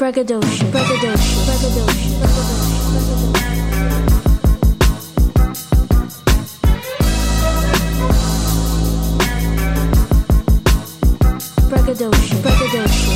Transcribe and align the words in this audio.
Braggadocio, 0.00 0.66
braggadocio, 0.70 1.44
braggadocio, 1.44 2.18
braggadocio. 2.18 3.20
Braggadocio, 11.68 12.40
braggadocio. 12.40 13.10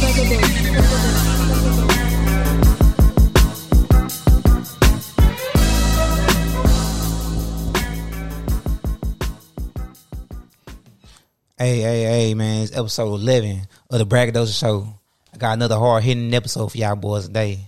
Hey, 11.57 11.81
hey, 11.81 12.03
hey, 12.03 12.35
man! 12.35 12.65
It's 12.65 12.77
episode 12.77 13.15
eleven 13.15 13.67
of 13.89 13.99
the 14.01 14.05
Braggadocio 14.05 14.53
Show. 14.53 15.04
I 15.35 15.37
got 15.37 15.55
another 15.55 15.77
hard 15.77 16.05
hitting 16.05 16.33
episode 16.33 16.69
for 16.71 16.79
y'all 16.79 16.95
boys 16.95 17.27
today. 17.27 17.59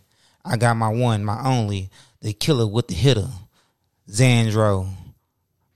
I 0.44 0.56
got 0.56 0.77
my 0.77 0.88
one, 0.88 1.24
my 1.24 1.42
only, 1.45 1.91
the 2.20 2.32
killer 2.32 2.64
with 2.64 2.86
the 2.86 2.95
hitter, 2.95 3.28
Xandro. 4.08 4.88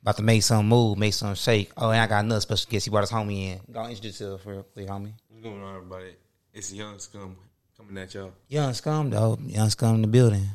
About 0.00 0.16
to 0.18 0.22
make 0.22 0.44
some 0.44 0.68
move, 0.68 0.98
make 0.98 1.14
some 1.14 1.34
shake. 1.34 1.72
Oh, 1.76 1.90
and 1.90 2.00
I 2.00 2.06
got 2.06 2.24
another 2.24 2.42
special 2.42 2.70
guest. 2.70 2.84
He 2.84 2.92
brought 2.92 3.00
his 3.00 3.10
homie 3.10 3.54
in. 3.54 3.60
Go 3.72 3.80
introduce 3.88 4.20
yourself 4.20 4.46
real 4.46 4.62
quick, 4.62 4.86
homie. 4.86 5.14
What's 5.30 5.42
going 5.42 5.60
on, 5.60 5.76
everybody? 5.78 6.14
It's 6.54 6.72
Young 6.72 6.96
Scum 7.00 7.36
coming 7.76 8.00
at 8.00 8.14
y'all. 8.14 8.34
Young 8.46 8.72
scum 8.72 9.10
though, 9.10 9.36
young 9.44 9.68
scum 9.70 9.96
in 9.96 10.02
the 10.02 10.08
building. 10.08 10.46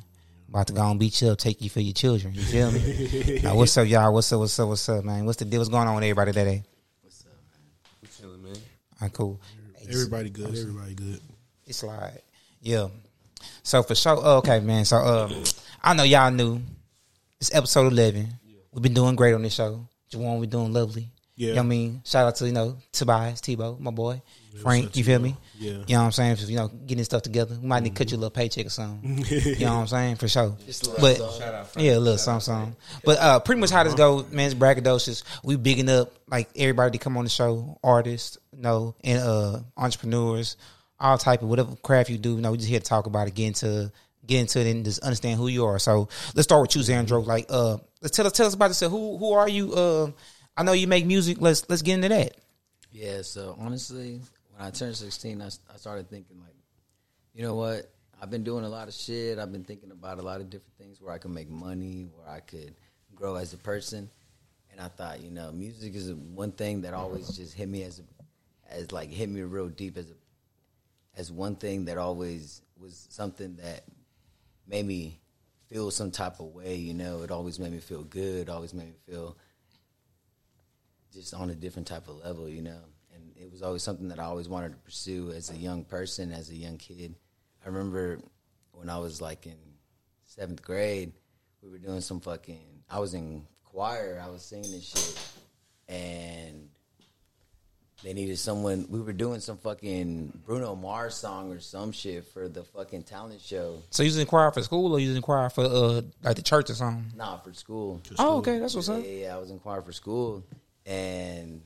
About 0.47 0.67
to 0.67 0.73
go 0.73 0.89
and 0.89 0.97
beat 0.97 1.21
you 1.21 1.31
up, 1.31 1.37
take 1.37 1.61
you 1.61 1.69
for 1.69 1.81
your 1.81 1.93
children. 1.93 2.33
You 2.33 2.43
feel 2.43 2.71
me? 2.71 3.39
now, 3.43 3.55
what's 3.55 3.75
up, 3.75 3.89
y'all? 3.89 4.13
What's 4.13 4.31
up? 4.31 4.39
What's 4.39 4.57
up? 4.57 4.69
What's 4.69 4.87
up, 4.87 5.03
man? 5.03 5.25
What's 5.25 5.39
the 5.39 5.43
deal? 5.43 5.59
What's 5.59 5.69
going 5.69 5.85
on 5.85 5.95
with 5.95 6.05
everybody 6.05 6.31
today? 6.31 6.63
We 8.01 8.07
chilling, 8.07 8.41
man. 8.41 8.53
All 8.53 8.61
right, 9.01 9.11
cool. 9.11 9.41
Hey, 9.87 9.93
Everybody 9.93 10.29
good. 10.29 10.47
Everybody 10.47 10.95
good. 10.95 11.21
It's 11.65 11.83
like, 11.83 12.23
yeah. 12.61 12.87
So 13.63 13.83
for 13.83 13.95
sure, 13.95 14.17
oh, 14.21 14.37
okay, 14.37 14.59
man. 14.59 14.85
So 14.85 14.97
um, 14.97 15.43
I 15.83 15.93
know 15.93 16.03
y'all 16.03 16.31
knew 16.31 16.61
it's 17.39 17.53
episode 17.53 17.91
eleven. 17.91 18.27
We've 18.71 18.81
been 18.81 18.93
doing 18.93 19.15
great 19.15 19.33
on 19.33 19.41
this 19.43 19.53
show. 19.53 19.87
Juwan, 20.11 20.39
we're 20.39 20.45
doing 20.47 20.73
lovely. 20.73 21.09
Yeah. 21.35 21.49
You 21.49 21.55
know 21.55 21.61
what 21.61 21.65
I 21.65 21.69
mean? 21.69 22.01
Shout 22.05 22.27
out 22.27 22.35
to, 22.37 22.45
you 22.45 22.53
know, 22.53 22.77
Tobias, 22.91 23.41
Tebow, 23.41 23.79
my 23.79 23.91
boy. 23.91 24.21
Frank, 24.61 24.95
you 24.95 25.03
feel 25.03 25.19
me? 25.19 25.35
Yeah. 25.57 25.71
You 25.71 25.77
know 25.77 25.99
what 25.99 26.05
I'm 26.05 26.11
saying? 26.11 26.37
You 26.47 26.55
know, 26.57 26.67
getting 26.67 27.03
stuff 27.03 27.21
together. 27.21 27.57
We 27.61 27.67
might 27.67 27.83
need 27.83 27.89
to 27.89 27.95
cut 27.95 28.11
you 28.11 28.17
a 28.17 28.19
little 28.19 28.31
paycheck 28.31 28.65
or 28.65 28.69
something. 28.69 29.25
you 29.29 29.65
know 29.65 29.73
what 29.75 29.81
I'm 29.81 29.87
saying? 29.87 30.15
For 30.15 30.27
sure. 30.27 30.57
but 30.99 31.19
yeah, 31.77 31.95
a 31.95 31.99
little 31.99 32.17
something, 32.17 32.41
something. 32.41 32.75
But 33.03 33.19
uh, 33.19 33.39
pretty 33.39 33.61
much 33.61 33.69
how 33.69 33.83
this 33.83 33.93
go, 33.93 34.25
man, 34.31 34.47
it's 34.47 34.55
braggadocious. 34.55 35.23
We 35.43 35.55
bigging 35.55 35.89
up 35.89 36.13
like 36.27 36.49
everybody 36.55 36.97
to 36.97 37.03
come 37.03 37.17
on 37.17 37.23
the 37.23 37.29
show, 37.29 37.79
artists, 37.83 38.37
you 38.55 38.61
know, 38.61 38.95
and 39.03 39.19
uh, 39.19 39.59
entrepreneurs, 39.77 40.57
all 40.99 41.17
type 41.17 41.41
of 41.41 41.49
whatever 41.49 41.75
craft 41.77 42.09
you 42.09 42.17
do. 42.17 42.35
You 42.35 42.41
know, 42.41 42.51
we 42.51 42.57
just 42.57 42.69
here 42.69 42.79
to 42.79 42.85
talk 42.85 43.05
about 43.07 43.27
it, 43.27 43.35
get 43.35 43.47
into 43.47 43.91
get 44.25 44.39
into 44.41 44.59
it, 44.59 44.67
and 44.67 44.85
just 44.85 45.03
understand 45.03 45.37
who 45.39 45.47
you 45.47 45.65
are. 45.65 45.79
So 45.79 46.09
let's 46.33 46.43
start 46.43 46.61
with 46.61 46.75
you, 46.75 46.81
Xandro. 46.81 47.25
Like, 47.25 47.45
uh, 47.49 47.77
let's 48.01 48.15
tell 48.15 48.25
us 48.25 48.33
tell 48.33 48.47
us 48.47 48.53
about 48.53 48.69
yourself. 48.69 48.91
Who 48.91 49.17
who 49.17 49.33
are 49.33 49.49
you? 49.49 49.73
Uh, 49.73 50.11
I 50.57 50.63
know 50.63 50.71
you 50.71 50.87
make 50.87 51.05
music. 51.05 51.37
Let's 51.39 51.69
let's 51.69 51.81
get 51.81 51.95
into 51.95 52.09
that. 52.09 52.35
Yeah, 52.91 53.23
so 53.23 53.57
honestly, 53.59 54.21
when 54.55 54.67
I 54.67 54.71
turned 54.71 54.95
16, 54.95 55.41
I, 55.41 55.45
I 55.45 55.77
started 55.77 56.09
thinking, 56.09 56.39
like, 56.39 56.55
you 57.33 57.43
know 57.43 57.55
what? 57.55 57.91
I've 58.21 58.29
been 58.29 58.43
doing 58.43 58.63
a 58.63 58.69
lot 58.69 58.87
of 58.87 58.93
shit. 58.93 59.37
I've 59.37 59.51
been 59.51 59.65
thinking 59.65 59.91
about 59.91 60.19
a 60.19 60.21
lot 60.21 60.39
of 60.39 60.49
different 60.49 60.77
things 60.77 61.01
where 61.01 61.13
I 61.13 61.17
could 61.17 61.31
make 61.31 61.49
money, 61.49 62.07
where 62.15 62.29
I 62.29 62.39
could 62.39 62.73
grow 63.13 63.35
as 63.35 63.53
a 63.53 63.57
person. 63.57 64.09
And 64.71 64.79
I 64.79 64.87
thought, 64.87 65.21
you 65.21 65.31
know, 65.31 65.51
music 65.51 65.95
is 65.95 66.13
one 66.13 66.51
thing 66.51 66.81
that 66.81 66.93
always 66.93 67.27
just 67.35 67.53
hit 67.53 67.67
me 67.67 67.83
as 67.83 67.99
a, 67.99 68.73
as 68.73 68.91
like 68.91 69.09
hit 69.09 69.29
me 69.29 69.41
real 69.41 69.67
deep 69.67 69.97
as 69.97 70.09
a, 70.09 71.19
as 71.19 71.31
one 71.31 71.55
thing 71.55 71.85
that 71.85 71.97
always 71.97 72.61
was 72.77 73.07
something 73.09 73.55
that 73.57 73.83
made 74.67 74.85
me 74.85 75.19
feel 75.67 75.91
some 75.91 76.11
type 76.11 76.39
of 76.39 76.47
way. 76.47 76.75
You 76.75 76.93
know, 76.93 77.21
it 77.23 77.31
always 77.31 77.59
made 77.59 77.71
me 77.71 77.79
feel 77.79 78.03
good. 78.03 78.49
Always 78.49 78.73
made 78.73 78.87
me 78.87 78.95
feel 79.05 79.37
just 81.13 81.33
on 81.33 81.49
a 81.49 81.55
different 81.55 81.87
type 81.87 82.07
of 82.07 82.23
level, 82.23 82.49
you 82.49 82.61
know. 82.61 82.81
And 83.45 83.51
it 83.51 83.53
was 83.53 83.61
always 83.61 83.83
something 83.83 84.07
that 84.07 84.19
I 84.19 84.23
always 84.23 84.49
wanted 84.49 84.69
to 84.69 84.77
pursue 84.77 85.31
as 85.31 85.51
a 85.51 85.55
young 85.55 85.83
person, 85.83 86.31
as 86.31 86.49
a 86.49 86.55
young 86.55 86.77
kid. 86.77 87.13
I 87.63 87.69
remember 87.69 88.17
when 88.71 88.89
I 88.89 88.97
was 88.97 89.21
like 89.21 89.45
in 89.45 89.57
seventh 90.25 90.63
grade, 90.63 91.13
we 91.61 91.69
were 91.69 91.77
doing 91.77 92.01
some 92.01 92.19
fucking. 92.19 92.65
I 92.89 92.99
was 92.99 93.13
in 93.13 93.45
choir. 93.63 94.19
I 94.23 94.29
was 94.29 94.41
singing 94.41 94.71
this 94.71 94.85
shit, 94.85 95.19
and 95.87 96.69
they 98.03 98.13
needed 98.13 98.39
someone. 98.39 98.87
We 98.89 98.99
were 98.99 99.13
doing 99.13 99.41
some 99.41 99.57
fucking 99.57 100.41
Bruno 100.43 100.75
Mars 100.75 101.13
song 101.13 101.51
or 101.51 101.59
some 101.59 101.91
shit 101.91 102.25
for 102.25 102.49
the 102.49 102.63
fucking 102.63 103.03
talent 103.03 103.41
show. 103.41 103.83
So 103.91 104.01
you 104.01 104.07
was 104.07 104.17
in 104.17 104.25
choir 104.25 104.51
for 104.51 104.63
school, 104.63 104.91
or 104.91 104.99
you 104.99 105.09
was 105.09 105.17
in 105.17 105.21
choir 105.21 105.51
for 105.51 105.65
uh 105.65 106.01
like 106.23 106.35
the 106.35 106.41
church 106.41 106.71
or 106.71 106.73
something? 106.73 107.15
Nah, 107.15 107.37
for 107.37 107.53
school. 107.53 108.01
Oh, 108.17 108.37
okay, 108.37 108.57
that's 108.57 108.73
what's 108.73 108.87
yeah, 108.87 108.95
up. 108.95 109.03
Yeah, 109.03 109.11
yeah, 109.11 109.35
I 109.35 109.37
was 109.37 109.51
in 109.51 109.59
choir 109.59 109.83
for 109.83 109.91
school, 109.91 110.43
and 110.83 111.61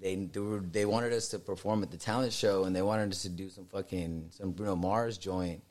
they 0.00 0.14
they, 0.14 0.40
were, 0.40 0.60
they 0.60 0.84
wanted 0.84 1.12
us 1.12 1.28
to 1.28 1.38
perform 1.38 1.82
at 1.82 1.90
the 1.90 1.96
talent 1.96 2.32
show, 2.32 2.64
and 2.64 2.74
they 2.74 2.82
wanted 2.82 3.10
us 3.12 3.22
to 3.22 3.28
do 3.28 3.48
some 3.48 3.66
fucking 3.66 4.30
some 4.30 4.52
Bruno 4.52 4.76
Mars 4.76 5.18
joint. 5.18 5.62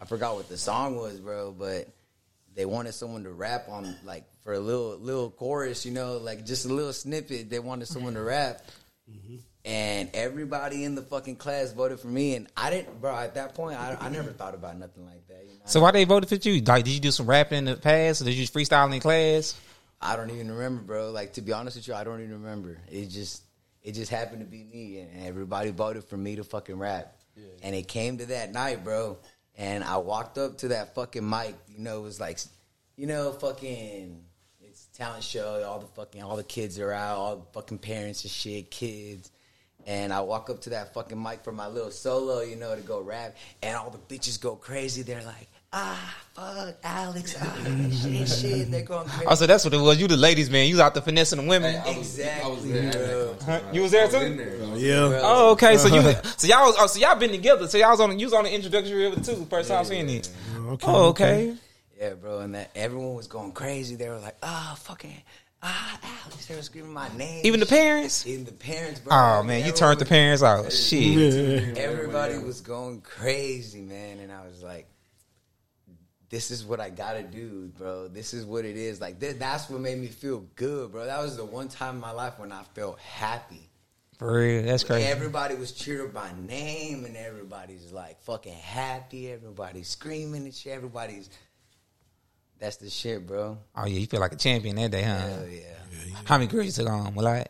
I 0.00 0.06
forgot 0.06 0.34
what 0.34 0.48
the 0.48 0.58
song 0.58 0.96
was, 0.96 1.20
bro, 1.20 1.52
but 1.52 1.88
they 2.54 2.66
wanted 2.66 2.92
someone 2.94 3.24
to 3.24 3.30
rap 3.30 3.68
on 3.68 3.94
like 4.04 4.24
for 4.42 4.52
a 4.52 4.60
little 4.60 4.96
little 4.96 5.30
chorus, 5.30 5.84
you 5.84 5.92
know, 5.92 6.16
like 6.18 6.44
just 6.46 6.66
a 6.66 6.72
little 6.72 6.92
snippet. 6.92 7.50
They 7.50 7.58
wanted 7.58 7.86
someone 7.86 8.14
to 8.14 8.20
mm-hmm. 8.20 8.28
rap. 8.28 8.62
Mm-hmm. 9.10 9.36
And 9.66 10.10
everybody 10.12 10.84
in 10.84 10.94
the 10.94 11.00
fucking 11.00 11.36
class 11.36 11.72
voted 11.72 11.98
for 11.98 12.08
me, 12.08 12.34
and 12.34 12.48
I 12.54 12.68
didn't, 12.68 13.00
bro. 13.00 13.16
At 13.16 13.34
that 13.36 13.54
point, 13.54 13.78
I, 13.78 13.96
I 13.98 14.08
never 14.10 14.30
thought 14.30 14.54
about 14.54 14.78
nothing 14.78 15.06
like 15.06 15.26
that. 15.28 15.42
You 15.42 15.52
know? 15.52 15.62
So 15.64 15.80
why 15.80 15.90
they 15.90 16.04
voted 16.04 16.28
for 16.28 16.34
you? 16.34 16.60
Like, 16.60 16.84
did 16.84 16.92
you 16.92 17.00
do 17.00 17.10
some 17.10 17.26
rapping 17.26 17.58
in 17.58 17.64
the 17.64 17.76
past, 17.76 18.20
or 18.20 18.26
did 18.26 18.34
you 18.34 18.46
freestyle 18.46 18.92
in 18.92 19.00
class? 19.00 19.58
I 20.02 20.16
don't 20.16 20.30
even 20.30 20.50
remember, 20.50 20.82
bro. 20.82 21.10
Like 21.12 21.32
to 21.34 21.40
be 21.40 21.52
honest 21.52 21.76
with 21.76 21.88
you, 21.88 21.94
I 21.94 22.04
don't 22.04 22.20
even 22.20 22.42
remember. 22.42 22.78
It 22.90 23.06
just 23.06 23.42
it 23.84 23.92
just 23.92 24.10
happened 24.10 24.40
to 24.40 24.46
be 24.46 24.64
me, 24.64 24.98
and 24.98 25.26
everybody 25.26 25.70
voted 25.70 26.04
for 26.04 26.16
me 26.16 26.36
to 26.36 26.44
fucking 26.44 26.78
rap. 26.78 27.14
And 27.62 27.74
it 27.74 27.86
came 27.86 28.18
to 28.18 28.26
that 28.26 28.52
night, 28.52 28.82
bro. 28.82 29.18
And 29.56 29.84
I 29.84 29.98
walked 29.98 30.38
up 30.38 30.58
to 30.58 30.68
that 30.68 30.94
fucking 30.94 31.28
mic. 31.28 31.54
You 31.68 31.80
know, 31.80 31.98
it 31.98 32.02
was 32.02 32.18
like, 32.18 32.38
you 32.96 33.06
know, 33.06 33.32
fucking 33.32 34.24
it's 34.62 34.88
a 34.92 34.96
talent 34.96 35.24
show. 35.24 35.62
All 35.66 35.80
the 35.80 35.86
fucking 35.86 36.22
all 36.22 36.36
the 36.36 36.44
kids 36.44 36.78
are 36.78 36.92
out. 36.92 37.18
All 37.18 37.36
the 37.36 37.46
fucking 37.52 37.78
parents 37.78 38.22
and 38.22 38.30
shit, 38.30 38.70
kids. 38.70 39.30
And 39.86 40.12
I 40.12 40.20
walk 40.20 40.48
up 40.48 40.62
to 40.62 40.70
that 40.70 40.94
fucking 40.94 41.20
mic 41.22 41.44
for 41.44 41.52
my 41.52 41.66
little 41.66 41.90
solo, 41.90 42.40
you 42.40 42.56
know, 42.56 42.74
to 42.74 42.80
go 42.80 43.00
rap, 43.00 43.36
and 43.62 43.76
all 43.76 43.90
the 43.90 43.98
bitches 43.98 44.40
go 44.40 44.56
crazy. 44.56 45.02
They're 45.02 45.22
like, 45.22 45.48
ah, 45.74 46.14
fuck, 46.34 46.76
Alex, 46.84 47.36
ah, 47.40 47.56
shit, 47.90 48.28
shit. 48.28 48.70
They're 48.70 48.82
going 48.82 49.06
crazy. 49.08 49.26
Oh, 49.28 49.34
so 49.34 49.46
that's 49.46 49.64
what 49.64 49.74
it 49.74 49.80
was. 49.80 50.00
You 50.00 50.08
the 50.08 50.16
ladies, 50.16 50.48
man. 50.48 50.68
You 50.68 50.80
out 50.80 50.94
there 50.94 51.02
finessing 51.02 51.40
the 51.42 51.48
women. 51.48 51.74
Exactly, 51.86 52.42
I 52.42 52.48
was 52.48 52.68
there. 52.68 53.34
Huh? 53.44 53.60
You 53.72 53.82
was 53.82 53.90
there 53.90 54.02
I 54.02 54.04
was 54.04 54.14
too? 54.14 54.20
in 54.20 54.36
there. 54.36 54.56
Yeah. 54.76 55.20
Oh, 55.22 55.50
okay. 55.52 55.76
So 55.76 55.88
you, 55.88 56.00
so 56.36 56.46
y'all 56.46 56.66
was, 56.66 56.76
oh, 56.78 56.86
so 56.86 57.00
y'all 57.00 57.16
been 57.16 57.30
together. 57.30 57.68
So 57.68 57.76
y'all 57.76 57.90
was 57.90 58.00
on, 58.00 58.18
you 58.18 58.26
was 58.26 58.34
on 58.34 58.44
the 58.44 58.54
introductory 58.54 59.06
of 59.06 59.18
it 59.18 59.24
too. 59.24 59.46
First 59.50 59.68
time 59.68 59.84
seeing 59.84 60.08
it. 60.08 60.30
Okay. 60.56 60.86
Oh, 60.86 61.08
okay. 61.08 61.56
Yeah, 61.98 62.14
bro, 62.14 62.40
and 62.40 62.54
that 62.54 62.70
everyone 62.74 63.14
was 63.14 63.26
going 63.26 63.52
crazy. 63.52 63.96
They 63.96 64.08
were 64.08 64.18
like, 64.18 64.36
"Ah, 64.42 64.76
fucking, 64.78 65.14
ah, 65.62 66.00
Alex!" 66.24 66.46
They 66.46 66.56
were 66.56 66.62
screaming 66.62 66.92
my 66.92 67.08
name. 67.16 67.42
Even 67.44 67.60
the 67.60 67.66
parents. 67.66 68.26
even 68.26 68.44
the 68.44 68.52
parents, 68.52 69.00
bro. 69.00 69.14
Oh 69.14 69.42
man, 69.44 69.64
you 69.64 69.72
turned 69.72 70.00
the 70.00 70.04
parents 70.04 70.42
out. 70.42 70.70
Shit. 70.72 71.78
Everybody 71.78 72.38
was 72.38 72.60
going 72.60 73.00
crazy, 73.00 73.80
man, 73.80 74.18
and 74.18 74.32
I 74.32 74.44
was 74.44 74.62
like, 74.62 74.86
"This 76.34 76.50
is 76.50 76.64
what 76.64 76.80
I 76.80 76.90
gotta 76.90 77.22
do, 77.22 77.70
bro. 77.78 78.08
This 78.08 78.34
is 78.34 78.44
what 78.44 78.64
it 78.64 78.76
is. 78.76 79.00
Like, 79.00 79.20
th- 79.20 79.36
that's 79.38 79.70
what 79.70 79.80
made 79.80 79.98
me 79.98 80.08
feel 80.08 80.44
good, 80.56 80.90
bro. 80.90 81.06
That 81.06 81.22
was 81.22 81.36
the 81.36 81.44
one 81.44 81.68
time 81.68 81.94
in 81.94 82.00
my 82.00 82.10
life 82.10 82.40
when 82.40 82.50
I 82.50 82.64
felt 82.74 82.98
happy. 82.98 83.70
For 84.18 84.32
real, 84.40 84.64
that's 84.64 84.82
crazy. 84.82 85.06
Everybody 85.06 85.54
was 85.54 85.70
cheering 85.70 86.10
by 86.10 86.32
name, 86.48 87.04
and 87.04 87.16
everybody's 87.16 87.92
like 87.92 88.20
fucking 88.22 88.52
happy. 88.52 89.30
Everybody's 89.30 89.86
screaming 89.86 90.42
and 90.42 90.52
shit. 90.52 90.72
Everybody's 90.72 91.30
that's 92.58 92.78
the 92.78 92.90
shit, 92.90 93.24
bro. 93.28 93.56
Oh 93.76 93.86
yeah, 93.86 93.98
you 94.00 94.06
feel 94.08 94.18
like 94.18 94.32
a 94.32 94.36
champion 94.36 94.74
that 94.74 94.90
day, 94.90 95.02
huh? 95.02 95.18
Hell 95.18 95.46
yeah. 95.48 95.60
How 96.24 96.36
many 96.36 96.48
girls 96.48 96.66
you 96.66 96.72
took 96.72 96.92
on? 96.92 97.14
Well, 97.14 97.26
I, 97.28 97.46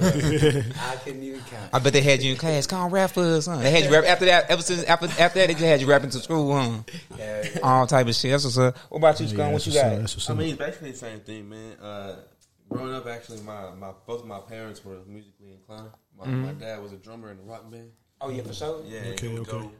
I 0.00 0.96
couldn't 1.04 1.22
even 1.22 1.40
count. 1.40 1.70
I 1.72 1.78
bet 1.78 1.92
they 1.92 2.00
had 2.02 2.22
you 2.22 2.32
in 2.32 2.38
class. 2.38 2.66
Come 2.66 2.80
on, 2.80 2.90
rap 2.90 3.10
for 3.10 3.22
us, 3.22 3.46
huh? 3.46 3.56
They 3.58 3.70
had 3.70 3.84
you 3.84 3.92
rap 3.92 4.04
after 4.04 4.26
that. 4.26 4.50
Ever 4.50 4.62
since 4.62 4.84
after 4.84 5.06
after 5.06 5.38
that, 5.40 5.46
they 5.48 5.54
just 5.54 5.60
had 5.64 5.80
you 5.80 5.86
rapping 5.88 6.10
to 6.10 6.18
school, 6.18 6.54
huh? 6.54 6.82
Hell 7.16 7.18
yeah. 7.18 7.58
All 7.62 7.86
type 7.86 8.06
of 8.06 8.14
shit. 8.14 8.30
That's 8.30 8.44
what's 8.44 8.58
up. 8.58 8.76
What 8.88 8.98
about 8.98 9.18
you, 9.20 9.26
Yeah, 9.26 9.32
Scone? 9.34 9.52
what 9.52 9.66
you 9.66 9.72
what's 9.72 9.76
up, 9.84 9.90
got? 9.92 9.98
That's 10.00 10.16
what's 10.16 10.30
I 10.30 10.34
mean, 10.34 10.48
it's 10.50 10.58
basically 10.58 10.90
the 10.92 10.96
same 10.96 11.20
thing, 11.20 11.48
man. 11.48 11.72
Uh, 11.80 12.16
growing 12.68 12.94
up, 12.94 13.06
actually, 13.06 13.40
my, 13.40 13.70
my 13.74 13.90
both 14.06 14.20
of 14.20 14.26
my 14.26 14.40
parents 14.40 14.84
were 14.84 14.98
musically 15.06 15.52
inclined. 15.52 15.90
My, 16.16 16.26
my 16.26 16.52
dad 16.52 16.82
was 16.82 16.92
a 16.92 16.96
drummer 16.96 17.30
in 17.30 17.38
a 17.38 17.42
rock 17.42 17.70
band. 17.70 17.90
Oh 18.20 18.30
yeah, 18.30 18.42
for 18.42 18.52
sure. 18.52 18.82
Yeah, 18.86 19.00
Okay, 19.12 19.28
he 19.28 19.32
would 19.34 19.48
okay. 19.48 19.50
go, 19.58 19.72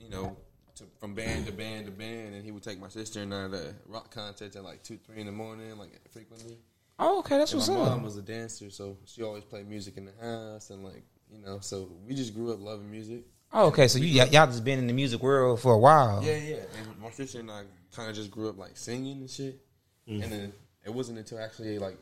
you 0.00 0.10
know, 0.10 0.36
to, 0.76 0.84
from 0.98 1.14
band 1.14 1.46
to 1.46 1.52
band 1.52 1.86
to 1.86 1.92
band, 1.92 2.34
and 2.34 2.44
he 2.44 2.50
would 2.50 2.62
take 2.64 2.80
my 2.80 2.88
sister 2.88 3.20
and 3.22 3.32
I 3.32 3.48
to 3.48 3.74
rock 3.86 4.12
concerts 4.12 4.56
at 4.56 4.64
like 4.64 4.82
two, 4.82 4.98
three 4.98 5.20
in 5.20 5.26
the 5.26 5.32
morning, 5.32 5.76
like 5.78 6.00
frequently. 6.12 6.58
Oh, 6.98 7.18
okay, 7.20 7.38
that's 7.38 7.52
And 7.52 7.60
what's 7.60 7.68
my 7.68 7.76
up. 7.76 7.88
My 7.88 7.94
mom 7.94 8.02
was 8.04 8.16
a 8.16 8.22
dancer, 8.22 8.70
so 8.70 8.98
she 9.04 9.22
always 9.22 9.44
played 9.44 9.68
music 9.68 9.96
in 9.96 10.04
the 10.04 10.12
house, 10.20 10.70
and 10.70 10.84
like 10.84 11.04
you 11.30 11.38
know, 11.38 11.58
so 11.60 11.90
we 12.06 12.14
just 12.14 12.34
grew 12.34 12.52
up 12.52 12.60
loving 12.60 12.90
music. 12.90 13.24
Oh, 13.52 13.66
okay. 13.66 13.88
So 13.88 13.98
you 13.98 14.06
y'all 14.06 14.26
y'all 14.28 14.46
just 14.46 14.64
been 14.64 14.78
in 14.78 14.86
the 14.86 14.92
music 14.92 15.22
world 15.22 15.60
for 15.60 15.72
a 15.74 15.78
while. 15.78 16.22
Yeah, 16.24 16.36
yeah. 16.36 16.56
And 16.78 17.00
my 17.00 17.10
sister 17.10 17.40
and 17.40 17.50
I 17.50 17.62
kind 17.94 18.10
of 18.10 18.16
just 18.16 18.30
grew 18.30 18.48
up 18.48 18.58
like 18.58 18.76
singing 18.76 19.18
and 19.18 19.30
shit. 19.30 19.60
Mm. 20.08 20.22
And 20.22 20.32
then 20.32 20.52
it 20.84 20.92
wasn't 20.92 21.18
until 21.18 21.40
actually 21.40 21.78
like, 21.78 21.98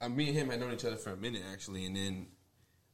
I, 0.00 0.08
me 0.08 0.28
and 0.28 0.36
him 0.36 0.50
had 0.50 0.60
known 0.60 0.72
each 0.72 0.84
other 0.84 0.96
for 0.96 1.10
a 1.10 1.16
minute 1.16 1.42
actually, 1.52 1.86
and 1.86 1.96
then 1.96 2.26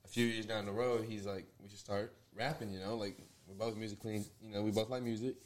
a 0.04 0.08
few 0.08 0.26
years 0.26 0.46
down 0.46 0.66
the 0.66 0.72
road, 0.72 1.06
he's 1.08 1.26
like, 1.26 1.46
we 1.62 1.69
should 1.69 1.78
start 1.78 2.14
rapping. 2.34 2.72
You 2.72 2.81
know, 2.81 2.96
like 2.96 3.19
we're 3.46 3.54
both 3.54 3.76
musically, 3.76 4.24
you 4.40 4.52
know, 4.52 4.62
we 4.62 4.70
both 4.70 4.90
like 4.90 5.02
music. 5.02 5.36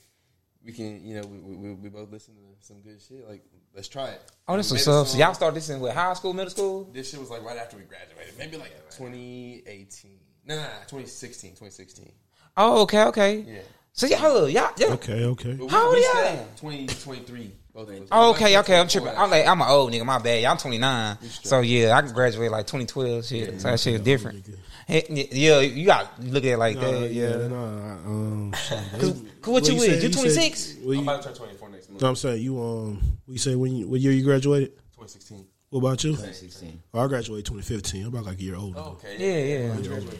We 0.65 0.73
can, 0.73 1.05
you 1.05 1.21
know, 1.21 1.27
we, 1.27 1.57
we, 1.57 1.73
we 1.75 1.89
both 1.89 2.11
listen 2.11 2.35
to 2.35 2.41
some 2.61 2.81
good 2.83 3.01
shit. 3.03 3.29
Like, 3.29 3.45
let's 3.75 3.89
try 3.89 4.09
it. 4.09 4.21
Oh, 4.49 4.57
this 4.57 4.71
We 4.71 4.77
was 4.77 4.87
made 4.87 4.93
up. 4.93 5.07
So 5.07 5.19
y'all 5.19 5.35
started 5.35 5.57
this 5.57 5.69
in 5.71 5.81
what 5.81 5.95
high 5.95 6.13
school, 6.15 6.33
middle 6.33 6.51
school? 6.51 6.91
This 6.93 7.11
shit 7.11 7.21
was 7.21 7.31
like 7.31 7.45
right 7.45 7.57
after 7.57 7.77
we 7.77 7.85
graduated, 7.85 8.39
maybe 8.39 8.57
like 8.57 8.73
2018. 8.91 10.11
Nah, 10.45 10.57
nah, 10.57 10.63
2016, 10.89 11.51
2016. 11.51 12.13
Oh, 12.57 12.83
okay, 12.83 13.05
okay. 13.05 13.37
Yeah. 13.39 13.59
So 13.93 14.07
y'all, 14.07 14.49
y'all, 14.49 14.71
y'all. 14.79 14.93
Okay, 14.93 15.25
okay. 15.25 15.53
But 15.53 15.69
How 15.69 15.87
old 15.87 15.95
we 15.95 16.03
y'all? 16.03 16.13
said 16.15 16.57
20, 16.57 16.87
23, 16.87 17.53
both 17.75 17.89
of 17.89 17.95
us. 17.95 18.09
Oh, 18.11 18.31
okay, 18.31 18.59
okay. 18.59 18.81
I'm 18.81 18.89
tripping. 18.89 19.11
I'm 19.11 19.31
like, 19.31 19.47
I'm 19.47 19.61
an 19.61 19.69
old 19.69 19.93
nigga. 19.93 20.05
My 20.05 20.19
bad. 20.19 20.43
Y'all 20.43 20.57
29. 20.57 21.19
So 21.21 21.61
yeah, 21.61 21.97
I 21.97 22.03
graduated 22.03 22.53
like 22.53 22.67
2012. 22.67 23.25
Shit. 23.25 23.61
So 23.61 23.71
that 23.71 23.79
shit 23.81 23.95
is 23.95 24.01
different. 24.01 24.47
Hey, 24.87 25.27
Yeah, 25.33 25.61
you 25.61 25.87
got 25.87 26.17
to 26.21 26.23
look 26.27 26.45
at 26.45 26.51
it 26.53 26.57
like 26.59 26.77
Nah, 26.77 26.91
that. 26.91 27.13
yeah, 27.13 27.29
Yeah. 27.39 27.49
nah, 27.49 27.93
um, 28.07 28.53
shit, 28.55 28.79
Cause, 29.01 29.23
'cause 29.41 29.53
what 29.53 29.69
you 29.69 29.79
said- 29.79 29.91
with? 29.95 30.03
You 30.03 30.09
26? 30.11 30.75
what 30.83 30.93
I'm 30.93 30.97
you, 30.97 31.03
about 31.03 31.23
to 31.23 31.29
turn 31.29 31.35
24 31.37 31.69
next 31.71 31.89
month. 31.91 32.03
no, 32.03 32.09
I'm 32.09 32.17
saying 32.17 32.43
you 32.43 32.61
um. 32.63 33.03
We 33.27 33.39
say 33.39 33.55
when 33.55 33.77
you, 33.77 33.89
what 33.89 34.01
year 34.01 34.13
you 34.13 34.25
graduated? 34.25 34.71
2016. 34.97 35.47
What 35.71 35.79
about 35.81 36.05
you? 36.05 36.11
2016. 36.13 36.83
Oh, 36.93 37.01
I 37.01 37.07
graduated 37.07 37.47
2015. 37.47 38.03
I'm 38.03 38.09
about 38.09 38.25
like 38.27 38.39
a 38.39 38.43
year 38.43 38.57
older. 38.57 38.79
Oh, 38.79 38.99
okay. 39.03 39.17
Yeah, 39.19 39.67
yeah. 39.69 39.75
Where'd 39.75 39.87
you? 39.87 40.13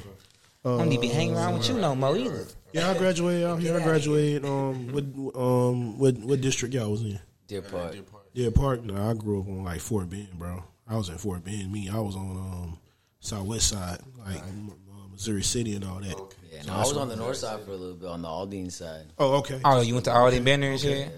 I 0.65 0.69
don't 0.79 0.89
need 0.89 0.97
to 0.97 1.01
be 1.03 1.09
hanging 1.09 1.35
around 1.37 1.55
with 1.59 1.69
you 1.69 1.75
no 1.75 1.95
more 1.97 2.17
either. 2.17 2.47
Yeah, 2.73 2.91
I 2.91 2.97
graduated 2.97 3.45
out 3.45 3.61
here. 3.61 3.77
I 3.77 3.83
graduated 3.83 4.45
um 4.45 4.93
what 4.93 5.05
um 5.35 5.99
what 5.99 6.17
what 6.19 6.41
district 6.41 6.73
y'all 6.75 6.91
was 6.91 7.03
in? 7.03 7.19
Deer 7.49 7.63
Park. 7.63 7.93
Deer 7.93 8.03
Park. 8.03 8.33
Deer 8.35 8.51
Park. 8.53 8.85
No, 8.85 9.11
I 9.11 9.13
grew 9.15 9.41
up 9.41 9.49
on 9.49 9.65
like 9.65 9.81
Fort 9.81 10.09
Bend, 10.09 10.29
bro. 10.39 10.63
I 10.89 10.97
was 10.97 11.09
in 11.09 11.19
Fort 11.19 11.45
Bend. 11.45 11.71
Me, 11.73 11.89
I 11.91 11.99
was 11.99 12.15
on 12.17 12.31
um 12.37 12.79
southwest 13.23 13.69
side, 13.69 13.99
like 14.19 14.39
uh, 14.43 15.09
Missouri 15.11 15.43
City 15.43 15.75
and 15.75 15.85
all 15.85 16.01
that. 16.01 16.15
Okay. 16.15 16.37
Yeah, 16.53 16.63
no, 16.67 16.75
I 16.75 16.79
was 16.81 16.97
on 16.97 17.09
the 17.09 17.17
north 17.17 17.39
side 17.39 17.61
for 17.65 17.71
a 17.71 17.77
little 17.77 17.95
bit, 17.97 18.09
on 18.09 18.21
the 18.23 18.29
Aldine 18.29 18.71
side. 18.71 19.07
Oh, 19.19 19.37
okay. 19.39 19.61
Oh, 19.65 19.81
you 19.81 19.95
went 19.95 20.05
to 20.05 20.11
Aldine 20.13 20.45
Bender 20.45 20.71
and 20.71 20.81
shit? 20.81 21.11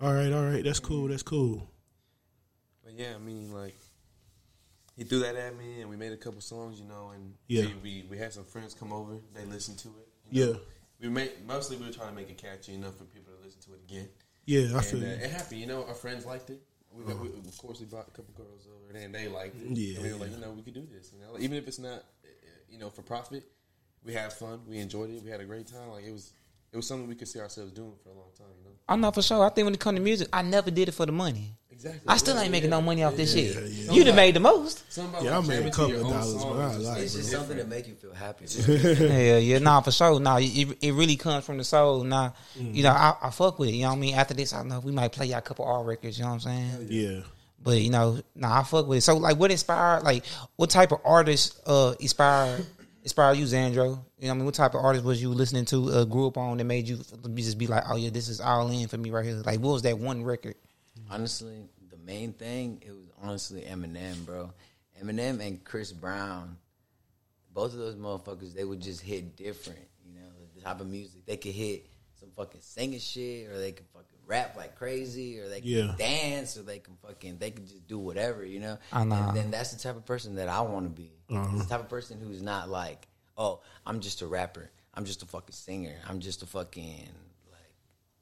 All 0.00 0.12
right, 0.14 0.32
all 0.32 0.44
right. 0.44 0.62
That's 0.62 0.78
cool. 0.78 1.08
That's 1.08 1.24
cool. 1.24 1.68
But 2.84 2.92
yeah, 2.94 3.14
I 3.16 3.18
mean, 3.18 3.52
like, 3.52 3.74
he 4.96 5.02
threw 5.04 5.20
that 5.20 5.34
at 5.34 5.56
me, 5.58 5.80
and 5.80 5.90
we 5.90 5.96
made 5.96 6.12
a 6.12 6.16
couple 6.16 6.40
songs, 6.40 6.78
you 6.78 6.86
know, 6.86 7.10
and 7.14 7.34
Yeah. 7.48 7.66
we, 7.82 8.02
we, 8.02 8.06
we 8.10 8.18
had 8.18 8.32
some 8.32 8.44
friends 8.44 8.74
come 8.74 8.92
over. 8.92 9.14
They 9.34 9.44
listened 9.44 9.78
to 9.80 9.88
it. 9.88 10.08
you 10.30 10.44
know. 10.46 10.50
Yeah, 10.52 10.58
We 11.00 11.08
made, 11.08 11.32
mostly 11.46 11.76
we 11.78 11.86
were 11.86 11.92
trying 11.92 12.10
to 12.10 12.14
make 12.14 12.30
it 12.30 12.38
catchy 12.38 12.74
enough 12.74 12.96
for 12.96 13.04
people 13.04 13.32
to 13.32 13.44
listen 13.44 13.60
to 13.62 13.74
it 13.74 13.80
again. 13.88 14.08
yeah. 14.46 14.74
I 14.74 14.78
And 14.78 14.84
feel 14.86 15.02
uh, 15.02 15.06
it 15.06 15.30
happened, 15.30 15.60
you 15.60 15.66
know, 15.66 15.84
our 15.86 15.94
friends 15.94 16.26
liked 16.26 16.50
it. 16.50 16.60
We, 16.92 17.02
we, 17.02 17.28
of 17.28 17.58
course, 17.58 17.80
we 17.80 17.86
brought 17.86 18.08
a 18.08 18.10
couple 18.12 18.34
girls 18.36 18.66
over, 18.88 18.98
and 18.98 19.14
they 19.14 19.28
liked 19.28 19.56
it. 19.62 19.76
Yeah, 19.76 19.96
and 19.96 20.04
we 20.04 20.12
were 20.12 20.18
like, 20.18 20.30
yeah. 20.30 20.36
you 20.36 20.42
know, 20.42 20.50
we 20.52 20.62
could 20.62 20.74
do 20.74 20.86
this. 20.92 21.12
You 21.14 21.20
know, 21.20 21.38
even 21.38 21.56
if 21.56 21.66
it's 21.68 21.78
not, 21.78 22.04
you 22.70 22.78
know, 22.78 22.90
for 22.90 23.02
profit, 23.02 23.44
we 24.04 24.14
had 24.14 24.32
fun. 24.32 24.60
We 24.68 24.78
enjoyed 24.78 25.10
it. 25.10 25.22
We 25.22 25.30
had 25.30 25.40
a 25.40 25.44
great 25.44 25.66
time. 25.66 25.88
Like 25.90 26.04
it 26.04 26.12
was, 26.12 26.32
it 26.72 26.76
was 26.76 26.86
something 26.86 27.08
we 27.08 27.14
could 27.14 27.28
see 27.28 27.40
ourselves 27.40 27.72
doing 27.72 27.92
for 28.02 28.10
a 28.10 28.14
long 28.14 28.30
time. 28.36 28.46
You 28.58 28.64
know, 28.64 28.76
I 28.88 28.96
know 28.96 29.10
for 29.10 29.22
sure. 29.22 29.44
I 29.44 29.50
think 29.50 29.64
when 29.66 29.74
it 29.74 29.80
comes 29.80 29.98
to 29.98 30.02
music, 30.02 30.28
I 30.32 30.42
never 30.42 30.70
did 30.70 30.88
it 30.88 30.92
for 30.92 31.06
the 31.06 31.12
money. 31.12 31.54
exactly. 31.70 32.00
I 32.06 32.16
still 32.16 32.34
Yeah, 32.36 32.42
ain't 32.42 32.52
making 32.52 32.70
yeah. 32.70 32.76
no 32.76 32.82
money 32.82 33.02
off 33.04 33.16
this 33.16 33.34
Yeah, 33.34 33.52
shit. 33.52 33.70
yeah. 33.70 33.92
You 33.92 34.04
done 34.04 34.16
made 34.16 34.34
the 34.34 34.40
most. 34.40 34.90
Something 34.92 35.14
about, 35.14 35.24
Yeah, 35.24 35.38
I 35.38 35.40
made 35.42 35.66
a 35.66 35.70
couple 35.70 35.96
of 35.96 36.02
dollars, 36.02 36.40
song 36.40 36.56
but 36.56 36.60
I 36.60 36.66
is 36.68 36.74
just 36.76 36.86
like 36.86 37.02
It's 37.02 37.12
just 37.14 37.30
different. 37.30 37.48
something 37.48 37.64
to 37.64 37.70
make 37.70 37.88
you 37.88 37.94
feel 37.94 38.14
happy. 38.14 38.44
yeah, 39.14 39.38
yeah, 39.38 39.58
nah, 39.58 39.80
for 39.80 39.90
sure. 39.92 40.20
Nah, 40.20 40.38
it, 40.40 40.78
it 40.80 40.92
really 40.92 41.16
comes 41.16 41.44
from 41.44 41.58
the 41.58 41.64
soul. 41.64 42.04
Nah, 42.04 42.30
you 42.56 42.64
mm. 42.64 42.82
know, 42.82 42.90
I, 42.90 43.14
I 43.22 43.30
fuck 43.30 43.58
with 43.58 43.68
it. 43.70 43.72
You 43.74 43.82
know 43.82 43.88
what 43.90 43.96
I 43.96 44.00
mean? 44.00 44.14
After 44.14 44.34
this, 44.34 44.52
I 44.52 44.62
know 44.62 44.80
we 44.80 44.92
might 44.92 45.12
play 45.12 45.26
y'all 45.26 45.38
a 45.38 45.42
couple 45.42 45.64
R 45.64 45.82
records. 45.84 46.18
You 46.18 46.24
know 46.24 46.30
what 46.30 46.46
I'm 46.46 46.80
saying? 46.80 46.86
Yeah. 46.90 47.20
But 47.62 47.80
you 47.80 47.90
know, 47.90 48.20
nah, 48.34 48.60
I 48.60 48.62
fuck 48.62 48.86
with 48.86 48.98
it. 48.98 49.00
So, 49.02 49.16
like, 49.16 49.36
what 49.36 49.50
inspired? 49.50 50.02
Like, 50.02 50.24
what 50.56 50.70
type 50.70 50.92
of 50.92 51.00
artist 51.04 51.60
uh 51.66 51.94
inspired 52.00 52.64
inspired 53.02 53.38
you, 53.38 53.44
Xandro? 53.44 53.98
You 54.18 54.26
know, 54.26 54.32
I 54.32 54.34
mean, 54.34 54.44
what 54.44 54.54
type 54.54 54.74
of 54.74 54.84
artist 54.84 55.04
was 55.04 55.20
you 55.20 55.30
listening 55.30 55.64
to? 55.66 55.90
Uh, 55.90 56.04
grew 56.04 56.26
up 56.26 56.36
on 56.36 56.58
that 56.58 56.64
made 56.64 56.88
you 56.88 56.98
just 57.34 57.58
be 57.58 57.66
like, 57.66 57.84
oh 57.88 57.96
yeah, 57.96 58.10
this 58.10 58.28
is 58.28 58.40
all 58.40 58.70
in 58.70 58.88
for 58.88 58.98
me 58.98 59.10
right 59.10 59.24
here. 59.24 59.34
Like, 59.44 59.60
what 59.60 59.72
was 59.72 59.82
that 59.82 59.98
one 59.98 60.22
record? 60.22 60.54
honestly, 61.10 61.68
the 61.90 61.96
main 61.98 62.32
thing 62.32 62.82
it 62.84 62.90
was 62.90 63.10
honestly 63.22 63.62
Eminem, 63.62 64.24
bro. 64.24 64.50
Eminem 65.02 65.40
and 65.46 65.62
Chris 65.64 65.92
Brown, 65.92 66.56
both 67.54 67.72
of 67.72 67.78
those 67.78 67.94
motherfuckers, 67.94 68.54
they 68.54 68.64
would 68.64 68.80
just 68.80 69.00
hit 69.00 69.36
different. 69.36 69.86
You 70.04 70.20
know, 70.20 70.26
the 70.54 70.60
type 70.60 70.80
of 70.80 70.88
music 70.88 71.24
they 71.26 71.36
could 71.36 71.52
hit 71.52 71.86
some 72.18 72.30
fucking 72.36 72.60
singing 72.60 72.98
shit, 72.98 73.48
or 73.48 73.58
they 73.58 73.72
could 73.72 73.90
rap 74.28 74.56
like 74.56 74.76
crazy, 74.76 75.40
or 75.40 75.48
they 75.48 75.60
can 75.60 75.68
Yeah. 75.70 75.94
dance, 75.98 76.56
or 76.56 76.62
they 76.62 76.78
can 76.78 76.94
fucking 77.04 77.38
they 77.38 77.50
can 77.50 77.66
just 77.66 77.88
do 77.88 77.98
whatever. 77.98 78.44
You 78.44 78.60
know, 78.60 78.78
I 78.92 79.02
know. 79.04 79.16
and 79.16 79.36
then 79.36 79.50
that's 79.50 79.72
the 79.72 79.78
type 79.80 79.96
of 79.96 80.04
person 80.06 80.36
that 80.36 80.48
I 80.48 80.60
want 80.60 80.84
to 80.86 80.90
be. 80.90 81.10
Uh-huh. 81.30 81.58
The 81.58 81.64
type 81.64 81.80
of 81.80 81.88
person 81.88 82.20
who's 82.20 82.42
not 82.42 82.68
like, 82.68 83.08
oh, 83.36 83.60
I'm 83.84 83.98
just 84.00 84.22
a 84.22 84.26
rapper. 84.26 84.70
I'm 84.94 85.04
just 85.04 85.22
a 85.22 85.26
fucking 85.26 85.52
singer. 85.54 85.96
I'm 86.08 86.20
just 86.20 86.42
a 86.42 86.46
fucking 86.46 87.08
like, 87.50 87.72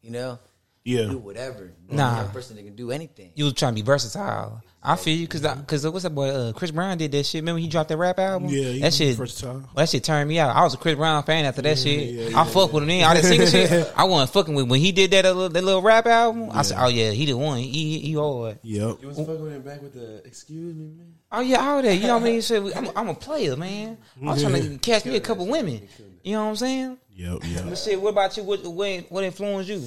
you 0.00 0.11
know 0.11 0.38
Yeah. 0.87 1.06
do 1.06 1.19
whatever. 1.19 1.73
Nah. 1.88 2.23
Nah, 2.23 2.27
a 2.27 2.29
person 2.29 2.55
that 2.56 2.62
can 2.62 2.77
do 2.77 2.93
anything. 2.93 3.33
You 3.35 3.44
was 3.44 3.55
trying 3.55 3.73
to 3.73 3.75
be 3.75 3.85
versatile. 3.85 4.62
I 4.81 4.94
feel 4.94 5.17
you 5.17 5.27
because 5.27 5.41
because 5.41 5.85
what's 5.88 6.05
that 6.05 6.15
boy? 6.15 6.29
Uh, 6.29 6.53
Chris 6.53 6.71
Brown 6.71 6.97
did 6.97 7.11
that 7.11 7.27
shit. 7.27 7.43
Remember 7.43 7.59
he 7.59 7.67
dropped 7.67 7.88
that 7.88 7.97
rap 7.97 8.21
album? 8.21 8.49
Yeah, 8.49 8.71
he 8.71 8.81
that 8.83 8.94
shit. 8.94 9.17
versatile. 9.17 9.55
Well, 9.55 9.69
that 9.75 9.88
shit 9.88 10.05
turned 10.05 10.29
me 10.29 10.38
out. 10.38 10.55
I 10.55 10.62
was 10.62 10.75
a 10.75 10.77
Chris 10.77 10.94
Brown 10.94 11.25
fan 11.25 11.44
after 11.44 11.61
that 11.62 11.77
shit. 11.77 12.31
yeah, 12.31 12.41
I 12.41 12.44
fuck 12.44 12.73
with 12.73 12.85
him 12.85 12.88
then. 12.88 13.03
All 13.03 13.15
that 13.15 13.25
singing 13.25 13.49
shit. 13.49 13.93
I 13.97 14.05
wasn't 14.05 14.31
fucking 14.31 14.55
with 14.55 14.71
when 14.71 14.79
he 14.79 14.93
did 14.93 15.11
that 15.11 15.25
little, 15.25 15.49
that 15.49 15.65
little 15.65 15.83
rap 15.83 16.06
album. 16.06 16.50
I 16.53 16.62
said, 16.62 16.79
oh 16.81 16.87
yeah, 16.87 17.11
he 17.11 17.27
the 17.27 17.37
one. 17.37 17.59
He 17.59 17.69
he, 17.69 17.99
he 17.99 18.12
hard. 18.12 18.61
Yep. 18.62 18.99
You 19.03 19.09
was 19.09 19.17
fucking 19.17 19.43
with 19.43 19.55
him 19.55 19.62
back 19.62 19.82
with 19.82 19.94
the 19.94 20.25
excuse 20.25 20.73
me, 20.77 20.85
man. 20.97 21.15
Oh 21.32 21.41
yeah, 21.41 21.69
all 21.69 21.82
that. 21.82 21.97
You 21.97 22.06
know 22.06 22.19
what 22.19 22.23
I 22.23 22.27
mean? 22.27 22.43
So 22.43 22.73
I'm, 22.77 22.89
I'm 22.94 23.09
a 23.09 23.15
player, 23.15 23.56
man. 23.56 23.99
I 24.23 24.27
was 24.27 24.41
trying 24.41 24.62
to 24.62 24.79
catch 24.79 25.05
me 25.05 25.17
a 25.17 25.21
couple 25.21 25.49
women. 25.49 25.89
You 26.23 26.35
know 26.35 26.44
what 26.44 26.50
I'm 26.50 26.56
saying? 26.56 26.99
Yep. 27.17 27.39
Yep. 27.44 27.65
But 27.71 27.79
shit, 27.79 28.00
what 28.00 28.11
about 28.11 28.37
you? 28.37 28.44
What 28.44 28.65
what, 28.65 29.06
what 29.09 29.25
influenced 29.25 29.69
you? 29.69 29.82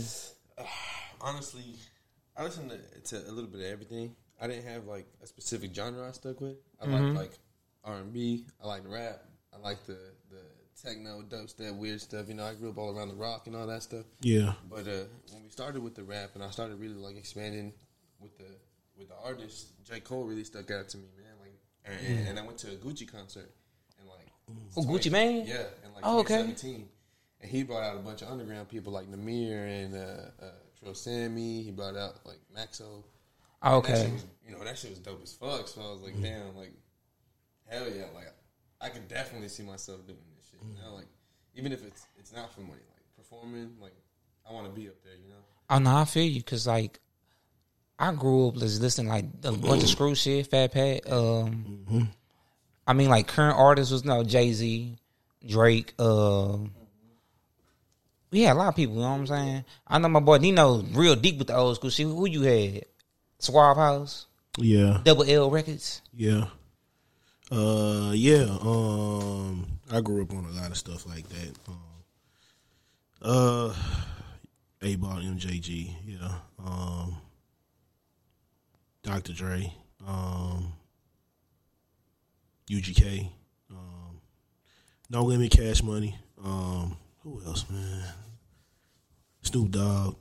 Honestly, 1.21 1.75
I 2.38 2.44
listened 2.44 2.71
to, 2.71 3.01
to 3.16 3.30
a 3.30 3.31
little 3.31 3.50
bit 3.50 3.62
of 3.62 3.68
everything. 3.68 4.16
I 4.42 4.48
didn't 4.48 4.66
have 4.66 4.86
like 4.86 5.06
a 5.21 5.27
specific 5.27 5.74
genre 5.75 6.07
I 6.07 6.12
stuck 6.12 6.39
with. 6.42 6.56
I 6.81 6.86
Mm-hmm. 6.86 7.16
like 7.16 7.30
like 7.30 7.31
R 7.83 7.95
and 7.98 8.13
B. 8.13 8.45
I 8.63 8.68
like 8.68 8.83
rap. 8.88 9.21
I 9.54 9.57
like 9.57 9.86
the 9.86 9.98
the 10.30 10.42
techno, 10.81 11.21
dubstep, 11.24 11.75
weird 11.77 12.00
stuff. 12.01 12.27
You 12.30 12.36
know, 12.36 12.45
I 12.45 12.54
grew 12.54 12.69
up 12.69 12.77
all 12.77 12.95
around 12.98 13.10
the 13.10 13.16
rock 13.16 13.48
and 13.48 13.56
all 13.56 13.68
that 13.68 13.83
stuff. 13.83 14.06
Yeah. 14.21 14.54
But 14.69 14.88
uh, 14.88 15.06
when 15.33 15.44
we 15.44 15.50
started 15.50 15.83
with 15.83 15.95
the 15.95 16.04
rap, 16.04 16.31
and 16.35 16.44
I 16.44 16.49
started 16.52 16.80
really 16.80 16.95
like 16.95 17.18
expanding 17.18 17.73
with 18.19 18.38
the 18.38 18.45
with 18.97 19.09
the 19.09 19.16
artists, 19.23 19.71
J 19.83 19.99
Cole 19.99 20.23
really 20.26 20.44
stuck 20.45 20.69
out 20.71 20.88
to 20.90 20.97
me, 20.97 21.07
man. 21.18 21.33
Like, 21.42 21.99
and, 22.07 22.28
and 22.30 22.40
I 22.40 22.45
went 22.45 22.57
to 22.59 22.68
a 22.68 22.76
Gucci 22.76 23.09
concert, 23.11 23.49
and 23.99 24.07
like, 24.07 24.28
Oh, 24.78 24.83
Gucci 24.83 25.11
Mane? 25.11 25.45
yeah, 25.47 25.64
and 25.83 25.94
like 25.95 26.04
Oh, 26.06 26.19
okay. 26.19 26.38
2017, 26.44 26.88
and 27.42 27.52
he 27.52 27.64
brought 27.64 27.83
out 27.83 27.95
a 27.95 27.99
bunch 27.99 28.21
of 28.21 28.30
underground 28.30 28.68
people 28.69 28.92
like 28.94 29.09
Namir 29.09 29.85
and 29.85 29.95
uh, 29.95 30.45
uh, 30.45 30.49
Trill 30.80 30.95
Sammy. 30.95 31.62
He 31.64 31.71
brought 31.71 31.95
out 31.95 32.19
like 32.26 32.40
Maxo. 32.56 33.04
Oh, 33.62 33.81
that 33.81 33.90
okay. 33.92 34.04
shit 34.04 34.14
was, 34.14 34.26
you 34.48 34.52
know 34.54 34.64
that 34.64 34.78
shit 34.78 34.92
was 34.92 35.00
dope 35.00 35.21
as 35.21 35.33
fuck. 35.33 35.68
So 35.68 35.81
I 35.81 35.92
was 35.92 36.02
like, 36.02 36.21
damn, 36.21 36.56
like, 36.56 36.74
hell 37.68 37.86
yeah, 37.90 38.06
like 38.16 38.33
I 38.81 38.90
could 38.90 39.07
definitely 39.07 39.50
see 39.50 39.64
myself 39.64 40.06
doing 40.07 40.19
this 40.38 40.50
shit. 40.50 40.59
You 40.62 40.81
know, 40.81 40.95
like 40.95 41.07
even 41.56 41.71
if 41.71 41.86
it's 41.86 42.06
it's 42.18 42.33
not 42.33 42.54
for 42.54 42.62
money, 42.62 42.81
like 42.94 43.04
performing, 43.18 43.71
like 43.81 43.95
I 44.50 44.54
want 44.54 44.68
to 44.68 44.71
be 44.71 44.88
up 44.88 44.95
there. 45.04 45.14
You 45.14 45.30
know. 45.30 45.42
I 45.69 45.80
know 45.80 45.95
I 45.98 46.06
feel 46.06 46.24
you 46.24 46.40
because 46.40 46.66
like 46.66 47.00
I 47.98 48.14
grew 48.14 48.48
up 48.48 48.56
just 48.56 48.81
listening 48.81 49.09
like 49.09 49.26
a 49.44 49.52
bunch 49.52 49.83
of 49.83 49.90
screw 49.90 50.16
shit, 50.16 50.48
Fat 50.48 50.71
Pat. 50.71 51.12
Um, 51.12 52.09
I 52.88 52.94
mean 52.94 53.09
like 53.09 53.28
current 53.28 53.57
artists 53.57 53.92
was 53.92 54.06
no 54.06 54.24
Jay 54.24 54.54
Z, 54.54 54.95
Drake. 55.45 55.94
Um, 56.00 56.71
we 58.31 58.42
had 58.42 58.56
a 58.56 58.59
lot 58.59 58.69
of 58.69 58.76
people. 58.76 58.95
You 58.95 59.02
know 59.02 59.09
what 59.12 59.16
I'm 59.19 59.28
saying? 59.28 59.66
I 59.88 59.98
know 60.00 60.07
my 60.09 60.19
boy 60.19 60.38
Nino 60.38 60.81
real 60.94 61.16
deep 61.16 61.38
with 61.38 61.48
the 61.48 61.56
old 61.56 61.76
school 61.76 61.90
shit. 61.90 62.06
Who 62.06 62.28
you 62.28 62.42
had? 62.44 62.86
Swishahouse, 63.40 64.26
Yeah. 64.57 65.00
Double 65.04 65.24
L 65.24 65.50
Records. 65.50 66.02
Yeah. 66.14 66.48
Uh 67.52 68.12
yeah. 68.14 68.45
Um 68.62 69.66
I 69.92 70.02
grew 70.02 70.21
up 70.21 70.31
on 70.33 70.45
a 70.45 70.52
lot 70.52 70.69
of 70.71 70.78
stuff 70.78 71.07
like 71.07 71.28
that. 71.30 71.56
Um 71.68 71.80
uh 73.21 73.74
8Ball 74.81 75.24
MJG, 75.38 75.94
yeah. 76.06 76.31
Um 76.64 77.18
Dr. 79.04 79.33
Dre, 79.33 79.74
um 80.07 80.74
UGK, 82.69 83.30
um 83.71 84.19
No 85.09 85.24
Limit 85.24 85.52
Cash 85.52 85.81
Money, 85.81 86.16
um 86.44 86.98
who 87.38 87.45
else, 87.45 87.66
man? 87.69 88.04
Snoop 89.42 89.71
Dogg. 89.71 90.16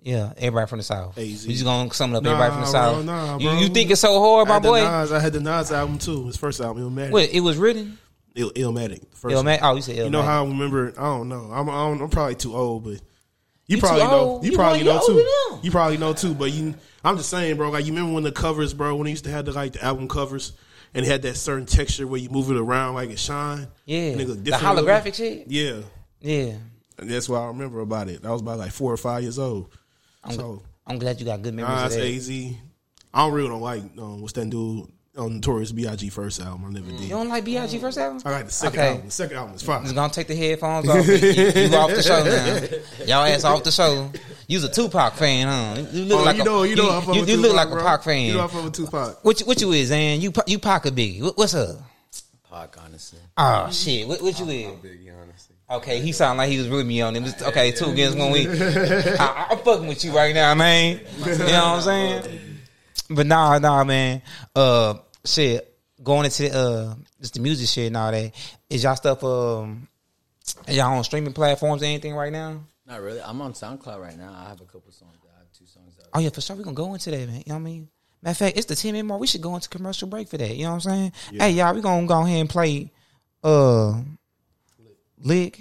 Yeah, 0.00 0.32
everybody 0.36 0.68
from 0.68 0.78
the 0.78 0.84
south. 0.84 1.16
AZ. 1.16 1.46
We 1.46 1.54
just 1.54 1.64
gonna 1.64 1.92
sum 1.94 2.12
it 2.14 2.18
up. 2.18 2.22
Nah, 2.24 2.32
everybody 2.32 2.50
from 2.52 2.60
the 2.60 2.64
bro, 2.66 2.72
south. 2.72 3.04
nah, 3.06 3.38
you, 3.38 3.48
bro. 3.48 3.58
you 3.60 3.68
think 3.70 3.90
it's 3.90 4.02
so 4.02 4.20
hard, 4.20 4.46
I 4.46 4.48
my 4.50 4.54
had 4.54 4.62
boy? 4.62 4.80
Nas, 4.82 5.12
I 5.12 5.18
had 5.18 5.32
the 5.32 5.40
Nas 5.40 5.72
album 5.72 5.98
too. 5.98 6.26
His 6.26 6.36
first 6.36 6.60
album, 6.60 6.82
it 6.82 6.84
was 6.84 6.94
mad. 6.94 7.12
What 7.12 7.30
it 7.30 7.40
was 7.40 7.56
written? 7.56 7.98
Il- 8.36 8.50
Illmatic. 8.52 9.00
the 9.10 9.16
First 9.16 9.34
Illmatic? 9.36 9.60
Oh, 9.62 9.76
you 9.76 9.82
said 9.82 9.96
You 9.96 10.10
know 10.10 10.22
how 10.22 10.44
I 10.44 10.48
remember? 10.48 10.92
I 10.98 11.02
don't 11.04 11.28
know. 11.30 11.48
I'm 11.50 11.70
I 11.70 11.88
I'm 11.90 12.08
probably 12.10 12.34
too 12.34 12.54
old, 12.54 12.84
but 12.84 12.92
you, 13.66 13.76
You 13.76 13.78
probably 13.78 14.02
know. 14.02 14.40
You 14.42 14.50
You 14.50 14.56
probably 14.56 14.82
know, 14.84 14.98
too. 14.98 15.12
older 15.12 15.14
than 15.22 15.24
them. 15.52 15.60
You 15.62 15.70
probably 15.70 15.96
know 15.96 16.12
too. 16.12 16.34
But 16.34 16.52
you, 16.52 16.74
I'm 17.02 17.16
just 17.16 17.30
saying, 17.30 17.56
bro. 17.56 17.70
Like 17.70 17.86
you 17.86 17.92
remember 17.92 18.12
when 18.12 18.24
the 18.24 18.32
covers, 18.32 18.74
bro, 18.74 18.94
when 18.96 19.04
they 19.04 19.10
used 19.10 19.24
to 19.24 19.30
have 19.30 19.46
the 19.46 19.52
like 19.52 19.72
the 19.72 19.82
album 19.84 20.08
covers, 20.08 20.52
and 20.92 21.06
it 21.06 21.08
had 21.08 21.22
that 21.22 21.36
certain 21.36 21.64
texture 21.64 22.06
where 22.06 22.20
you 22.20 22.28
move 22.28 22.50
it 22.50 22.56
around 22.58 22.94
like 22.94 23.08
it 23.08 23.18
shine. 23.18 23.68
Yeah. 23.86 24.10
And 24.10 24.20
it 24.20 24.28
look 24.28 24.44
The 24.44 24.50
holographic 24.50 25.14
shit? 25.14 25.46
Yeah, 25.48 25.80
Yeah. 26.24 26.54
and 26.98 27.10
that's 27.10 27.28
what 27.28 27.38
I 27.40 27.46
remember 27.46 27.80
about 27.80 28.08
it. 28.08 28.24
I 28.24 28.30
was 28.32 28.40
about 28.40 28.58
like 28.58 28.72
four 28.72 28.92
or 28.92 28.96
five 28.96 29.22
years 29.22 29.38
old. 29.38 29.68
so 30.30 30.62
I'm 30.86 30.98
glad 30.98 31.20
you 31.20 31.26
got 31.26 31.42
good 31.42 31.54
memories 31.54 31.82
Nas, 31.82 31.94
of 31.96 32.00
that. 32.00 32.06
Az. 32.08 32.30
I 33.14 33.18
don't 33.24 33.32
really 33.32 33.48
don't 33.48 33.60
like 33.60 33.82
um, 33.98 34.20
what's 34.20 34.32
that 34.34 34.50
dude 34.50 34.86
on 35.16 35.34
Notorious 35.36 35.70
B.I.G. 35.70 36.08
first 36.08 36.40
album. 36.40 36.64
I 36.66 36.70
never 36.70 36.90
did. 36.90 37.00
You 37.02 37.10
don't 37.10 37.28
like 37.28 37.44
B.I.G. 37.44 37.78
first 37.78 37.96
album? 37.98 38.20
I 38.24 38.30
like 38.32 38.46
the 38.46 38.50
second 38.50 38.78
Okay. 38.80 38.88
album. 38.88 39.04
The 39.06 39.10
second 39.12 39.36
album 39.36 39.54
is 39.54 39.62
fine. 39.62 39.82
Just 39.84 39.94
gonna 39.94 40.12
take 40.12 40.26
the 40.26 40.34
headphones 40.34 40.88
off. 40.88 41.06
You, 41.06 41.14
you- 41.14 41.68
you 41.68 41.76
off 41.76 41.90
the 41.90 42.02
show 42.02 42.24
now. 42.24 43.04
Y'all 43.06 43.24
ass 43.32 43.44
off 43.44 43.62
the 43.62 43.70
show. 43.70 44.10
You's 44.48 44.64
a 44.64 44.68
Tupac 44.68 45.14
fan, 45.14 45.46
huh? 45.46 45.86
You 45.92 46.04
look 46.06 46.20
Oh, 46.20 46.24
like 46.24 46.36
you 46.36 46.42
a, 46.42 46.44
know, 46.44 46.62
you 46.64 46.74
know, 46.74 46.90
I 46.90 47.00
fuck 47.00 47.14
you, 47.14 47.20
with 47.20 47.30
you 47.30 47.36
look 47.36 47.52
Tupac, 47.52 47.56
like 47.56 47.68
a 47.68 47.74
bro. 47.76 47.82
Pac 47.84 48.02
fan. 48.02 48.26
You 48.26 48.34
know, 48.34 48.44
I 48.44 48.46
fuck 48.48 48.64
with 48.64 48.72
Tupac. 48.74 49.24
what 49.24 49.40
you, 49.40 49.46
what 49.46 49.60
you 49.60 49.72
is, 49.72 49.90
man? 49.90 50.20
You 50.20 50.32
Pa- 50.32 50.42
you 50.48 50.58
Pac 50.58 50.86
or 50.86 50.90
Biggie? 50.90 51.22
What, 51.22 51.38
what's 51.38 51.54
up? 51.54 51.76
Pac, 52.50 52.76
honestly. 52.84 53.20
Oh 53.36 53.70
shit, 53.70 54.06
what, 54.08 54.20
what 54.20 54.38
you 54.40 54.46
is? 54.46 54.66
Biggie, 54.78 55.12
honestly. 55.14 55.23
Okay, 55.70 56.00
he 56.00 56.12
sounded 56.12 56.38
like 56.42 56.50
he 56.50 56.58
was 56.58 56.68
with 56.68 56.86
me 56.86 57.00
on 57.00 57.16
it. 57.16 57.24
Just- 57.24 57.42
Okay, 57.42 57.72
two 57.72 57.86
against 57.86 58.18
one 58.18 58.30
week. 58.32 58.48
I, 58.50 59.46
I'm 59.50 59.58
fucking 59.58 59.86
with 59.86 60.04
you 60.04 60.14
right 60.14 60.34
now, 60.34 60.54
man. 60.54 61.00
You 61.20 61.24
know 61.24 61.32
what 61.34 61.48
I'm 61.48 61.80
saying? 61.80 62.58
But 63.10 63.26
nah, 63.26 63.58
nah, 63.58 63.82
man. 63.84 64.22
Uh, 64.54 64.94
shit. 65.24 65.70
Going 66.02 66.26
into 66.26 66.54
uh, 66.54 66.94
just 67.20 67.34
the 67.34 67.40
music 67.40 67.66
shit 67.68 67.86
and 67.86 67.96
all 67.96 68.10
that. 68.12 68.32
Is 68.68 68.82
y'all 68.82 68.94
stuff 68.96 69.24
um, 69.24 69.88
y'all 70.68 70.96
on 70.98 71.04
streaming 71.04 71.32
platforms 71.32 71.82
or 71.82 71.86
anything 71.86 72.14
right 72.14 72.32
now? 72.32 72.60
Not 72.86 73.00
really. 73.00 73.22
I'm 73.22 73.40
on 73.40 73.54
SoundCloud 73.54 74.00
right 74.02 74.18
now. 74.18 74.34
I 74.38 74.48
have 74.50 74.60
a 74.60 74.64
couple 74.64 74.92
songs. 74.92 75.16
I 75.34 75.38
have 75.38 75.50
two 75.52 75.64
songs 75.64 75.96
out. 75.98 76.08
Oh 76.12 76.18
yeah, 76.20 76.28
for 76.28 76.42
sure. 76.42 76.56
We're 76.56 76.64
gonna 76.64 76.74
go 76.74 76.92
into 76.92 77.10
that, 77.10 77.26
man. 77.26 77.36
You 77.36 77.42
know 77.46 77.54
what 77.54 77.60
I 77.60 77.62
mean? 77.62 77.88
Matter 78.22 78.32
of 78.32 78.36
fact, 78.36 78.56
it's 78.58 78.66
the 78.66 78.76
10 78.76 78.92
minute 78.92 79.04
mark. 79.06 79.20
We 79.20 79.26
should 79.26 79.40
go 79.40 79.54
into 79.54 79.68
commercial 79.70 80.08
break 80.08 80.28
for 80.28 80.36
that. 80.36 80.54
You 80.54 80.64
know 80.64 80.70
what 80.74 80.86
I'm 80.86 80.90
saying? 80.92 81.12
Hey, 81.32 81.50
y'all, 81.52 81.74
we 81.74 81.80
gonna 81.80 82.06
go 82.06 82.20
ahead 82.22 82.40
and 82.40 82.50
play 82.50 82.90
uh 83.42 83.94
lick 85.24 85.60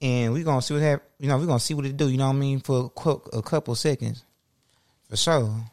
and 0.00 0.32
we 0.32 0.42
gonna 0.42 0.62
see 0.62 0.74
what 0.74 0.82
hap- 0.82 1.02
you 1.18 1.28
know, 1.28 1.36
we 1.36 1.46
gonna 1.46 1.60
see 1.60 1.74
what 1.74 1.84
it 1.84 1.96
do, 1.96 2.08
you 2.08 2.16
know 2.16 2.28
what 2.28 2.36
I 2.36 2.38
mean, 2.38 2.60
for 2.60 2.86
a, 2.86 2.88
qu- 2.88 3.28
a 3.32 3.42
couple 3.42 3.74
seconds. 3.74 4.24
For 5.10 5.16
sure. 5.16 5.64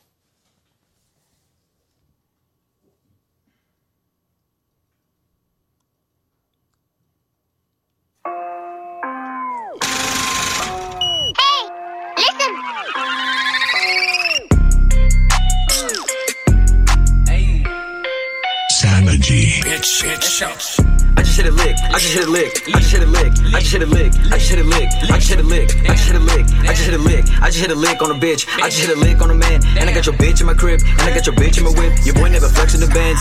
Sanagy. 18.71 19.62
Bitch, 19.62 20.03
bitch. 20.03 20.99
I 21.19 21.21
just 21.21 21.35
hit 21.35 21.47
a 21.47 21.51
lick. 21.51 21.75
I 21.83 21.99
just 21.99 22.13
hit 22.13 22.23
a 22.23 22.31
lick. 22.31 22.63
I 22.73 22.79
just 22.79 22.93
hit 22.93 23.03
a 23.03 23.05
lick. 23.05 23.33
I 23.51 23.59
just 23.59 23.71
hit 23.73 23.81
a 23.81 23.85
lick. 23.85 24.13
I 24.31 24.38
just 24.39 24.49
hit 24.49 24.59
a 24.59 24.63
lick. 24.63 24.88
I 25.03 25.19
just 25.19 25.27
hit 25.27 25.39
a 25.39 25.43
lick. 25.43 25.67
I 25.83 25.91
just 25.91 26.07
hit 26.07 26.15
a 26.15 26.23
lick. 26.23 26.45
I 26.63 26.71
just 26.71 26.85
hit 26.85 26.93
a 26.93 26.97
lick. 26.97 27.25
I 27.41 27.47
just 27.51 27.59
hit 27.59 27.71
a 27.71 27.75
lick 27.75 28.01
on 28.01 28.11
a 28.11 28.13
bitch. 28.13 28.47
I 28.47 28.69
just 28.69 28.79
hit 28.79 28.95
a 28.95 28.99
lick 28.99 29.21
on 29.21 29.29
a 29.29 29.35
man. 29.35 29.59
And 29.75 29.89
I 29.89 29.93
got 29.93 30.05
your 30.05 30.15
bitch 30.15 30.39
in 30.39 30.47
my 30.47 30.53
crib. 30.53 30.79
And 30.79 31.01
I 31.01 31.13
got 31.13 31.25
your 31.25 31.35
bitch 31.35 31.57
in 31.57 31.65
my 31.65 31.71
whip. 31.71 31.91
Your 32.05 32.15
boy 32.15 32.29
never 32.29 32.47
flexing 32.47 32.79
the 32.79 32.88
bands. 32.88 33.19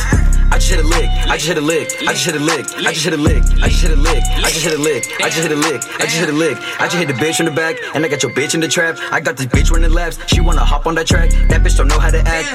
I 0.59 0.61
just 0.61 0.73
hit 0.73 0.85
a 0.85 0.89
lick. 0.89 1.09
I 1.09 1.37
just 1.37 1.47
hit 1.47 1.57
a 1.57 1.61
lick. 1.61 1.89
I 2.03 2.13
just 2.13 2.25
hit 2.27 2.35
a 2.35 2.41
lick. 2.41 2.67
I 2.79 2.91
just 2.91 3.05
hit 3.05 3.15
a 3.15 3.17
lick. 3.17 3.45
I 3.63 3.69
just 3.69 3.81
hit 3.81 3.93
a 3.93 3.97
lick. 3.97 4.25
I 4.43 4.51
just 4.51 4.65
hit 4.65 4.73
a 4.73 4.77
lick. 4.77 5.05
I 5.21 5.29
just 5.31 5.39
hit 5.39 5.53
a 5.53 5.55
lick. 5.55 5.85
I 5.87 6.03
just 6.03 6.19
hit 6.19 6.29
a 6.29 6.33
lick. 6.33 6.59
I 6.81 6.85
just 6.89 6.97
hit 6.97 7.07
the 7.07 7.15
bitch 7.15 7.39
in 7.39 7.47
the 7.47 7.53
back. 7.53 7.77
And 7.95 8.05
I 8.05 8.09
got 8.09 8.25
your 8.25 8.33
bitch 8.33 8.55
in 8.55 8.61
the 8.61 8.67
trap. 8.67 8.99
I 9.13 9.21
got 9.21 9.37
this 9.37 9.47
bitch 9.47 9.71
running 9.71 9.93
laps. 9.93 10.19
She 10.27 10.41
wanna 10.41 10.65
hop 10.65 10.89
on 10.89 10.97
that 10.97 11.07
track. 11.07 11.31
That 11.47 11.63
bitch 11.63 11.77
don't 11.77 11.87
know 11.87 12.01
how 12.01 12.11
to 12.11 12.19
act. 12.27 12.49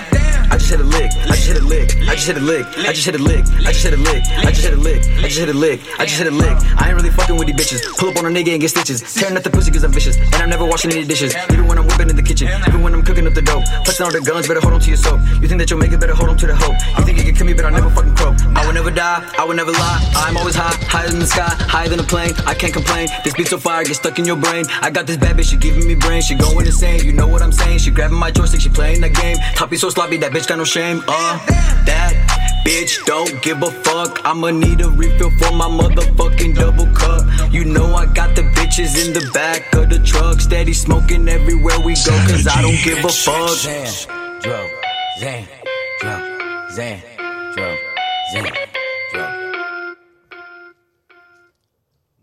I 0.51 0.57
just 0.57 0.69
hit 0.69 0.81
a 0.81 0.83
lick. 0.83 1.11
I 1.15 1.35
just 1.39 1.47
hit 1.47 1.55
a 1.55 1.63
lick. 1.63 1.95
I 1.95 2.15
just 2.15 2.27
hit 2.27 2.35
a 2.35 2.41
lick. 2.41 2.67
I 2.75 2.91
just 2.91 3.05
hit 3.05 3.15
a 3.15 3.23
lick. 3.23 3.45
I 3.47 3.71
just 3.71 3.85
hit 3.85 3.93
a 3.93 3.97
lick. 3.97 4.23
I 4.27 4.51
just 4.51 4.67
hit 4.67 4.73
a 4.73 4.77
lick. 4.77 5.01
I 5.07 5.21
just 5.31 5.39
hit 5.39 5.47
a 5.47 5.53
lick. 5.53 5.79
I 5.97 6.05
just 6.05 6.17
hit 6.17 6.27
a 6.27 6.35
lick. 6.35 6.57
I 6.75 6.89
ain't 6.89 6.97
really 6.97 7.09
fucking 7.09 7.37
with 7.37 7.47
these 7.47 7.55
bitches. 7.55 7.97
Pull 7.97 8.09
up 8.09 8.17
on 8.17 8.25
a 8.25 8.29
nigga 8.35 8.51
and 8.51 8.59
get 8.59 8.69
stitches. 8.69 8.99
Tearing 9.15 9.37
up 9.37 9.43
the 9.43 9.49
pussy 9.49 9.71
cause 9.71 9.85
I'm 9.85 9.93
vicious. 9.93 10.17
And 10.17 10.35
I'm 10.43 10.49
never 10.49 10.65
washing 10.65 10.91
any 10.91 11.05
dishes. 11.05 11.33
Even 11.53 11.67
when 11.69 11.77
I'm 11.77 11.87
whipping 11.87 12.09
in 12.09 12.17
the 12.17 12.21
kitchen. 12.21 12.49
Even 12.67 12.83
when 12.83 12.93
I'm 12.93 13.01
cooking 13.01 13.25
up 13.27 13.33
the 13.33 13.41
dope. 13.41 13.63
Touching 13.85 14.05
all 14.05 14.11
the 14.11 14.19
guns, 14.19 14.49
better 14.49 14.59
hold 14.59 14.73
on 14.73 14.81
to 14.81 14.89
your 14.89 14.97
soap. 14.97 15.21
You 15.39 15.47
think 15.47 15.59
that 15.59 15.71
you'll 15.71 15.79
make 15.79 15.93
it, 15.93 16.01
better 16.01 16.13
hold 16.13 16.29
on 16.29 16.37
to 16.37 16.47
the 16.47 16.55
hope. 16.55 16.75
You 16.99 17.05
think 17.05 17.17
you 17.19 17.23
can 17.23 17.35
kill 17.35 17.47
me, 17.47 17.53
but 17.53 17.63
I'll 17.63 17.71
never 17.71 17.92
croak. 17.93 18.35
I 18.55 18.65
will 18.65 18.73
never 18.73 18.91
die. 18.91 19.29
I 19.37 19.43
will 19.45 19.55
never 19.55 19.71
lie. 19.71 20.11
I'm 20.15 20.37
always 20.37 20.55
high. 20.55 20.75
Higher 20.87 21.09
than 21.09 21.19
the 21.19 21.27
sky. 21.27 21.49
Higher 21.49 21.89
than 21.89 21.99
a 21.99 22.03
plane. 22.03 22.33
I 22.45 22.53
can't 22.53 22.73
complain. 22.73 23.07
This 23.23 23.33
beat 23.33 23.47
so 23.47 23.57
fire, 23.57 23.83
get 23.83 23.95
stuck 23.95 24.19
in 24.19 24.25
your 24.25 24.37
brain. 24.37 24.65
I 24.81 24.89
got 24.89 25.07
this 25.07 25.17
bad 25.17 25.37
bitch, 25.37 25.51
she 25.51 25.57
giving 25.57 25.87
me 25.87 25.95
brain. 25.95 26.21
She 26.21 26.35
going 26.35 26.65
insane. 26.65 27.03
You 27.03 27.13
know 27.13 27.27
what 27.27 27.41
I'm 27.41 27.51
saying? 27.51 27.79
She 27.79 27.91
grabbing 27.91 28.17
my 28.17 28.31
joystick, 28.31 28.61
she 28.61 28.69
playing 28.69 29.01
the 29.01 29.09
game. 29.09 29.37
Toppy 29.55 29.77
so 29.77 29.89
sloppy, 29.89 30.17
that 30.17 30.31
bitch 30.31 30.47
got 30.47 30.57
no 30.57 30.63
shame. 30.63 31.03
Uh, 31.07 31.37
that 31.85 32.13
bitch 32.65 33.03
don't 33.05 33.41
give 33.41 33.61
a 33.61 33.71
fuck. 33.83 34.21
I'ma 34.25 34.51
need 34.51 34.81
a 34.81 34.89
refill 34.89 35.31
for 35.31 35.51
my 35.53 35.67
motherfucking 35.67 36.55
double 36.55 36.87
cup. 36.93 37.23
You 37.51 37.65
know 37.65 37.95
I 37.95 38.05
got 38.05 38.35
the 38.35 38.43
bitches 38.43 39.05
in 39.05 39.13
the 39.13 39.29
back 39.33 39.73
of 39.75 39.89
the 39.89 39.99
truck, 39.99 40.39
steady 40.41 40.73
smoking 40.73 41.27
everywhere 41.27 41.79
we 41.79 41.93
go, 41.95 42.11
cause 42.27 42.47
I 42.47 42.61
don't 42.61 42.81
give 42.83 43.03
a 43.03 43.09
fuck. 43.09 43.49
Zan, 43.49 43.87
Zan, 45.19 45.47
Zan, 46.71 47.01
Zan, 48.33 48.43
dro. 49.11 49.93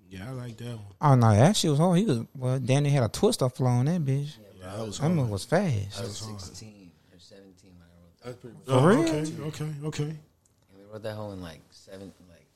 Yeah, 0.09 0.29
I 0.29 0.33
like 0.33 0.57
that 0.57 0.67
one. 0.67 0.81
Oh 1.01 1.15
no, 1.15 1.35
that 1.37 1.57
shit 1.57 1.71
was 1.71 1.79
hard. 1.79 1.99
He 1.99 2.05
was 2.05 2.25
well 2.37 2.59
Danny 2.59 2.91
had 2.91 3.05
a 3.05 3.09
twister 3.09 3.49
flow 3.49 3.69
on 3.69 3.85
that 3.85 4.05
bitch. 4.05 4.37
Yeah, 4.59 4.77
that 4.77 4.87
was 4.87 4.99
That 4.99 5.09
mother 5.11 5.31
was 5.31 5.45
fast. 5.45 6.01
I 6.01 6.03
was 6.03 6.19
16 6.19 6.91
or 7.13 7.19
17 7.21 7.73
when 7.77 7.87
I 7.87 8.29
wrote 8.29 8.43
that. 8.43 8.73
Oh, 8.73 8.85
real? 8.85 9.01
Okay, 9.01 9.65
okay, 9.65 9.73
okay. 9.85 10.03
And 10.03 10.79
we 10.79 10.93
wrote 10.93 11.03
that 11.05 11.15
whole 11.15 11.31
in 11.33 11.41
like 11.41 11.61
seven, 11.71 12.13
like 12.29 12.47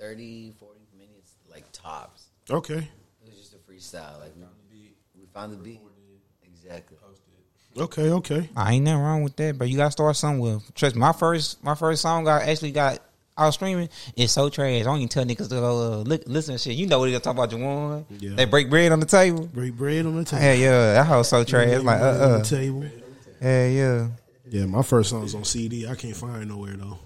30, 0.00 0.54
40 0.58 0.80
minutes, 0.98 1.36
like 1.48 1.62
tops. 1.70 2.26
Okay. 2.50 2.88
It 3.22 3.28
was 3.28 3.36
just 3.36 3.54
a 3.54 3.58
freestyle. 3.58 4.18
Like 4.20 4.32
we, 4.72 4.94
we 5.16 5.26
found 5.32 5.52
the 5.52 5.58
beat. 5.58 5.80
Exactly. 6.44 6.95
Okay, 7.78 8.10
okay. 8.10 8.48
I 8.56 8.74
ain't 8.74 8.84
nothing 8.84 9.00
wrong 9.00 9.22
with 9.22 9.36
that, 9.36 9.58
but 9.58 9.68
you 9.68 9.76
gotta 9.76 9.90
start 9.90 10.16
somewhere. 10.16 10.58
Trust 10.74 10.94
me, 10.94 11.00
my 11.00 11.12
first 11.12 11.62
my 11.62 11.74
first 11.74 12.02
song 12.02 12.26
I 12.28 12.50
actually 12.50 12.72
got 12.72 13.00
out 13.38 13.52
streaming 13.52 13.88
is 14.16 14.32
so 14.32 14.48
trash. 14.48 14.80
I 14.80 14.84
don't 14.84 14.96
even 14.96 15.08
tell 15.08 15.24
niggas 15.24 15.48
to 15.48 15.56
go 15.56 15.92
uh, 15.92 15.96
look, 15.98 16.22
listen 16.26 16.54
to 16.54 16.58
shit. 16.58 16.76
You 16.76 16.86
know 16.86 16.98
what 16.98 17.10
they 17.10 17.18
talk 17.18 17.34
about 17.34 17.50
Juwan. 17.50 18.04
Yeah. 18.18 18.34
They 18.34 18.44
break 18.46 18.70
bread 18.70 18.92
on 18.92 19.00
the 19.00 19.06
table. 19.06 19.46
Break 19.46 19.74
bread 19.74 20.06
on 20.06 20.16
the 20.16 20.24
table. 20.24 20.42
Yeah, 20.42 20.52
yeah, 20.54 20.92
that 20.94 21.06
house 21.06 21.28
so 21.28 21.44
trash. 21.44 21.82
Like, 21.82 22.00
uh, 22.00 22.04
on 22.04 22.20
uh, 22.20 22.38
the 22.38 22.44
table. 22.44 22.84
yeah, 23.42 23.66
yeah, 23.68 24.08
Yeah, 24.48 24.66
my 24.66 24.82
first 24.82 25.10
song's 25.10 25.34
on 25.34 25.44
CD. 25.44 25.86
I 25.86 25.94
can't 25.94 26.16
find 26.16 26.42
it 26.42 26.46
nowhere 26.46 26.76
though. 26.76 26.98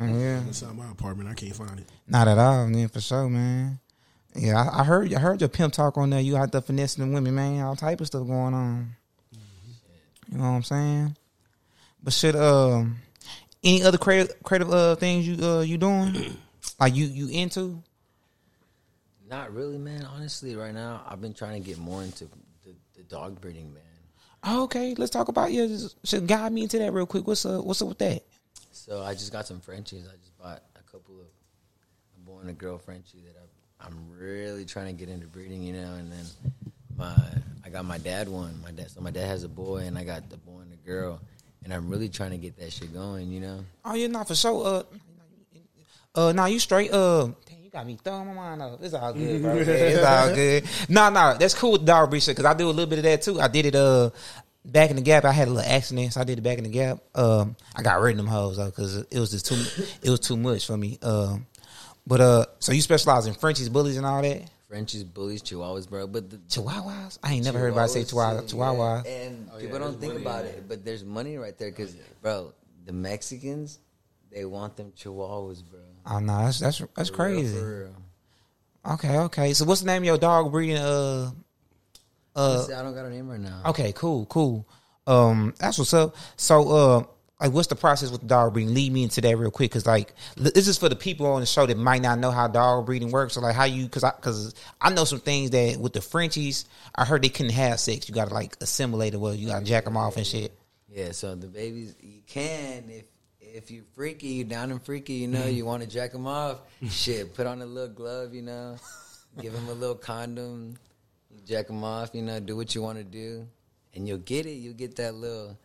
yeah. 0.00 0.40
Inside 0.40 0.74
my 0.74 0.90
apartment, 0.90 1.28
I 1.28 1.34
can't 1.34 1.54
find 1.54 1.78
it. 1.80 1.88
Not 2.08 2.28
at 2.28 2.38
all, 2.38 2.66
man, 2.66 2.88
for 2.88 3.00
sure, 3.00 3.28
man. 3.28 3.78
Yeah, 4.34 4.60
I, 4.60 4.80
I 4.80 4.84
heard 4.84 5.12
I 5.14 5.20
heard 5.20 5.40
your 5.40 5.48
pimp 5.48 5.74
talk 5.74 5.96
on 5.96 6.10
there. 6.10 6.20
You 6.20 6.36
out 6.36 6.50
there 6.50 6.60
finessing 6.60 7.06
the 7.06 7.14
women, 7.14 7.34
man. 7.34 7.62
All 7.62 7.76
type 7.76 8.00
of 8.00 8.06
stuff 8.06 8.26
going 8.26 8.54
on. 8.54 8.96
You 10.30 10.38
know 10.38 10.44
what 10.44 10.56
I'm 10.56 10.62
saying? 10.62 11.16
But 12.02 12.12
shit, 12.12 12.36
um, 12.36 12.96
any 13.62 13.82
other 13.82 13.98
creative 13.98 14.42
creative 14.42 14.72
uh 14.72 14.94
things 14.96 15.26
you 15.26 15.44
uh 15.44 15.60
you 15.60 15.78
doing? 15.78 16.36
like 16.80 16.94
you 16.94 17.06
you 17.06 17.28
into? 17.28 17.82
Not 19.28 19.54
really, 19.54 19.78
man. 19.78 20.04
Honestly, 20.04 20.54
right 20.54 20.74
now, 20.74 21.02
I've 21.08 21.20
been 21.20 21.34
trying 21.34 21.62
to 21.62 21.66
get 21.66 21.78
more 21.78 22.02
into 22.02 22.24
the, 22.64 22.74
the 22.94 23.02
dog 23.04 23.40
breeding, 23.40 23.72
man. 23.72 23.82
Oh, 24.44 24.64
okay, 24.64 24.94
let's 24.96 25.10
talk 25.10 25.28
about 25.28 25.52
yeah. 25.52 25.66
Should 26.04 26.26
guide 26.26 26.52
me 26.52 26.62
into 26.62 26.78
that 26.78 26.92
real 26.92 27.06
quick. 27.06 27.26
What's 27.26 27.46
up? 27.46 27.64
What's 27.64 27.80
up 27.80 27.88
with 27.88 27.98
that? 27.98 28.22
So 28.70 29.02
I 29.02 29.14
just 29.14 29.32
got 29.32 29.46
some 29.46 29.60
Frenchies. 29.60 30.06
I 30.06 30.16
just 30.18 30.36
bought 30.38 30.62
a 30.76 30.82
couple 30.92 31.14
of 31.14 31.26
a 31.26 32.30
boy 32.30 32.40
and 32.40 32.50
a 32.50 32.52
girl 32.52 32.76
Frenchie 32.76 33.22
that 33.26 33.36
I, 33.40 33.86
I'm 33.86 34.10
really 34.10 34.66
trying 34.66 34.86
to 34.86 34.92
get 34.92 35.08
into 35.08 35.26
breeding, 35.26 35.62
you 35.62 35.72
know. 35.72 35.94
And 35.94 36.12
then 36.12 36.24
my 37.04 37.14
I 37.64 37.70
got 37.70 37.84
my 37.84 37.98
dad 37.98 38.28
one. 38.28 38.60
My 38.62 38.70
dad, 38.70 38.90
so 38.90 39.00
my 39.00 39.10
dad 39.10 39.26
has 39.26 39.44
a 39.44 39.48
boy, 39.48 39.78
and 39.78 39.98
I 39.98 40.04
got 40.04 40.28
the 40.30 40.36
boy 40.36 40.60
and 40.60 40.72
the 40.72 40.76
girl, 40.76 41.20
and 41.64 41.72
I'm 41.72 41.88
really 41.88 42.08
trying 42.08 42.30
to 42.32 42.36
get 42.36 42.58
that 42.58 42.72
shit 42.72 42.92
going, 42.92 43.30
you 43.30 43.40
know. 43.40 43.64
Oh 43.84 43.94
you're 43.94 44.08
not 44.08 44.28
for 44.28 44.34
sure. 44.34 44.66
Uh, 44.66 44.82
uh, 46.14 46.32
now 46.32 46.46
you 46.46 46.58
straight. 46.58 46.92
Uh, 46.92 47.30
damn, 47.46 47.62
you 47.62 47.70
got 47.70 47.86
me 47.86 47.98
throwing 48.02 48.28
my 48.28 48.34
mind 48.34 48.62
up. 48.62 48.82
It's 48.82 48.94
all 48.94 49.12
good, 49.12 49.42
bro. 49.42 49.54
Yeah, 49.54 49.60
it's 49.66 50.04
all 50.04 50.34
good. 50.34 50.64
No, 50.88 51.08
no, 51.10 51.36
that's 51.38 51.54
cool 51.54 51.72
with 51.72 51.84
dog 51.84 52.10
breed 52.10 52.22
shit 52.22 52.36
because 52.36 52.48
I 52.50 52.54
do 52.54 52.66
a 52.66 52.70
little 52.70 52.86
bit 52.86 52.98
of 52.98 53.04
that 53.04 53.22
too. 53.22 53.40
I 53.40 53.48
did 53.48 53.66
it. 53.66 53.74
Uh, 53.74 54.10
back 54.64 54.90
in 54.90 54.96
the 54.96 55.02
gap, 55.02 55.24
I 55.24 55.32
had 55.32 55.48
a 55.48 55.50
little 55.50 55.70
accident, 55.70 56.12
so 56.12 56.20
I 56.20 56.24
did 56.24 56.38
it 56.38 56.42
back 56.42 56.58
in 56.58 56.64
the 56.64 56.70
gap. 56.70 56.98
Um, 57.14 57.56
I 57.74 57.82
got 57.82 58.00
rid 58.00 58.12
of 58.12 58.18
them 58.18 58.26
hoes 58.26 58.56
though 58.56 58.66
because 58.66 58.96
it 58.96 59.18
was 59.18 59.30
just 59.30 59.46
too. 59.46 59.84
it 60.02 60.10
was 60.10 60.20
too 60.20 60.36
much 60.36 60.66
for 60.66 60.76
me. 60.76 60.98
Um, 61.02 61.46
but 62.06 62.20
uh, 62.20 62.46
so 62.58 62.72
you 62.72 62.82
specialize 62.82 63.26
in 63.26 63.34
Frenchies, 63.34 63.68
bullies, 63.68 63.96
and 63.96 64.06
all 64.06 64.22
that. 64.22 64.42
Frenchies, 64.74 65.04
bullies, 65.04 65.40
Chihuahuas, 65.40 65.88
bro. 65.88 66.08
But 66.08 66.30
the 66.30 66.38
Chihuahuas. 66.38 67.20
I 67.22 67.34
ain't 67.34 67.44
never 67.44 67.60
heard 67.60 67.68
anybody 67.68 67.92
say 67.92 68.02
chihuahua. 68.02 68.40
too, 68.40 68.48
Chihuahua. 68.48 69.02
yeah. 69.04 69.10
And 69.12 69.48
people 69.60 69.78
don't 69.78 70.00
think 70.00 70.14
about 70.14 70.46
it, 70.46 70.64
but 70.66 70.84
there's 70.84 71.04
money 71.04 71.36
right 71.36 71.56
there 71.56 71.70
because, 71.70 71.94
bro, 72.20 72.52
the 72.84 72.92
Mexicans, 72.92 73.78
they 74.32 74.44
want 74.44 74.76
them 74.76 74.92
Chihuahuas, 74.96 75.62
bro. 75.70 75.78
Oh 76.06 76.18
no, 76.18 76.44
that's 76.44 76.58
that's 76.58 76.82
that's 76.96 77.08
For 77.10 77.28
real, 77.28 77.36
crazy. 77.36 77.56
for 77.56 77.84
real. 77.84 78.94
Okay, 78.94 79.18
okay. 79.18 79.52
So 79.52 79.64
what's 79.64 79.82
the 79.82 79.86
name 79.86 80.02
of 80.02 80.06
your 80.06 80.18
dog 80.18 80.50
breeding? 80.50 80.78
Uh, 80.78 81.30
uh. 82.34 82.66
I 82.76 82.82
don't 82.82 82.94
got 82.96 83.06
a 83.06 83.10
name 83.10 83.28
right 83.28 83.38
now. 83.38 83.62
Okay, 83.66 83.92
cool, 83.92 84.26
cool. 84.26 84.68
Um, 85.06 85.54
that's 85.56 85.78
what's 85.78 85.94
up. 85.94 86.16
So, 86.34 86.68
uh, 86.68 87.04
like, 87.44 87.52
what's 87.52 87.68
the 87.68 87.76
process 87.76 88.10
with 88.10 88.26
dog 88.26 88.54
breeding? 88.54 88.72
Lead 88.72 88.90
me 88.90 89.02
into 89.02 89.20
that 89.20 89.36
real 89.36 89.50
quick, 89.50 89.70
because 89.70 89.86
like, 89.86 90.14
this 90.36 90.66
is 90.66 90.78
for 90.78 90.88
the 90.88 90.96
people 90.96 91.26
on 91.26 91.40
the 91.40 91.46
show 91.46 91.66
that 91.66 91.76
might 91.76 92.00
not 92.00 92.18
know 92.18 92.30
how 92.30 92.48
dog 92.48 92.86
breeding 92.86 93.10
works. 93.10 93.34
So, 93.34 93.40
like, 93.40 93.54
how 93.54 93.64
you? 93.64 93.84
Because 93.84 94.02
I, 94.02 94.12
because 94.16 94.54
I 94.80 94.90
know 94.90 95.04
some 95.04 95.20
things 95.20 95.50
that 95.50 95.78
with 95.78 95.92
the 95.92 96.00
Frenchies, 96.00 96.64
I 96.94 97.04
heard 97.04 97.22
they 97.22 97.28
couldn't 97.28 97.52
have 97.52 97.78
sex. 97.80 98.08
You 98.08 98.14
got 98.14 98.28
to 98.28 98.34
like 98.34 98.56
assimilate 98.62 99.12
it. 99.12 99.18
Well, 99.18 99.34
you 99.34 99.48
got 99.48 99.58
to 99.58 99.64
jack 99.64 99.84
them 99.84 99.96
off 99.96 100.16
and 100.16 100.26
shit. 100.26 100.56
Yeah, 100.88 101.12
so 101.12 101.34
the 101.34 101.48
babies 101.48 101.96
you 102.00 102.22
can 102.26 102.84
if 102.88 103.04
if 103.40 103.70
you 103.70 103.84
freaky, 103.94 104.28
you 104.28 104.44
down 104.44 104.70
and 104.70 104.82
freaky, 104.82 105.14
you 105.14 105.28
know, 105.28 105.38
mm-hmm. 105.40 105.56
you 105.56 105.64
want 105.64 105.82
to 105.82 105.88
jack 105.88 106.12
them 106.12 106.26
off. 106.26 106.60
shit, 106.88 107.34
put 107.34 107.46
on 107.46 107.62
a 107.62 107.66
little 107.66 107.94
glove, 107.94 108.34
you 108.34 108.42
know, 108.42 108.76
give 109.40 109.52
them 109.52 109.68
a 109.68 109.72
little 109.72 109.94
condom, 109.94 110.76
jack 111.46 111.66
them 111.68 111.84
off, 111.84 112.10
you 112.14 112.22
know, 112.22 112.40
do 112.40 112.56
what 112.56 112.74
you 112.74 112.82
want 112.82 112.98
to 112.98 113.04
do, 113.04 113.46
and 113.94 114.08
you'll 114.08 114.18
get 114.18 114.46
it. 114.46 114.54
You'll 114.54 114.74
get 114.74 114.96
that 114.96 115.14
little, 115.14 115.56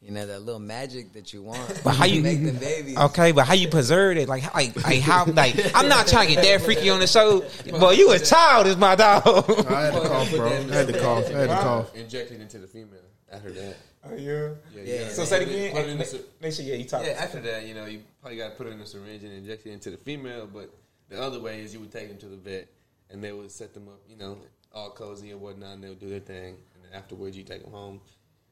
you 0.00 0.10
know, 0.12 0.26
that 0.26 0.42
little 0.42 0.60
magic 0.60 1.12
that 1.14 1.32
you 1.32 1.42
want. 1.42 1.80
But 1.82 1.94
how 1.96 2.04
you- 2.04 2.22
make 2.22 2.44
them 2.44 2.56
babies? 2.56 2.96
Okay, 2.96 3.32
but 3.32 3.46
how 3.46 3.54
you 3.54 3.68
preserve 3.68 4.16
it? 4.18 4.28
Like, 4.28 4.52
like, 4.54 4.76
like 4.84 5.00
how? 5.00 5.24
Like, 5.24 5.56
I'm 5.74 5.88
not 5.88 6.06
trying 6.06 6.28
to 6.28 6.34
get 6.34 6.44
that 6.44 6.60
freaky 6.64 6.90
on 6.90 7.00
the 7.00 7.06
show, 7.06 7.44
but 7.70 7.96
you 7.96 8.12
a 8.12 8.18
child 8.18 8.66
is 8.66 8.76
my 8.76 8.94
dog. 8.94 9.22
I 9.68 9.82
had 9.86 9.94
to 9.94 10.00
cough, 10.08 10.30
bro. 10.32 10.46
I 10.46 10.52
had 10.52 10.86
to 10.88 11.00
cough. 11.00 11.26
I 11.26 11.38
had 11.38 11.48
to 11.48 11.54
cough. 11.56 11.94
Injected 11.96 12.40
into 12.40 12.58
the 12.58 12.66
female 12.66 13.00
after 13.32 13.50
that. 13.52 13.76
Oh, 14.08 14.14
yeah. 14.14 14.50
Yeah, 14.74 14.82
Yeah. 14.84 15.08
So 15.08 15.24
say 15.24 15.42
it 15.42 15.48
again. 15.48 15.72
Put 15.72 15.80
it 15.84 15.88
in 15.88 15.98
the, 15.98 16.24
Make 16.40 16.52
sure, 16.52 16.64
yeah, 16.64 16.74
you 16.76 16.84
talk. 16.84 17.02
yeah, 17.04 17.12
after 17.18 17.40
that, 17.40 17.66
you 17.66 17.74
know, 17.74 17.86
you 17.86 18.02
probably 18.20 18.38
got 18.38 18.50
to 18.50 18.54
put 18.54 18.68
it 18.68 18.70
in 18.70 18.80
a 18.80 18.86
syringe 18.86 19.24
and 19.24 19.32
inject 19.32 19.66
it 19.66 19.72
into 19.72 19.90
the 19.90 19.96
female. 19.96 20.46
But 20.46 20.70
the 21.08 21.20
other 21.20 21.40
way 21.40 21.60
is 21.62 21.74
you 21.74 21.80
would 21.80 21.90
take 21.90 22.08
them 22.08 22.18
to 22.18 22.26
the 22.26 22.36
vet 22.36 22.68
and 23.10 23.24
they 23.24 23.32
would 23.32 23.50
set 23.50 23.74
them 23.74 23.88
up, 23.88 23.98
you 24.08 24.16
know, 24.16 24.38
all 24.72 24.90
cozy 24.90 25.32
and 25.32 25.40
whatnot, 25.40 25.74
and 25.74 25.82
they 25.82 25.88
would 25.88 25.98
do 25.98 26.08
their 26.08 26.20
thing. 26.20 26.54
And 26.74 26.84
then 26.84 26.92
afterwards, 26.94 27.36
you 27.36 27.42
take 27.42 27.62
them 27.64 27.72
home. 27.72 28.00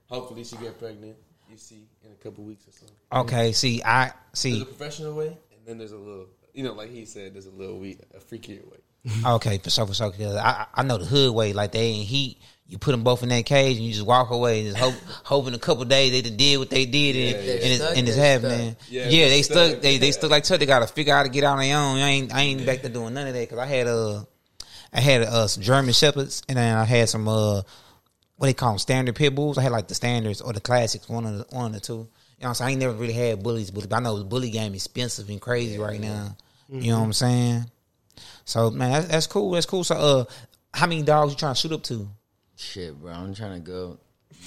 Hopefully, 0.06 0.42
she 0.42 0.56
get 0.56 0.76
pregnant. 0.78 1.16
You 1.50 1.56
see 1.56 1.86
in 2.04 2.10
a 2.12 2.14
couple 2.16 2.44
weeks 2.44 2.66
or 2.66 2.72
so. 2.72 2.86
Okay, 3.20 3.52
see, 3.52 3.82
I 3.84 4.04
There's 4.06 4.14
see. 4.32 4.62
a 4.62 4.64
professional 4.64 5.14
way, 5.14 5.28
and 5.28 5.66
then 5.66 5.78
there's 5.78 5.92
a 5.92 5.96
little, 5.96 6.26
you 6.52 6.64
know, 6.64 6.72
like 6.72 6.90
he 6.90 7.04
said, 7.04 7.34
there's 7.34 7.46
a 7.46 7.50
little 7.50 7.78
we 7.78 7.98
a 8.14 8.18
freakier 8.18 8.64
way. 8.70 8.78
Okay, 9.26 9.58
for 9.58 9.70
sure, 9.70 9.86
for 9.86 9.94
sure. 9.94 10.10
Cause 10.10 10.34
I 10.36 10.66
I 10.74 10.82
know 10.82 10.96
the 10.98 11.04
hood 11.04 11.34
way. 11.34 11.52
Like 11.52 11.72
they 11.72 11.90
in 11.90 12.00
heat, 12.06 12.38
you 12.66 12.78
put 12.78 12.92
them 12.92 13.04
both 13.04 13.22
in 13.22 13.28
that 13.28 13.44
cage 13.44 13.76
and 13.76 13.84
you 13.86 13.92
just 13.92 14.06
walk 14.06 14.30
away 14.30 14.60
and 14.66 14.68
just 14.74 14.78
hope 14.82 14.94
hope 15.24 15.46
in 15.46 15.54
a 15.54 15.58
couple 15.58 15.84
days 15.84 16.10
they 16.12 16.22
done 16.22 16.36
did 16.38 16.56
what 16.58 16.70
they 16.70 16.86
did 16.86 17.14
and, 17.14 17.46
Yeah, 17.46 17.52
yeah. 17.52 17.60
and 17.62 17.72
it's, 17.72 17.98
and 17.98 18.08
it's 18.08 18.16
happening. 18.16 18.70
stuck. 18.72 18.90
Yeah, 18.90 19.08
Yeah, 19.10 19.28
they're 19.28 19.42
stuck. 19.42 19.68
stuck. 19.70 19.82
They 19.82 19.98
they 19.98 20.10
stuck 20.12 20.30
like 20.30 20.44
Chuck. 20.44 20.58
They 20.58 20.66
got 20.66 20.78
to 20.80 20.86
figure 20.86 21.12
out 21.12 21.18
how 21.18 21.22
to 21.24 21.28
get 21.28 21.44
out 21.44 21.58
on 21.58 21.62
their 21.64 21.76
own. 21.76 21.98
I 21.98 22.08
ain't 22.08 22.34
I 22.34 22.40
ain't 22.40 22.64
back 22.66 22.80
to 22.82 22.88
doing 22.88 23.12
none 23.14 23.26
of 23.28 23.34
that 23.34 23.40
because 23.40 23.58
I 23.58 23.66
had 23.66 23.86
uh 23.86 24.24
I 24.92 25.00
had 25.00 25.20
uh 25.22 25.46
some 25.48 25.62
German 25.62 25.92
shepherds 25.92 26.42
and 26.48 26.56
then 26.56 26.74
I 26.76 26.84
had 26.84 27.08
some 27.10 27.28
uh 27.28 27.60
what 28.36 28.46
they 28.46 28.54
call 28.54 28.70
them 28.70 28.78
standard 28.78 29.14
pit 29.14 29.34
bulls. 29.34 29.58
I 29.58 29.62
had 29.62 29.72
like 29.72 29.88
the 29.88 29.94
standards 29.94 30.40
or 30.40 30.52
the 30.52 30.60
classics, 30.60 31.08
one 31.08 31.26
of 31.26 31.38
the 31.38 31.56
one 31.56 31.66
of 31.66 31.72
the 31.72 31.80
two. 31.80 31.92
You 31.92 31.98
know 31.98 32.06
what 32.38 32.48
I'm 32.48 32.54
saying? 32.54 32.68
I 32.68 32.70
ain't 32.72 32.80
never 32.80 32.94
really 32.94 33.12
had 33.12 33.42
bullies, 33.42 33.70
but 33.70 33.92
I 33.92 34.00
know 34.00 34.18
the 34.18 34.24
bully 34.24 34.50
game 34.50 34.74
is 34.74 34.84
expensive 34.84 35.28
and 35.28 35.40
crazy 35.40 35.78
right 35.78 36.00
now. 36.00 36.36
You 36.68 36.92
know 36.92 36.98
what 36.98 37.04
I'm 37.04 37.12
saying? 37.12 37.70
So 38.44 38.70
man, 38.70 38.92
that's, 38.92 39.06
that's 39.06 39.26
cool. 39.26 39.50
That's 39.52 39.66
cool. 39.66 39.84
So 39.84 39.94
uh, 39.94 40.24
how 40.72 40.86
many 40.86 41.02
dogs 41.02 41.32
you 41.32 41.38
trying 41.38 41.54
to 41.54 41.60
shoot 41.60 41.72
up 41.72 41.82
to? 41.84 42.08
Shit, 42.56 43.00
bro, 43.00 43.12
I'm 43.12 43.34
trying 43.34 43.54
to 43.62 43.70
go 43.70 43.98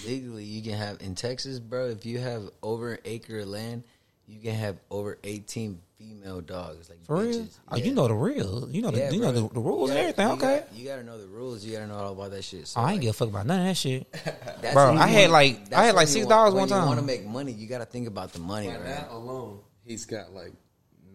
legally. 0.06 0.44
You 0.44 0.62
can 0.62 0.74
have 0.74 1.02
in 1.02 1.16
Texas, 1.16 1.60
bro. 1.60 1.90
If 1.90 2.06
you 2.06 2.20
have 2.20 2.50
over 2.62 2.94
an 2.94 3.00
acre 3.06 3.40
of 3.40 3.48
land, 3.48 3.84
you 4.28 4.40
can 4.42 4.56
have 4.56 4.78
over 4.92 5.18
18 5.24 5.80
female 5.98 6.42
dogs. 6.42 6.90
Like 6.90 7.04
For 7.06 7.18
real? 7.18 7.40
bitches. 7.42 7.60
Oh, 7.70 7.76
Yeah. 7.78 7.86
you 7.86 7.94
know 7.94 8.08
the 8.08 8.14
real. 8.14 8.70
You 8.70 8.82
know 8.82 8.92
the 8.92 9.00
Yeah, 9.00 9.12
you 9.12 9.20
know 9.22 9.32
the, 9.32 9.42
the 9.54 9.60
rules 9.60 9.90
and 9.90 10.00
everything. 10.00 10.28
you 10.28 10.34
Okay. 10.36 10.60
got- 10.60 10.74
you 10.76 10.88
gotta 10.88 11.04
know 11.04 11.18
the 11.20 11.28
rules. 11.28 11.64
You 11.66 11.74
gotta 11.74 11.88
know 11.88 11.96
all 11.98 12.12
about 12.14 12.32
that 12.32 12.44
shit. 12.44 12.68
So 12.68 12.80
Oh, 12.80 12.84
I 12.84 12.88
ain't 12.92 12.96
like, 12.98 13.02
give 13.02 13.10
a 13.10 13.14
fuck 13.14 13.30
about 13.30 13.46
none 13.48 13.60
of 13.62 13.66
that 13.68 13.76
shit. 13.78 14.12
that's 14.62 14.74
Bro, 14.74 14.96
I 14.96 15.08
had 15.08 15.22
wanna- 15.32 15.34
like- 15.34 15.74
I 15.74 15.86
had 15.86 15.96
like 15.96 16.02
when 16.02 16.08
six 16.08 16.16
you 16.18 16.22
want- 16.24 16.30
dollars 16.30 16.54
when 16.54 16.60
one 16.62 16.70
You 16.70 16.76
time. 16.76 16.86
want 16.88 17.00
to 17.00 17.06
make 17.06 17.26
money, 17.26 17.52
you 17.52 17.68
gotta 17.68 17.86
think 17.86 18.08
about 18.08 18.34
the 18.34 18.40
money, 18.40 18.68
By 18.68 18.76
right? 18.76 18.84
that 18.86 19.10
alone, 19.12 19.60
he's 19.84 20.06
got 20.06 20.34
like 20.34 20.54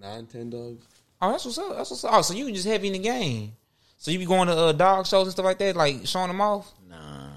nine, 0.00 0.26
ten 0.26 0.50
dogs. 0.50 0.84
Oh, 1.20 1.30
that's 1.30 1.44
what's 1.44 1.58
up. 1.58 1.76
That's 1.76 1.90
what's 1.90 2.04
up. 2.04 2.12
Oh, 2.14 2.22
so 2.22 2.34
you 2.34 2.44
can 2.46 2.54
just 2.54 2.66
heavy 2.66 2.88
in 2.88 2.94
the 2.94 2.98
game. 2.98 3.52
So 3.98 4.10
you 4.10 4.18
be 4.18 4.24
going 4.26 4.48
to 4.48 4.56
uh, 4.56 4.72
dog 4.72 5.06
shows 5.06 5.28
and 5.28 5.32
stuff 5.32 5.44
like 5.44 5.58
that, 5.58 5.76
like 5.76 6.04
showing 6.08 6.26
them 6.26 6.40
off. 6.40 6.72
Nah, 6.90 7.28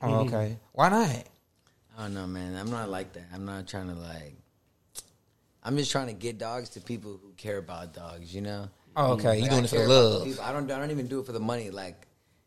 Oh, 0.00 0.14
okay. 0.26 0.56
Why 0.72 0.88
not? 0.88 1.08
I 1.98 2.02
don't 2.02 2.14
know, 2.14 2.26
man. 2.26 2.56
I'm 2.56 2.70
not 2.70 2.88
like 2.88 3.12
that. 3.12 3.24
I'm 3.34 3.44
not 3.44 3.66
trying 3.68 3.88
to 3.88 3.94
like. 3.94 4.34
I'm 5.64 5.76
just 5.76 5.90
trying 5.90 6.08
to 6.08 6.12
get 6.12 6.38
dogs 6.38 6.70
to 6.70 6.80
people 6.80 7.18
who 7.22 7.32
care 7.36 7.58
about 7.58 7.94
dogs. 7.94 8.34
You 8.34 8.42
know. 8.42 8.68
Oh, 8.96 9.12
okay. 9.14 9.40
You 9.40 9.48
doing 9.48 9.62
I 9.62 9.64
it 9.64 9.70
for 9.70 9.86
love. 9.86 10.40
I 10.40 10.52
don't. 10.52 10.70
I 10.70 10.78
don't 10.78 10.90
even 10.90 11.08
do 11.08 11.20
it 11.20 11.26
for 11.26 11.32
the 11.32 11.40
money. 11.40 11.70
Like, 11.70 12.06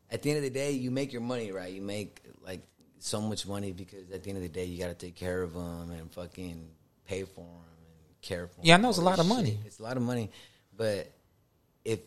at 0.09 0.21
the 0.21 0.29
end 0.29 0.37
of 0.37 0.43
the 0.43 0.49
day, 0.49 0.71
you 0.71 0.91
make 0.91 1.11
your 1.11 1.21
money, 1.21 1.51
right? 1.51 1.71
You 1.71 1.81
make 1.81 2.21
like 2.45 2.61
so 2.99 3.21
much 3.21 3.47
money 3.47 3.71
because 3.71 4.09
at 4.11 4.23
the 4.23 4.29
end 4.29 4.37
of 4.37 4.43
the 4.43 4.49
day, 4.49 4.65
you 4.65 4.79
got 4.79 4.87
to 4.87 4.93
take 4.93 5.15
care 5.15 5.41
of 5.43 5.53
them 5.53 5.91
and 5.91 6.11
fucking 6.11 6.69
pay 7.05 7.23
for 7.23 7.41
them 7.41 7.47
and 7.79 8.21
care 8.21 8.47
for 8.47 8.55
them. 8.55 8.65
Yeah, 8.65 8.75
I 8.75 8.77
know 8.77 8.89
it's 8.89 8.97
a 8.97 9.01
lot 9.01 9.19
of 9.19 9.27
money. 9.27 9.59
It's 9.65 9.79
a 9.79 9.83
lot 9.83 9.97
of 9.97 10.03
money, 10.03 10.31
but 10.75 11.11
if 11.83 11.99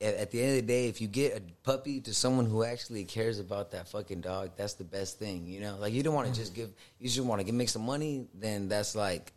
at, 0.00 0.14
at 0.14 0.30
the 0.30 0.40
end 0.40 0.50
of 0.50 0.56
the 0.56 0.62
day, 0.62 0.88
if 0.88 1.00
you 1.00 1.08
get 1.08 1.36
a 1.36 1.42
puppy 1.62 2.00
to 2.00 2.14
someone 2.14 2.46
who 2.46 2.64
actually 2.64 3.04
cares 3.04 3.38
about 3.38 3.70
that 3.72 3.88
fucking 3.88 4.20
dog, 4.20 4.50
that's 4.56 4.74
the 4.74 4.84
best 4.84 5.18
thing. 5.18 5.46
You 5.46 5.60
know, 5.60 5.76
like 5.78 5.92
you 5.92 6.02
don't 6.02 6.14
want 6.14 6.28
to 6.28 6.34
just 6.34 6.52
mm. 6.52 6.56
give. 6.56 6.70
You 6.98 7.08
just 7.08 7.20
want 7.20 7.46
to 7.46 7.52
make 7.52 7.68
some 7.68 7.86
money. 7.86 8.26
Then 8.34 8.68
that's 8.68 8.94
like, 8.94 9.32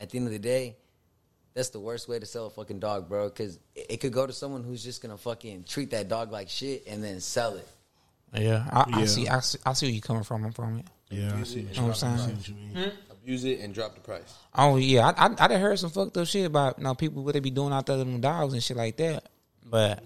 at 0.00 0.10
the 0.10 0.18
end 0.18 0.26
of 0.26 0.32
the 0.32 0.38
day, 0.38 0.76
that's 1.54 1.70
the 1.70 1.80
worst 1.80 2.08
way 2.08 2.18
to 2.18 2.26
sell 2.26 2.46
a 2.46 2.50
fucking 2.50 2.78
dog, 2.80 3.08
bro. 3.08 3.28
Because 3.28 3.58
it, 3.74 3.86
it 3.90 3.96
could 4.00 4.12
go 4.12 4.26
to 4.26 4.32
someone 4.32 4.62
who's 4.62 4.82
just 4.82 5.02
gonna 5.02 5.16
fucking 5.18 5.64
treat 5.64 5.90
that 5.90 6.08
dog 6.08 6.30
like 6.32 6.48
shit 6.48 6.84
and 6.86 7.02
then 7.02 7.20
sell 7.20 7.54
it. 7.56 7.68
Yeah, 8.34 8.64
I, 8.70 8.84
I 8.92 9.00
Yeah. 9.00 9.06
see. 9.06 9.28
I 9.28 9.40
see. 9.40 9.58
I 9.66 9.72
see 9.72 9.86
where 9.86 9.92
you 9.94 10.00
coming 10.00 10.22
from. 10.22 10.44
I'm 10.44 10.52
from 10.52 10.78
it. 10.78 10.86
Yeah, 11.10 11.26
I 11.26 11.30
Abuse 11.32 11.48
see 11.52 11.60
it 11.60 11.66
what 11.66 11.68
and 11.68 11.76
know 11.76 11.92
drop 11.92 12.02
what 12.02 12.04
I'm 12.04 12.18
saying? 12.18 12.36
price. 12.36 12.48
you. 12.48 12.54
Hmm? 12.54 12.88
Abuse 13.10 13.44
it 13.44 13.60
and 13.60 13.74
drop 13.74 13.94
the 13.96 14.00
price. 14.00 14.34
Oh 14.54 14.76
yeah, 14.76 15.08
I 15.16 15.26
I, 15.26 15.34
I 15.38 15.48
done 15.48 15.60
heard 15.60 15.78
some 15.78 15.90
fucked 15.90 16.16
up 16.16 16.26
shit 16.28 16.46
about 16.46 16.78
you 16.78 16.84
know 16.84 16.94
people 16.94 17.24
what 17.24 17.34
they 17.34 17.40
be 17.40 17.50
doing 17.50 17.72
out 17.72 17.86
there 17.86 17.96
to 17.96 18.04
them 18.04 18.20
dogs 18.20 18.52
and 18.54 18.62
shit 18.62 18.76
like 18.76 18.96
that. 18.98 19.24
But 19.64 20.04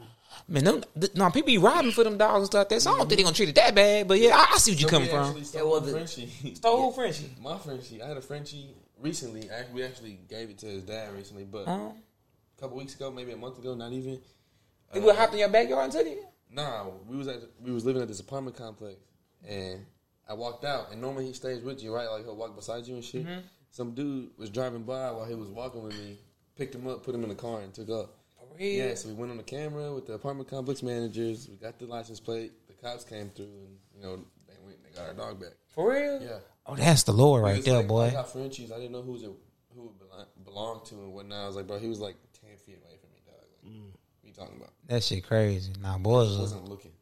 man, 0.48 0.64
them, 0.64 0.82
th- 0.98 1.14
no 1.14 1.28
people 1.30 1.46
be 1.48 1.58
robbing 1.58 1.92
for 1.92 2.02
them 2.04 2.16
dogs 2.16 2.38
and 2.38 2.46
stuff 2.46 2.60
like 2.60 2.68
that. 2.70 2.80
So 2.80 2.92
I 2.92 2.96
don't 2.98 3.06
think 3.08 3.18
they 3.18 3.22
gonna 3.22 3.36
treat 3.36 3.50
it 3.50 3.54
that 3.56 3.74
bad. 3.74 4.08
But 4.08 4.18
yeah, 4.18 4.34
I, 4.34 4.54
I 4.54 4.56
see 4.56 4.72
what 4.72 4.80
you 4.80 4.86
coming 4.88 5.10
from. 5.10 5.26
actually 5.26 5.44
stole 5.44 5.62
Yeah, 5.66 5.70
well, 5.70 5.80
the- 5.82 5.92
Frenchie. 5.92 6.54
Stole 6.54 6.92
Frenchie. 6.96 7.30
My 7.42 7.58
Frenchie. 7.58 8.02
I 8.02 8.08
had 8.08 8.16
a 8.16 8.22
Frenchie 8.22 8.74
recently. 9.04 9.48
We 9.72 9.84
actually 9.84 10.18
gave 10.28 10.50
it 10.50 10.58
to 10.58 10.66
his 10.66 10.82
dad 10.82 11.14
recently, 11.14 11.44
but 11.44 11.68
Oh. 11.68 11.94
a 12.56 12.60
couple 12.60 12.76
weeks 12.76 12.94
ago, 12.94 13.10
maybe 13.10 13.32
a 13.32 13.36
month 13.36 13.58
ago, 13.58 13.74
not 13.74 13.92
even. 13.92 14.20
They 14.92 15.00
would 15.00 15.14
hop 15.16 15.32
in 15.32 15.38
your 15.40 15.48
backyard 15.48 15.84
and 15.84 15.92
take 15.92 16.06
it. 16.06 16.24
Nah, 16.50 16.88
we 17.08 17.16
was 17.16 17.28
at 17.28 17.40
we 17.60 17.72
was 17.72 17.84
living 17.84 18.00
at 18.00 18.08
this 18.08 18.20
apartment 18.20 18.56
complex, 18.56 18.96
and 19.46 19.84
I 20.28 20.34
walked 20.34 20.64
out, 20.64 20.92
and 20.92 21.00
normally 21.00 21.26
he 21.26 21.32
stays 21.32 21.62
with 21.62 21.82
you, 21.82 21.94
right? 21.94 22.08
Like 22.08 22.24
he'll 22.24 22.36
walk 22.36 22.54
beside 22.56 22.86
you 22.86 22.94
and 22.94 23.04
shit. 23.04 23.26
Mm-hmm. 23.26 23.40
Some 23.70 23.92
dude 23.94 24.30
was 24.38 24.50
driving 24.50 24.84
by 24.84 25.10
while 25.10 25.24
he 25.24 25.34
was 25.34 25.48
walking 25.48 25.82
with 25.82 25.94
me, 25.98 26.16
picked 26.56 26.74
him 26.74 26.86
up, 26.86 27.02
put 27.02 27.14
him 27.14 27.24
in 27.24 27.28
the 27.28 27.34
car, 27.34 27.60
and 27.60 27.74
took 27.74 27.88
off. 27.90 28.10
Yeah, 28.56 28.94
so 28.94 29.08
we 29.08 29.14
went 29.14 29.32
on 29.32 29.36
the 29.36 29.42
camera 29.42 29.92
with 29.92 30.06
the 30.06 30.12
apartment 30.12 30.48
complex 30.48 30.80
managers. 30.80 31.48
We 31.48 31.56
got 31.56 31.76
the 31.80 31.86
license 31.86 32.20
plate. 32.20 32.52
The 32.68 32.74
cops 32.74 33.02
came 33.02 33.30
through, 33.30 33.46
and 33.46 33.78
you 33.96 34.02
know 34.02 34.24
they 34.46 34.54
went, 34.64 34.76
they 34.84 34.90
got 34.96 35.08
our 35.08 35.14
dog 35.14 35.40
back. 35.40 35.54
For 35.74 35.92
real? 35.92 36.22
Yeah, 36.22 36.38
Oh, 36.66 36.76
that's 36.76 37.02
the 37.02 37.12
Lord 37.12 37.42
right 37.42 37.62
there, 37.64 37.78
like, 37.78 37.88
boy. 37.88 38.04
I 38.06 38.10
got 38.12 38.32
Frenchies. 38.32 38.72
I 38.72 38.76
didn't 38.76 38.92
know 38.92 39.02
who's 39.02 39.22
it, 39.22 39.30
who 39.74 39.86
it 39.86 39.98
belo- 40.00 40.44
belonged 40.44 40.84
to 40.86 40.94
and 40.94 41.12
whatnot. 41.12 41.44
I 41.44 41.46
was 41.46 41.56
like, 41.56 41.66
bro, 41.66 41.78
he 41.78 41.88
was 41.88 42.00
like 42.00 42.16
ten 42.40 42.56
feet 42.64 42.78
away 42.82 42.96
from 43.00 43.10
me, 43.12 43.20
dog. 43.26 43.34
Like, 43.40 43.72
Mm. 43.72 43.90
what 43.90 44.28
you 44.28 44.32
talking 44.32 44.56
about? 44.56 44.70
That 44.86 45.02
shit 45.02 45.24
crazy. 45.26 45.72
Nah, 45.82 45.98
boys. 45.98 46.28
I 46.28 46.30
was- 46.30 46.38
wasn't 46.38 46.68
looking. 46.68 46.92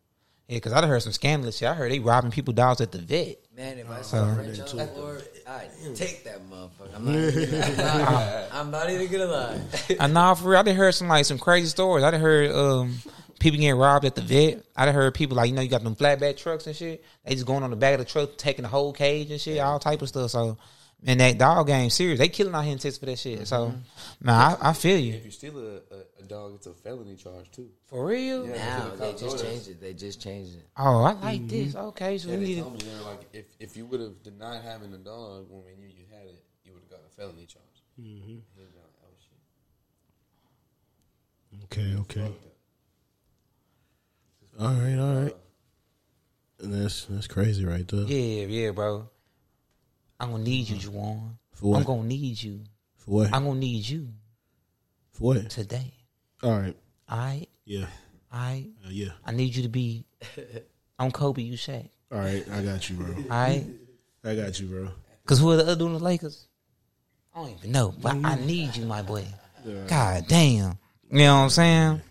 Yeah, 0.49 0.57
because 0.57 0.73
I 0.73 0.81
done 0.81 0.91
heard 0.91 1.03
some 1.03 1.13
scandalous 1.13 1.57
shit. 1.59 1.69
I 1.69 1.75
heard 1.75 1.91
they 1.93 1.99
robbing 2.01 2.31
people 2.33 2.53
dogs 2.53 2.81
at 2.81 2.91
the 2.93 2.99
vet. 2.99 3.39
Man, 3.57 3.79
if 3.79 3.89
I 3.89 4.01
Oh, 4.01 4.03
saw 4.03 4.31
a 4.31 4.35
French 4.35 4.59
on 4.59 4.77
the 4.77 4.87
floor, 4.89 5.19
I'd 5.47 5.71
take 5.95 6.25
that 6.25 6.41
motherfucker. 6.51 6.95
I'm 6.95 7.05
not, 7.07 7.15
even, 7.15 7.63
I'm 7.63 7.77
not, 7.77 8.49
I'm 8.53 8.71
not 8.71 8.91
even 8.91 9.07
gonna 9.13 9.27
lie. 9.27 9.61
And 10.01 10.13
nah, 10.13 10.35
for 10.35 10.51
real, 10.51 10.59
I 10.59 10.63
done 10.65 10.75
heard 10.75 10.93
some 10.95 11.09
like 11.09 11.25
some 11.25 11.39
crazy 11.39 11.69
stories. 11.69 12.05
I 12.05 12.11
done 12.11 12.21
heard 12.21 12.51
um 12.51 12.99
people 13.43 13.59
getting 13.61 13.77
robbed 13.79 14.05
at 14.05 14.15
the 14.15 14.23
vet. 14.23 14.65
I 14.77 14.87
done 14.87 14.95
heard 14.95 15.15
people 15.15 15.37
like 15.37 15.49
you 15.51 15.55
know 15.55 15.63
you 15.63 15.69
got 15.69 15.83
them 15.85 15.97
flatbed 15.97 16.37
trucks 16.37 16.67
and 16.67 16.75
shit. 16.77 17.05
They 17.25 17.35
just 17.35 17.47
going 17.47 17.63
on 17.63 17.71
the 17.71 17.77
back 17.77 17.95
of 17.95 17.99
the 18.01 18.05
truck, 18.07 18.37
taking 18.39 18.63
the 18.63 18.69
whole 18.69 18.93
cage 18.93 19.31
and 19.31 19.41
shit, 19.41 19.59
all 19.59 19.79
type 19.79 20.01
of 20.03 20.09
stuff. 20.09 20.31
So, 20.31 20.57
man, 21.03 21.19
that 21.19 21.39
dog 21.39 21.67
game 21.67 21.91
serious. 21.91 22.19
They 22.19 22.29
killing 22.29 22.55
out 22.55 22.63
here 22.63 22.73
in 22.73 22.79
Texas 22.79 22.99
for 22.99 23.07
that 23.07 23.19
shit. 23.19 23.47
So, 23.49 23.75
man, 24.21 24.35
I, 24.35 24.71
I 24.71 24.73
feel 24.73 24.99
you 24.99 25.15
If 25.15 25.25
you 25.25 25.31
steal 25.31 25.59
a, 25.59 25.75
a, 25.77 26.21
a 26.21 26.23
dog, 26.23 26.55
it's 26.55 26.67
a 26.67 26.73
felony 26.75 27.17
charge 27.17 27.51
too. 27.51 27.69
for 27.87 28.07
real. 28.07 28.47
Yeah. 28.47 28.55
now 28.57 28.89
the 28.91 28.97
they 28.97 29.13
just 29.15 29.45
changed 29.45 29.69
it. 29.69 29.81
They 29.81 29.93
just 29.95 30.21
changed 30.23 30.55
it. 30.55 30.67
Oh, 30.77 31.03
I 31.03 31.13
like 31.13 31.49
this. 31.49 31.75
Okay, 31.75 32.19
so 32.19 32.29
Yeah, 32.31 32.37
we 32.39 32.45
need 32.45 32.59
told 32.63 32.79
to. 32.79 32.87
me 32.87 32.93
they 32.93 32.99
were 32.99 33.11
like, 33.11 33.21
if 33.33 33.45
if 33.61 33.77
you 33.77 33.87
would 33.87 34.01
have 34.01 34.23
denied 34.23 34.63
having 34.63 34.93
a 34.95 34.99
dog 34.99 35.47
when 35.51 35.63
we 35.65 35.75
knew 35.81 35.89
you 35.89 36.05
had 36.11 36.27
it, 36.27 36.43
you 36.65 36.73
would 36.73 36.83
have 36.83 36.91
gotten 36.91 37.07
a 37.07 37.15
felony 37.21 37.47
charge. 37.47 37.65
Mm-hmm. 38.01 38.29
He 38.55 38.61
was 38.61 38.73
like, 38.75 38.93
oh 39.05 39.15
shit. 39.21 39.39
Okay, 41.65 41.97
okay. 42.01 42.33
All 44.61 44.69
right, 44.75 44.99
all 44.99 45.23
right. 45.23 45.37
And 46.61 46.75
that's 46.75 47.05
that's 47.07 47.27
crazy 47.27 47.65
right 47.65 47.87
there. 47.89 48.03
Yeah, 48.03 48.47
yeah, 48.47 48.71
bro. 48.71 49.09
I'm 50.21 50.31
gonna 50.31 50.45
need 50.45 50.69
you, 50.69 50.77
Juwan. 50.77 51.37
For 51.53 51.71
what? 51.71 51.79
I'm 51.79 51.85
gonna 51.85 52.05
need 52.05 52.41
you. 52.41 52.61
For 52.97 53.11
what? 53.11 53.33
I'm 53.33 53.45
gonna 53.45 53.59
need 53.59 53.89
you. 53.89 54.09
For 55.11 55.25
what? 55.25 55.51
today. 55.51 55.93
All 56.43 56.59
right. 56.59 56.77
I, 57.09 57.47
Yeah. 57.65 57.87
I, 58.33 58.69
Uh, 58.85 58.91
yeah. 58.91 59.11
I 59.25 59.33
need 59.33 59.55
you 59.55 59.65
to 59.65 59.69
be 59.69 60.05
I'm 60.99 61.11
Kobe. 61.11 61.43
You 61.43 61.55
Shaq. 61.55 61.89
All 62.13 62.19
right. 62.19 62.45
I 62.51 62.63
got 62.63 62.89
you, 62.89 62.97
bro. 62.97 63.15
All 63.15 63.25
right. 63.29 63.67
I 64.25 64.37
got 64.37 64.61
you, 64.61 64.67
bro. 64.69 64.89
cause 65.27 65.41
who 65.41 65.51
are 65.51 65.57
the 65.57 65.65
other 65.65 65.77
doing 65.77 65.95
the 65.95 65.99
Lakers? 65.99 66.47
I 67.35 67.41
don't 67.43 67.51
even 67.59 67.73
know, 67.73 67.93
but 68.01 68.15
I 68.25 68.37
need 68.37 68.77
you, 68.77 68.85
my 68.85 69.03
boy. 69.03 69.25
God 69.89 70.27
damn. 70.29 70.79
You 71.11 71.19
know 71.19 71.35
what 71.37 71.43
I'm 71.43 71.51
saying? 71.51 72.03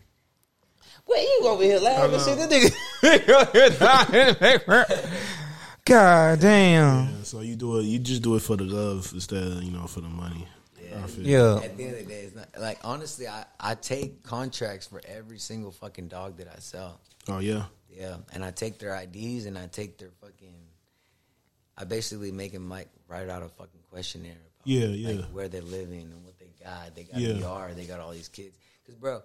Well, 1.12 1.22
you 1.22 1.42
over 1.48 1.64
here 1.64 1.80
laughing 1.80 2.20
shit. 2.20 2.50
This 2.50 2.72
nigga. 3.02 5.20
God 5.86 6.40
damn. 6.40 7.08
Yeah, 7.10 7.24
so 7.24 7.42
you 7.42 7.56
do 7.58 7.80
it. 7.80 7.84
You 7.84 8.00
just 8.00 8.22
do 8.22 8.36
it 8.36 8.42
for 8.42 8.56
the 8.56 8.64
love 8.64 9.12
instead 9.14 9.44
of 9.44 9.62
you 9.64 9.72
know 9.72 9.88
for 9.88 10.00
the 10.02 10.08
money. 10.08 10.48
I 10.96 11.08
feel 11.08 11.26
you. 11.26 11.38
Yeah. 11.38 11.56
At 11.64 11.76
the 11.78 11.84
end 11.84 11.94
of 11.94 12.00
the 12.00 12.06
day, 12.06 12.20
it's 12.22 12.36
not 12.36 12.48
like 12.60 12.80
honestly, 12.84 13.28
I, 13.28 13.44
I 13.60 13.76
take 13.76 14.24
contracts 14.24 14.88
for 14.88 15.02
every 15.06 15.38
single 15.40 15.72
fucking 15.72 16.08
dog 16.08 16.38
that 16.38 16.48
I 16.48 16.60
sell. 16.60 17.00
Oh 17.28 17.40
yeah. 17.40 17.66
Yeah, 17.90 18.18
and 18.34 18.46
I 18.46 18.52
take 18.52 18.80
their 18.80 18.96
IDs 18.96 19.46
and 19.48 19.58
I 19.58 19.68
take 19.68 19.98
their 19.98 20.12
fucking. 20.22 20.56
I 21.78 21.84
basically 21.84 22.32
make 22.32 22.54
them 22.54 22.70
like 22.70 22.88
write 23.10 23.28
out 23.30 23.44
a 23.44 23.50
fucking 23.50 23.82
questionnaire. 23.90 24.32
About, 24.32 24.68
Yeah, 24.68 24.86
yeah. 24.86 25.20
Like 25.22 25.26
where 25.32 25.48
they're 25.50 25.62
living 25.62 26.10
and 26.14 26.24
what 26.24 26.38
they 26.40 26.52
got. 26.64 26.96
They 26.96 27.04
got 27.04 27.20
Yeah. 27.20 27.34
a 27.36 27.40
yard. 27.40 27.76
They 27.76 27.86
got 27.86 28.00
all 28.00 28.12
these 28.12 28.30
kids. 28.30 28.58
Because 28.82 28.96
bro, 28.96 29.22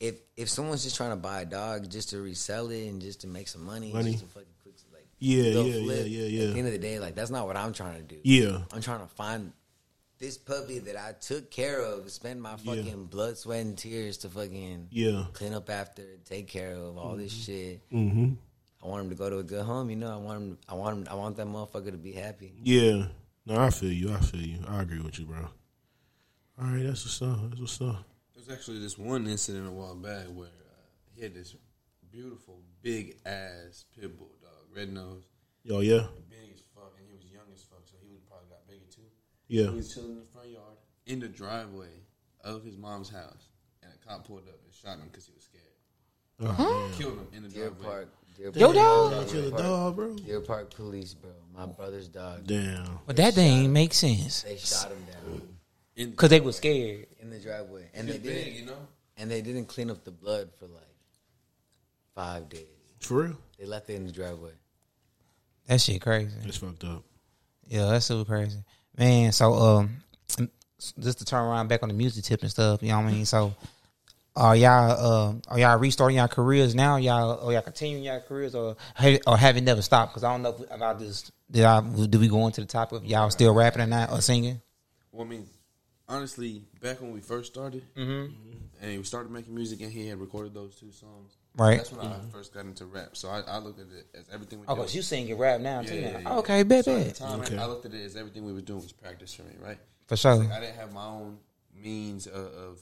if 0.00 0.16
if 0.36 0.48
someone's 0.48 0.82
just 0.84 0.96
trying 0.96 1.10
to 1.10 1.16
buy 1.16 1.42
a 1.42 1.44
dog 1.46 1.90
just 1.90 2.10
to 2.10 2.20
resell 2.20 2.70
it 2.70 2.88
and 2.88 3.00
just 3.00 3.20
to 3.22 3.26
make 3.26 3.48
some 3.48 3.64
money, 3.64 3.92
Money. 3.92 4.12
just 4.12 4.24
to 4.24 4.30
fucking 4.30 4.48
quick 4.62 4.74
like 4.92 5.06
Yeah, 5.18 5.42
yeah, 5.62 5.82
flip, 5.84 5.98
yeah, 6.00 6.04
yeah, 6.04 6.26
yeah. 6.26 6.48
At 6.48 6.52
the 6.52 6.58
end 6.58 6.66
of 6.68 6.72
the 6.72 6.78
day, 6.78 6.98
like 6.98 7.14
that's 7.14 7.30
not 7.30 7.46
what 7.46 7.56
I'm 7.56 7.72
trying 7.72 7.96
to 7.96 8.02
do. 8.02 8.18
Yeah. 8.24 8.58
I'm 8.72 8.82
trying 8.82 9.00
to 9.00 9.06
find 9.14 9.52
this 10.18 10.38
puppy 10.38 10.78
that 10.78 10.96
I 10.96 11.12
took 11.12 11.50
care 11.50 11.80
of, 11.80 12.10
spend 12.10 12.40
my 12.42 12.56
Yeah. 12.62 12.74
fucking 12.76 13.06
blood, 13.06 13.36
sweat, 13.36 13.60
and 13.64 13.76
tears 13.76 14.18
to 14.18 14.28
fucking 14.30 14.88
Yeah. 14.90 15.26
clean 15.32 15.52
up 15.54 15.68
after, 15.70 16.04
take 16.24 16.48
care 16.48 16.74
of 16.74 16.96
all 16.98 17.16
this 17.16 17.32
shit. 17.32 17.88
Mm-hmm. 17.90 18.32
I 18.82 18.86
want 18.88 19.04
him 19.04 19.08
to 19.10 19.16
go 19.16 19.28
to 19.30 19.38
a 19.38 19.42
good 19.42 19.64
home, 19.64 19.90
you 19.90 19.96
know. 19.96 20.12
I 20.12 20.16
want 20.16 20.40
him. 20.42 20.58
I 20.68 20.74
want 20.74 20.98
him. 20.98 21.08
I 21.10 21.14
want 21.16 21.36
that 21.38 21.46
motherfucker 21.46 21.90
to 21.90 21.96
be 21.98 22.12
happy. 22.12 22.52
Yeah. 22.62 23.08
No, 23.44 23.56
I 23.60 23.70
feel 23.70 23.90
you. 23.92 24.12
I 24.12 24.20
feel 24.20 24.40
you. 24.40 24.58
I 24.68 24.82
agree 24.82 25.00
with 25.00 25.18
you, 25.18 25.24
bro. 25.26 25.38
All 26.58 26.68
right, 26.68 26.84
that's 26.84 27.04
what's 27.04 27.20
up. 27.22 27.50
That's 27.50 27.60
what's 27.60 27.80
up. 27.80 28.04
There's 28.46 28.58
actually 28.58 28.78
this 28.78 28.96
one 28.96 29.26
incident 29.26 29.66
a 29.66 29.70
while 29.72 29.94
back 29.96 30.26
where 30.26 30.46
uh, 30.46 30.84
he 31.14 31.22
had 31.22 31.34
this 31.34 31.56
beautiful 32.12 32.60
big 32.80 33.16
ass 33.26 33.84
pit 33.98 34.16
bull 34.16 34.30
dog, 34.40 34.76
red 34.76 34.92
nose, 34.92 35.24
Yo, 35.64 35.80
yeah, 35.80 36.06
big 36.30 36.54
as 36.54 36.62
fuck, 36.74 36.92
and 36.98 37.08
he 37.08 37.14
was 37.16 37.24
young 37.32 37.42
as 37.52 37.62
fuck, 37.64 37.80
so 37.84 37.96
he 38.00 38.08
would 38.12 38.24
probably 38.28 38.46
got 38.48 38.66
bigger 38.68 38.84
too. 38.94 39.02
yeah. 39.48 39.70
He 39.70 39.76
was 39.76 39.92
chilling 39.92 40.10
in 40.12 40.18
the 40.20 40.26
front 40.32 40.48
yard 40.50 40.76
in 41.06 41.18
the 41.18 41.28
driveway 41.28 41.90
of 42.42 42.62
his 42.62 42.76
mom's 42.76 43.08
house, 43.08 43.48
and 43.82 43.92
a 43.92 44.06
cop 44.08 44.26
pulled 44.26 44.46
up 44.48 44.60
and 44.64 44.72
shot 44.72 44.98
him 44.98 45.08
because 45.10 45.26
he 45.26 45.32
was 45.34 45.42
scared. 45.44 45.62
Oh, 46.58 46.90
Killed 46.96 47.14
him 47.18 47.26
in 47.32 47.42
the 47.42 47.48
Deer 47.48 47.70
driveway. 47.70 47.84
Park. 47.84 48.08
Deer 48.36 48.52
Yo, 48.54 48.66
Park, 48.66 48.74
dog? 48.76 49.10
damn. 49.10 49.26
Kill 49.26 49.54
a 49.54 49.58
dog, 49.58 49.96
bro. 49.96 50.14
Deer 50.14 50.40
Park 50.40 50.70
Police, 50.74 51.14
bro. 51.14 51.30
My 51.52 51.66
brother's 51.66 52.08
dog. 52.08 52.46
Damn. 52.46 53.00
But 53.06 53.16
that 53.16 53.34
didn't 53.34 53.72
make 53.72 53.92
sense. 53.94 54.42
They 54.42 54.56
shot 54.56 54.92
him 54.92 55.04
down 55.10 55.56
In 55.96 56.12
Cause 56.12 56.28
they 56.30 56.40
were 56.40 56.52
scared. 56.52 57.06
in 57.20 57.30
the 57.30 57.38
driveway, 57.38 57.88
and 57.94 58.08
they 58.08 58.18
didn't. 58.18 58.52
you 58.54 58.66
know. 58.66 58.78
And 59.18 59.30
they 59.30 59.40
didn't 59.40 59.64
clean 59.64 59.90
up 59.90 60.04
the 60.04 60.10
blood 60.10 60.50
for 60.58 60.66
like 60.66 60.82
five 62.14 62.48
days. 62.50 62.66
For 63.00 63.22
real? 63.22 63.36
They 63.58 63.64
left 63.64 63.88
it 63.88 63.94
in 63.94 64.06
the 64.06 64.12
driveway. 64.12 64.50
That 65.68 65.80
shit 65.80 66.02
crazy. 66.02 66.36
That's 66.44 66.58
fucked 66.58 66.84
up. 66.84 67.02
Yeah, 67.66 67.86
that's 67.86 68.04
super 68.06 68.24
crazy, 68.30 68.58
man. 68.96 69.32
So, 69.32 69.54
um, 69.54 69.96
just 71.00 71.18
to 71.18 71.24
turn 71.24 71.42
around 71.44 71.68
back 71.68 71.82
on 71.82 71.88
the 71.88 71.94
music 71.94 72.24
tip 72.24 72.42
and 72.42 72.50
stuff, 72.50 72.82
you 72.82 72.90
know 72.90 72.98
what 73.00 73.06
I 73.06 73.12
mean. 73.12 73.24
So, 73.24 73.54
are 74.36 74.54
y'all, 74.54 74.90
uh, 74.90 75.34
are 75.48 75.58
y'all 75.58 75.78
restarting 75.78 76.18
your 76.18 76.28
careers 76.28 76.74
now? 76.74 76.96
Y'all, 76.96 77.42
or 77.42 77.52
y'all 77.54 77.62
continuing 77.62 78.04
your 78.04 78.20
careers, 78.20 78.54
or 78.54 78.76
ha- 78.94 79.18
or 79.26 79.36
have 79.38 79.56
it 79.56 79.62
never 79.62 79.80
stopped? 79.80 80.12
Because 80.12 80.24
I 80.24 80.30
don't 80.32 80.42
know 80.42 80.50
if, 80.60 80.70
if 80.70 80.82
I 80.82 80.94
just 80.94 81.32
did 81.50 81.64
I 81.64 81.80
do 81.80 82.18
we 82.18 82.28
go 82.28 82.44
into 82.46 82.60
the 82.60 82.66
topic? 82.66 82.98
of 82.98 83.04
Y'all 83.06 83.30
still 83.30 83.54
rapping 83.54 83.80
or 83.82 83.86
not 83.86 84.12
or 84.12 84.20
singing? 84.20 84.60
Well, 85.10 85.26
I 85.26 85.30
mean, 85.30 85.46
honestly, 86.08 86.62
back 86.80 87.00
when 87.00 87.12
we 87.12 87.20
first 87.20 87.52
started, 87.52 87.82
mm-hmm. 87.96 88.32
and 88.82 88.98
we 88.98 89.04
started 89.04 89.30
making 89.30 89.54
music, 89.54 89.80
and 89.80 89.92
he 89.92 90.06
had 90.06 90.20
recorded 90.20 90.54
those 90.54 90.76
two 90.76 90.92
songs. 90.92 91.36
Right. 91.56 91.78
That's 91.78 91.90
when 91.90 92.06
I 92.06 92.10
mm-hmm. 92.14 92.28
first 92.28 92.52
got 92.52 92.66
into 92.66 92.84
rap. 92.84 93.16
So 93.16 93.28
I, 93.28 93.40
I 93.40 93.58
looked 93.58 93.80
at 93.80 93.86
it 93.86 94.06
as 94.14 94.28
everything 94.32 94.60
we 94.60 94.66
Oh, 94.68 94.74
did. 94.74 94.82
cause 94.82 94.94
you 94.94 95.00
singing 95.02 95.28
your 95.28 95.38
rap 95.38 95.60
now 95.60 95.80
too. 95.82 95.94
Yeah, 95.94 96.00
now. 96.00 96.18
yeah, 96.18 96.20
yeah. 96.20 96.36
Okay, 96.38 96.62
bet 96.64 96.84
So 96.84 96.92
at 96.92 96.98
the 96.98 97.04
bet 97.06 97.14
time, 97.14 97.40
Okay. 97.40 97.56
I 97.56 97.66
looked 97.66 97.86
at 97.86 97.94
it 97.94 98.04
as 98.04 98.14
everything 98.14 98.44
we 98.44 98.52
were 98.52 98.60
doing 98.60 98.82
was 98.82 98.92
practice 98.92 99.32
for 99.32 99.42
me, 99.42 99.52
right? 99.58 99.78
for 100.06 100.16
sure. 100.16 100.34
Like 100.36 100.52
I 100.52 100.60
didn't 100.60 100.76
have 100.76 100.92
my 100.92 101.04
own 101.06 101.38
means 101.74 102.26
of, 102.26 102.46
of 102.52 102.78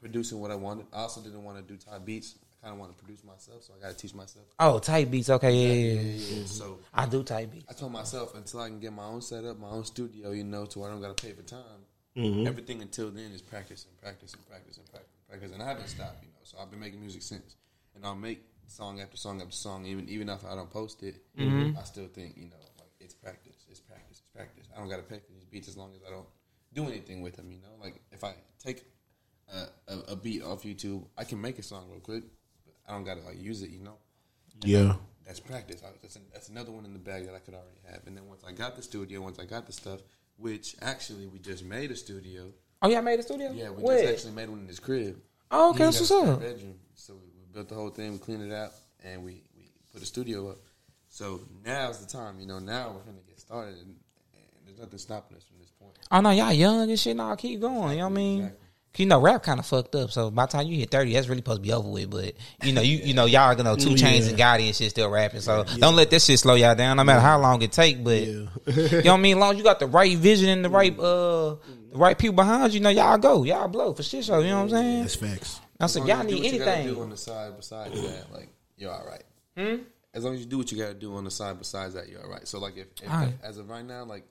producing 0.00 0.40
what 0.40 0.50
I 0.50 0.54
wanted. 0.56 0.86
I 0.92 0.98
also 0.98 1.20
didn't 1.20 1.44
want 1.44 1.58
to 1.58 1.62
do 1.62 1.78
type 1.78 2.04
beats. 2.04 2.34
I 2.60 2.66
kind 2.66 2.74
of 2.74 2.80
want 2.80 2.96
to 2.96 3.02
produce 3.04 3.22
myself, 3.22 3.62
so 3.62 3.72
I 3.78 3.82
got 3.82 3.90
to 3.90 3.96
teach 3.96 4.14
myself. 4.14 4.46
Oh, 4.58 4.80
type 4.80 5.10
beats. 5.12 5.30
Okay, 5.30 5.52
yeah, 5.52 5.92
yeah, 5.92 6.00
yeah. 6.00 6.38
Yeah, 6.40 6.44
So 6.46 6.80
I 6.92 7.06
do 7.06 7.22
type 7.22 7.52
beats. 7.52 7.66
I 7.70 7.72
told 7.72 7.92
myself 7.92 8.34
until 8.34 8.60
I 8.60 8.68
can 8.68 8.80
get 8.80 8.92
my 8.92 9.04
own 9.04 9.22
setup, 9.22 9.60
my 9.60 9.68
own 9.68 9.84
studio, 9.84 10.32
you 10.32 10.42
know, 10.42 10.66
to 10.66 10.78
where 10.80 10.88
I 10.88 10.92
don't 10.92 11.00
got 11.00 11.16
to 11.16 11.22
pay 11.26 11.32
for 11.32 11.42
time. 11.42 11.62
Mm-hmm. 12.18 12.46
Everything 12.46 12.82
until 12.82 13.10
then 13.10 13.30
is 13.30 13.40
practice 13.40 13.86
and 13.88 13.96
practice 14.02 14.34
and 14.34 14.44
practice 14.48 14.76
and 14.76 14.86
practice 14.90 15.12
and 15.20 15.28
practice, 15.28 15.52
and 15.52 15.62
I 15.62 15.68
haven't 15.68 15.86
stopped, 15.88 16.22
you 16.22 16.28
know. 16.30 16.40
So 16.42 16.58
I've 16.60 16.70
been 16.70 16.80
making 16.80 17.00
music 17.00 17.22
since, 17.22 17.56
and 17.94 18.04
I'll 18.04 18.16
make 18.16 18.42
song 18.66 19.00
after 19.00 19.16
song 19.16 19.40
after 19.40 19.52
song, 19.56 19.86
even 19.86 20.08
even 20.08 20.28
if 20.28 20.44
I 20.44 20.54
don't 20.56 20.70
post 20.70 21.02
it. 21.02 21.22
Mm-hmm. 21.38 21.78
I 21.78 21.84
still 21.84 22.08
think, 22.08 22.36
you 22.36 22.46
know, 22.46 22.56
like 22.78 22.90
it's 23.00 23.14
practice, 23.14 23.64
it's 23.70 23.80
practice, 23.80 24.18
it's 24.20 24.28
practice. 24.34 24.66
I 24.74 24.80
don't 24.80 24.88
got 24.88 24.96
to 24.96 25.02
pay 25.02 25.20
for 25.20 25.32
these 25.32 25.44
beats 25.44 25.68
as 25.68 25.76
long 25.76 25.92
as 25.94 26.00
I 26.06 26.10
don't 26.10 26.26
do 26.74 26.86
anything 26.86 27.22
with 27.22 27.36
them, 27.36 27.50
you 27.52 27.58
know. 27.58 27.80
Like 27.80 28.00
if 28.10 28.24
I 28.24 28.34
take 28.62 28.84
a, 29.54 29.92
a, 29.92 29.98
a 30.12 30.16
beat 30.16 30.42
off 30.42 30.64
YouTube, 30.64 31.04
I 31.16 31.24
can 31.24 31.40
make 31.40 31.58
a 31.58 31.62
song 31.62 31.86
real 31.90 32.00
quick, 32.00 32.24
but 32.66 32.74
I 32.88 32.92
don't 32.92 33.04
got 33.04 33.16
to 33.18 33.22
like 33.24 33.40
use 33.40 33.62
it, 33.62 33.70
you 33.70 33.80
know 33.80 33.96
Yeah. 34.64 34.96
that's 35.24 35.40
practice. 35.40 35.82
I, 35.84 35.90
that's, 36.02 36.16
an, 36.16 36.22
that's 36.32 36.48
another 36.48 36.72
one 36.72 36.84
in 36.84 36.92
the 36.92 36.98
bag 36.98 37.26
that 37.26 37.34
I 37.34 37.38
could 37.38 37.54
already 37.54 37.80
have. 37.90 38.02
And 38.06 38.16
then 38.16 38.26
once 38.26 38.42
I 38.46 38.52
got 38.52 38.76
the 38.76 38.82
studio, 38.82 39.20
once 39.20 39.38
I 39.38 39.44
got 39.44 39.66
the 39.66 39.72
stuff, 39.72 40.00
which 40.38 40.76
actually 40.80 41.26
we 41.26 41.38
just 41.38 41.64
made 41.64 41.90
a 41.90 41.96
studio. 41.96 42.52
Oh, 42.80 42.88
y'all 42.88 43.02
made 43.02 43.18
a 43.18 43.22
studio? 43.22 43.52
Yeah, 43.52 43.70
we 43.70 43.82
Where? 43.82 44.00
just 44.00 44.12
actually 44.12 44.34
made 44.34 44.48
one 44.48 44.60
in 44.60 44.68
his 44.68 44.80
crib. 44.80 45.20
Oh, 45.50 45.70
okay, 45.70 45.84
that's 45.84 46.00
what's 46.00 46.10
up. 46.10 46.40
Bedroom. 46.40 46.74
So 46.94 47.14
we, 47.14 47.20
we 47.20 47.52
built 47.52 47.68
the 47.68 47.74
whole 47.74 47.90
thing, 47.90 48.12
we 48.12 48.18
cleaned 48.18 48.50
it 48.50 48.54
out, 48.54 48.72
and 49.04 49.24
we, 49.24 49.42
we 49.56 49.70
put 49.92 50.02
a 50.02 50.06
studio 50.06 50.50
up. 50.50 50.58
So 51.08 51.40
now's 51.64 52.04
the 52.04 52.06
time. 52.06 52.38
You 52.38 52.46
know, 52.46 52.58
now 52.58 52.90
we're 52.90 53.00
gonna 53.00 53.24
get 53.26 53.40
started, 53.40 53.74
and, 53.74 53.96
and 54.34 54.66
there's 54.66 54.78
nothing 54.78 54.98
stopping 54.98 55.36
us 55.36 55.44
from 55.44 55.58
this 55.58 55.70
point. 55.70 55.92
Oh 56.10 56.20
no, 56.20 56.30
y'all 56.30 56.52
young 56.52 56.88
and 56.88 56.98
shit. 56.98 57.16
Nah, 57.16 57.34
keep 57.34 57.60
going. 57.60 57.92
You 57.92 57.98
know 57.98 58.04
what 58.04 58.12
I 58.12 58.14
mean? 58.14 58.38
Exactly. 58.40 58.67
'Cause 58.92 59.00
You 59.00 59.06
know, 59.06 59.20
rap 59.20 59.42
kind 59.42 59.60
of 59.60 59.66
fucked 59.66 59.94
up. 59.94 60.10
So 60.10 60.30
by 60.30 60.46
the 60.46 60.52
time 60.52 60.66
you 60.66 60.78
hit 60.78 60.90
thirty, 60.90 61.12
that's 61.12 61.28
really 61.28 61.40
supposed 61.40 61.58
to 61.58 61.62
be 61.62 61.72
over 61.72 61.88
with. 61.88 62.10
But 62.10 62.34
you 62.64 62.72
know, 62.72 62.80
you 62.80 62.96
you 62.98 63.14
know, 63.14 63.26
y'all 63.26 63.54
gonna 63.54 63.76
two 63.76 63.90
Chainz 63.90 64.28
and 64.28 64.38
Gotti 64.38 64.66
and 64.66 64.74
shit 64.74 64.90
still 64.90 65.08
rapping. 65.10 65.40
So 65.40 65.64
don't 65.78 65.94
let 65.94 66.10
that 66.10 66.22
shit 66.22 66.38
slow 66.38 66.54
y'all 66.54 66.74
down. 66.74 66.96
No 66.96 67.04
matter 67.04 67.20
how 67.20 67.38
long 67.38 67.60
it 67.62 67.70
take. 67.72 68.02
But 68.02 68.22
Yeah. 68.22 68.26
you 68.66 69.02
know 69.02 69.12
what 69.12 69.14
I 69.14 69.16
mean? 69.18 69.36
As 69.36 69.40
long 69.40 69.52
as 69.52 69.58
you 69.58 69.64
got 69.64 69.78
the 69.78 69.86
right 69.86 70.16
vision 70.16 70.48
and 70.48 70.64
the 70.64 70.70
right 70.70 70.98
uh 70.98 71.56
the 71.90 71.96
right 71.98 72.18
people 72.18 72.34
behind 72.36 72.72
you, 72.72 72.78
you 72.78 72.82
know, 72.84 72.90
y'all 72.90 73.18
go, 73.18 73.44
y'all 73.44 73.68
blow 73.68 73.92
for 73.94 74.02
shit 74.02 74.24
show. 74.24 74.40
You 74.40 74.48
know 74.48 74.56
what 74.56 74.62
I'm 74.64 74.70
saying? 74.70 75.00
That's 75.02 75.14
facts. 75.14 75.60
I 75.80 75.86
said, 75.86 76.06
y'all 76.08 76.24
need 76.24 76.30
do 76.30 76.36
what 76.42 76.52
you 76.52 76.62
anything. 76.62 76.94
do 76.94 77.00
on 77.02 77.10
the 77.10 77.16
side 77.16 77.52
besides 77.56 77.94
that, 77.94 78.32
like 78.32 78.48
you're 78.76 78.90
all 78.92 79.06
right. 79.06 79.22
Hmm? 79.56 79.82
As 80.14 80.24
long 80.24 80.34
as 80.34 80.40
you 80.40 80.46
do 80.46 80.58
what 80.58 80.72
you 80.72 80.78
gotta 80.78 80.94
do 80.94 81.14
on 81.14 81.24
the 81.24 81.30
side 81.30 81.58
besides 81.58 81.94
that, 81.94 82.08
you're 82.08 82.22
all 82.22 82.30
right. 82.30 82.48
So 82.48 82.58
like 82.58 82.76
if, 82.76 82.86
if 83.02 83.10
All 83.10 83.18
right. 83.20 83.34
as 83.42 83.58
of 83.58 83.68
right 83.68 83.84
now, 83.84 84.04
like 84.04 84.26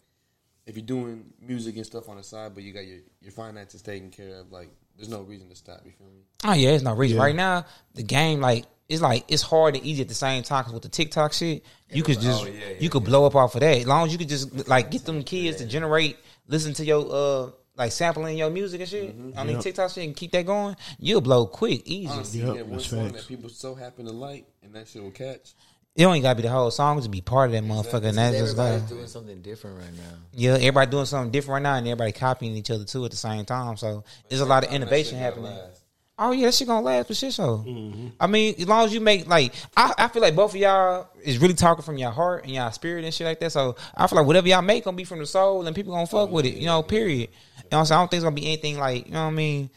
if 0.68 0.76
you're 0.76 0.86
doing 0.86 1.26
music 1.42 1.78
and 1.78 1.86
stuff 1.86 2.10
on 2.10 2.18
the 2.18 2.24
side, 2.24 2.54
but 2.54 2.62
you 2.64 2.74
got 2.74 2.86
your 2.86 3.00
your 3.22 3.32
finances 3.32 3.82
taken 3.82 4.12
care 4.12 4.36
of, 4.42 4.52
like 4.52 4.70
there's 4.96 5.10
no 5.10 5.22
reason 5.22 5.50
to 5.50 5.56
stop. 5.56 5.82
You 5.86 5.92
feel 5.92 6.08
me? 6.08 6.22
Oh 6.44 6.54
yeah, 6.54 6.70
there's 6.72 6.84
no 6.84 6.94
reason. 6.94 7.18
Right 7.18 7.36
now, 7.36 7.66
the 7.96 8.04
game 8.04 8.42
like 8.42 8.66
it's 8.90 9.02
like 9.02 9.26
it's 9.28 9.42
hard 9.42 9.76
and 9.76 9.86
easy 9.86 10.02
at 10.02 10.08
the 10.10 10.14
same 10.14 10.44
time. 10.44 10.64
Cause 10.66 10.74
with 10.74 10.84
the 10.84 10.90
TikTok 10.90 11.34
shit, 11.34 11.64
you 11.90 12.04
could 12.04 12.20
just 12.20 12.44
Oh, 12.44 12.48
yeah, 12.48 12.54
yeah, 12.54 12.76
you 12.80 12.90
could 12.90 13.04
blow 13.04 13.26
up 13.26 13.36
off 13.36 13.56
of 13.56 13.62
that. 13.62 13.78
As 13.78 13.88
long 13.88 14.06
as 14.06 14.12
you 14.12 14.18
could 14.18 14.30
just 14.30 14.68
like 14.68 14.92
get 14.92 15.06
them 15.06 15.24
kids 15.24 15.58
to 15.58 15.66
generate, 15.66 16.18
listen 16.48 16.74
to 16.76 16.86
your 16.86 17.06
uh 17.10 17.52
like 17.78 17.92
sampling 17.92 18.38
your 18.38 18.50
music 18.50 18.82
and 18.82 18.90
shit 18.90 19.16
I 19.38 19.44
mean, 19.44 19.56
Yep. 19.58 19.62
TikTok 19.64 19.92
shit 19.92 20.04
and 20.04 20.16
keep 20.16 20.32
that 20.32 20.46
going, 20.48 20.76
you'll 21.00 21.22
blow 21.22 21.46
quick, 21.46 21.84
easy. 21.86 22.08
Honestly, 22.12 22.40
Yep, 22.42 22.56
yeah, 22.56 22.62
one 22.64 22.80
song 22.80 23.10
facts. 23.12 23.22
that 23.22 23.28
people 23.28 23.50
so 23.50 23.76
happen 23.76 24.06
to 24.06 24.12
like, 24.12 24.48
and 24.64 24.74
that 24.74 24.88
shit 24.88 25.04
will 25.04 25.12
catch. 25.12 25.54
It 25.98 26.04
don't 26.04 26.14
even 26.14 26.22
gotta 26.22 26.36
be 26.36 26.44
the 26.44 26.50
whole 26.50 26.70
song 26.70 27.02
to 27.02 27.10
be 27.10 27.22
part 27.22 27.50
of 27.50 27.54
that 27.54 27.64
motherfucker. 27.64 28.10
And 28.10 28.20
that's 28.20 28.38
just 28.38 28.52
Everybody's 28.52 28.82
like, 28.82 28.90
doing 28.90 29.08
something 29.08 29.42
different 29.42 29.80
right 29.80 29.94
now. 29.94 30.18
yeah, 30.32 30.52
everybody 30.52 30.92
doing 30.92 31.06
something 31.06 31.32
different 31.32 31.54
right 31.54 31.72
now, 31.72 31.76
and 31.76 31.88
everybody 31.88 32.12
copying 32.12 32.56
each 32.56 32.70
other 32.70 32.86
too 32.86 33.04
at 33.04 33.10
the 33.10 33.18
same 33.18 33.46
time. 33.46 33.78
So 33.78 34.04
there's 34.30 34.42
a 34.42 34.46
lot 34.46 34.64
of 34.64 34.72
innovation 34.72 35.18
happening. 35.18 35.46
last. 35.46 35.82
Oh 36.20 36.32
yeah, 36.32 36.46
that 36.46 36.54
shit 36.54 36.68
gonna 36.68 36.86
last 36.86 37.08
for 37.08 37.16
shit 37.16 37.32
mm-hmm. 37.32 38.08
show. 38.08 38.12
I 38.20 38.28
mean, 38.28 38.54
as 38.60 38.68
long 38.68 38.86
as 38.86 38.94
you 38.94 39.02
make 39.02 39.28
like, 39.28 39.56
I, 39.76 39.92
I 39.98 40.08
feel 40.08 40.22
like 40.22 40.36
both 40.36 40.52
of 40.52 40.62
y'all 40.62 41.10
is 41.24 41.40
really 41.40 41.56
talking 41.56 41.84
from 41.84 41.98
your 41.98 42.12
heart 42.12 42.44
and 42.44 42.54
your 42.54 42.72
spirit 42.72 43.04
and 43.04 43.12
shit 43.12 43.26
like 43.26 43.40
that. 43.40 43.52
So 43.52 43.76
I 43.96 44.06
feel 44.06 44.18
like 44.18 44.28
whatever 44.28 44.48
y'all 44.48 44.62
make 44.62 44.84
gonna 44.84 44.96
be 44.96 45.04
from 45.04 45.18
the 45.18 45.26
soul, 45.26 45.66
and 45.66 45.76
people 45.76 45.94
gonna 45.94 46.06
fuck 46.06 46.30
with 46.30 46.46
it. 46.46 46.58
You 46.58 46.68
know, 46.68 46.84
period. 46.84 47.30
You 47.58 47.70
know, 47.72 47.78
what 47.78 47.80
I'm 47.80 47.86
saying? 47.86 47.98
I 47.98 48.02
don't 48.02 48.12
think 48.12 48.20
it's 48.20 48.24
gonna 48.24 48.36
be 48.36 48.46
anything 48.46 48.78
like, 48.78 49.08
you 49.08 49.14
know 49.14 49.24
what 49.24 49.32
I 49.32 49.36
mean? 49.36 49.72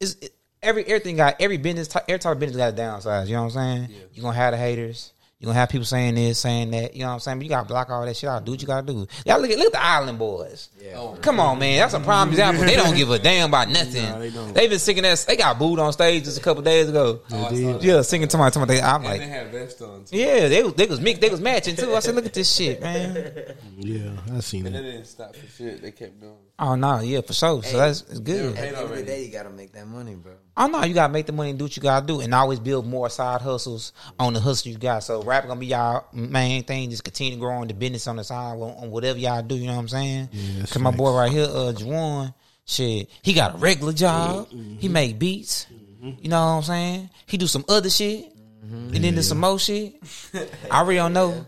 It's 0.00 0.16
it, 0.16 0.34
every 0.62 0.84
everything 0.84 1.16
got 1.16 1.36
every 1.40 1.56
business, 1.56 1.88
every 2.08 2.18
type 2.18 2.34
of 2.34 2.38
business 2.40 2.58
got 2.58 2.74
a 2.74 2.76
downside. 2.76 3.28
You 3.28 3.36
know 3.36 3.44
what 3.44 3.56
I'm 3.56 3.86
saying? 3.86 4.00
You're 4.12 4.22
gonna 4.22 4.36
have 4.36 4.52
the 4.52 4.58
haters. 4.58 5.14
You 5.40 5.46
gonna 5.46 5.58
have 5.58 5.70
people 5.70 5.86
saying 5.86 6.16
this, 6.16 6.38
saying 6.38 6.70
that. 6.72 6.92
You 6.94 7.00
know 7.00 7.06
what 7.08 7.12
I'm 7.14 7.20
saying? 7.20 7.38
But 7.38 7.44
you 7.44 7.48
gotta 7.48 7.66
block 7.66 7.88
all 7.88 8.04
that 8.04 8.14
shit 8.14 8.28
out. 8.28 8.44
Do 8.44 8.50
what 8.52 8.60
you 8.60 8.66
gotta 8.66 8.86
do. 8.86 9.06
Y'all 9.24 9.40
look 9.40 9.50
at 9.50 9.56
look 9.56 9.68
at 9.68 9.72
the 9.72 9.82
Island 9.82 10.18
Boys. 10.18 10.68
Yeah. 10.78 11.14
Come 11.22 11.40
on, 11.40 11.58
man. 11.58 11.78
That's 11.80 11.94
a 11.94 12.00
prime 12.00 12.28
example. 12.30 12.66
They 12.66 12.76
don't 12.76 12.94
give 12.94 13.10
a 13.10 13.18
damn 13.18 13.48
about 13.48 13.70
nothing. 13.70 14.02
Nah, 14.02 14.18
they 14.18 14.28
don't. 14.30 14.52
They've 14.52 14.68
been 14.68 14.78
singing 14.78 15.02
that. 15.04 15.24
They 15.26 15.36
got 15.36 15.58
booed 15.58 15.78
on 15.78 15.94
stage 15.94 16.24
just 16.24 16.36
a 16.36 16.42
couple 16.42 16.62
days 16.62 16.90
ago. 16.90 17.22
Oh, 17.32 17.78
yeah, 17.80 18.02
singing 18.02 18.28
to 18.28 18.36
my 18.36 18.50
to 18.50 18.58
my. 18.58 18.66
They, 18.66 18.82
I'm 18.82 18.96
And 18.96 19.04
like, 19.04 19.20
they 19.20 19.28
had 19.28 19.50
vests 19.50 19.80
on 19.80 20.04
too. 20.04 20.14
yeah, 20.18 20.48
they 20.48 20.62
was- 20.62 20.74
they 20.74 20.84
was 20.84 21.00
mixed. 21.00 21.22
They 21.22 21.30
was 21.30 21.40
matching 21.40 21.74
too. 21.74 21.94
I 21.94 22.00
said, 22.00 22.14
look 22.16 22.26
at 22.26 22.34
this 22.34 22.54
shit, 22.54 22.80
man. 22.82 23.54
Yeah, 23.78 24.10
I 24.36 24.40
seen 24.40 24.66
And 24.66 24.74
they 24.76 24.82
didn't 24.82 25.06
stop 25.06 25.34
for 25.34 25.46
shit. 25.46 25.80
They 25.80 25.90
kept 25.92 26.20
going. 26.20 26.34
Oh 26.62 26.74
no, 26.74 27.00
yeah, 27.00 27.22
for 27.22 27.32
sure. 27.32 27.62
So 27.62 27.78
that's 27.78 28.02
it's 28.02 28.20
good. 28.20 28.52
were 28.52 28.58
At 28.58 28.60
the 28.60 28.66
end 28.68 28.76
of 28.76 28.94
the 28.94 29.02
day, 29.02 29.24
you 29.24 29.32
gotta 29.32 29.48
make 29.48 29.72
that 29.72 29.86
money, 29.86 30.14
bro. 30.14 30.34
I 30.54 30.68
know 30.68 30.84
you 30.84 30.92
gotta 30.92 31.10
make 31.12 31.24
the 31.24 31.32
money 31.32 31.50
and 31.50 31.58
do 31.58 31.64
what 31.64 31.74
you 31.74 31.82
gotta 31.82 32.06
do, 32.06 32.20
and 32.20 32.34
always 32.34 32.60
build 32.60 32.86
more 32.86 33.08
side 33.08 33.40
hustles 33.40 33.94
on 34.18 34.34
the 34.34 34.40
hustle 34.40 34.70
you 34.70 34.76
got. 34.76 35.02
So 35.02 35.22
rap 35.22 35.46
gonna 35.46 35.58
be 35.58 35.68
y'all 35.68 36.04
main 36.12 36.62
thing. 36.64 36.90
Just 36.90 37.02
continue 37.02 37.38
growing 37.38 37.66
the 37.68 37.72
business 37.74 38.06
on 38.06 38.16
the 38.16 38.24
side 38.24 38.52
on 38.58 38.72
on 38.84 38.90
whatever 38.90 39.18
y'all 39.18 39.42
do. 39.42 39.54
You 39.56 39.68
know 39.68 39.72
what 39.74 39.80
I'm 39.80 39.88
saying? 39.88 40.28
Yeah, 40.32 40.60
Cause 40.66 40.78
my 40.78 40.90
boy 40.90 41.16
right 41.16 41.32
here, 41.32 41.44
uh, 41.46 41.72
Juwan, 41.74 42.34
shit, 42.66 43.08
he 43.22 43.32
got 43.32 43.54
a 43.54 43.58
regular 43.58 43.94
job. 43.94 44.50
Mm-hmm. 44.50 44.76
He 44.76 44.88
make 44.88 45.18
beats. 45.18 45.66
You 46.02 46.28
know 46.28 46.40
what 46.44 46.52
I'm 46.52 46.62
saying? 46.62 47.10
He 47.26 47.36
do 47.38 47.46
some 47.46 47.64
other 47.68 47.88
shit, 47.90 48.26
Mm-hmm. 48.64 48.94
and 48.94 49.04
then 49.04 49.14
do 49.14 49.22
some 49.22 49.40
more 49.40 49.58
shit. 49.58 49.94
I 50.70 50.82
really 50.82 50.96
don't 50.96 51.14
know, 51.14 51.30
I 51.32 51.44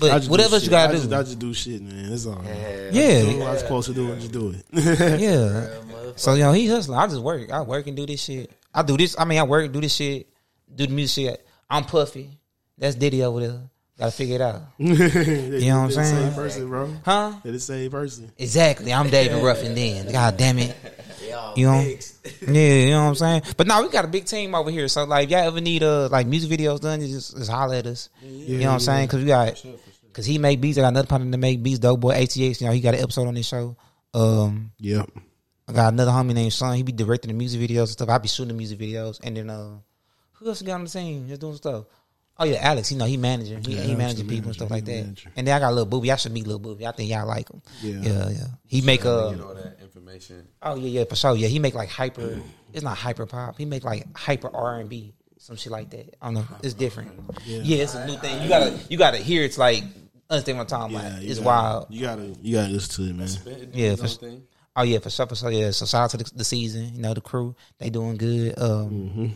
but 0.00 0.24
whatever 0.26 0.58
you 0.58 0.70
gotta 0.70 0.90
I 0.90 0.92
do. 0.92 0.98
Just, 0.98 1.12
I 1.12 1.22
just 1.22 1.38
do 1.38 1.54
shit, 1.54 1.82
man. 1.82 2.10
That's 2.10 2.26
all. 2.26 2.42
yeah, 2.44 3.22
Do 3.22 3.38
what 3.38 3.48
I'm 3.48 3.58
supposed 3.58 3.88
to 3.88 3.94
do. 3.94 4.14
Just 4.16 4.32
do 4.32 4.54
it. 4.54 5.20
Yeah. 5.20 5.68
So 6.16 6.34
you 6.34 6.42
know 6.42 6.52
he 6.52 6.66
hustling. 6.68 6.98
I 6.98 7.06
just 7.06 7.22
work. 7.22 7.50
I 7.50 7.62
work 7.62 7.86
and 7.86 7.96
do 7.96 8.04
this 8.06 8.22
shit. 8.22 8.50
I 8.74 8.82
do 8.82 8.96
this. 8.96 9.16
I 9.18 9.24
mean, 9.24 9.38
I 9.38 9.44
work 9.44 9.70
do 9.72 9.80
this 9.80 9.94
shit. 9.94 10.28
Do 10.74 10.86
the 10.86 10.92
music 10.92 11.26
shit. 11.30 11.46
I'm 11.70 11.84
Puffy. 11.84 12.30
That's 12.76 12.96
Diddy 12.96 13.22
over 13.22 13.40
there. 13.40 13.60
Gotta 13.98 14.12
figure 14.12 14.36
it 14.36 14.40
out. 14.40 14.62
you 14.78 14.94
know 14.96 15.82
what 15.82 15.84
I'm 15.84 15.90
saying? 15.90 16.16
Same 16.16 16.34
person, 16.34 16.68
bro. 16.68 16.92
Huh? 17.04 17.32
They're 17.42 17.52
the 17.52 17.60
same 17.60 17.90
person. 17.90 18.32
Exactly. 18.38 18.92
I'm 18.92 19.08
David 19.10 19.42
Ruffin 19.42 19.74
then. 19.74 20.10
God 20.10 20.36
damn 20.36 20.58
it. 20.58 20.76
Y'all 21.32 21.58
You 21.58 21.66
know? 21.66 21.82
mixed. 21.82 22.18
Yeah, 22.42 22.74
you 22.74 22.90
know 22.90 23.02
what 23.04 23.08
I'm 23.08 23.14
saying? 23.16 23.42
But 23.56 23.66
now 23.66 23.82
we 23.82 23.88
got 23.88 24.04
a 24.04 24.08
big 24.08 24.24
team 24.26 24.54
over 24.54 24.70
here. 24.70 24.86
So 24.88 25.04
like, 25.04 25.24
if 25.24 25.30
y'all 25.30 25.40
ever 25.40 25.60
need 25.60 25.82
uh 25.82 26.08
like 26.08 26.26
music 26.26 26.50
videos 26.50 26.80
done, 26.80 27.00
just, 27.00 27.36
just 27.36 27.50
holler 27.50 27.74
at 27.76 27.86
us. 27.86 28.10
you 28.22 28.58
know 28.58 28.66
what 28.68 28.72
I'm 28.74 28.80
saying? 28.80 29.06
Because 29.08 29.20
we 29.20 29.26
got, 29.26 29.64
because 30.06 30.26
he 30.26 30.38
make 30.38 30.60
beats. 30.60 30.78
I 30.78 30.82
got 30.82 30.88
another 30.88 31.08
partner 31.08 31.30
that 31.30 31.38
make 31.38 31.62
beats. 31.62 31.78
Dope 31.80 32.00
boy 32.00 32.14
ATX. 32.14 32.60
You 32.60 32.66
know, 32.68 32.72
he 32.72 32.80
got 32.80 32.94
an 32.94 33.00
episode 33.02 33.26
on 33.28 33.34
this 33.34 33.46
show. 33.48 33.76
Um, 34.14 34.72
Yep. 34.78 35.10
I 35.68 35.72
got 35.72 35.92
another 35.92 36.10
homie 36.10 36.34
named 36.34 36.52
Son. 36.52 36.76
He 36.76 36.82
be 36.82 36.92
directing 36.92 37.28
the 37.28 37.34
music 37.34 37.60
videos 37.60 37.78
and 37.80 37.88
stuff. 37.90 38.08
I 38.08 38.18
be 38.18 38.28
shooting 38.28 38.48
the 38.48 38.54
music 38.54 38.78
videos. 38.78 39.20
And 39.22 39.36
then 39.36 39.48
uh 39.50 39.78
who 40.32 40.48
else 40.48 40.60
got 40.62 40.74
on 40.74 40.84
the 40.84 40.90
team? 40.90 41.28
Just 41.28 41.40
doing 41.40 41.56
stuff. 41.56 41.84
Oh 42.38 42.44
yeah, 42.44 42.58
Alex. 42.60 42.90
You 42.90 42.98
know 42.98 43.04
he 43.04 43.16
managing. 43.16 43.62
He, 43.64 43.74
Yeah, 43.76 43.82
he 43.82 43.94
managing 43.94 44.26
the 44.26 44.34
people 44.34 44.48
and 44.48 44.54
stuff 44.56 44.70
manager. 44.70 44.86
like 44.86 44.94
He 44.94 45.00
that. 45.00 45.04
manager. 45.06 45.32
And 45.36 45.46
then 45.46 45.54
I 45.56 45.58
got 45.60 45.70
little 45.72 45.86
booby. 45.86 46.10
I 46.10 46.16
should 46.16 46.32
meet 46.32 46.46
little 46.46 46.58
booby. 46.60 46.86
I 46.86 46.92
think 46.92 47.10
y'all 47.10 47.26
like 47.26 47.48
him. 47.50 47.62
Yeah. 47.82 48.00
yeah, 48.00 48.28
yeah. 48.30 48.46
He 48.66 48.80
make 48.80 49.04
uh 49.04 49.30
You 49.30 49.36
know 49.36 49.54
that 49.54 49.78
information. 49.82 50.48
oh 50.62 50.74
yeah 50.76 51.00
yeah 51.00 51.04
for 51.04 51.14
sure. 51.16 51.36
Yeah, 51.36 51.48
he 51.48 51.58
make 51.58 51.74
like 51.74 51.88
hyper. 51.90 52.40
It's 52.72 52.82
not 52.82 52.96
hyper 52.96 53.26
pop. 53.26 53.58
He 53.58 53.64
make 53.66 53.84
like 53.84 54.06
hyper 54.16 54.48
R 54.54 54.80
and 54.80 54.88
B. 54.88 55.14
Some 55.38 55.56
shit 55.56 55.72
like 55.72 55.90
that. 55.90 56.14
I 56.22 56.26
don't 56.26 56.34
know. 56.34 56.46
It's 56.62 56.74
different. 56.74 57.10
Yeah. 57.44 57.82
it's 57.82 57.94
a 57.94 58.06
new 58.06 58.16
thing. 58.16 58.42
You 58.42 58.48
gotta 58.48 58.78
you 58.88 58.96
gotta 58.98 59.18
hear. 59.18 59.42
It's 59.42 59.58
like 59.58 59.84
understand 60.30 60.56
what 60.58 60.72
I'm 60.72 60.80
talking 60.90 60.96
Yeah, 60.96 61.06
about. 61.08 61.22
you 61.22 61.30
It's 61.30 61.38
gotta- 61.40 61.46
wild. 61.46 61.86
You 61.90 62.00
gotta, 62.02 62.34
you 62.40 62.54
gotta 62.56 62.72
listen 62.72 63.04
to 63.04 63.10
it, 63.10 63.16
man. 63.46 63.54
It 63.60 63.74
Yeah, 63.74 63.96
for 63.96 64.04
his 64.04 64.16
thing. 64.16 64.42
Oh 64.74 64.82
yeah, 64.84 65.00
for 65.00 65.10
sure, 65.10 65.26
for 65.26 65.34
sure. 65.36 65.50
Yeah, 65.50 65.70
so 65.72 65.84
shout 65.84 66.04
out 66.04 66.10
to 66.12 66.16
the, 66.16 66.30
the 66.36 66.44
season. 66.44 66.94
You 66.94 67.02
know, 67.02 67.12
the 67.12 67.20
crew 67.20 67.54
they 67.78 67.90
doing 67.90 68.16
good. 68.16 68.58
Um, 68.58 68.90
Mm-hmm. 68.90 69.26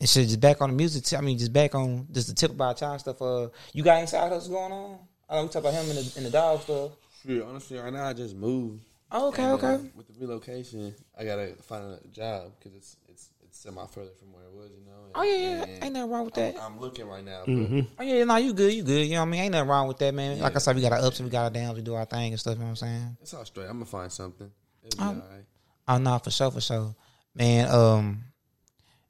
And 0.00 0.08
shit, 0.08 0.26
just 0.28 0.40
back 0.40 0.60
on 0.60 0.70
the 0.70 0.76
music. 0.76 1.04
t- 1.04 1.16
I 1.16 1.20
mean, 1.20 1.38
just 1.38 1.52
back 1.52 1.74
on 1.74 2.06
just 2.12 2.28
the 2.28 2.34
tip 2.34 2.50
about 2.50 2.76
child 2.76 3.00
stuff. 3.00 3.20
Uh, 3.22 3.48
you 3.72 3.82
got 3.82 3.98
any 3.98 4.06
side 4.06 4.30
hustles 4.30 4.48
going 4.48 4.72
on? 4.72 4.98
Uh, 5.28 5.42
we 5.42 5.48
talk 5.48 5.62
about 5.62 5.74
him 5.74 5.88
and 5.90 5.98
the, 5.98 6.12
and 6.16 6.26
the 6.26 6.30
dog 6.30 6.60
stuff. 6.62 6.92
Yeah, 7.24 7.42
honestly, 7.48 7.78
right 7.78 7.92
now 7.92 8.06
I 8.06 8.12
just 8.12 8.36
moved. 8.36 8.82
Oh, 9.10 9.28
okay, 9.28 9.42
And, 9.44 9.52
uh, 9.52 9.54
okay. 9.56 9.90
with 9.94 10.08
the 10.08 10.14
relocation, 10.20 10.94
I 11.18 11.24
gotta 11.24 11.54
find 11.62 11.84
a 11.84 12.08
job 12.08 12.52
because 12.58 12.74
it's 12.76 12.96
it's 13.08 13.30
it's 13.42 13.58
semi 13.58 13.86
further 13.86 14.10
from 14.18 14.32
where 14.32 14.42
it 14.44 14.52
was, 14.52 14.70
you 14.76 14.84
know. 14.84 14.92
Oh 15.14 15.22
yeah, 15.22 15.64
yeah. 15.66 15.84
Ain't 15.84 15.94
nothing 15.94 16.10
wrong 16.10 16.24
with 16.24 16.36
I'm, 16.36 16.52
that. 16.54 16.62
I'm 16.62 16.80
looking 16.80 17.06
right 17.06 17.24
now. 17.24 17.44
Mm-hmm. 17.46 17.80
But 17.96 18.02
Oh 18.02 18.02
yeah, 18.02 18.24
no, 18.24 18.36
you 18.36 18.52
good, 18.52 18.72
you 18.72 18.82
good. 18.82 19.06
You 19.06 19.14
know 19.14 19.20
what 19.20 19.26
I 19.28 19.30
mean? 19.30 19.40
Ain't 19.42 19.52
nothing 19.52 19.68
wrong 19.68 19.86
with 19.88 19.98
that, 19.98 20.12
man. 20.12 20.40
Like 20.40 20.56
I 20.56 20.58
said, 20.58 20.74
we 20.74 20.82
got 20.82 20.92
our 20.92 20.98
ups 20.98 21.20
and 21.20 21.26
we 21.28 21.30
got 21.30 21.44
our 21.44 21.50
downs. 21.50 21.76
We 21.76 21.82
do 21.82 21.94
our 21.94 22.04
thing 22.04 22.32
and 22.32 22.40
stuff. 22.40 22.54
You 22.54 22.58
know 22.60 22.64
what 22.66 22.70
I'm 22.70 22.76
saying? 22.76 23.16
it's 23.22 23.32
all 23.34 23.44
straight. 23.44 23.64
I'm 23.66 23.74
gonna 23.74 23.84
find 23.86 24.10
something. 24.10 24.50
It'll 24.84 24.98
be 24.98 25.02
Um, 25.02 25.22
all 25.22 25.28
right. 25.36 25.44
Oh 25.86 25.98
no, 25.98 26.18
for 26.18 26.30
sure, 26.30 26.50
for 26.50 26.60
sure, 26.60 26.94
man. 27.34 27.70
Um, 27.70 28.24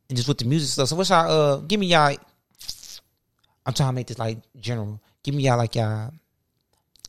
and 0.08 0.16
just 0.16 0.28
with 0.28 0.38
the 0.38 0.44
music 0.44 0.70
stuff. 0.70 0.88
So 0.88 0.96
what's 0.96 1.10
y'all? 1.10 1.30
Uh, 1.30 1.56
give 1.58 1.80
me 1.80 1.86
y'all. 1.86 2.16
I'm 3.66 3.72
trying 3.72 3.88
to 3.90 3.94
make 3.94 4.06
this 4.06 4.18
like 4.18 4.38
general. 4.60 5.00
Give 5.22 5.34
me 5.34 5.44
y'all 5.44 5.56
like 5.56 5.74
y'all, 5.74 6.12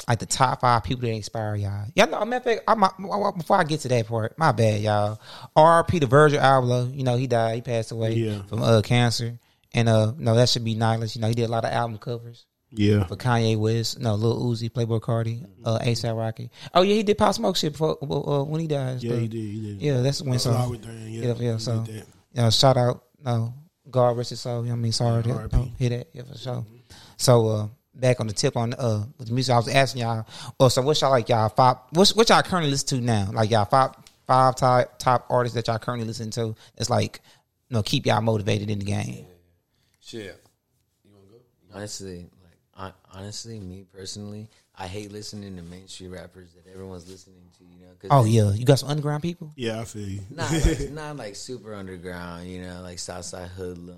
like 0.08 0.20
the 0.20 0.26
top 0.26 0.62
five 0.62 0.84
people 0.84 1.02
that 1.02 1.10
inspire 1.14 1.56
y'all. 1.56 1.86
Y'all 1.96 2.10
know, 2.10 2.24
matter 2.24 2.38
of 2.52 2.56
fact, 2.58 2.62
I'm, 2.68 2.84
I- 2.84 3.32
before 3.38 3.58
I 3.58 3.64
get 3.66 3.82
to 3.82 3.88
that 3.90 4.08
part, 4.08 4.38
my 4.38 4.52
bad, 4.54 4.82
y'all. 4.82 5.20
R.P. 5.56 6.00
the 6.00 6.06
Virgil 6.08 6.40
Abloh. 6.40 6.96
You 6.96 7.04
know, 7.04 7.18
he 7.18 7.28
died. 7.28 7.56
He 7.56 7.62
passed 7.62 7.92
away 7.92 8.14
Yeah. 8.14 8.42
from 8.44 8.62
uh 8.64 8.82
cancer. 8.82 9.38
And 9.74 9.90
uh, 9.90 10.14
no, 10.18 10.36
that 10.36 10.48
should 10.48 10.64
be 10.64 10.76
Nihilus. 10.76 11.16
You 11.16 11.22
know, 11.22 11.28
he 11.28 11.34
did 11.34 11.44
a 11.44 11.52
lot 11.52 11.66
of 11.66 11.72
album 11.74 11.98
covers 11.98 12.46
Yeah. 12.72 13.04
for 13.08 13.18
Kanye 13.18 13.58
West, 13.60 14.00
no, 14.00 14.16
Lil 14.16 14.46
Uzi, 14.46 14.72
Playboi 14.72 15.02
Carti, 15.02 15.46
uh, 15.66 15.80
ASAP 15.80 16.18
Rocky. 16.18 16.50
Oh 16.74 16.82
yeah, 16.84 16.94
he 16.96 17.04
did 17.04 17.18
Pop 17.18 17.36
Smoke 17.36 17.58
shit 17.58 17.74
before 17.74 17.98
uh, 18.02 18.44
when 18.46 18.62
he 18.62 18.68
died. 18.68 19.04
Yeah, 19.04 19.18
he 19.18 19.28
did. 19.28 19.38
He 19.38 19.60
did. 19.74 19.82
Yeah, 19.82 19.98
that's 20.00 20.22
when 20.22 20.40
so. 20.40 20.54
Thing, 20.54 21.08
yeah. 21.10 21.26
Yeah, 21.28 21.34
yeah. 21.38 21.58
So. 21.58 21.84
You 22.36 22.42
know, 22.42 22.50
shout 22.50 22.78
out, 22.78 23.04
no, 23.24 23.54
God 23.90 24.18
rest 24.18 24.32
his 24.32 24.42
soul. 24.42 24.62
You 24.64 24.70
know 24.70 24.74
what 24.74 24.80
I 24.80 24.82
mean? 24.82 24.92
Sorry 24.92 25.24
to 25.24 25.32
R.I.P. 25.32 25.56
uh, 25.56 25.66
hear 25.78 25.90
that. 25.90 26.08
Yeah, 26.14 26.24
for 26.24 26.38
sure. 26.38 26.66
So, 27.18 27.48
uh, 27.48 27.68
back 27.94 28.20
on 28.20 28.28
the 28.28 28.34
tip 28.34 28.58
on 28.58 28.74
uh 28.74 29.06
with 29.18 29.30
the 29.30 29.34
music, 29.34 29.54
I 29.54 29.58
was 29.58 29.70
asking 29.70 30.02
y'all. 30.02 30.28
Oh, 30.60 30.68
so 30.68 30.82
what 30.82 31.00
y'all 31.00 31.12
like? 31.12 31.30
Y'all 31.30 31.50
five? 31.50 31.78
What's 31.92 32.14
what 32.16 32.30
y'all 32.30 32.42
currently 32.44 32.70
listen 32.72 33.00
to 33.00 33.06
now? 33.06 33.30
Like 33.32 33.50
y'all 33.50 33.66
five 33.66 33.92
five 34.28 34.56
top 34.56 35.00
top 35.00 35.26
artists 35.30 35.56
that 35.56 35.68
y'all 35.68 35.80
currently 35.80 36.06
listen 36.06 36.30
to. 36.32 36.56
It's 36.78 36.90
like, 36.90 37.22
you 37.70 37.76
know, 37.76 37.84
keep 37.84 38.06
y'all 38.06 38.22
motivated 38.22 38.70
in 38.70 38.80
the 38.80 38.86
game. 38.86 39.26
Shit. 40.02 40.44
You 41.04 41.12
wanna 41.14 41.28
go? 41.28 41.38
Honestly, 41.74 42.28
like 42.78 42.94
honestly, 43.14 43.60
me 43.60 43.86
personally, 43.94 44.50
I 44.78 44.88
hate 44.88 45.12
listening 45.12 45.56
to 45.56 45.62
mainstream 45.62 46.12
rappers 46.12 46.50
that 46.54 46.70
everyone's 46.72 47.10
listening 47.10 47.44
to. 47.58 47.64
You 47.64 47.86
know, 47.86 47.92
'cause 48.00 48.10
Oh 48.12 48.24
they- 48.24 48.30
yeah, 48.32 48.52
you 48.52 48.66
got 48.66 48.80
some 48.80 48.90
underground 48.90 49.24
people. 49.24 49.52
Yeah, 49.56 49.80
I 49.80 49.86
feel 49.86 50.08
you. 50.08 50.22
not 50.30 50.52
like, 50.52 50.92
not 50.92 51.16
like 51.18 51.36
super 51.36 51.74
underground. 51.74 52.48
You 52.50 52.62
know, 52.64 52.82
like 52.82 53.00
Southside 53.00 53.50
Hoodlum, 53.50 53.98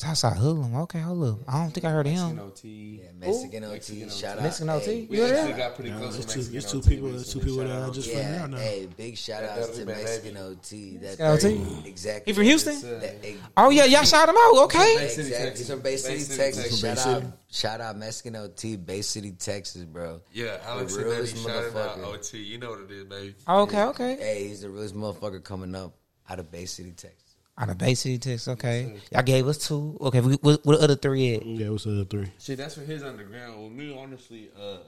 Southside 0.00 0.36
Hoodlum. 0.38 0.74
Okay, 0.82 0.98
hold 1.00 1.24
up. 1.24 1.38
I 1.46 1.62
don't 1.62 1.70
think 1.72 1.84
I 1.84 1.90
heard 1.90 2.06
of 2.06 2.12
Mexican 2.12 2.38
him. 2.38 2.44
OT. 2.46 3.00
yeah, 3.02 3.10
Mexican 3.18 3.64
OT. 3.64 3.72
Mexican 3.72 4.08
shout 4.08 4.30
OT. 4.30 4.38
out 4.38 4.42
Mexican 4.44 4.68
OT? 4.70 4.84
hey, 4.86 4.96
You 5.00 5.06
We 5.10 5.22
actually 5.22 5.52
got 5.58 5.74
pretty 5.74 5.90
Yeah, 5.90 5.96
close 5.98 6.16
it's 6.16 6.24
to 6.26 6.32
two- 6.32 6.38
Mexican 6.38 6.56
it's 6.58 6.70
two 6.72 6.78
OT 6.78 6.88
people- 6.88 7.14
it's 7.20 7.32
two 7.32 7.38
people 7.40 7.56
that 7.58 7.82
I 7.82 7.90
just 7.90 8.08
to- 8.08 8.14
found 8.16 8.34
out 8.36 8.50
now. 8.50 8.56
hey, 8.56 8.88
big 8.96 9.16
shout 9.18 9.42
That 9.42 9.58
outs 9.58 9.68
to 9.68 9.72
dirty 9.72 9.84
baby. 9.84 10.00
Mexican 10.04 10.36
OT. 10.38 10.96
That 10.96 11.02
Mexican 11.02 11.26
OT? 11.26 11.40
thirty- 11.42 11.58
mm. 11.58 11.86
exactly. 11.86 12.32
He 12.32 12.34
from 12.34 12.44
Houston? 12.44 12.80
That- 13.00 13.14
Oh 13.58 13.70
yeah, 13.70 13.84
y'all 13.84 14.04
shout 14.04 14.28
him 14.28 14.36
out. 14.38 14.56
Okay. 14.64 14.96
Bay 14.96 15.08
City, 15.08 15.28
Exactly. 15.28 15.64
From 15.64 15.80
Bay 15.80 15.96
City, 15.98 16.14
Texas. 16.24 16.36
Texas. 16.36 16.78
Shout 16.80 16.82
Bay 16.96 17.00
out, 17.12 17.20
City. 17.22 17.32
shout 17.50 17.80
out 17.82 17.96
Mexican 17.98 18.36
OT, 18.36 18.76
Bay 18.76 19.02
City, 19.02 19.32
Texas, 19.32 19.84
bro. 19.84 20.22
Yeah, 20.32 20.56
Alex 20.64 20.94
The 20.94 21.00
and 21.00 21.08
Eddie 21.08 21.14
realest 21.16 21.36
shouted 21.46 21.76
out 21.76 21.98
motherfucker. 21.98 22.14
OT. 22.14 22.38
You 22.38 22.58
know 22.58 22.70
what 22.70 22.80
it 22.80 22.90
is, 22.90 23.04
baby. 23.04 23.34
Okay, 23.46 23.82
okay. 23.82 24.16
Hey, 24.18 24.48
he's 24.48 24.62
the 24.62 24.70
realest 24.70 24.94
motherfucker 24.94 25.44
coming 25.44 25.74
up 25.74 25.94
out 26.28 26.38
of 26.38 26.50
Bay 26.50 26.64
City, 26.64 26.92
Texas. 26.92 27.29
Out 27.60 27.68
of 27.68 27.76
Bay 27.76 27.92
City, 27.94 28.16
Texas. 28.16 28.48
Okay, 28.48 28.94
y'all 29.12 29.22
gave 29.22 29.46
us 29.46 29.58
two. 29.68 29.96
Okay, 30.00 30.20
we, 30.22 30.34
what, 30.36 30.64
what 30.64 30.78
the 30.78 30.84
other 30.84 30.96
three 30.96 31.34
at? 31.34 31.44
Yeah, 31.44 31.68
what's 31.68 31.84
the 31.84 31.90
other 31.92 32.04
three? 32.06 32.26
Shit, 32.38 32.56
that's 32.56 32.74
for 32.74 32.80
his 32.80 33.02
underground. 33.02 33.62
With 33.62 33.72
me, 33.72 33.94
honestly, 33.96 34.48
uh, 34.58 34.78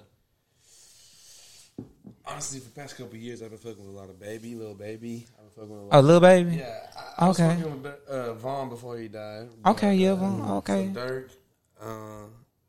honestly, 2.26 2.60
for 2.60 2.70
the 2.70 2.80
past 2.80 2.96
couple 2.96 3.12
of 3.14 3.20
years, 3.20 3.42
I've 3.42 3.50
been 3.50 3.58
fucking 3.58 3.78
with 3.86 3.94
a 3.94 3.98
lot 3.98 4.08
of 4.08 4.18
baby, 4.18 4.54
Lil 4.54 4.74
Baby. 4.74 5.26
I've 5.38 5.42
been 5.44 5.50
fucking 5.50 5.70
with 5.70 5.80
a 5.80 5.84
lot. 5.84 5.96
Oh, 5.96 6.00
Lil 6.00 6.20
Baby. 6.20 6.56
yeah, 6.56 6.78
I, 7.18 7.24
I 7.24 7.28
was 7.28 7.38
Okay. 7.40 7.56
fucking 7.60 7.82
with 7.82 8.08
uh, 8.08 8.34
Von 8.34 8.68
before 8.70 8.96
he 8.98 9.08
died. 9.08 9.48
Okay, 9.66 9.88
But, 9.88 9.98
yeah, 9.98 10.10
uh, 10.12 10.16
Von, 10.16 10.50
okay. 10.58 10.84
some 10.86 10.94
Durk. 10.94 11.30
Uh, 11.80 12.24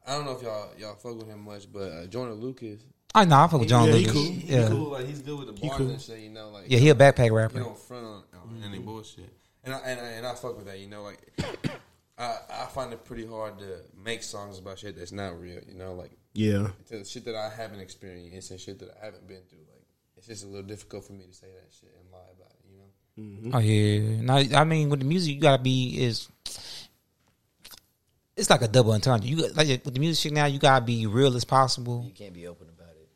I 0.06 0.16
don't 0.18 0.26
know 0.26 0.32
if 0.36 0.42
y'all 0.42 0.70
y'all 0.78 0.96
fuck 0.96 1.16
with 1.18 1.28
him 1.30 1.46
much, 1.46 1.72
but 1.72 1.92
uh, 1.92 2.06
Joyner 2.08 2.34
Lucas. 2.34 2.82
I 3.16 3.24
know. 3.26 3.38
I 3.38 3.48
fuck 3.48 3.62
with 3.62 3.70
John 3.70 3.88
Yeah, 3.88 3.94
he 3.94 4.00
Lucas. 4.08 4.14
cool. 4.14 4.24
He 4.34 4.54
Yeah, 4.54 4.68
cool. 4.70 4.92
Like 4.92 5.06
he's 5.08 5.22
good 5.22 5.38
with 5.40 5.48
the 5.48 5.54
bars 5.68 5.78
cool. 5.78 5.90
and 5.92 6.02
shit. 6.02 6.20
You 6.20 6.30
know, 6.30 6.50
like 6.50 6.66
yeah. 6.68 6.80
He 6.80 6.90
a 6.90 6.96
backpack 6.96 7.28
you 7.28 7.36
rapper. 7.38 7.60
don't 7.60 7.78
front 7.80 8.06
on, 8.06 8.24
on 8.34 8.64
any 8.66 8.80
bullshit. 8.80 9.32
And 9.64 9.74
I, 9.74 9.78
and 9.80 10.00
I 10.00 10.04
and 10.04 10.28
I 10.28 10.36
fuck 10.36 10.58
with 10.58 10.66
that. 10.66 10.80
You 10.80 10.88
know, 10.88 11.04
like 11.04 11.20
I 12.18 12.38
I 12.50 12.66
find 12.74 12.92
it 12.94 13.06
pretty 13.06 13.26
hard 13.26 13.60
to 13.60 13.78
make 14.04 14.24
songs 14.24 14.60
about 14.60 14.80
shit 14.80 14.98
that's 14.98 15.12
not 15.12 15.40
real. 15.40 15.60
You 15.68 15.76
know, 15.76 15.94
like 15.94 16.12
Yeah. 16.34 16.70
to 16.90 17.04
shit 17.06 17.26
that 17.26 17.36
I 17.36 17.50
haven't 17.50 17.80
experienced 17.80 18.52
and 18.52 18.60
shit 18.60 18.80
that 18.80 18.90
I 19.02 19.06
haven't 19.06 19.28
been 19.28 19.42
through. 19.50 19.60
Like 19.60 19.84
it's 20.18 20.28
just 20.28 20.44
a 20.44 20.48
little 20.48 20.64
difficult 20.68 21.06
for 21.06 21.14
me 21.14 21.26
to 21.26 21.34
say 21.34 21.48
that 21.48 21.74
shit 21.80 21.94
and 22.00 22.12
lie 22.12 22.20
about 22.36 22.52
it. 22.52 22.66
You 22.70 22.78
know. 22.78 23.52
Mm-hmm. 23.52 23.56
Oh 23.56 23.60
yeah. 23.60 24.22
No, 24.52 24.58
I 24.60 24.64
mean 24.66 24.90
with 24.90 25.00
the 25.00 25.06
music, 25.06 25.36
you 25.36 25.42
gotta 25.42 25.62
be 25.64 26.04
is. 26.04 26.28
It's 28.36 28.50
like 28.50 28.64
a 28.64 28.68
double 28.68 28.92
entendre. 28.94 29.28
You 29.28 29.38
got- 29.44 29.56
like 29.56 29.68
with 29.86 29.94
the 29.94 30.00
music 30.00 30.24
shit 30.24 30.34
now, 30.34 30.46
you 30.46 30.58
gotta 30.60 30.84
be 30.84 31.06
real 31.06 31.36
as 31.36 31.46
possible. 31.46 32.04
You 32.06 32.14
can't 32.14 32.34
be 32.34 32.48
open 32.48 32.68
about 32.68 32.96
it. 32.96 33.10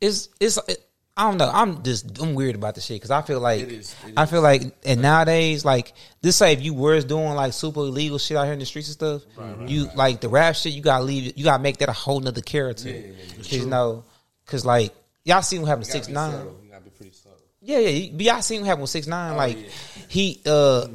It's 0.00 0.28
it's. 0.38 0.58
It, 0.68 0.84
I 1.18 1.22
don't 1.28 1.36
know. 1.36 1.50
I'm 1.52 1.82
just 1.82 2.18
I'm 2.22 2.34
weird 2.34 2.54
about 2.54 2.76
the 2.76 2.80
shit 2.80 2.94
because 2.96 3.10
I 3.10 3.22
feel 3.22 3.40
like 3.40 3.62
It 3.62 3.72
is, 3.72 3.94
it 4.06 4.14
I 4.16 4.22
is. 4.22 4.30
feel 4.30 4.40
like 4.40 4.62
and 4.84 5.02
nowadays 5.02 5.64
like 5.64 5.92
this 6.22 6.36
say 6.36 6.52
if 6.52 6.62
you 6.62 6.72
were 6.74 7.00
doing 7.00 7.34
like 7.34 7.52
super 7.52 7.80
illegal 7.80 8.18
shit 8.18 8.36
out 8.36 8.44
here 8.44 8.52
in 8.52 8.60
the 8.60 8.64
streets 8.66 8.88
and 8.88 8.94
stuff, 8.94 9.22
you 9.68 9.90
like 9.96 10.20
the 10.20 10.28
rap 10.28 10.54
shit. 10.54 10.72
You 10.74 10.80
gotta 10.80 11.02
leave. 11.04 11.36
You 11.36 11.42
gotta 11.44 11.62
make 11.62 11.78
that 11.78 11.88
a 11.88 11.92
whole 11.92 12.20
nother 12.20 12.40
character. 12.40 12.88
Yeah, 12.88 12.94
yeah, 12.94 13.06
yeah. 13.06 13.34
'Cause, 13.36 13.52
you 13.52 13.66
know, 13.66 14.04
because 14.46 14.64
like 14.64 14.94
y'all 15.24 15.42
seen 15.42 15.60
what 15.62 15.68
happened 15.68 15.86
to 15.86 15.90
six 15.90 16.06
nine. 16.08 16.30
subtle. 16.32 16.60
You 16.64 16.70
gotta 16.70 16.84
be 16.84 16.90
pretty 16.90 17.12
subtle. 17.12 17.38
Yeah, 17.62 17.78
yeah. 17.80 18.12
But 18.12 18.20
y'all 18.24 18.42
seen 18.42 18.60
what 18.60 18.68
happened 18.68 18.82
with 18.82 18.90
six 18.90 19.06
nine. 19.08 19.36
like 19.36 19.58
yeah. 19.60 19.68
he 20.08 20.40
uh 20.46 20.86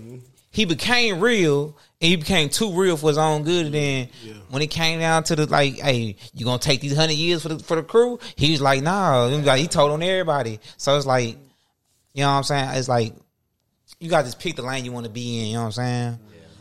he 0.51 0.63
became 0.65 1.19
real 1.19 1.75
he 2.03 2.15
became 2.17 2.49
too 2.49 2.71
real 2.71 2.97
for 2.97 3.07
his 3.09 3.17
own 3.17 3.43
good. 3.43 3.65
And 3.67 3.75
then 3.75 4.09
when 4.49 4.61
it 4.61 4.67
came 4.67 4.99
down 4.99 5.23
to 5.25 5.35
the 5.35 5.45
like, 5.47 5.75
hey, 5.79 6.15
you 6.33 6.45
gonna 6.45 6.59
take 6.59 6.81
these 6.81 6.95
hundred 6.95 7.13
years 7.13 7.41
for 7.43 7.49
the 7.49 7.59
for 7.59 7.75
the 7.75 7.83
crew? 7.83 8.19
He 8.35 8.51
was 8.51 8.61
like, 8.61 8.83
nah. 8.83 9.27
He 9.29 9.37
like- 9.41 9.59
He 9.61 9.67
told 9.67 9.91
on 9.91 10.03
everybody. 10.03 10.59
So 10.77 10.95
it's 10.97 11.05
like, 11.05 11.37
you 12.13 12.23
know 12.23 12.27
what 12.31 12.37
I'm 12.37 12.43
saying? 12.43 12.69
It's 12.77 12.87
like 12.89 13.13
you 13.99 14.09
got 14.09 14.19
to 14.19 14.25
just 14.25 14.39
pick 14.39 14.55
the 14.55 14.61
lane 14.63 14.83
you 14.85 14.91
want 14.91 15.05
to 15.05 15.11
be 15.11 15.39
in. 15.39 15.47
You 15.47 15.53
know 15.53 15.59
what 15.61 15.65
I'm 15.67 15.71
saying? 15.71 16.19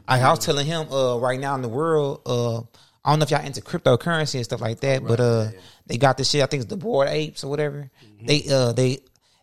Like, 0.08 0.22
I 0.22 0.30
was 0.30 0.38
telling 0.44 0.66
him 0.66 0.92
uh 0.92 1.18
right 1.18 1.38
now 1.40 1.54
in 1.54 1.62
the 1.62 1.68
world 1.68 2.22
uh. 2.26 2.60
I 3.04 3.10
don't 3.10 3.18
know 3.18 3.24
if 3.24 3.32
y'all 3.32 3.44
into 3.44 3.60
cryptocurrency 3.60 4.36
and 4.36 4.44
stuff 4.44 4.60
like 4.60 4.78
that, 4.82 5.04
but 5.04 5.18
uh, 5.18 5.48
they 5.88 5.96
got 5.98 6.16
this 6.16 6.30
shit. 6.30 6.40
I 6.40 6.46
think 6.46 6.62
it's 6.62 6.70
the 6.70 6.76
Bored 6.76 7.08
Apes 7.08 7.42
or 7.42 7.48
whatever. 7.50 7.90
They 8.24 8.44
uh, 8.48 8.74
they 8.74 9.00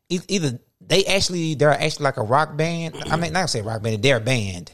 either 0.08 0.60
they 0.80 1.04
actually 1.04 1.56
they're 1.56 1.70
actually 1.72 2.06
like 2.06 2.16
a 2.16 2.24
rock 2.24 2.56
band. 2.56 2.96
I 3.08 3.18
mean, 3.18 3.34
not 3.34 3.40
gonna 3.40 3.48
say 3.50 3.62
rock 3.62 3.82
band, 3.82 4.02
they're 4.02 4.16
a 4.16 4.22
band. 4.22 4.72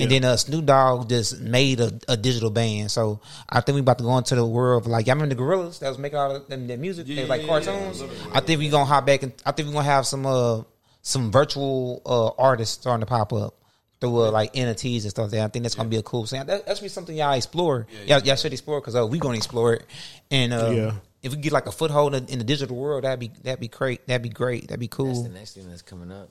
And 0.00 0.10
then 0.10 0.24
uh, 0.24 0.36
Snoop 0.36 0.66
Dogg 0.66 1.08
just 1.08 1.40
made 1.40 1.80
a, 1.80 1.92
a 2.08 2.16
digital 2.16 2.50
band. 2.50 2.90
So 2.90 3.20
I 3.48 3.60
think 3.60 3.74
we 3.74 3.80
about 3.80 3.98
to 3.98 4.04
go 4.04 4.16
into 4.18 4.34
the 4.36 4.46
world 4.46 4.82
of 4.84 4.86
like 4.88 5.06
y'all 5.06 5.16
remember 5.16 5.34
the 5.34 5.40
Gorillaz 5.40 5.78
that 5.80 5.88
was 5.88 5.98
making 5.98 6.18
all 6.18 6.34
of 6.36 6.46
them, 6.48 6.66
their 6.66 6.78
music, 6.78 7.06
they 7.06 7.20
was 7.20 7.28
like 7.28 7.42
Yeah, 7.42 7.46
yeah, 7.46 7.58
yeah. 7.58 7.64
cartoons. 7.66 8.02
I 8.32 8.40
think 8.40 8.60
we're 8.60 8.70
gonna 8.70 8.84
hop 8.84 9.06
back 9.06 9.22
and 9.24 9.32
I 9.44 9.52
think 9.52 9.66
we're 9.68 9.74
gonna 9.74 9.84
have 9.86 10.06
some 10.06 10.26
uh 10.26 10.62
some 11.02 11.30
virtual 11.32 12.02
uh 12.06 12.40
artists 12.40 12.80
starting 12.80 13.00
to 13.00 13.06
pop 13.06 13.32
up 13.32 13.54
through 14.00 14.24
uh, 14.24 14.30
like 14.30 14.52
NFTs 14.54 15.02
and 15.02 15.10
stuff. 15.10 15.24
Like 15.24 15.30
that 15.32 15.44
I 15.44 15.48
think 15.48 15.64
that's 15.64 15.74
gonna 15.74 15.88
be 15.88 15.96
a 15.96 16.02
cool 16.02 16.26
thing. 16.26 16.44
That, 16.46 16.66
that's 16.66 16.80
be 16.80 16.88
something 16.88 17.16
y'all 17.16 17.32
explore. 17.32 17.86
y'all, 18.06 18.20
y'all 18.20 18.36
should 18.36 18.52
explore 18.52 18.80
because 18.80 18.94
uh, 18.96 19.06
we 19.06 19.18
gonna 19.18 19.36
explore 19.36 19.74
it. 19.74 19.86
And 20.30 20.52
uh, 20.52 20.70
Yeah. 20.74 20.92
if 21.22 21.32
we 21.34 21.38
get 21.40 21.52
like 21.52 21.66
a 21.66 21.72
foothold 21.72 22.14
in, 22.14 22.26
in 22.26 22.38
the 22.38 22.44
digital 22.44 22.76
world, 22.76 23.04
that'd 23.04 23.18
be 23.18 23.30
that'd 23.42 23.60
be 23.60 23.68
great. 23.68 24.06
That'd 24.06 24.22
be 24.22 24.28
great. 24.28 24.68
That'd 24.68 24.78
be 24.80 24.86
That's 24.86 24.96
cool. 24.96 25.22
the 25.22 25.28
next 25.30 25.54
thing 25.54 25.68
that's 25.68 25.82
coming 25.82 26.12
up. 26.12 26.30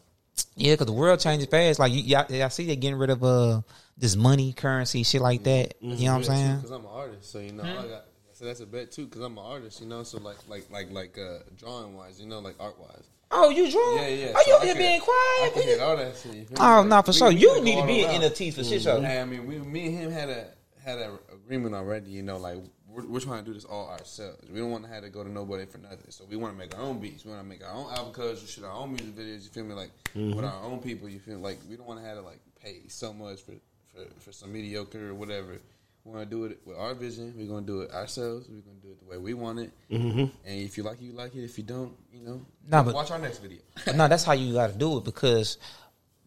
Yeah, 0.55 0.73
because 0.73 0.87
the 0.87 0.93
world 0.93 1.19
changes 1.19 1.47
fast. 1.47 1.79
Like 1.79 1.91
you, 1.93 2.01
y'all, 2.01 2.25
y'all 2.31 2.49
see 2.49 2.65
they 2.65 2.75
getting 2.75 2.97
rid 2.97 3.09
of 3.09 3.23
uh 3.23 3.61
this 3.97 4.15
money, 4.15 4.53
currency, 4.53 5.03
shit 5.03 5.21
like 5.21 5.43
that. 5.43 5.75
You 5.81 6.05
know 6.05 6.11
what 6.13 6.17
I'm 6.17 6.23
saying? 6.23 6.55
Because 6.57 6.71
I'm 6.71 6.81
an 6.85 6.91
artist, 6.91 7.31
so 7.31 7.39
you 7.39 7.51
know, 7.51 7.63
I 7.63 7.87
got. 7.87 8.05
So 8.33 8.45
that's 8.45 8.61
a 8.61 8.65
bet 8.65 8.91
too, 8.91 9.05
because 9.05 9.21
I'm 9.21 9.37
an 9.37 9.43
artist, 9.45 9.79
you 9.79 9.85
know. 9.87 10.01
So 10.03 10.17
like, 10.19 10.37
like, 10.47 10.69
like, 10.71 10.91
like, 10.91 11.17
uh, 11.19 11.39
drawing 11.57 11.95
wise, 11.95 12.19
you 12.19 12.25
know, 12.27 12.39
like 12.39 12.55
art 12.59 12.79
wise. 12.79 13.03
Oh, 13.29 13.49
you 13.49 13.71
draw? 13.71 13.95
Yeah, 14.01 14.07
yeah. 14.07 14.31
Are 14.33 14.41
so 14.43 14.47
you 14.47 14.53
I 14.53 14.55
over 14.57 14.65
here 14.65 14.73
could- 14.73 14.79
being 14.79 15.01
I 15.01 15.03
quiet? 15.03 15.53
can 15.53 15.63
hit 15.63 15.79
all 15.79 15.97
that 15.97 16.17
shit. 16.17 16.33
you? 16.35 16.45
Oh, 16.59 16.63
Like, 16.81 16.87
no, 16.87 17.01
for 17.03 17.11
we- 17.11 17.17
sure. 17.17 17.29
we 17.29 17.35
You 17.35 17.53
could 17.53 17.63
need 17.63 17.81
to 17.81 17.87
be 17.87 18.03
all 18.05 18.09
in 18.15 18.21
around. 18.21 18.31
NFTs 18.31 18.53
for 18.55 18.63
shit 18.63 18.81
show. 18.81 19.01
Hey, 19.01 19.21
I 19.21 19.25
mean, 19.25 19.45
we, 19.47 19.59
me 19.59 19.85
and 19.87 19.95
him 19.97 20.11
had 20.11 20.29
a 20.29 20.47
had 20.83 20.99
an 20.99 21.11
agreement 21.31 21.73
already. 21.75 22.09
You 22.11 22.23
know, 22.23 22.37
like 22.37 22.57
we're, 22.93 23.05
we're 23.05 23.19
trying 23.19 23.43
to 23.43 23.45
do 23.45 23.53
this 23.53 23.65
all 23.65 23.89
ourselves. 23.89 24.37
We 24.51 24.59
don't 24.59 24.71
want 24.71 24.83
to 24.85 24.89
have 24.89 25.03
to 25.03 25.09
go 25.09 25.23
to 25.23 25.29
nobody 25.31 25.65
for 25.65 25.79
nothing. 25.79 26.09
So 26.09 26.25
we 26.29 26.37
want 26.37 26.53
to 26.53 26.57
make 26.57 26.77
our 26.77 26.83
own 26.83 26.99
beats. 26.99 27.25
We 27.25 27.31
want 27.31 27.43
to 27.43 27.49
make 27.49 27.63
our 27.63 27.73
own 27.73 27.91
album 27.91 28.13
covers, 28.13 28.41
we 28.41 28.47
shoot 28.47 28.63
our 28.63 28.71
own 28.71 28.89
music 28.93 29.15
videos. 29.15 29.43
You 29.43 29.49
feel 29.49 29.63
me? 29.63 29.73
Like 29.73 29.91
with 30.15 30.45
our 30.45 30.63
own 30.63 30.79
people. 30.79 31.09
You 31.09 31.19
feel 31.19 31.39
like 31.39 31.57
we 31.69 31.75
don't 31.75 31.87
want 31.87 31.99
to 31.99 32.05
have 32.05 32.17
to 32.17 32.23
like 32.23 32.39
pay 32.61 32.81
so 32.87 33.13
much 33.13 33.41
for 33.41 33.53
for, 33.93 34.05
for 34.19 34.31
some 34.31 34.51
mediocre 34.51 35.09
or 35.09 35.13
whatever. 35.13 35.57
We 36.05 36.11
want 36.11 36.29
to 36.29 36.35
do 36.35 36.45
it 36.45 36.59
with 36.65 36.77
our 36.77 36.93
vision. 36.93 37.33
We're 37.37 37.47
gonna 37.47 37.65
do 37.65 37.81
it 37.81 37.91
ourselves. 37.91 38.47
We're 38.49 38.61
gonna 38.61 38.81
do 38.81 38.89
it 38.89 38.99
the 38.99 39.09
way 39.09 39.17
we 39.17 39.33
want 39.33 39.59
it. 39.59 39.71
Mm-hmm. 39.89 40.19
And 40.19 40.31
if 40.45 40.77
you 40.77 40.83
like 40.83 40.99
it, 40.99 41.05
you 41.05 41.13
like 41.13 41.33
it. 41.33 41.43
If 41.43 41.57
you 41.57 41.63
don't, 41.63 41.93
you 42.11 42.21
know, 42.21 42.45
Nah, 42.67 42.83
but- 42.83 42.93
watch 42.93 43.11
our 43.11 43.19
next 43.19 43.39
video. 43.39 43.59
no, 43.95 44.07
that's 44.07 44.23
how 44.23 44.33
you 44.33 44.53
got 44.53 44.71
to 44.71 44.77
do 44.77 44.97
it 44.97 45.05
because 45.05 45.57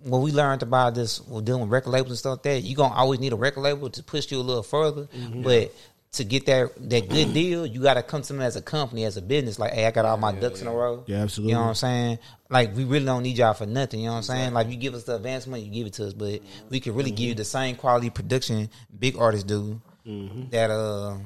when 0.02 0.22
we 0.22 0.33
learned 0.33 0.62
about 0.62 0.94
this, 0.94 1.20
we're 1.26 1.42
dealing 1.42 1.62
with 1.62 1.70
record 1.70 1.90
labels 1.90 2.11
and 2.11 2.18
stuff 2.18 2.33
like 2.33 2.42
that, 2.44 2.61
you're 2.61 2.76
gonna 2.76 2.94
always 2.94 3.20
need 3.20 3.33
a 3.33 3.37
record 3.37 3.61
label 3.61 3.90
to 3.90 4.02
push 4.02 4.31
you 4.31 4.38
a 4.38 4.40
little 4.40 4.62
further. 4.62 5.05
Mm-hmm. 5.07 5.42
But 5.42 5.74
to 6.16 6.24
get 6.24 6.46
that 6.46 6.70
that 6.90 7.09
good 7.09 7.33
deal, 7.33 7.66
you 7.66 7.83
got 7.83 7.94
to 7.94 8.02
come 8.02 8.22
to 8.22 8.33
them 8.33 8.42
as 8.42 8.57
a 8.57 8.62
company, 8.62 9.05
as 9.05 9.16
a 9.16 9.22
business. 9.22 9.59
Like, 9.59 9.72
hey, 9.72 9.87
I 9.87 9.90
got 9.90 10.05
all 10.05 10.16
my 10.16 10.33
ducks 10.33 10.61
in 10.61 10.66
a 10.66 10.72
row. 10.72 11.05
Yeah, 11.07 11.22
absolutely. 11.22 11.52
You 11.52 11.57
know 11.57 11.62
what 11.62 11.68
I'm 11.68 11.74
saying? 11.74 12.18
Like, 12.48 12.76
we 12.76 12.85
really 12.85 13.05
don't 13.05 13.22
need 13.22 13.38
y'all 13.38 13.55
for 13.55 13.66
nothing. 13.66 14.00
You 14.00 14.07
know 14.07 14.12
what 14.12 14.18
I'm 14.18 14.22
saying? 14.24 14.55
Like, 14.55 14.68
you 14.68 14.76
give 14.76 14.94
us 14.94 15.05
the 15.05 15.16
advance 15.16 15.46
money, 15.46 15.62
you 15.62 15.72
give 15.72 15.87
it 15.87 15.94
to 15.94 16.07
us, 16.07 16.12
but 16.12 16.40
we 16.68 16.81
can 16.81 16.94
really 16.94 17.11
give 17.11 17.20
you 17.20 17.33
mm-hmm. 17.33 17.38
the 17.38 17.44
same 17.44 17.76
quality 17.76 18.11
production 18.11 18.68
big 18.98 19.16
artists 19.18 19.44
do 19.44 19.81
mm-hmm. 20.07 20.48
that 20.50 20.70
uh 20.70 21.16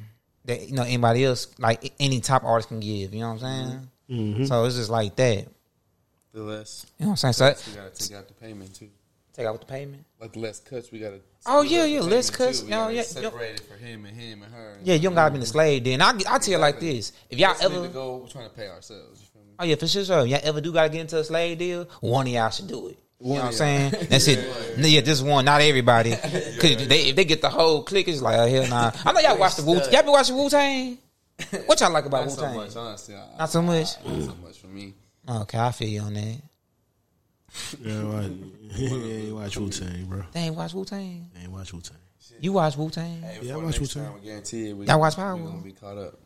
that 0.44 0.68
you 0.68 0.74
know 0.74 0.82
anybody 0.82 1.24
else 1.24 1.48
like 1.58 1.92
any 2.00 2.20
top 2.20 2.44
artist 2.44 2.68
can 2.68 2.80
give. 2.80 3.14
You 3.14 3.20
know 3.20 3.34
what 3.34 3.42
I'm 3.42 3.68
saying? 3.68 3.88
Mm-hmm. 4.10 4.44
So 4.44 4.64
it's 4.64 4.76
just 4.76 4.90
like 4.90 5.16
that. 5.16 5.46
The 6.32 6.42
less 6.42 6.86
You 6.98 7.06
know 7.06 7.10
what 7.12 7.24
I'm 7.24 7.32
saying? 7.32 7.54
So 7.56 7.70
you 7.70 7.76
gotta 7.76 7.94
take 7.94 8.16
out 8.16 8.28
the 8.28 8.34
payment 8.34 8.74
too. 8.74 8.88
Take 9.32 9.46
out 9.46 9.52
with 9.52 9.62
the 9.62 9.66
payment. 9.66 10.04
Like 10.20 10.36
less 10.36 10.60
cuts, 10.60 10.90
we 10.90 10.98
gotta. 10.98 11.20
Oh, 11.46 11.62
yeah, 11.62 11.84
yeah, 11.86 12.00
less 12.00 12.28
cuts. 12.30 12.62
Oh, 12.62 12.66
gotta 12.68 12.94
yeah, 12.94 13.02
separate 13.02 13.54
it 13.54 13.60
for 13.60 13.74
him 13.74 14.04
and 14.04 14.16
him 14.16 14.42
and 14.42 14.52
her. 14.52 14.78
Yeah, 14.82 14.94
you 14.94 15.02
don't 15.04 15.14
gotta 15.14 15.32
be 15.32 15.40
the 15.40 15.46
slave. 15.46 15.84
Then 15.84 16.02
I 16.02 16.10
I 16.28 16.38
tell 16.38 16.48
you 16.48 16.58
like 16.58 16.80
this: 16.80 17.12
if 17.30 17.38
y'all 17.38 17.50
Let's 17.50 17.64
ever, 17.64 17.88
goal, 17.88 18.20
we're 18.20 18.28
trying 18.28 18.48
to 18.48 18.54
pay 18.54 18.68
ourselves. 18.68 19.20
You 19.20 19.26
feel 19.32 19.42
me? 19.42 19.54
oh 19.58 19.64
yeah, 19.64 19.74
for 19.76 19.86
sure, 19.86 20.04
sure. 20.04 20.26
Y'all 20.26 20.40
ever 20.42 20.60
do 20.60 20.72
gotta 20.72 20.88
get 20.90 21.00
into 21.00 21.18
a 21.18 21.24
slave 21.24 21.58
deal? 21.58 21.88
One 22.00 22.26
of 22.26 22.32
y'all 22.32 22.50
should 22.50 22.68
do 22.68 22.88
it. 22.88 22.98
You 23.22 23.34
know 23.34 23.34
what 23.34 23.44
I'm 23.44 23.52
saying? 23.52 23.90
That's 24.08 24.28
it. 24.28 24.78
Yeah, 24.78 25.02
just 25.02 25.24
one, 25.24 25.44
not 25.44 25.60
everybody. 25.60 26.10
Cause 26.16 26.88
they, 26.88 27.08
if 27.08 27.16
they 27.16 27.26
get 27.26 27.42
the 27.42 27.50
whole 27.50 27.82
clique, 27.82 28.08
it's 28.08 28.22
like, 28.22 28.38
oh 28.38 28.46
hell 28.48 28.66
nah. 28.68 28.92
I 29.04 29.12
know 29.12 29.20
y'all 29.20 29.38
watch 29.38 29.56
the 29.56 29.62
Wu. 29.62 29.74
Y'all 29.74 29.90
been 30.02 30.06
watching 30.06 30.36
Wu 30.36 30.48
Tang. 30.48 30.96
What 31.66 31.80
y'all 31.80 31.90
like 31.92 32.06
about 32.06 32.20
Not 32.20 32.28
Wu 32.28 32.34
so 32.34 32.42
Tang? 32.42 32.56
much, 32.56 32.76
honestly. 32.76 33.14
I- 33.14 33.38
Not 33.38 33.50
so 33.50 33.62
much? 33.62 33.86
Not 34.06 34.22
so 34.22 34.34
much 34.42 34.58
for 34.58 34.66
me. 34.68 34.94
Okay, 35.28 35.58
I 35.58 35.70
feel 35.72 35.88
you 35.88 36.00
on 36.00 36.14
that. 36.14 36.36
Yeah, 37.82 38.04
watch, 38.04 38.30
yeah, 38.76 39.32
watch 39.32 39.56
Wu 39.56 39.70
Tang, 39.70 40.04
bro. 40.06 40.22
They 40.32 40.40
ain't 40.40 40.54
watch 40.56 40.72
Wu 40.74 40.84
Tang. 40.84 41.30
Ain't 41.40 41.50
watch 41.52 41.72
Wu 41.72 41.80
Tang. 41.80 41.96
You 42.40 42.52
watch 42.52 42.76
Wu 42.76 42.88
Tang? 42.90 43.20
Hey, 43.22 43.38
Yeah, 43.42 43.54
I 43.54 43.56
watch 43.56 43.66
next 43.66 43.80
Wu-Tang. 43.80 44.04
time, 44.04 44.20
I 44.22 44.24
guarantee 44.24 44.70
it. 44.70 44.76
We, 44.76 44.86
Y'all 44.86 45.00
watch 45.00 45.16
Power? 45.16 45.36
We're 45.36 45.48
gonna 45.50 45.62
be 45.62 45.72
caught 45.72 45.98
up. 45.98 46.18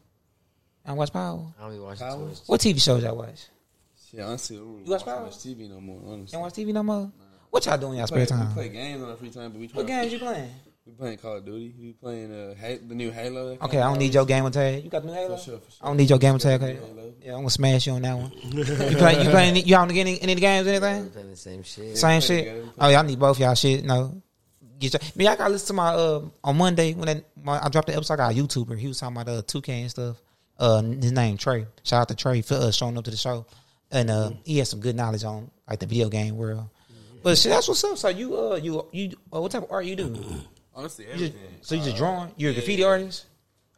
I 0.86 0.92
watch 0.92 1.12
Power. 1.12 1.52
I 1.58 1.62
don't 1.62 1.72
be 1.72 1.78
watching 1.80 2.06
Power? 2.06 2.26
Twitch. 2.26 2.38
What 2.46 2.60
TV 2.60 2.80
shows 2.82 3.02
y'all 3.02 3.16
watch? 3.16 3.46
Yeah, 4.12 4.26
honestly, 4.26 4.56
I 4.56 4.60
don't 4.60 4.68
really 4.74 4.84
You 4.84 4.90
watch 4.92 5.06
watch 5.06 5.14
Power? 5.16 5.24
much 5.24 5.38
TV 5.38 5.68
no 5.70 5.80
more. 5.80 6.00
Honestly, 6.06 6.20
You 6.20 6.26
don't 6.32 6.40
watch 6.42 6.52
TV 6.52 6.72
no 6.72 6.82
more? 6.82 7.12
What 7.50 7.66
y'all 7.66 7.78
doing 7.78 7.92
in 7.92 7.98
y'all 7.98 8.04
we 8.06 8.16
play, 8.16 8.26
spare 8.26 8.38
we 8.38 8.44
time? 8.44 8.52
play 8.54 8.68
games 8.68 9.02
on 9.02 9.10
our 9.10 9.16
free 9.16 9.30
time, 9.30 9.50
but 9.52 9.60
we 9.60 9.66
try. 9.68 9.76
What 9.78 9.86
games 9.86 10.12
you 10.12 10.18
playing? 10.18 10.50
We 10.86 10.92
playing 10.92 11.16
Call 11.18 11.36
of 11.38 11.46
Duty. 11.46 11.74
We 11.80 11.92
playing 11.94 12.30
uh, 12.30 12.54
Ha- 12.60 12.78
the 12.86 12.94
new 12.94 13.10
Halo. 13.10 13.56
Okay, 13.62 13.78
I 13.80 13.88
don't 13.88 13.98
need 13.98 14.12
your 14.12 14.26
gamer 14.26 14.50
tag. 14.50 14.84
You 14.84 14.90
got 14.90 15.00
the 15.02 15.08
new 15.08 15.14
Halo? 15.14 15.36
For 15.36 15.42
sure, 15.42 15.58
for 15.58 15.70
sure. 15.70 15.78
I 15.82 15.86
don't 15.86 15.96
need 15.96 16.10
your 16.10 16.18
gamer 16.18 16.38
tag. 16.38 16.62
Okay? 16.62 16.78
Yeah, 17.22 17.32
I'm 17.32 17.38
gonna 17.38 17.50
smash 17.50 17.86
you 17.86 17.94
on 17.94 18.02
that 18.02 18.18
one. 18.18 18.30
you 18.42 18.64
play? 18.96 19.24
You 19.24 19.30
playing? 19.30 19.56
You 19.66 19.76
out 19.76 19.90
any 19.90 20.20
any 20.20 20.32
of 20.32 20.36
the 20.36 20.40
games? 20.42 20.66
We 20.66 20.72
Anything? 20.72 21.10
playing 21.10 21.30
the 21.30 21.36
same 21.36 21.62
shit. 21.62 21.96
Same 21.96 22.20
shit. 22.20 22.44
together, 22.44 22.68
Oh, 22.78 22.88
y'all 22.90 23.02
need 23.02 23.18
both 23.18 23.38
y'all 23.40 23.54
shit. 23.54 23.82
No. 23.82 24.20
Get 24.78 24.92
your, 24.92 25.00
man, 25.14 25.28
I 25.28 25.36
gotta 25.36 25.52
listen 25.52 25.68
to 25.68 25.72
my 25.72 25.88
uh 25.94 26.20
on 26.42 26.56
Monday 26.58 26.92
when 26.92 27.06
that, 27.06 27.24
my, 27.42 27.64
I 27.64 27.68
dropped 27.70 27.86
the 27.88 27.94
episode. 27.94 28.14
I 28.14 28.16
got 28.16 28.32
a 28.32 28.34
YouTuber. 28.34 28.78
He 28.78 28.88
was 28.88 28.98
talking 28.98 29.16
about 29.16 29.32
uh 29.32 29.40
2K 29.42 29.68
and 29.70 29.90
stuff. 29.90 30.16
Uh, 30.58 30.82
his 30.82 31.12
name 31.12 31.38
Trey. 31.38 31.66
Shout 31.82 32.02
out 32.02 32.08
to 32.08 32.14
Trey 32.14 32.42
for 32.42 32.54
uh, 32.56 32.70
showing 32.70 32.98
up 32.98 33.04
to 33.04 33.10
the 33.10 33.16
show, 33.16 33.46
and 33.90 34.10
uh, 34.10 34.32
he 34.44 34.58
has 34.58 34.68
some 34.68 34.80
good 34.80 34.94
knowledge 34.96 35.24
on 35.24 35.50
like 35.68 35.78
the 35.80 35.86
video 35.86 36.08
game 36.10 36.36
world. 36.36 36.68
But 37.22 37.38
shit, 37.38 37.50
that's 37.52 37.66
what's 37.68 37.82
up. 37.84 37.96
So 37.96 38.08
you 38.08 38.36
uh 38.38 38.56
you 38.56 38.84
you 38.92 39.16
uh, 39.34 39.40
what 39.40 39.50
type 39.50 39.62
of 39.62 39.72
art 39.72 39.86
you 39.86 39.96
do? 39.96 40.22
Honestly, 40.74 41.04
You 41.06 41.12
everything. 41.12 41.40
just, 41.60 41.68
so 41.68 41.74
you 41.76 41.82
just 41.82 41.94
Uh, 41.94 41.98
drawing? 41.98 42.32
You're 42.36 42.50
a 42.50 42.54
graffiti 42.54 42.82
artist. 42.84 43.26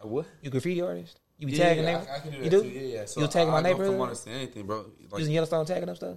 A 0.01 0.07
what? 0.07 0.27
You 0.43 0.49
a 0.49 0.51
graffiti 0.51 0.81
artist? 0.81 1.21
You 1.39 1.47
be 1.47 1.53
tagging 1.57 1.85
yeah, 1.85 1.99
them? 1.99 2.09
I, 2.11 2.17
I 2.17 2.19
can 2.21 2.31
do 2.31 2.37
that 2.39 2.45
you 2.45 2.51
do? 2.51 2.63
too. 2.63 2.69
Yeah, 2.69 2.81
yeah. 3.01 3.05
So 3.05 3.21
you 3.21 3.27
tagging 3.29 3.49
I, 3.49 3.53
my 3.53 3.59
I 3.59 3.63
go 3.63 3.69
from 3.69 3.79
neighborhood? 3.85 4.01
honestly 4.09 4.33
anything, 4.33 4.67
bro. 4.67 4.87
Like, 5.11 5.19
Using 5.19 5.35
Yellowstone 5.35 5.67
tagging 5.67 5.89
up 5.89 5.97
stuff? 5.97 6.17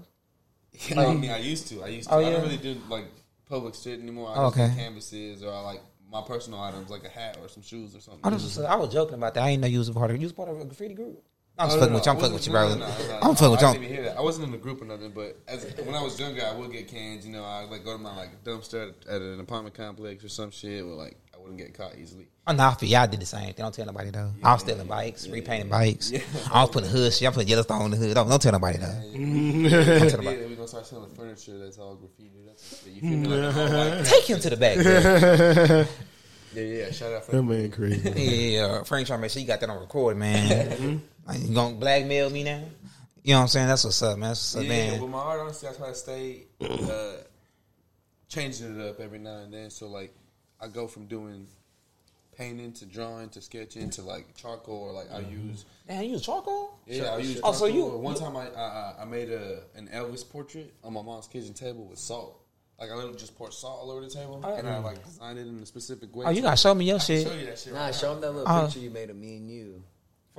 I 0.97 1.13
mean, 1.13 1.31
I 1.31 1.39
used 1.39 1.67
to. 1.69 1.83
I 1.83 1.87
used 1.87 2.07
to. 2.07 2.15
Oh, 2.15 2.19
I 2.19 2.21
yeah? 2.21 2.29
don't 2.31 2.41
really 2.43 2.57
do 2.57 2.77
like 2.89 3.05
public 3.49 3.75
shit 3.75 3.99
anymore. 3.99 4.29
I 4.29 4.35
Oh, 4.37 4.45
just 4.47 4.55
do 4.57 4.63
okay. 4.63 4.75
canvases 4.75 5.43
or 5.43 5.51
I 5.53 5.59
like 5.61 5.81
my 6.09 6.21
personal 6.21 6.61
items, 6.61 6.89
like 6.89 7.03
a 7.03 7.09
hat 7.09 7.37
or 7.41 7.49
some 7.49 7.63
shoes 7.63 7.95
or 7.95 7.99
something. 7.99 8.21
I 8.23 8.29
was, 8.29 8.57
I 8.59 8.75
was 8.75 8.93
joking 8.93 9.15
about 9.15 9.33
that. 9.33 9.43
I 9.43 9.49
didn't 9.51 9.61
know 9.61 9.67
you 9.67 9.79
was 9.79 9.89
a 9.89 9.93
part 9.93 10.09
of 10.11 10.17
you 10.17 10.23
was 10.23 10.31
part 10.33 10.49
of 10.49 10.59
a 10.61 10.65
graffiti 10.65 10.93
group. 10.93 11.21
I'm 11.59 11.67
just 11.67 11.77
Oh, 11.77 11.79
fucking 11.81 11.93
with 11.93 12.05
you. 12.05 12.11
I'm 12.11 12.17
I 12.17 12.21
fucking 12.21 12.33
with 12.33 12.47
you, 12.47 12.53
wasn't- 12.53 12.79
bro. 12.79 12.87
no, 12.89 12.97
no, 12.97 13.07
no, 13.07 13.15
I'm 13.21 13.27
no, 13.27 13.33
fucking 13.35 13.51
with 13.51 13.63
I 13.63 13.67
you. 13.67 13.73
didn't 13.73 13.83
even 13.83 13.95
hear 13.95 14.03
that. 14.05 14.17
I 14.17 14.21
wasn't 14.21 14.47
in 14.47 14.53
a 14.53 14.57
group 14.57 14.81
or 14.81 14.85
nothing, 14.85 15.11
but 15.11 15.37
as 15.47 15.65
when 15.83 15.93
I 15.95 16.01
was 16.01 16.19
younger, 16.19 16.45
I 16.45 16.53
would 16.55 16.71
get 16.71 16.87
cans. 16.87 17.25
You 17.25 17.33
know, 17.33 17.43
I 17.43 17.65
like 17.65 17.83
go 17.83 17.91
to 17.97 18.01
my 18.01 18.15
like 18.15 18.43
dumpster 18.43 18.89
at, 18.89 19.07
at 19.13 19.21
an 19.21 19.39
apartment 19.39 19.75
complex 19.75 20.23
or 20.23 20.29
some 20.29 20.51
shit, 20.51 20.85
where 20.85 20.95
like 20.95 21.17
I 21.35 21.37
wouldn't 21.37 21.57
get 21.57 21.73
caught 21.73 21.95
easily. 21.97 22.27
Oh, 22.47 22.53
nah, 22.53 22.71
I 22.71 22.73
feel 22.75 22.89
y'all 22.89 23.05
did 23.07 23.19
the 23.21 23.25
same 23.25 23.43
thing. 23.45 23.53
Don't 23.57 23.73
tell 23.73 23.85
nobody 23.85 24.09
though. 24.09 24.31
I 24.41 24.53
was 24.53 24.61
stealing 24.61 24.87
bikes, 24.87 25.27
repainting 25.27 25.69
bikes. 25.69 26.11
I 26.51 26.61
was 26.61 26.69
putting 26.71 26.89
hood 26.89 27.13
shit. 27.13 27.27
I 27.27 27.31
put 27.31 27.45
Yellowstone 27.47 27.81
on 27.83 27.91
the 27.91 27.97
hood. 27.97 28.15
Don't, 28.15 28.27
don't 28.29 28.41
tell 28.41 28.51
nobody 28.53 28.77
though. 28.77 28.87
Don't 28.87 30.09
tell 30.09 30.23
Yeah, 30.23 30.31
we're 30.47 30.55
gonna 30.55 30.67
start 30.67 30.87
selling 30.87 31.11
furniture 31.11 31.57
that's 31.59 31.77
all 31.77 31.95
graffiti. 31.95 32.31
That's 32.47 32.85
you 32.87 33.01
feel 33.01 33.09
me? 33.11 33.27
Like, 33.27 33.49
a 33.49 33.51
whole, 33.51 33.97
like, 33.97 34.05
Take 34.05 34.23
him 34.29 34.39
to 34.39 34.49
the 34.49 34.57
back. 34.57 34.77
bro. 34.77 35.85
yeah, 36.55 36.85
yeah. 36.85 36.91
Shout 36.91 37.13
out 37.13 37.27
That 37.27 37.43
man 37.43 37.69
crazy. 37.71 38.09
yeah, 38.55 38.61
uh, 38.65 38.83
Frank 38.83 39.05
trying 39.07 39.19
to 39.19 39.21
make 39.21 39.31
sure 39.31 39.41
you 39.41 39.47
got 39.47 39.59
that 39.59 39.69
on 39.69 39.79
record, 39.79 40.17
man. 40.17 41.01
Like, 41.29 41.41
you 41.47 41.53
gonna 41.53 41.75
blackmail 41.75 42.29
me 42.29 42.43
now? 42.43 42.63
You 43.23 43.33
know 43.33 43.39
what 43.39 43.41
I'm 43.43 43.47
saying? 43.49 43.67
That's 43.67 43.83
what's 43.83 44.01
up, 44.01 44.17
man. 44.17 44.29
That's 44.29 44.55
what's 44.55 44.65
up, 44.65 44.71
Yeah, 44.71 44.91
man. 44.91 45.01
with 45.01 45.11
my 45.11 45.19
art, 45.19 45.39
honestly, 45.41 45.69
I 45.69 45.73
try 45.73 45.87
to 45.89 45.95
stay 45.95 46.43
uh, 46.61 47.13
changing 48.27 48.79
it 48.79 48.87
up 48.89 48.99
every 48.99 49.19
now 49.19 49.37
and 49.39 49.53
then. 49.53 49.69
So 49.69 49.87
like, 49.87 50.13
I 50.61 50.67
go 50.67 50.87
from 50.87 51.05
doing 51.05 51.47
painting 52.37 52.71
to 52.71 52.85
drawing 52.85 53.29
to 53.29 53.41
sketching 53.41 53.89
to 53.89 54.01
like 54.01 54.33
charcoal 54.35 54.75
or 54.83 54.91
like 54.93 55.11
I 55.11 55.19
use 55.19 55.65
Man, 55.89 56.03
you 56.05 56.11
use 56.11 56.21
charcoal? 56.21 56.79
yeah 56.87 57.13
I 57.13 57.17
use 57.17 57.41
Oh, 57.43 57.51
so 57.51 57.65
you- 57.65 57.85
one 57.85 58.15
time 58.15 58.37
I 58.37 58.47
I, 58.49 58.95
I 59.01 59.05
made 59.05 59.29
a 59.29 59.59
an 59.75 59.89
Elvis 59.93 60.27
portrait 60.29 60.73
on 60.83 60.93
my 60.93 61.01
mom's 61.01 61.27
kitchen 61.27 61.53
table 61.53 61.85
with 61.85 61.99
salt. 61.99 62.39
Like 62.79 62.91
I 62.91 62.95
literally 62.95 63.17
just 63.17 63.37
poured 63.37 63.53
salt 63.53 63.79
all 63.81 63.91
over 63.91 63.99
the 63.99 64.09
table, 64.09 64.35
and 64.41 64.67
I 64.69 64.79
like 64.79 65.03
designed 65.03 65.37
it 65.37 65.47
in 65.47 65.59
a 65.59 65.65
specific 65.65 66.15
way. 66.15 66.25
Oh, 66.27 66.29
you 66.29 66.41
gotta 66.41 66.55
show 66.55 66.73
me 66.73 66.85
your 66.85 66.95
I 66.95 66.99
shit. 66.99 67.27
show 67.27 67.33
you 67.33 67.45
that 67.47 67.59
shit. 67.59 67.73
Nah, 67.73 67.85
right 67.87 67.95
show 67.95 68.13
him 68.13 68.21
that 68.21 68.31
little 68.31 68.47
Uh, 68.47 68.63
picture 68.65 68.79
you 68.79 68.89
made 68.89 69.09
of 69.09 69.17
me 69.17 69.35
and 69.35 69.51
you. 69.51 69.83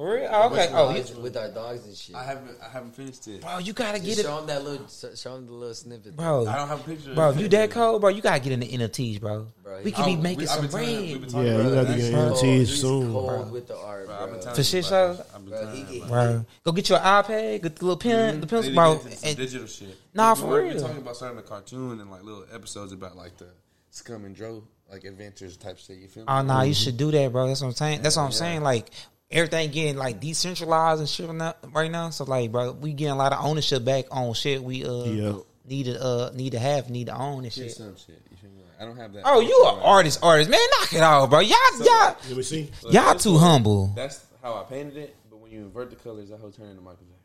For 0.01 0.15
real? 0.15 0.29
Oh, 0.33 0.47
okay. 0.47 0.57
With 0.67 0.71
Oh, 0.75 0.95
dogs- 0.95 1.15
with 1.15 1.37
our 1.37 1.49
dogs 1.49 1.85
and 1.85 1.95
shit. 1.95 2.17
I 2.17 2.25
haven't 2.25 2.57
I 2.65 2.69
haven't 2.71 2.97
finished 2.97 3.29
it. 3.29 3.43
bro, 3.43 3.59
you 3.59 3.75
gotta 3.75 3.99
Just 3.99 4.09
get 4.09 4.19
it, 4.21 4.23
show 4.23 4.39
him 4.39 4.47
that 4.47 4.65
little. 4.65 4.87
Show 5.15 5.37
him 5.37 5.45
the 5.47 5.53
little 5.53 5.75
snippet, 5.75 6.17
bro. 6.17 6.47
I 6.47 6.57
don't 6.57 6.69
have 6.69 6.81
a 6.81 6.85
picture. 6.85 7.15
Bro, 7.15 7.33
you 7.33 7.49
that 7.49 7.71
cold, 7.77 8.01
bro? 8.01 8.09
You 8.09 8.23
gotta 8.23 8.41
get 8.41 8.53
in 8.53 8.61
the 8.61 8.67
NFTs, 8.69 9.21
bro. 9.21 9.49
Bro, 9.63 9.79
we 9.85 9.85
he- 9.85 9.93
could 9.93 10.07
be 10.07 10.17
making 10.17 10.39
we- 10.39 10.47
some 10.47 10.63
been 10.63 10.71
telling 10.71 10.87
him- 11.07 11.21
we've 11.21 11.31
bread, 11.33 11.47
Yeah, 11.47 11.53
about 11.53 11.65
you 11.69 11.75
gotta 11.75 11.99
get 11.99 12.05
in. 12.07 12.15
Cold. 12.15 12.33
NFTs 12.39 12.67
soon. 12.81 13.13
cold 13.13 13.27
Bro. 13.29 13.43
with 13.53 13.69
the 13.69 13.77
art, 13.77 14.07
Bro, 14.07 14.17
bro. 14.17 14.25
I've 14.25 14.31
been 14.33 14.41
telling 14.41 14.57
For 14.57 14.63
shit 14.63 14.87
about 14.87 14.89
shows? 14.91 15.17
that. 15.19 15.27
I've 15.35 15.41
been 15.45 15.51
Bro, 15.51 15.61
telling 15.65 15.87
he 15.87 15.95
you 15.95 16.01
get- 16.01 16.09
bro. 16.09 16.45
Go 16.65 16.73
get 16.73 16.89
your 16.89 16.99
iPad, 17.01 17.63
get 17.63 17.77
the 17.77 17.85
little 17.85 17.97
pen, 17.99 18.41
the 18.41 18.47
pencil, 18.47 18.71
need 18.71 18.77
bro. 18.77 18.95
get 18.95 19.05
into 19.05 19.17
some 19.19 19.29
and- 19.29 19.37
digital 19.37 19.67
shit. 19.67 19.97
Nah, 20.15 20.35
for 20.35 20.47
real. 20.63 20.73
We're 20.75 20.81
talking 20.81 20.97
about 20.97 21.17
starting 21.17 21.39
a 21.39 21.43
cartoon 21.43 22.01
and 22.01 22.11
like 22.11 22.23
little 22.25 22.47
episodes 22.55 22.93
about 22.95 23.19
like 23.19 23.37
the 23.37 23.49
Scum 23.91 24.25
and 24.25 24.35
Dro 24.35 24.63
like 24.91 25.05
adventures 25.05 25.59
type 25.59 25.77
shit. 25.79 25.99
You 25.99 26.09
feel 26.09 26.23
me? 26.23 26.27
Oh 26.29 26.41
no, 26.41 26.63
you 26.63 26.73
should 26.73 26.97
do 26.97 27.11
that, 27.11 27.33
bro. 27.33 27.49
That's 27.49 27.61
what 27.61 27.67
I'm 27.69 27.75
saying. 27.75 28.01
That's 28.01 28.17
what 28.17 28.23
I'm 28.23 28.33
saying. 28.33 28.63
Like 28.63 28.91
everything 29.31 29.70
getting 29.70 29.97
like 29.97 30.20
decentralized 30.20 31.01
and 31.01 31.09
shit 31.09 31.28
right 31.72 31.91
now. 31.91 32.11
So 32.11 32.24
like, 32.24 32.51
bro, 32.53 32.72
we 32.72 32.93
getting 32.93 33.12
a 33.12 33.16
lot 33.16 33.33
of 33.33 33.45
ownership 33.45 33.85
back 33.85 34.07
on 34.11 34.33
shit 34.35 34.62
we 34.62 34.85
uh 34.85 35.05
Yeah. 35.05 35.33
need 35.66 35.85
to 35.85 36.03
uh 36.03 36.31
need 36.35 36.53
to 36.53 36.59
have, 36.59 36.91
need 36.91 37.07
to 37.07 37.14
own 37.16 37.45
and 37.45 37.45
Get 37.45 37.53
shit. 37.53 37.72
some 37.72 37.97
shit. 37.97 38.20
You 38.31 38.37
feel 38.37 38.51
me? 38.51 38.62
I 38.81 38.85
don't 38.85 38.97
have 38.97 39.12
that. 39.12 39.22
Oh, 39.24 39.41
you 39.41 39.66
an 39.68 39.78
artist, 39.83 40.20
artist, 40.22 40.51
man. 40.51 40.61
Knock 40.81 40.93
it 40.95 41.03
off, 41.03 41.31
bro. 41.31 41.41
Y'all, 41.41 41.57
y'all, 41.78 42.16
Let 42.28 42.37
me 42.37 42.43
see. 42.43 42.70
Look, 42.83 42.93
y'all 42.93 43.14
too 43.14 43.33
one, 43.35 43.41
humble. 43.43 43.93
That's 43.95 44.24
how 44.43 44.55
I 44.55 44.62
painted 44.64 44.97
it. 44.97 45.16
But 45.31 45.39
when 45.39 45.51
you 45.53 45.61
invert 45.61 45.91
the 45.91 45.97
colors, 45.97 46.31
that 46.31 46.41
whole 46.41 46.51
turn 46.51 46.68
into 46.70 46.81
Michael 46.83 47.05
Jackson. 47.05 47.16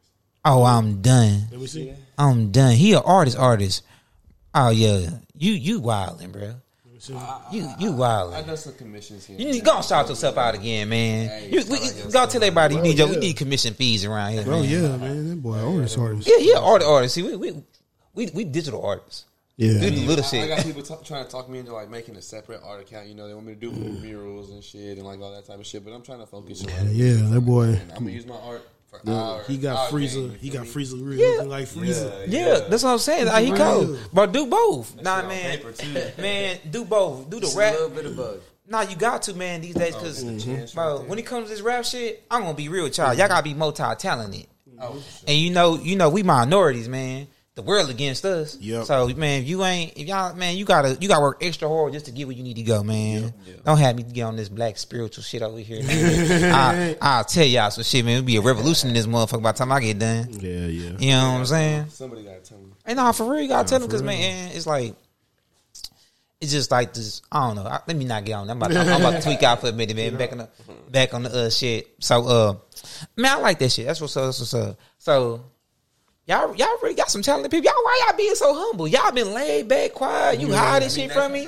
Oh, 0.43 0.63
I'm 0.63 1.01
done. 1.01 1.47
Let 1.49 1.59
me 1.59 1.65
see. 1.67 1.93
I'm 2.17 2.51
done. 2.51 2.73
He 2.75 2.93
an 2.93 3.01
artist, 3.05 3.37
artist. 3.37 3.83
Oh 4.53 4.69
yeah, 4.69 5.09
you 5.37 5.53
you 5.53 5.81
wildin', 5.81 6.31
bro. 6.31 6.55
Let 7.09 7.51
me 7.51 7.51
see. 7.51 7.57
You 7.57 7.73
you 7.79 7.89
I 7.89 7.97
wildin'. 7.97 8.47
done 8.47 8.57
some 8.57 8.73
commissions 8.73 9.25
here. 9.25 9.37
You 9.37 9.45
need 9.45 9.59
to 9.59 9.65
go 9.65 9.75
and 9.77 9.85
shout 9.85 10.07
yourself 10.09 10.37
out 10.37 10.55
again, 10.55 10.89
man. 10.89 11.27
Hey, 11.27 11.49
You, 11.51 11.61
shout 11.61 11.69
we, 11.69 11.77
you, 11.79 12.03
go 12.11 12.25
tell 12.25 12.43
everybody 12.43 12.75
you 12.75 12.81
need 12.81 12.97
your, 12.97 13.07
we 13.09 13.17
need 13.17 13.37
commission 13.37 13.73
fees 13.73 14.05
around 14.05 14.33
here, 14.33 14.43
Bro, 14.43 14.61
man. 14.61 14.69
yeah, 14.69 14.97
man, 14.97 15.29
that 15.29 15.41
boy 15.41 15.57
artist, 15.57 15.97
artist. 15.97 16.27
Yeah, 16.27 16.37
yeah, 16.39 16.57
art 16.59 16.83
artists. 16.83 17.15
See, 17.15 17.23
we 17.23 17.35
we 17.35 17.63
we, 18.13 18.29
we 18.33 18.43
digital 18.43 18.85
artists. 18.85 19.25
We 19.57 19.67
do 19.67 19.73
Yeah, 19.73 19.79
the 19.89 20.05
little 20.05 20.25
I, 20.39 20.43
I 20.43 20.47
got 20.47 20.63
people 20.65 20.81
t- 20.81 20.95
trying 21.05 21.23
to 21.25 21.31
talk 21.31 21.47
me 21.49 21.59
into 21.59 21.73
like 21.73 21.89
making 21.89 22.15
a 22.17 22.21
separate 22.21 22.59
art 22.63 22.81
account. 22.81 23.07
You 23.07 23.15
know, 23.15 23.27
they 23.27 23.33
want 23.33 23.45
me 23.47 23.53
to 23.55 23.59
do 23.59 23.71
murals 23.71 24.49
and 24.51 24.61
shit 24.61 24.97
and 24.97 25.05
like 25.07 25.21
all 25.21 25.31
that 25.33 25.45
type 25.47 25.59
of 25.59 25.65
shit. 25.65 25.85
But 25.85 25.93
I'm 25.93 26.01
trying 26.01 26.19
to 26.19 26.25
focus 26.25 26.63
on. 26.65 26.69
yeah, 26.93 27.13
that 27.29 27.41
boy. 27.41 27.79
I'm 27.95 27.99
gonna 27.99 28.11
use 28.11 28.25
my 28.25 28.35
art 28.35 28.67
for 29.03 29.11
hours. 29.11 29.47
He 29.47 29.57
got 29.57 29.77
hour 29.77 29.99
Frieza. 29.99 30.29
game, 30.29 30.37
He 30.39 30.49
got 30.49 30.63
me? 30.63 30.69
Frieza 30.69 30.93
really 30.93 31.21
Yeah. 31.21 31.27
looking 31.37 31.49
like 31.49 31.65
Frieza. 31.67 32.25
Yeah, 32.27 32.59
that's 32.69 32.83
what 32.83 32.91
I'm 32.91 32.99
saying. 32.99 33.25
Like, 33.27 33.45
he 33.45 33.51
cold, 33.51 33.99
bro. 34.13 34.25
Do 34.27 34.45
both, 34.47 35.01
nah, 35.01 35.27
man. 35.27 35.59
Man, 36.17 36.57
do 36.69 36.85
both. 36.85 37.29
Do 37.29 37.37
the 37.37 37.41
Just 37.41 37.55
a 37.55 37.59
rap. 37.59 37.73
little 37.73 37.89
bit 37.89 38.05
of 38.05 38.15
both. 38.15 38.43
Nah, 38.67 38.81
you 38.81 38.95
got 38.95 39.21
to, 39.23 39.33
man, 39.35 39.61
these 39.61 39.75
days, 39.75 39.93
oh, 39.95 39.99
because, 39.99 40.23
mm-hmm. 40.23 40.37
chance 40.39 40.73
bro, 40.73 40.97
right 40.99 41.07
when 41.07 41.19
it 41.19 41.25
comes 41.25 41.49
to 41.49 41.53
this 41.53 41.61
rap 41.61 41.85
shit, 41.85 42.23
I'm 42.31 42.41
gonna 42.41 42.55
be 42.55 42.67
real 42.69 42.85
with 42.85 42.97
y'all. 42.97 43.13
Y'all 43.13 43.27
gotta 43.27 43.43
be 43.43 43.53
multi 43.53 43.83
talented, 43.99 44.47
Oh, 44.81 45.01
and 45.27 45.37
you 45.37 45.51
know, 45.51 45.75
you 45.77 45.95
know, 45.95 46.09
we 46.09 46.23
minorities, 46.23 46.89
man. 46.89 47.27
The 47.55 47.61
world 47.61 47.89
against 47.89 48.25
us. 48.25 48.57
Yep. 48.59 48.83
So, 48.83 49.07
man, 49.15 49.41
if 49.43 49.47
you 49.47 49.63
ain't, 49.63 49.93
if 49.97 50.07
y'all, 50.07 50.35
man, 50.35 50.57
you 50.57 50.65
gotta, 50.65 50.97
you 50.99 51.07
gotta 51.07 51.21
work 51.21 51.37
extra 51.41 51.69
hard 51.69 51.93
just 51.93 52.05
to 52.07 52.11
get 52.11 52.27
where 52.27 52.35
you 52.35 52.43
need 52.43 52.57
to 52.57 52.63
go, 52.63 52.83
man. 52.83 53.33
Don't 53.63 53.77
have 53.77 53.95
me 53.95 54.03
get 54.03 54.23
on 54.23 54.35
this 54.35 54.49
black 54.49 54.77
spiritual 54.77 55.23
shit 55.23 55.41
over 55.41 55.59
here. 55.59 55.81
I, 55.81 56.97
I'll 57.01 57.23
tell 57.23 57.45
y'all 57.45 57.71
some 57.71 57.85
shit, 57.85 58.03
man. 58.03 58.15
It'll 58.15 58.25
be 58.25 58.35
a 58.35 58.41
revolution 58.41 58.89
in 58.89 58.95
this 58.95 59.07
motherfucker 59.07 59.41
by 59.41 59.53
the 59.53 59.57
time 59.57 59.71
I 59.71 59.79
get 59.79 59.99
done. 59.99 60.27
Yeah, 60.33 60.65
yeah. 60.65 60.97
You 60.99 61.11
know 61.11 61.31
what 61.31 61.39
I'm 61.39 61.45
saying? 61.45 61.89
somebody 61.91 62.23
gotta 62.23 62.41
tell 62.41 62.57
me. 62.57 62.73
And 62.85 62.97
nah, 62.97 63.13
for 63.13 63.31
real, 63.31 63.41
you 63.41 63.47
gotta 63.47 63.69
tell 63.69 63.79
them 63.79 63.87
because 63.87 64.03
man, 64.03 64.51
it's 64.51 64.67
like 64.67 64.93
it's 66.41 66.51
just 66.51 66.71
like 66.71 66.93
this. 66.93 67.21
I 67.31 67.47
don't 67.47 67.55
know. 67.55 67.69
I, 67.69 67.79
let 67.87 67.95
me 67.95 68.05
not 68.05 68.25
get 68.25 68.33
on. 68.33 68.49
I'm 68.49 68.57
about, 68.57 68.75
I'm 68.75 69.01
about 69.01 69.11
to 69.11 69.21
tweak 69.21 69.43
out 69.43 69.61
for 69.61 69.69
a 69.69 69.71
minute, 69.71 69.95
man. 69.95 70.15
Back 70.15 70.31
on 70.31 70.37
the 70.39 70.49
back 70.91 71.13
on 71.13 71.23
the 71.23 71.45
uh, 71.45 71.49
shit. 71.49 71.95
So, 71.99 72.27
uh, 72.27 72.55
man, 73.15 73.37
I 73.37 73.39
like 73.39 73.59
that 73.59 73.71
shit. 73.71 73.85
That's 73.85 74.01
what's 74.01 74.17
up. 74.17 74.25
That's 74.25 74.39
what's 74.39 74.53
up. 74.53 74.77
So, 74.97 75.45
y'all, 76.27 76.55
y'all 76.55 76.67
really 76.81 76.95
got 76.95 77.09
some 77.09 77.21
talented 77.21 77.51
people. 77.51 77.65
Y'all, 77.65 77.83
why 77.83 78.03
y'all 78.07 78.17
being 78.17 78.35
so 78.35 78.53
humble? 78.53 78.87
Y'all 78.87 79.11
been 79.11 79.33
laid 79.33 79.67
back, 79.67 79.93
quiet. 79.93 80.39
You 80.39 80.53
hiding 80.53 80.89
shit 80.89 81.11
from 81.11 81.31
me. 81.31 81.47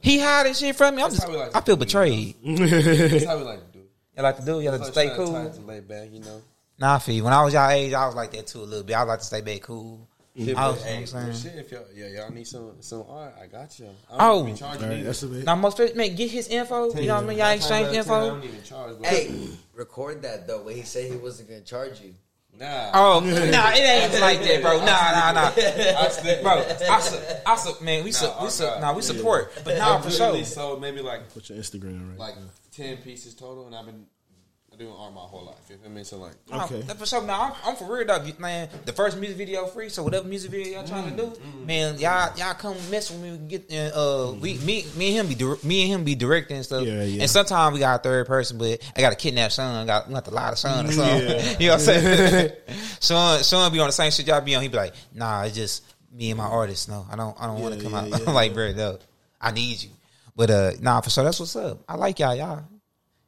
He 0.00 0.18
hiding 0.20 0.54
shit 0.54 0.76
from 0.76 0.96
me. 0.96 1.02
I'm 1.02 1.10
just, 1.10 1.26
like 1.28 1.56
I 1.56 1.60
feel 1.60 1.76
do 1.76 1.82
it, 1.82 1.86
betrayed. 1.86 2.36
That's 2.44 3.24
how 3.24 3.38
we 3.38 3.44
like 3.44 3.60
to 3.72 3.78
do. 3.78 3.84
Y'all 4.16 4.22
like 4.24 4.36
to 4.38 4.44
do? 4.44 4.60
Y'all 4.60 4.72
like 4.72 4.80
to 4.82 4.92
stay 4.92 5.06
trying 5.06 5.18
to- 5.18 5.24
cool? 5.24 5.50
to 5.50 5.60
lay 5.62 5.80
back, 5.80 6.08
you 6.12 6.20
know. 6.20 6.42
Nah, 6.78 6.96
I 6.96 6.98
feel 6.98 7.14
you. 7.14 7.24
When 7.24 7.32
I 7.32 7.42
was 7.44 7.54
y'all 7.54 7.70
age, 7.70 7.92
I 7.92 8.06
was 8.06 8.14
like 8.14 8.32
that 8.32 8.46
too 8.48 8.60
a 8.60 8.64
little 8.64 8.84
bit. 8.84 8.94
I 8.96 9.02
like 9.02 9.20
to 9.20 9.24
stay 9.24 9.40
back 9.40 9.60
cool. 9.62 10.06
Shit, 10.36 10.56
I 10.58 10.68
was, 10.68 10.82
hey, 10.82 10.98
you 11.00 11.06
know 11.06 11.12
what 11.12 11.14
I'm 11.14 11.26
but 11.28 11.34
saying? 11.36 11.54
shit, 11.54 11.64
if 11.64 11.70
y'all, 11.70 11.84
yeah, 11.94 12.06
y'all 12.22 12.32
need 12.32 12.46
some 12.48 12.72
some 12.80 13.04
art, 13.08 13.36
I 13.40 13.46
got 13.46 13.78
you. 13.78 13.86
I 14.10 14.28
Oh. 14.28 14.44
don't 14.44 14.56
charge 14.56 14.82
All 14.82 14.88
right, 14.88 15.04
that's 15.04 15.22
a 15.22 15.28
bit. 15.28 15.44
Now, 15.44 15.54
most 15.54 15.78
people, 15.78 15.96
man, 15.96 16.16
get 16.16 16.28
his 16.28 16.48
info. 16.48 16.92
You 16.92 17.06
know 17.06 17.14
what 17.14 17.24
I 17.24 17.26
mean? 17.28 17.38
Y'all 17.38 17.50
exchange 17.50 17.86
I 17.90 17.94
info. 17.98 18.30
don't 18.30 18.42
even 18.44 18.62
charge. 18.64 18.96
But 18.98 19.06
Hey, 19.06 19.48
record 19.74 20.22
that 20.22 20.48
though. 20.48 20.62
When 20.62 20.74
he 20.74 20.82
said 20.82 21.08
he 21.08 21.16
wasn't 21.16 21.48
gonna 21.50 21.60
charge 21.60 22.00
you. 22.00 22.14
Nah. 22.58 22.90
Oh, 22.94 23.20
nah, 23.20 23.70
it 23.72 23.78
ain't 23.80 24.20
like 24.20 24.42
that, 24.42 24.62
bro. 24.62 24.78
Nah, 24.78 24.84
nah, 24.84 25.32
nah. 25.32 25.52
I 26.00 26.08
still, 26.08 26.42
Bro, 26.42 26.64
I, 26.90 27.00
su- 27.00 27.18
I, 27.46 27.56
su- 27.56 27.84
man, 27.84 28.04
we, 28.04 28.12
su- 28.12 28.26
Nah, 28.26 28.40
we, 28.40 28.46
oh, 28.46 28.48
su- 28.50 28.80
nah, 28.80 28.92
we 28.94 29.02
support, 29.02 29.52
but 29.64 29.78
nah, 29.78 29.96
I've 29.96 30.04
for 30.04 30.10
sure. 30.10 30.44
So 30.44 30.78
maybe 30.78 31.00
like 31.00 31.32
Put 31.32 31.48
your 31.50 31.58
Instagram 31.58 32.10
right. 32.10 32.18
like 32.18 32.34
ten 32.72 32.96
pieces 32.98 33.34
total, 33.34 33.66
and 33.66 33.74
I've 33.74 33.86
been 33.86 34.06
doing 34.78 34.94
art 34.98 35.14
my 35.14 35.20
whole 35.20 35.44
life. 35.44 35.56
You 35.68 35.76
feel 35.76 35.90
me? 35.90 36.04
So 36.04 36.18
like, 36.18 36.34
Nah, 36.50 36.64
Okay. 36.64 36.82
for 36.82 37.06
sure. 37.06 37.22
Now, 37.22 37.42
I'm, 37.42 37.52
I'm 37.64 37.76
for 37.76 37.92
real 37.92 38.06
though, 38.06 38.24
man. 38.38 38.68
The 38.84 38.92
first 38.92 39.16
music 39.18 39.36
video 39.36 39.66
free, 39.66 39.88
so 39.88 40.02
whatever 40.02 40.26
music 40.26 40.50
video 40.50 40.78
y'all 40.78 40.86
trying 40.86 41.04
to 41.04 41.22
mm, 41.22 41.34
do, 41.34 41.40
mm, 41.40 41.52
mm. 41.62 41.66
man, 41.66 41.98
y'all 41.98 42.36
y'all 42.36 42.54
come 42.54 42.76
mess 42.90 43.10
with 43.10 43.20
me. 43.20 43.32
We 43.32 43.38
get 43.58 43.70
uh, 43.72 44.34
we 44.40 44.58
me 44.58 44.84
me 44.96 45.16
and 45.16 45.16
him 45.16 45.28
be 45.28 45.34
dir- 45.34 45.58
me 45.62 45.82
and 45.82 45.92
him 45.92 46.04
be 46.04 46.14
directing 46.14 46.56
and 46.56 46.64
stuff. 46.64 46.84
Yeah, 46.84 47.02
yeah. 47.02 47.22
And 47.22 47.30
sometimes 47.30 47.74
we 47.74 47.80
got 47.80 48.00
a 48.00 48.02
third 48.02 48.26
person, 48.26 48.58
but 48.58 48.80
I 48.96 49.00
got 49.00 49.12
a 49.12 49.16
kidnap 49.16 49.52
son. 49.52 49.86
Got 49.86 50.08
we 50.08 50.14
got 50.14 50.24
to 50.24 50.30
lie 50.30 50.50
to 50.50 50.56
son 50.56 50.86
or 50.86 50.92
something. 50.92 51.28
Yeah. 51.28 51.50
you 51.58 51.66
know 51.68 51.74
what 51.74 51.88
I'm 51.88 52.02
saying? 52.02 52.52
son 53.00 53.42
son 53.42 53.72
be 53.72 53.80
on 53.80 53.88
the 53.88 53.92
same 53.92 54.10
shit 54.10 54.26
y'all 54.26 54.40
be 54.40 54.54
on. 54.54 54.62
He 54.62 54.68
be 54.68 54.76
like, 54.76 54.94
nah, 55.12 55.44
it's 55.44 55.54
just 55.54 55.84
me 56.12 56.30
and 56.30 56.38
my 56.38 56.46
artist. 56.46 56.88
No, 56.88 57.06
I 57.10 57.16
don't 57.16 57.36
I 57.40 57.46
don't 57.46 57.60
want 57.60 57.74
to 57.74 57.82
come 57.82 57.92
yeah, 57.92 57.98
out. 58.00 58.08
yeah. 58.20 58.24
I'm 58.26 58.34
like, 58.34 58.54
bro, 58.54 58.72
no, 58.72 58.98
I 59.40 59.50
need 59.50 59.82
you. 59.82 59.90
But 60.36 60.50
uh, 60.50 60.72
nah, 60.80 61.00
for 61.00 61.10
sure, 61.10 61.24
that's 61.24 61.38
what's 61.38 61.56
up. 61.56 61.82
I 61.88 61.94
like 61.96 62.18
y'all, 62.18 62.34
y'all. 62.34 62.64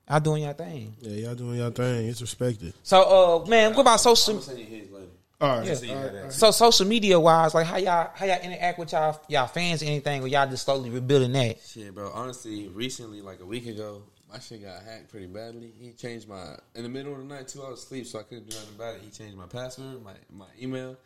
Y'all 0.08 0.20
doing 0.20 0.44
y'all 0.44 0.52
thing. 0.52 0.94
Yeah, 1.00 1.26
y'all 1.26 1.34
doing 1.34 1.58
y'all 1.58 1.70
thing. 1.70 2.08
It's 2.08 2.20
respected. 2.20 2.74
So, 2.84 3.42
uh, 3.44 3.48
man, 3.48 3.74
what 3.74 3.80
about 3.80 4.00
social? 4.00 4.36
I'm 4.36 4.42
send 4.42 4.58
you 4.60 4.66
his 4.66 4.90
later. 4.90 5.06
All 5.40 5.58
right. 5.58 5.66
Yeah. 5.66 5.94
all 5.94 6.02
right, 6.02 6.14
all 6.14 6.22
right. 6.22 6.32
So 6.32 6.50
social 6.50 6.86
media 6.86 7.18
wise, 7.20 7.54
like 7.54 7.66
how 7.66 7.76
y'all 7.76 8.10
how 8.14 8.24
y'all 8.24 8.40
interact 8.40 8.78
with 8.78 8.92
y'all 8.92 9.20
y'all 9.28 9.46
fans 9.48 9.82
or 9.82 9.86
anything, 9.86 10.22
or 10.22 10.28
y'all 10.28 10.48
just 10.48 10.64
slowly 10.64 10.90
rebuilding 10.90 11.32
that? 11.32 11.60
Shit, 11.60 11.94
bro. 11.94 12.10
Honestly, 12.14 12.68
recently, 12.68 13.20
like 13.20 13.40
a 13.40 13.44
week 13.44 13.66
ago, 13.66 14.04
my 14.30 14.38
shit 14.38 14.62
got 14.62 14.82
hacked 14.82 15.10
pretty 15.10 15.26
badly. 15.26 15.72
He 15.78 15.92
changed 15.92 16.28
my 16.28 16.56
in 16.74 16.84
the 16.84 16.88
middle 16.88 17.12
of 17.12 17.18
the 17.18 17.24
night, 17.24 17.48
two 17.48 17.62
hours 17.62 17.82
sleep, 17.82 18.06
so 18.06 18.20
I 18.20 18.22
couldn't 18.22 18.48
do 18.48 18.56
nothing 18.56 18.74
about 18.76 18.94
it. 18.94 19.02
He 19.02 19.10
changed 19.10 19.36
my 19.36 19.46
password, 19.46 20.02
my 20.02 20.14
my 20.30 20.46
email. 20.60 20.96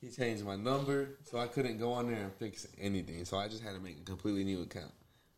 He 0.00 0.08
changed 0.10 0.44
my 0.44 0.56
number, 0.56 1.10
so 1.24 1.38
I 1.38 1.46
couldn't 1.46 1.78
go 1.78 1.92
on 1.92 2.10
there 2.10 2.22
and 2.22 2.32
fix 2.34 2.66
anything. 2.80 3.24
So 3.24 3.36
I 3.36 3.48
just 3.48 3.62
had 3.62 3.74
to 3.74 3.80
make 3.80 3.98
a 3.98 4.04
completely 4.04 4.44
new 4.44 4.62
account. 4.62 4.92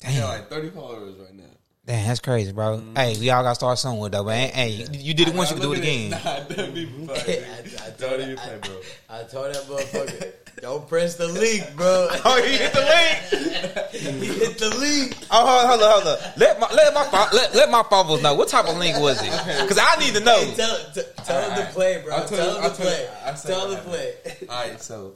I 0.04 0.12
Damn. 0.12 0.20
got 0.20 0.28
like 0.28 0.48
thirty 0.48 0.70
followers 0.70 1.16
right 1.18 1.34
now. 1.34 1.44
Damn, 1.88 2.06
that's 2.06 2.20
crazy, 2.20 2.52
bro. 2.52 2.76
Mm-hmm. 2.76 2.96
Hey, 2.96 3.16
we 3.18 3.30
all 3.30 3.42
gotta 3.42 3.54
start 3.54 3.78
somewhere 3.78 4.10
though, 4.10 4.22
man. 4.22 4.50
Hey, 4.50 4.68
you, 4.72 4.86
you 4.92 5.14
did 5.14 5.28
it 5.28 5.34
once, 5.34 5.48
you 5.48 5.56
can 5.56 5.62
do 5.62 5.72
it 5.72 5.78
again. 5.78 6.10
Nah, 6.22 6.40
don't 6.54 6.76
even 6.76 7.06
play. 7.06 7.42
I, 7.46 7.86
I, 7.86 7.90
Don't 7.96 7.98
told, 7.98 8.20
even 8.20 8.36
play, 8.36 8.54
I, 8.54 8.58
bro. 8.58 8.80
I 9.08 9.22
told 9.22 9.54
that 9.54 9.62
motherfucker, 9.62 10.32
don't 10.60 10.86
press 10.86 11.16
the 11.16 11.26
link, 11.28 11.64
bro. 11.76 12.08
Oh, 12.26 12.36
you 12.36 12.58
hit 12.58 12.72
the 12.74 12.80
link. 12.82 14.20
he 14.20 14.26
hit 14.26 14.58
the 14.58 14.68
link. 14.78 15.16
Oh, 15.30 15.46
hold, 15.46 15.80
hold 15.80 15.82
on, 15.82 16.02
hold 16.02 16.18
on. 16.18 16.32
Let 16.36 16.60
my 16.60 16.70
let 16.74 16.92
my 16.92 17.28
let, 17.32 17.54
let 17.54 17.70
my 17.70 17.82
followers 17.84 18.22
know 18.22 18.34
what 18.34 18.48
type 18.48 18.66
of 18.68 18.76
link 18.76 18.98
was 18.98 19.22
it, 19.22 19.30
because 19.62 19.78
I 19.80 19.96
need 19.98 20.12
to 20.12 20.20
know. 20.20 20.36
Hey, 20.44 20.54
tell 20.56 20.78
t- 20.92 21.02
tell 21.24 21.50
him 21.50 21.56
to 21.56 21.72
play, 21.72 22.02
bro. 22.04 22.16
I'll 22.16 22.28
tell 22.28 22.36
Tell 22.36 22.56
him 22.58 22.64
I'll 22.64 22.70
to 22.70 22.76
tell 22.76 22.86
play. 22.86 23.08
I'll 23.24 23.34
Tell 23.34 23.70
him 23.70 23.76
to 23.78 23.82
play. 23.88 24.14
All 24.50 24.68
right, 24.68 24.82
so 24.82 25.14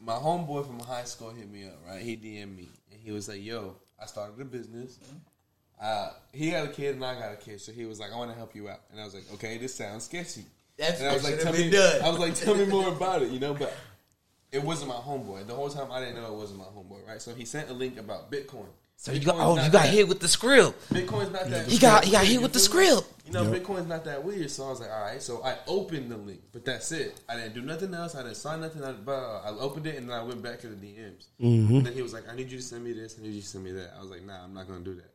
my 0.00 0.14
homeboy 0.14 0.66
from 0.66 0.78
high 0.80 1.04
school 1.04 1.32
hit 1.32 1.50
me 1.50 1.66
up. 1.66 1.78
Right, 1.86 2.00
he 2.00 2.16
DM'd 2.16 2.56
me 2.56 2.70
and 2.90 2.98
he 2.98 3.10
was 3.12 3.28
like, 3.28 3.44
"Yo, 3.44 3.76
I 4.00 4.06
started 4.06 4.40
a 4.40 4.44
business. 4.46 4.98
Mm-hmm. 5.04 5.16
Uh, 5.82 6.12
he 6.32 6.48
had 6.48 6.68
a 6.68 6.72
kid 6.72 6.94
and 6.94 7.04
I 7.04 7.14
got 7.18 7.32
a 7.32 7.36
kid, 7.36 7.60
so 7.60 7.72
he 7.72 7.84
was 7.84 7.98
like, 7.98 8.12
I 8.12 8.16
want 8.16 8.30
to 8.30 8.36
help 8.36 8.54
you 8.54 8.68
out." 8.68 8.80
And 8.92 9.00
I 9.00 9.04
was 9.04 9.14
like, 9.14 9.24
"Okay, 9.34 9.58
this 9.58 9.74
sounds 9.74 10.04
sketchy." 10.04 10.44
That's 10.78 11.00
And 11.00 11.08
I 11.08 11.14
was 11.14 11.24
like, 11.24 11.40
"Tell 11.40 11.52
me." 11.52 11.70
done. 11.70 12.02
I 12.02 12.08
was 12.08 12.18
like, 12.18 12.34
"Tell 12.34 12.54
me 12.54 12.64
more 12.66 12.88
about 12.96 13.22
it," 13.22 13.30
you 13.30 13.40
know, 13.40 13.54
but. 13.54 13.74
It 14.52 14.62
wasn't 14.62 14.90
my 14.90 14.96
homeboy. 14.96 15.46
The 15.46 15.54
whole 15.54 15.70
time 15.70 15.90
I 15.90 15.98
didn't 16.00 16.16
know 16.16 16.26
it 16.26 16.36
wasn't 16.36 16.58
my 16.58 16.66
homeboy, 16.66 17.08
right? 17.08 17.22
So 17.22 17.34
he 17.34 17.46
sent 17.46 17.70
a 17.70 17.72
link 17.72 17.98
about 17.98 18.30
Bitcoin. 18.30 18.66
So 19.02 19.10
you 19.10 19.20
got 19.20 19.36
oh 19.38 19.56
you 19.56 19.62
got 19.62 19.72
that- 19.72 19.88
hit 19.88 20.06
with 20.06 20.20
the 20.20 20.28
script. 20.28 20.90
Bitcoin's 20.90 21.32
not 21.32 21.48
that. 21.48 21.66
He 21.66 21.78
got 21.78 22.04
he 22.04 22.12
got 22.12 22.24
hit 22.24 22.40
with 22.40 22.52
the 22.52 22.60
feel 22.60 22.86
script. 23.00 23.12
You 23.26 23.32
know, 23.32 23.50
Yep. 23.50 23.62
Bitcoin's 23.62 23.88
not 23.88 24.04
that 24.04 24.22
weird. 24.22 24.50
So 24.50 24.66
I 24.66 24.70
was 24.70 24.80
like, 24.80 24.90
all 24.90 25.00
right. 25.02 25.22
So 25.22 25.42
I 25.42 25.56
opened 25.66 26.10
the 26.10 26.18
link, 26.18 26.40
but 26.52 26.64
that's 26.64 26.92
it. 26.92 27.18
I 27.28 27.36
didn't 27.36 27.54
do 27.54 27.62
nothing 27.62 27.94
else. 27.94 28.14
I 28.14 28.22
didn't 28.22 28.36
sign 28.36 28.60
nothing. 28.60 28.84
I, 28.84 28.92
but 28.92 29.40
I 29.44 29.48
opened 29.58 29.86
it 29.86 29.96
and 29.96 30.08
then 30.08 30.16
I 30.16 30.22
went 30.22 30.42
back 30.42 30.60
to 30.60 30.68
the 30.68 30.76
DMs. 30.76 31.26
Mm-hmm. 31.40 31.76
And 31.76 31.86
then 31.86 31.92
he 31.94 32.02
was 32.02 32.12
like, 32.12 32.28
I 32.28 32.36
need 32.36 32.50
you 32.50 32.58
to 32.58 32.62
send 32.62 32.84
me 32.84 32.92
this. 32.92 33.16
I 33.18 33.22
need 33.22 33.32
you 33.32 33.40
to 33.40 33.46
send 33.46 33.64
me 33.64 33.72
that. 33.72 33.94
I 33.96 34.02
was 34.02 34.10
like, 34.10 34.22
nah, 34.24 34.44
I'm 34.44 34.54
not 34.54 34.68
going 34.68 34.84
to 34.84 34.84
do 34.84 34.94
that. 34.96 35.11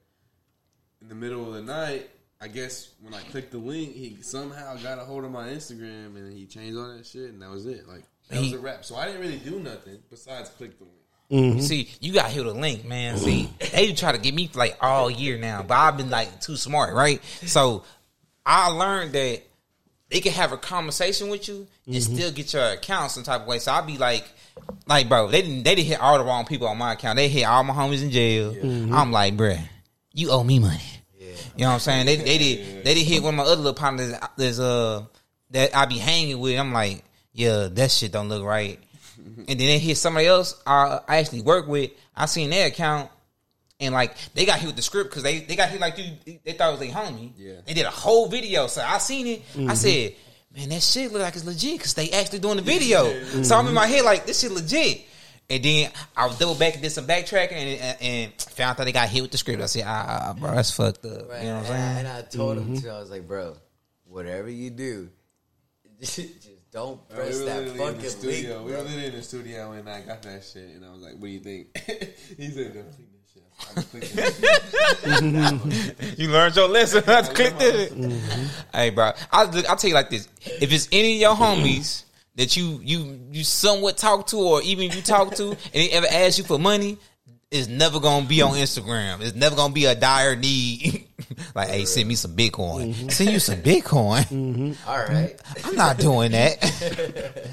In 1.02 1.10
the 1.10 1.16
middle 1.16 1.48
of 1.48 1.54
the 1.54 1.62
night, 1.62 2.10
I 2.40 2.48
guess 2.48 2.90
when 3.02 3.14
I 3.14 3.22
clicked 3.22 3.52
the 3.52 3.58
link, 3.58 3.94
he 3.96 4.18
somehow 4.22 4.76
got 4.78 5.00
a 5.00 5.02
hold 5.06 5.24
of 5.26 5.32
my 5.32 5.48
Instagram 5.50 6.16
and 6.16 6.32
he 6.38 6.46
changed 6.46 6.78
all 6.78 6.96
that 6.96 7.06
shit, 7.06 7.32
and 7.32 7.42
that 7.42 7.50
was 7.50 7.66
it. 7.66 7.88
Like 7.88 8.04
that 8.30 8.40
was 8.40 8.54
a 8.54 8.60
wrap. 8.60 8.86
So 8.86 8.96
I 8.96 9.06
didn't 9.06 9.22
really 9.22 9.38
do 9.38 9.60
nothing 9.60 9.98
besides 10.10 10.50
click 10.50 10.78
the 10.78 10.86
link. 10.86 10.96
Mm-hmm. 11.32 11.60
See, 11.60 11.90
you 12.00 12.14
got 12.14 12.30
hit 12.32 12.46
with 12.46 12.56
a 12.56 12.60
link, 12.60 12.86
man. 12.86 13.18
See, 13.18 13.50
they 13.74 13.92
try 13.94 14.12
to 14.14 14.18
get 14.18 14.34
me 14.34 14.50
like 14.54 14.78
all 14.82 15.10
year 15.12 15.38
now, 15.38 15.62
but 15.62 15.74
I've 15.76 15.98
been 15.98 16.10
like 16.10 16.40
too 16.40 16.56
smart, 16.56 16.94
right? 16.96 17.22
So 17.46 17.84
I 18.46 18.70
learned 18.70 19.12
that 19.14 19.42
they 20.10 20.22
can 20.22 20.32
have 20.32 20.54
a 20.54 20.58
conversation 20.58 21.30
with 21.30 21.48
you 21.50 21.68
and 21.86 21.96
Mm-hmm. 21.96 22.16
still 22.16 22.32
get 22.32 22.54
your 22.54 22.66
account 22.72 23.12
some 23.12 23.24
type 23.24 23.42
of 23.42 23.48
way. 23.48 23.60
So 23.60 23.72
I'll 23.74 23.86
be 23.86 23.98
like, 23.98 24.26
like, 24.88 25.10
bro, 25.10 25.28
they 25.28 25.42
didn't 25.42 25.64
they 25.64 25.76
didn't 25.76 25.88
hit 25.88 26.00
all 26.00 26.18
the 26.18 26.24
wrong 26.24 26.46
people 26.46 26.68
on 26.68 26.78
my 26.78 26.94
account. 26.94 27.18
They 27.18 27.28
hit 27.30 27.44
all 27.44 27.64
my 27.64 27.74
homies 27.74 28.04
in 28.04 28.12
jail. 28.12 28.54
Mm-hmm. 28.54 28.94
I'm 28.94 29.12
like, 29.12 29.36
bruh, 29.36 29.60
you 30.18 30.32
owe 30.32 30.44
me 30.44 30.60
money. 30.60 30.82
You 31.20 31.64
know 31.64 31.70
what 31.70 31.74
I'm 31.76 31.80
saying? 31.80 32.06
They 32.06 32.16
they 32.18 32.38
did 32.38 32.84
they 32.84 32.94
did 32.94 33.06
hit 33.06 33.24
one 33.24 33.34
of 33.34 33.38
my 33.38 33.44
other 33.44 33.56
little 33.56 33.74
partners 33.74 34.14
there's 34.38 34.60
uh 34.60 35.06
that 35.52 35.76
I 35.76 35.86
be 35.86 35.98
hanging 35.98 36.40
with. 36.40 36.60
I'm 36.60 36.74
like, 36.74 37.04
yeah, 37.34 37.68
that 37.72 37.92
shit 37.92 38.12
don't 38.12 38.30
look 38.30 38.44
right. 38.44 38.80
And 39.26 39.48
then 39.48 39.58
they 39.58 39.80
hit 39.80 39.98
somebody 39.98 40.28
else 40.28 40.62
I, 40.66 41.00
I 41.08 41.18
actually 41.18 41.42
work 41.42 41.68
with. 41.68 41.92
I 42.16 42.26
seen 42.26 42.50
their 42.50 42.68
account 42.68 43.10
and 43.80 43.94
like 43.94 44.16
they 44.34 44.46
got 44.46 44.60
hit 44.60 44.68
with 44.68 44.76
the 44.76 44.82
script 44.82 45.10
because 45.10 45.24
they, 45.24 45.40
they 45.40 45.56
got 45.56 45.70
hit 45.70 45.80
like 45.80 45.96
they, 45.96 46.40
they 46.44 46.54
thought 46.54 46.70
it 46.70 46.80
was 46.80 46.80
their 46.80 46.90
homie. 46.90 47.32
Yeah. 47.38 47.54
They 47.66 47.74
did 47.74 47.86
a 47.86 47.92
whole 47.92 48.28
video. 48.28 48.68
So 48.68 48.82
I 48.82 48.98
seen 48.98 49.28
it. 49.28 49.46
Mm-hmm. 49.54 49.70
I 49.70 49.74
said, 49.74 50.16
man, 50.56 50.70
that 50.70 50.84
shit 50.84 51.12
look 51.12 51.22
like 51.22 51.36
it's 51.36 51.46
legit 51.46 51.78
because 51.78 51.94
they 51.94 52.10
actually 52.12 52.40
doing 52.40 52.58
the 52.58 52.64
video. 52.64 53.24
So 53.44 53.56
I'm 53.56 53.68
in 53.68 53.74
my 53.74 53.88
head 53.88 54.04
like 54.06 54.26
this 54.26 54.42
shit 54.42 54.52
legit. 54.52 55.02
And 55.50 55.64
then 55.64 55.92
I 56.16 56.28
was 56.28 56.38
double 56.38 56.56
back 56.56 56.74
and 56.74 56.84
did 56.84 56.90
some 56.92 57.08
backtracking 57.08 57.54
and, 57.54 57.80
and, 57.80 57.98
and 58.02 58.34
found 58.34 58.80
out 58.80 58.84
they 58.84 58.92
got 58.92 59.08
hit 59.08 59.22
with 59.22 59.32
the 59.32 59.38
script. 59.38 59.62
I 59.62 59.68
said, 59.68 59.84
ah, 59.88 60.06
ah, 60.08 60.28
ah 60.30 60.34
bro, 60.34 60.52
that's 60.54 60.72
fucked 60.72 61.06
up. 61.06 61.30
Right. 61.30 61.44
You 61.44 61.48
know 61.48 61.56
what 61.56 61.60
I'm 61.62 61.66
saying? 61.66 61.98
and 62.00 62.08
I 62.08 62.22
told 62.24 62.58
him 62.58 62.66
mm-hmm. 62.66 62.78
too. 62.78 62.90
I 62.90 63.00
was 63.00 63.10
like, 63.10 63.28
bro, 63.28 63.56
whatever 64.04 64.50
you 64.50 64.70
do, 64.72 65.10
just 66.02 66.72
don't 66.72 67.00
We 67.10 67.16
press 67.16 67.40
were 67.40 67.46
that 67.46 67.64
literally 67.64 67.72
in 67.72 67.78
the 67.78 67.84
fucking 67.84 68.02
link. 68.02 68.12
studio. 68.12 68.64
We 68.64 68.72
were 68.72 68.78
literally 68.80 69.06
in 69.06 69.16
the 69.16 69.24
studio 69.24 69.72
and 69.72 69.90
I 69.90 70.02
got 70.02 70.22
that 70.24 70.44
shit, 70.44 70.70
and 70.76 70.86
I 70.86 70.92
was 70.92 71.02
like, 71.02 71.14
"What 71.14 71.22
do 71.22 71.28
you 71.28 71.40
think?" 71.40 71.78
he 72.38 72.50
said, 72.50 72.74
"Don't 72.74 72.92
click 72.92 73.12
this 73.14 73.34
shit." 73.34 73.44
I 73.60 73.74
just 73.74 73.92
clicked 73.92 74.16
that 74.16 75.98
shit. 75.98 76.20
You 76.20 76.30
learned 76.30 76.56
your 76.58 76.68
lesson. 76.68 77.04
I 77.08 77.22
clicked 77.22 77.62
it. 77.62 77.94
Mm-hmm. 77.94 78.46
Hey, 78.74 78.90
bro, 78.90 79.12
I'll, 79.32 79.48
I'll 79.70 79.78
tell 79.78 79.88
you 79.88 79.94
like 79.94 80.10
this: 80.10 80.28
if 80.42 80.74
it's 80.74 80.90
any 80.92 81.14
of 81.14 81.20
your 81.22 81.36
homies 81.36 82.04
that 82.38 82.56
you 82.58 82.80
you 82.84 83.20
you 83.32 83.44
somewhat 83.44 83.98
talk 83.98 84.28
to, 84.28 84.38
or 84.38 84.62
even 84.64 84.86
you 84.92 85.02
talk 85.02 85.36
to, 85.36 85.50
and 85.52 85.58
they 85.74 85.90
ever 85.90 86.08
ask 86.10 86.38
you 86.38 86.44
for 86.46 86.58
money, 86.58 86.98
it's 87.52 87.68
never 87.68 88.00
gonna 88.00 88.26
be 88.26 88.42
on 88.42 88.54
Instagram. 88.54 89.22
It's 89.22 89.36
never 89.36 89.56
gonna 89.56 89.74
be 89.74 89.86
a 89.86 89.96
dire 89.96 90.36
need. 90.36 91.04
like, 91.56 91.70
hey, 91.70 91.86
send 91.86 92.08
me 92.08 92.16
some 92.16 92.36
Bitcoin. 92.36 93.12
Send 93.12 93.32
you 93.32 93.40
some 93.40 93.62
Bitcoin. 93.62 94.78
All 94.88 94.98
right. 94.98 95.36
I'm 95.66 95.76
not 95.76 95.98
doing 95.98 96.32
that. 96.32 96.64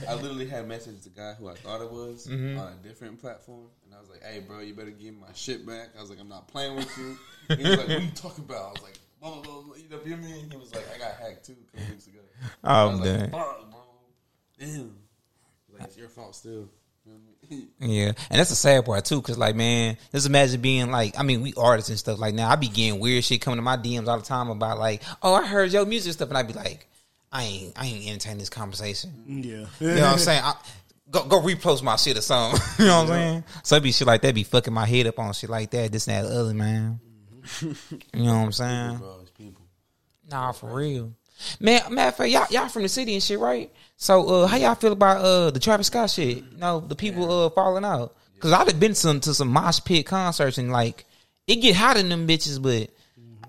I 0.09 0.14
literally 0.14 0.47
had 0.47 0.68
messaged 0.68 1.05
the 1.05 1.11
guy 1.11 1.32
who 1.35 1.49
I 1.49 1.55
thought 1.55 1.80
it 1.80 1.91
was 1.91 2.26
Mm-hmm. 2.28 2.59
on 2.59 2.72
a 2.72 2.87
different 2.87 3.20
platform, 3.20 3.66
and 3.85 3.95
I 3.95 4.01
was 4.01 4.09
like, 4.11 4.22
"Hey, 4.22 4.41
bro, 4.41 4.61
you 4.61 4.74
better 4.74 4.91
give 4.91 5.14
me 5.14 5.20
my 5.20 5.32
shit 5.35 5.66
back." 5.66 5.89
I 5.99 6.01
was 6.01 6.11
like, 6.11 6.20
"I'm 6.20 6.28
not 6.28 6.47
playing 6.49 6.76
with 6.76 6.97
you." 6.99 7.16
he 7.57 7.62
was 7.62 7.78
like, 7.78 7.89
"What 7.89 7.97
are 7.97 8.01
you 8.01 8.11
talking 8.14 8.45
about?" 8.45 8.64
I 8.64 8.70
was 8.72 8.82
like, 8.82 8.99
blah, 9.20 9.30
blah, 9.32 9.43
blah, 9.43 9.62
blah, 9.62 9.76
"You 9.76 9.89
know 9.91 9.97
what 9.97 10.07
I 10.07 10.16
mean?" 10.16 10.51
He 10.51 10.57
was 10.57 10.74
like, 10.74 10.85
"I 10.95 10.99
got 10.99 11.12
hacked 11.20 11.47
too 11.47 11.57
a 11.74 11.76
couple 11.78 11.95
weeks 11.95 12.07
ago." 12.07 12.18
I 12.62 12.82
Oh, 12.82 12.91
was 12.91 13.01
damn. 13.01 13.20
like, 13.20 13.30
"Fuck, 13.32 13.70
bro, 13.70 13.74
damn." 14.67 14.97
Like 15.73 15.85
it's 15.85 15.97
your 15.97 16.09
fault 16.09 16.35
still. 16.35 16.69
You 17.05 17.12
know 17.12 17.19
what 17.41 17.51
I 17.51 17.55
mean? 17.55 17.69
Yeah, 17.81 18.07
and 18.07 18.39
that's 18.39 18.51
the 18.51 18.57
sad 18.57 18.87
part 18.87 19.05
too, 19.05 19.21
cause 19.21 19.37
like, 19.37 19.55
man, 19.55 19.99
just 20.12 20.27
imagine 20.27 20.61
being 20.61 20.91
like, 20.91 21.19
I 21.19 21.23
mean, 21.23 21.43
we 21.43 21.53
artists 21.57 21.91
and 21.91 21.99
stuff. 21.99 22.19
Like 22.19 22.35
now, 22.35 22.49
I 22.49 22.57
be 22.57 22.69
getting 22.69 23.01
weird 23.01 23.25
shit 23.25 23.43
coming 23.43 23.59
to 23.59 23.62
my 23.62 23.77
DMs 23.77 24.09
all 24.09 24.19
the 24.19 24.25
time 24.25 24.49
about 24.49 24.79
like, 24.79 25.03
oh, 25.23 25.35
I 25.35 25.47
heard 25.47 25.73
your 25.73 25.85
music 25.85 26.15
stuff, 26.15 26.29
and 26.29 26.39
I 26.39 26.43
be 26.43 26.55
like, 26.55 26.89
I 27.31 27.43
ain't, 27.43 27.73
I 27.77 27.87
ain't 27.87 28.09
entertaining 28.09 28.39
this 28.39 28.49
conversation. 28.49 29.25
Yeah. 29.27 29.67
You 29.81 29.95
know 29.97 30.03
what 30.03 30.12
I'm 30.12 30.19
saying? 30.19 30.43
I, 30.43 30.55
go, 31.11 31.25
go 31.25 31.41
repost 31.41 31.83
my 31.83 31.97
shit 31.97 32.17
or 32.17 32.23
something. 32.23 32.61
you 32.79 32.87
know 32.87 33.03
what 33.03 33.03
I'm 33.03 33.09
saying? 33.09 33.45
So 33.65 33.77
it 33.77 33.83
be 33.83 33.93
shit 33.93 34.07
like 34.07 34.23
that. 34.23 34.35
Be 34.35 34.45
fucking 34.45 34.73
my 34.73 34.87
head 34.87 35.07
up 35.07 35.19
on 35.19 35.33
shit 35.33 35.51
like 35.51 35.71
that. 35.73 35.93
This 35.93 36.09
and 36.09 36.25
that, 36.25 36.33
other 36.33 36.55
man. 36.55 37.01
Mm-hmm. 37.45 37.97
you 38.15 38.25
know 38.25 38.39
what 38.39 38.45
I'm 38.45 38.53
saying? 38.53 38.99
Bro, 38.99 39.25
people. 39.37 39.65
Nah, 40.31 40.53
for 40.53 40.73
real. 40.75 41.12
Man, 41.61 41.82
matter 41.93 42.09
of 42.09 42.16
fact, 42.16 42.30
y'all, 42.30 42.47
y'all 42.51 42.68
from 42.68 42.82
the 42.82 42.89
city 42.89 43.14
and 43.14 43.22
shit, 43.22 43.39
right? 43.39 43.72
So, 43.97 44.26
uh, 44.28 44.47
how 44.47 44.57
y'all 44.57 44.74
feel 44.74 44.93
about 44.93 45.24
uh 45.24 45.51
the 45.51 45.61
Travis 45.61 45.89
Scott 45.89 46.11
shit? 46.11 46.39
You 46.39 46.57
know, 46.57 46.80
the 46.80 46.97
people 46.97 47.30
uh 47.30 47.51
falling 47.51 47.85
out. 47.85 48.14
Cause 48.41 48.53
I've 48.53 48.78
been 48.78 48.95
some 48.95 49.20
to 49.20 49.32
some 49.32 49.49
mosh 49.49 49.80
pit 49.85 50.05
concerts 50.05 50.59
and 50.59 50.70
like 50.70 51.07
it 51.47 51.57
get 51.57 51.76
hot 51.76 51.97
in 51.97 52.11
them 52.11 52.28
bitches, 52.28 52.61
but 52.61 52.91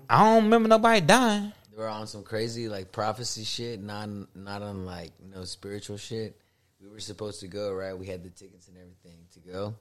I 0.08 0.24
don't 0.24 0.44
remember 0.44 0.68
nobody 0.68 1.00
dying. 1.04 1.52
They 1.70 1.82
were 1.82 1.88
on 1.88 2.06
some 2.06 2.22
crazy 2.22 2.68
like 2.68 2.92
prophecy 2.92 3.44
shit, 3.44 3.82
not 3.82 4.08
not 4.34 4.62
on 4.62 4.86
like 4.86 5.12
no 5.20 5.44
spiritual 5.44 5.98
shit. 5.98 6.40
We 6.80 6.88
were 6.88 7.00
supposed 7.00 7.40
to 7.40 7.48
go 7.48 7.72
right. 7.72 7.98
We 7.98 8.06
had 8.06 8.22
the 8.22 8.30
tickets 8.30 8.68
and 8.68 8.76
everything 8.78 9.18
to 9.34 9.40
go, 9.40 9.74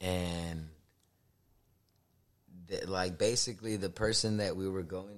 and 0.00 0.68
the, 2.68 2.86
like 2.86 3.18
basically 3.18 3.76
the 3.76 3.90
person 3.90 4.38
that 4.38 4.56
we 4.56 4.68
were 4.68 4.82
going 4.82 5.08
to 5.08 5.14
get 5.14 5.17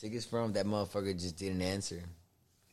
tickets 0.00 0.24
from, 0.24 0.52
that 0.54 0.66
motherfucker 0.66 1.18
just 1.18 1.36
didn't 1.36 1.62
answer. 1.62 2.00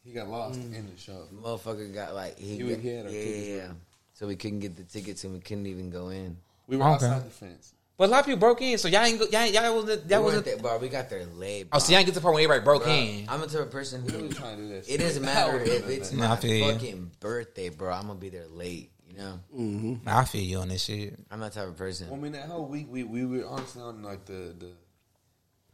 He 0.03 0.11
got 0.11 0.27
lost 0.29 0.59
mm. 0.59 0.75
in 0.75 0.85
the 0.93 0.97
show. 0.99 1.25
The 1.31 1.41
motherfucker 1.41 1.93
got 1.93 2.13
like 2.13 2.37
he, 2.37 2.57
He 2.57 2.69
got- 2.69 2.79
he 2.79 2.87
had 2.89 3.05
yeah, 3.09 3.11
yeah, 3.21 3.55
yeah. 3.55 3.67
So 4.13 4.27
we 4.27 4.35
couldn't 4.35 4.59
get 4.59 4.75
the 4.77 4.83
tickets 4.83 5.23
and 5.23 5.33
we 5.33 5.39
couldn't 5.39 5.65
even 5.67 5.89
go 5.89 6.09
in. 6.09 6.37
We 6.67 6.77
were 6.77 6.83
Okay. 6.83 6.93
outside 6.93 7.25
the 7.25 7.29
fence. 7.31 7.73
But 7.97 8.09
a 8.09 8.11
lot 8.11 8.19
of 8.19 8.25
people 8.25 8.39
broke 8.39 8.61
in, 8.61 8.77
so 8.77 8.87
y'all 8.89 9.05
ain't 9.05 9.17
go, 9.19 9.25
y'all, 9.31 9.45
y'all 9.45 9.73
wasn't 9.75 10.07
that 10.09 10.19
We 10.19 10.23
wasn't. 10.25 10.45
weren't 10.45 10.61
there, 10.61 10.69
bro. 10.71 10.77
We 10.79 10.89
got 10.89 11.09
there 11.09 11.25
late. 11.25 11.67
Oh, 11.71 11.79
so 11.79 11.91
y'all 11.91 11.99
ain't 11.99 12.05
get 12.05 12.11
to 12.13 12.19
the 12.19 12.23
part 12.23 12.33
where 12.33 12.43
everybody 12.43 12.63
broke 12.63 12.87
in. 12.87 13.25
I'm 13.29 13.39
the 13.39 13.47
type 13.47 13.61
of 13.61 13.71
person 13.71 14.05
We 14.05 14.11
who 14.11 14.23
were 14.23 14.33
trying 14.33 14.57
to 14.57 14.63
do 14.63 14.69
this. 14.69 14.87
It 14.89 14.97
doesn't 14.97 15.23
matter 15.25 15.59
if 15.59 15.87
it's 15.89 16.09
done 16.09 16.19
Nah, 16.19 16.25
I 16.25 16.29
my 16.29 16.35
feel 16.35 16.55
you. 16.67 16.73
fucking 16.73 17.11
birthday, 17.21 17.69
bro. 17.69 17.93
I'm 17.93 18.07
gonna 18.07 18.15
be 18.19 18.29
there 18.29 18.47
late. 18.47 18.91
You 19.09 19.17
know, 19.17 19.39
mm-hmm. 19.57 20.09
I 20.09 20.25
feel 20.25 20.41
you 20.41 20.57
on 20.57 20.67
this 20.67 20.83
shit. 20.83 21.17
I'm 21.31 21.39
that 21.39 21.53
type 21.53 21.69
of 21.69 21.77
person. 21.77 22.09
Well, 22.09 22.19
I 22.19 22.21
mean, 22.23 22.33
that 22.33 22.47
whole 22.49 22.65
week 22.65 22.87
we, 22.89 23.03
we 23.03 23.25
were 23.25 23.45
honestly 23.47 23.81
on 23.81 24.03
like 24.03 24.25
the 24.25 24.53
the 24.59 24.71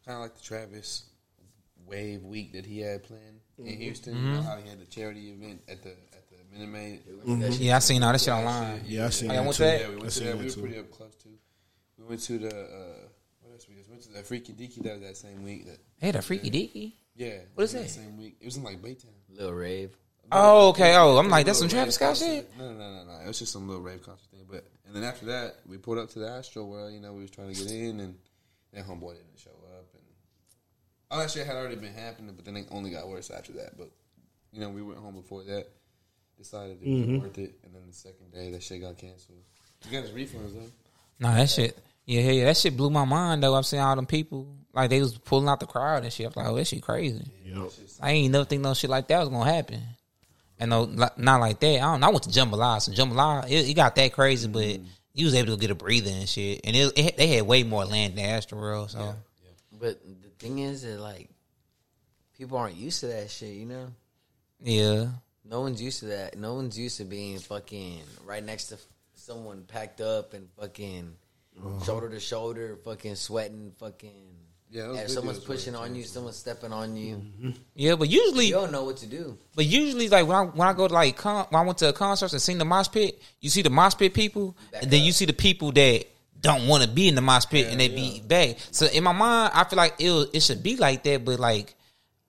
kind 0.06 0.18
of 0.18 0.22
like 0.22 0.36
the 0.36 0.44
Travis 0.44 1.06
Wave 1.92 2.24
week 2.24 2.54
that 2.54 2.66
he 2.66 2.80
had 2.80 3.04
planned 3.04 3.42
in 3.58 3.66
Houston. 3.78 4.16
You 4.16 4.32
know 4.34 4.42
how 4.42 4.58
he 4.58 4.68
had 4.70 4.80
the 4.80 4.86
charity 4.86 5.30
event 5.32 5.62
at 5.68 5.84
the 5.84 5.90
at 5.90 6.30
the 6.30 6.38
Minute 6.58 6.70
Maid. 6.70 7.60
Yeah, 7.60 7.76
I 7.76 7.80
seen 7.80 8.02
all 8.02 8.12
that 8.14 8.22
shit 8.22 8.34
online. 8.34 8.82
Yeah, 8.88 9.06
I 9.06 9.10
seen 9.10 9.30
y'all 9.30 9.38
that 9.38 9.44
went 9.46 9.56
too. 9.58 9.64
to 9.64 9.70
that? 9.70 9.82
Yeah, 9.82 9.88
we 9.90 9.96
I 9.96 10.00
went 10.00 10.12
to 10.14 10.24
that. 10.24 10.38
We 10.38 10.44
were 10.46 10.50
too. 10.52 10.62
pretty 10.62 10.80
up 10.80 10.92
close 10.92 11.16
to. 11.16 11.28
We 11.98 12.06
went 12.06 12.22
to 12.22 12.40
the 12.40 12.48
uh, 12.50 13.08
what 13.42 13.52
else? 13.54 13.68
We 13.70 13.76
just 13.76 13.90
went 13.90 14.02
to 14.04 14.10
the 14.14 14.24
Freaky 14.24 14.54
Deaky 14.54 14.84
that 14.84 14.94
was 14.94 15.02
that 15.02 15.18
same 15.18 15.44
week. 15.44 15.66
That 15.68 15.78
Hey, 16.00 16.12
the 16.12 16.22
freaky 16.22 16.50
deaky. 16.50 16.94
yeah, 17.16 17.40
What 17.56 17.66
is 17.66 17.74
it 17.76 17.84
that? 17.84 17.90
Same 17.90 18.18
week. 18.18 18.38
It 18.42 18.46
was 18.46 18.58
in 18.58 18.64
like 18.64 18.82
Baytown. 18.82 19.06
Little 19.30 19.54
rave. 19.54 19.96
Oh, 20.32 20.70
okay. 20.70 20.96
Oh, 20.96 21.18
I'm 21.18 21.30
like, 21.30 21.46
that's 21.46 21.60
some 21.60 21.66
a 21.66 21.68
little 21.68 21.78
Travis 21.80 21.96
Scott 21.96 22.20
rave 22.22 22.46
shit. 22.46 22.58
No, 22.58 22.72
no, 22.72 22.78
no, 22.80 22.94
no, 22.94 23.04
no. 23.04 23.20
It 23.24 23.28
was 23.28 23.38
just 23.40 23.52
some 23.52 23.68
little 23.68 23.84
rave 23.84 24.02
concert 24.02 24.30
thing. 24.32 24.46
But 24.50 24.66
and 24.88 24.96
then 24.96 25.04
after 25.04 25.26
that, 25.26 25.58
we 25.68 25.78
pulled 25.78 25.98
up 25.98 26.10
to 26.12 26.20
the 26.20 26.30
Astro 26.30 26.64
World. 26.64 26.94
You 26.94 27.02
know, 27.02 27.12
we 27.14 27.22
was 27.24 27.32
trying 27.32 27.54
to 27.54 27.62
get 27.62 27.70
in, 27.70 28.00
and 28.00 28.16
that 28.74 28.88
homeboy 28.88 29.16
didn't 29.16 29.38
show 29.38 29.50
up, 29.52 29.58
and 29.58 29.61
all 31.12 31.20
that 31.20 31.30
shit 31.30 31.46
had 31.46 31.56
already 31.56 31.76
been 31.76 31.94
happening. 31.94 32.34
But 32.36 32.46
then 32.46 32.58
it 32.58 32.68
only 32.72 32.90
got 32.90 33.08
worse 33.08 33.30
after 33.30 33.52
that. 33.54 33.78
But 33.78 33.92
you 34.52 34.62
know, 34.62 34.70
we 34.70 34.82
went 34.82 35.00
home 35.00 35.16
before 35.16 35.44
that. 35.44 35.68
Decided 36.38 36.78
it 36.82 36.90
was 36.90 37.06
mm-hmm. 37.06 37.20
worth 37.20 37.38
it, 37.38 37.54
and 37.64 37.76
then 37.76 37.84
the 37.86 37.94
second 37.94 38.34
day, 38.34 38.50
that 38.50 38.64
shit 38.64 38.82
got 38.82 38.98
canceled. 38.98 39.38
You 39.86 39.92
got 39.92 40.10
his 40.10 40.12
refunds 40.12 40.56
though. 40.56 40.72
Nah, 41.20 41.36
that 41.36 41.50
shit. 41.50 41.78
Yeah, 42.06 42.22
yeah, 42.22 42.32
yeah, 42.32 42.46
that 42.46 42.58
shit 42.58 42.76
blew 42.76 42.90
my 42.90 43.06
mind 43.06 43.44
though. 43.44 43.54
I'm 43.54 43.62
seeing 43.62 43.84
all 43.84 43.96
them 43.96 44.08
people 44.08 44.48
like 44.74 44.90
they 44.90 45.02
was 45.02 45.18
pulling 45.18 45.48
out 45.48 45.60
the 45.60 45.68
crowd 45.68 46.04
and 46.04 46.12
shit. 46.12 46.26
I 46.26 46.30
was 46.30 46.36
like, 46.36 46.48
oh, 46.48 46.56
that 46.56 46.66
shit 46.66 46.82
crazy. 46.82 47.24
Yep. 47.46 47.72
I 48.02 48.12
ain't 48.12 48.32
never 48.32 48.46
think 48.46 48.64
no 48.64 48.74
shit 48.74 48.90
like 48.90 49.08
that 49.10 49.20
was 49.20 49.30
gonna 49.30 49.52
happen. 49.52 49.82
And 50.60 50.70
no, 50.70 50.86
not 50.86 51.40
like 51.40 51.60
that. 51.60 51.76
I 51.76 51.80
don't. 51.80 52.04
I 52.04 52.10
went 52.10 52.24
to 52.24 52.30
Jambalaya. 52.30 52.82
So 52.82 52.92
Jambalaya, 52.92 53.46
it, 53.50 53.70
it 53.70 53.74
got 53.76 53.96
that 53.96 54.14
crazy, 54.14 54.48
but 54.48 54.64
mm-hmm. 54.64 54.86
you 55.14 55.26
was 55.26 55.36
able 55.36 55.56
to 55.56 55.60
get 55.60 55.72
a 55.72 55.76
breather 55.76 56.12
and 56.12 56.28
shit. 56.28 56.62
And 56.64 56.76
it, 56.76 56.94
it, 56.98 57.18
they 57.18 57.28
had 57.28 57.44
way 57.44 57.64
more 57.64 57.86
land 57.86 58.16
than 58.16 58.26
Astroworld. 58.26 58.92
So 58.92 59.00
yeah. 59.00 59.14
But 59.80 60.00
the 60.04 60.30
thing 60.42 60.60
is 60.60 60.82
that 60.82 61.00
like 61.00 61.30
people 62.38 62.58
aren't 62.58 62.76
used 62.76 63.00
to 63.02 63.08
that 63.08 63.30
shit. 63.30 63.54
You 63.54 63.66
know, 63.68 63.88
yeah, 64.62 65.08
no 65.46 65.62
one's 65.62 65.82
used 65.82 66.00
to 66.00 66.06
that. 66.08 66.38
No 66.38 66.56
one's 66.56 66.78
used 66.78 66.98
to 66.98 67.06
being 67.06 67.40
fucking 67.40 68.02
right 68.26 68.44
next 68.44 68.68
to 68.68 68.78
someone 69.14 69.64
packed 69.64 70.02
up 70.02 70.34
and 70.34 70.50
fucking 70.60 71.14
uh-huh. 71.58 71.86
shoulder 71.86 72.10
to 72.10 72.20
shoulder, 72.20 72.78
fucking 72.84 73.16
sweating, 73.16 73.72
fucking. 73.80 74.38
Yeah, 74.70 74.84
those 74.84 75.00
and 75.00 75.10
videos 75.10 75.14
someone's 75.14 75.40
pushing 75.40 75.76
on 75.76 75.96
you, 75.96 76.04
someone's 76.04 76.38
stepping 76.38 76.72
on 76.72 76.96
you. 76.96 77.18
Mm-hmm. 77.18 77.50
yeah. 77.76 77.96
But 77.96 78.08
usually, 78.08 78.46
You 78.46 78.54
don't 78.54 78.72
know 78.72 78.86
what 78.86 78.98
to 78.98 79.06
do. 79.06 79.38
But 79.54 79.66
usually, 79.66 80.08
like 80.08 80.26
when 80.26 80.38
I 80.38 80.44
when 80.44 80.68
I 80.68 80.72
go 80.72 80.88
to 80.88 80.94
like 80.94 81.18
con- 81.18 81.46
when 81.50 81.62
I 81.62 81.66
went 81.66 81.78
to 81.80 81.90
a 81.90 81.94
concert 81.94 82.32
and 82.32 82.42
seen 82.42 82.58
the 82.58 82.64
mosh 82.64 82.88
pit, 82.90 83.22
you 83.42 83.50
see 83.50 83.62
the 83.62 83.70
mosh 83.70 83.98
pit 83.98 84.14
people, 84.14 84.56
Back 84.72 84.84
and 84.84 84.92
then 84.92 85.02
up. 85.02 85.06
you 85.06 85.12
see 85.12 85.26
the 85.26 85.34
people 85.34 85.74
that 85.74 86.06
don't 86.42 86.68
want 86.68 86.84
to 86.84 86.90
be 86.90 87.08
in 87.08 87.16
the 87.16 87.22
mosh 87.22 87.46
pit 87.46 87.68
and 87.70 87.80
they 87.80 87.88
be 87.88 88.22
back. 88.22 88.58
So 88.72 88.88
in 88.88 89.04
my 89.04 89.12
mind, 89.12 89.52
I 89.54 89.64
feel 89.64 89.78
like 89.78 89.96
it 90.00 90.30
it 90.34 90.44
should 90.44 90.64
be 90.64 90.76
like 90.78 91.04
that, 91.04 91.26
but 91.26 91.40
like. 91.40 91.76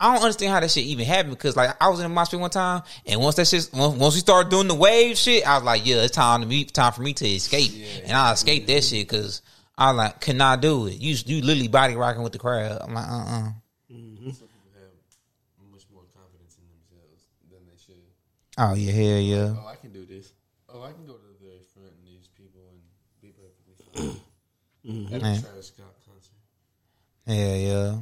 I 0.00 0.12
don't 0.12 0.24
understand 0.24 0.50
how 0.52 0.58
that 0.58 0.68
shit 0.68 0.82
even 0.82 1.06
happened 1.06 1.30
because 1.30 1.56
like 1.56 1.80
I 1.80 1.88
was 1.88 2.00
in 2.00 2.02
the 2.02 2.08
mosh 2.08 2.30
pit 2.30 2.40
one 2.40 2.50
time 2.50 2.82
and 3.06 3.20
once 3.20 3.36
that 3.36 3.46
shit 3.46 3.70
once, 3.72 3.96
once 3.96 4.14
we 4.14 4.20
started 4.20 4.50
doing 4.50 4.66
the 4.66 4.74
wave 4.74 5.16
shit 5.16 5.46
I 5.46 5.54
was 5.54 5.62
like 5.62 5.86
yeah 5.86 6.02
it's 6.02 6.10
time 6.10 6.40
to 6.40 6.46
me 6.48 6.64
time 6.64 6.92
for 6.92 7.02
me 7.02 7.12
to 7.14 7.24
escape 7.24 7.70
and 8.02 8.10
I 8.10 8.32
escaped 8.32 8.66
that 8.66 8.82
shit 8.82 9.06
because 9.06 9.42
I 9.76 9.90
like 9.90 10.20
cannot 10.20 10.60
do 10.60 10.86
it. 10.86 11.00
You 11.00 11.16
you 11.26 11.42
literally 11.42 11.68
body 11.68 11.96
rocking 11.96 12.22
with 12.22 12.32
the 12.32 12.38
crowd. 12.38 12.78
I'm 12.80 12.94
like, 12.94 13.08
uh, 13.08 13.10
uh 13.10 13.50
Some 13.88 14.46
people 14.46 14.70
have 14.78 14.94
much 15.72 15.86
more 15.92 16.04
confidence 16.14 16.54
in 16.60 16.68
themselves 16.68 17.26
than 17.50 17.66
they 17.66 17.78
should. 17.80 18.06
Oh 18.58 18.74
yeah, 18.74 18.92
hell 18.92 19.20
yeah. 19.20 19.54
Oh, 19.58 19.66
I 19.66 19.76
can 19.76 19.92
do 19.92 20.04
this. 20.04 20.32
Oh, 20.68 20.82
I 20.82 20.92
can 20.92 21.06
go 21.06 21.14
to 21.14 21.26
the 21.26 21.38
very 21.40 21.64
front 21.72 21.90
and 21.98 22.06
these 22.06 22.28
people 22.36 22.60
and 22.68 22.78
be 23.20 23.32
perfectly 23.32 24.20
fine. 24.84 25.08
At 25.12 25.22
Man. 25.22 25.42
Travis 25.42 25.68
Scott 25.68 25.94
concert. 26.06 26.32
Yeah, 27.26 27.54
yeah. 27.54 27.98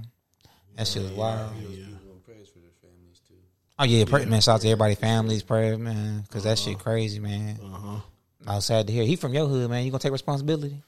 That 0.77 0.87
shit 0.87 1.03
was 1.03 1.13
wild. 1.13 1.55
Those 1.55 1.77
people 1.77 2.13
and 2.13 2.25
prayers 2.25 2.49
for 2.49 2.59
their 2.59 2.71
families 2.81 3.21
too. 3.27 3.35
Oh 3.79 3.85
yeah, 3.85 4.05
pray, 4.07 4.25
man. 4.25 4.41
Shout 4.41 4.57
out 4.57 4.61
to 4.63 4.69
everybody, 4.69 4.95
families, 4.95 5.43
prayer, 5.43 5.77
man, 5.79 6.23
because 6.23 6.45
that 6.45 6.59
shit 6.59 6.79
crazy, 6.79 7.19
man. 7.19 7.59
Uh-huh. 7.63 8.01
I 8.47 8.55
was 8.57 8.65
sad 8.65 8.87
to 8.87 8.93
hear. 8.93 9.05
He 9.05 9.17
from 9.17 9.35
your 9.35 9.47
hood, 9.47 9.71
man. 9.71 9.85
You 9.85 9.91
gonna 9.91 10.01
take 10.01 10.13
responsibility? 10.13 10.83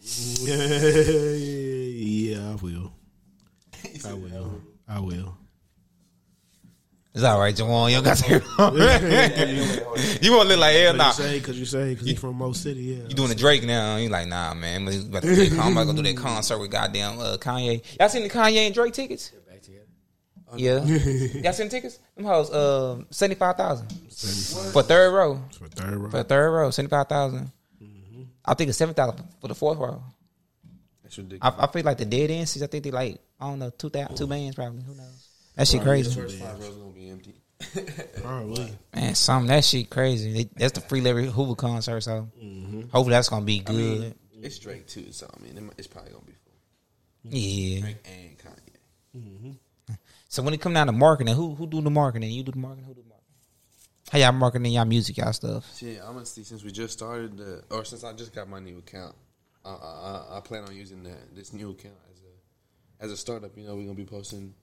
yeah, 0.40 0.56
yeah, 0.56 2.50
I 2.50 2.54
will. 2.56 2.92
I 4.06 4.14
will. 4.14 4.62
I 4.86 5.00
will. 5.00 5.36
It's 7.18 7.24
all 7.24 7.40
right, 7.40 7.52
Juwan. 7.52 7.88
You 7.90 7.96
don't 7.96 8.04
got 8.04 8.16
to. 8.18 10.18
you 10.22 10.30
won't 10.30 10.48
look 10.48 10.60
like 10.60 10.76
hell, 10.76 10.94
Cause 10.96 11.18
nah. 11.18 11.24
you 11.24 11.30
say, 11.30 11.40
cause 11.40 11.58
you 11.58 11.64
say, 11.64 11.96
cause 11.96 12.06
he 12.06 12.14
from 12.14 12.36
Mo 12.36 12.52
City, 12.52 12.80
yeah. 12.80 13.08
You 13.08 13.14
doing 13.16 13.30
the 13.30 13.34
Drake 13.34 13.64
now? 13.64 13.96
You 13.96 14.08
like, 14.08 14.28
nah, 14.28 14.54
man. 14.54 14.86
I'm 14.86 15.06
about 15.06 15.22
to, 15.24 15.34
do 15.34 15.48
that- 15.50 15.58
I'm 15.58 15.72
about 15.76 15.90
to 15.90 15.96
do 16.00 16.02
that 16.02 16.16
concert 16.16 16.58
with 16.60 16.70
goddamn 16.70 17.18
uh, 17.18 17.36
Kanye. 17.38 17.82
Y'all 17.98 18.08
seen 18.08 18.22
the 18.22 18.30
Kanye 18.30 18.66
and 18.66 18.72
Drake 18.72 18.92
tickets? 18.92 19.30
Back 19.48 19.62
together. 19.62 19.84
Yeah. 20.54 20.84
Y'all 21.42 21.52
seen 21.52 21.68
tickets? 21.68 21.98
Them 22.14 22.26
hoes, 22.26 22.52
uh, 22.52 23.02
seventy 23.10 23.34
five 23.36 23.56
thousand 23.56 23.88
for 24.72 24.84
third 24.84 25.12
row. 25.12 25.42
for 25.58 25.66
third 25.66 25.96
row. 25.96 26.10
For 26.10 26.22
third 26.22 26.50
row, 26.52 26.70
seventy 26.70 26.90
five 26.90 27.08
thousand. 27.08 27.50
I 28.44 28.54
think 28.54 28.68
it's 28.68 28.78
seven 28.78 28.94
thousand 28.94 29.24
for 29.40 29.48
the 29.48 29.56
fourth 29.56 29.78
row. 29.78 30.04
That's 31.02 31.18
ridiculous. 31.18 31.52
I, 31.58 31.64
I 31.64 31.66
feel 31.66 31.82
like 31.82 31.98
the 31.98 32.04
dead 32.04 32.30
end 32.30 32.48
seats. 32.48 32.62
I 32.62 32.68
think 32.68 32.84
they 32.84 32.92
like 32.92 33.18
I 33.40 33.48
don't 33.48 33.58
know 33.58 33.70
two 33.70 33.90
thousand 33.90 34.16
two 34.16 34.28
bands 34.28 34.54
probably. 34.54 34.84
Who 34.84 34.94
knows? 34.94 35.24
That 35.58 35.66
shit 35.66 35.82
crazy. 35.82 36.14
the 36.14 36.22
first 36.22 36.38
five 36.38 36.60
rows 36.60 36.76
gonna 36.76 36.92
be 36.92 37.10
empty. 37.10 37.34
Probably. 38.22 38.72
Man, 38.94 39.14
some 39.16 39.48
that 39.48 39.64
shit 39.64 39.90
crazy. 39.90 40.32
They, 40.32 40.50
that's 40.54 40.72
the 40.72 40.80
free 40.80 41.00
Larry 41.00 41.26
Hoover 41.26 41.56
concert, 41.56 42.00
so 42.02 42.28
mm-hmm. 42.40 42.82
hopefully 42.82 43.10
that's 43.10 43.28
gonna 43.28 43.44
be 43.44 43.64
I 43.66 43.72
good. 43.72 44.00
mean, 44.00 44.14
it's 44.40 44.56
Drake 44.60 44.86
too, 44.86 45.10
so 45.10 45.28
I 45.36 45.42
mean, 45.42 45.68
it's 45.76 45.88
probably 45.88 46.12
gonna 46.12 46.24
be 46.24 46.32
full. 46.32 47.32
yeah. 47.36 47.80
Drake 47.80 47.96
and 48.06 48.38
Kanye. 48.38 49.16
Mm-hmm. 49.16 49.94
So 50.28 50.42
when 50.44 50.54
it 50.54 50.60
come 50.60 50.74
down 50.74 50.86
to 50.86 50.92
marketing, 50.92 51.34
who 51.34 51.56
who 51.56 51.66
do 51.66 51.80
the 51.80 51.90
marketing? 51.90 52.30
You 52.30 52.44
do 52.44 52.52
the 52.52 52.58
marketing. 52.58 52.84
Who 52.84 52.94
do 52.94 53.02
the 53.02 53.08
marketing? 53.08 53.34
How 54.12 54.18
y'all 54.20 54.32
marketing 54.32 54.70
y'all 54.70 54.84
music, 54.84 55.16
y'all 55.16 55.32
stuff? 55.32 55.76
Shit, 55.76 56.00
honestly, 56.02 56.44
since 56.44 56.62
we 56.62 56.70
just 56.70 56.92
started, 56.92 57.36
the, 57.36 57.64
or 57.70 57.84
since 57.84 58.04
I 58.04 58.12
just 58.12 58.32
got 58.32 58.48
my 58.48 58.60
new 58.60 58.78
account, 58.78 59.16
I, 59.64 59.70
I, 59.70 59.72
I- 59.72 60.36
I 60.36 60.40
plan 60.40 60.62
on 60.62 60.76
using 60.76 61.02
that 61.02 61.34
this 61.34 61.52
new 61.52 61.70
account 61.70 61.96
as 62.12 62.20
a 62.20 63.04
as 63.06 63.10
a 63.10 63.16
startup. 63.16 63.56
You 63.56 63.66
know, 63.66 63.74
we're 63.74 63.82
gonna 63.82 63.94
be 63.94 64.04
posting 64.04 64.54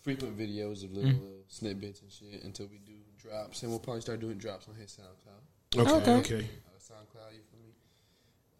frequent 0.00 0.38
videos 0.38 0.84
of 0.84 0.92
little 0.92 1.10
uh, 1.10 1.42
snippets 1.48 2.00
and 2.02 2.10
shit 2.10 2.42
until 2.44 2.66
we 2.66 2.78
do 2.78 2.92
drops, 3.18 3.62
and 3.62 3.70
we'll 3.70 3.78
probably 3.80 4.00
start 4.00 4.20
doing 4.20 4.38
drops 4.38 4.66
on 4.68 4.74
his 4.74 4.98
SoundCloud. 4.98 5.80
Okay, 5.80 5.90
Okay. 6.10 6.36
okay. 6.36 6.48
Uh, 6.66 6.78
SoundCloud, 6.78 7.32
you 7.32 7.40
feel 7.50 7.60
me? 7.60 7.72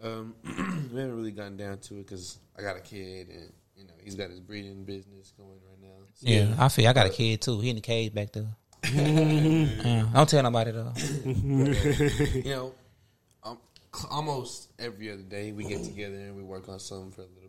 Um, 0.02 0.34
we 0.92 1.00
haven't 1.00 1.16
really 1.16 1.30
gotten 1.32 1.56
down 1.56 1.78
to 1.78 1.94
it 1.94 2.06
because 2.06 2.38
I 2.58 2.62
got 2.62 2.76
a 2.76 2.80
kid, 2.80 3.28
and 3.28 3.52
you 3.76 3.84
know 3.84 3.92
he's 4.02 4.14
got 4.14 4.30
his 4.30 4.40
breeding 4.40 4.84
business 4.84 5.32
going 5.36 5.58
right 5.68 5.80
now. 5.80 5.88
So, 6.14 6.26
Yeah, 6.28 6.54
I 6.58 6.68
feel 6.68 6.88
I 6.88 6.92
got 6.92 7.06
a 7.06 7.10
kid 7.10 7.40
too. 7.40 7.58
He 7.60 7.70
in 7.70 7.76
the 7.76 7.82
cage 7.82 8.14
back 8.14 8.32
there. 8.32 8.46
yeah, 8.92 10.06
don't 10.14 10.28
tell 10.28 10.42
nobody 10.42 10.70
though. 10.72 10.92
you 11.24 12.42
know, 12.54 12.74
um, 13.42 13.58
almost 14.10 14.70
every 14.78 15.10
other 15.12 15.22
day 15.22 15.52
we 15.52 15.64
get 15.64 15.84
together 15.84 16.14
and 16.14 16.36
we 16.36 16.42
work 16.42 16.68
on 16.68 16.78
something 16.78 17.10
for 17.12 17.20
a 17.22 17.24
little 17.24 17.34
bit. 17.34 17.39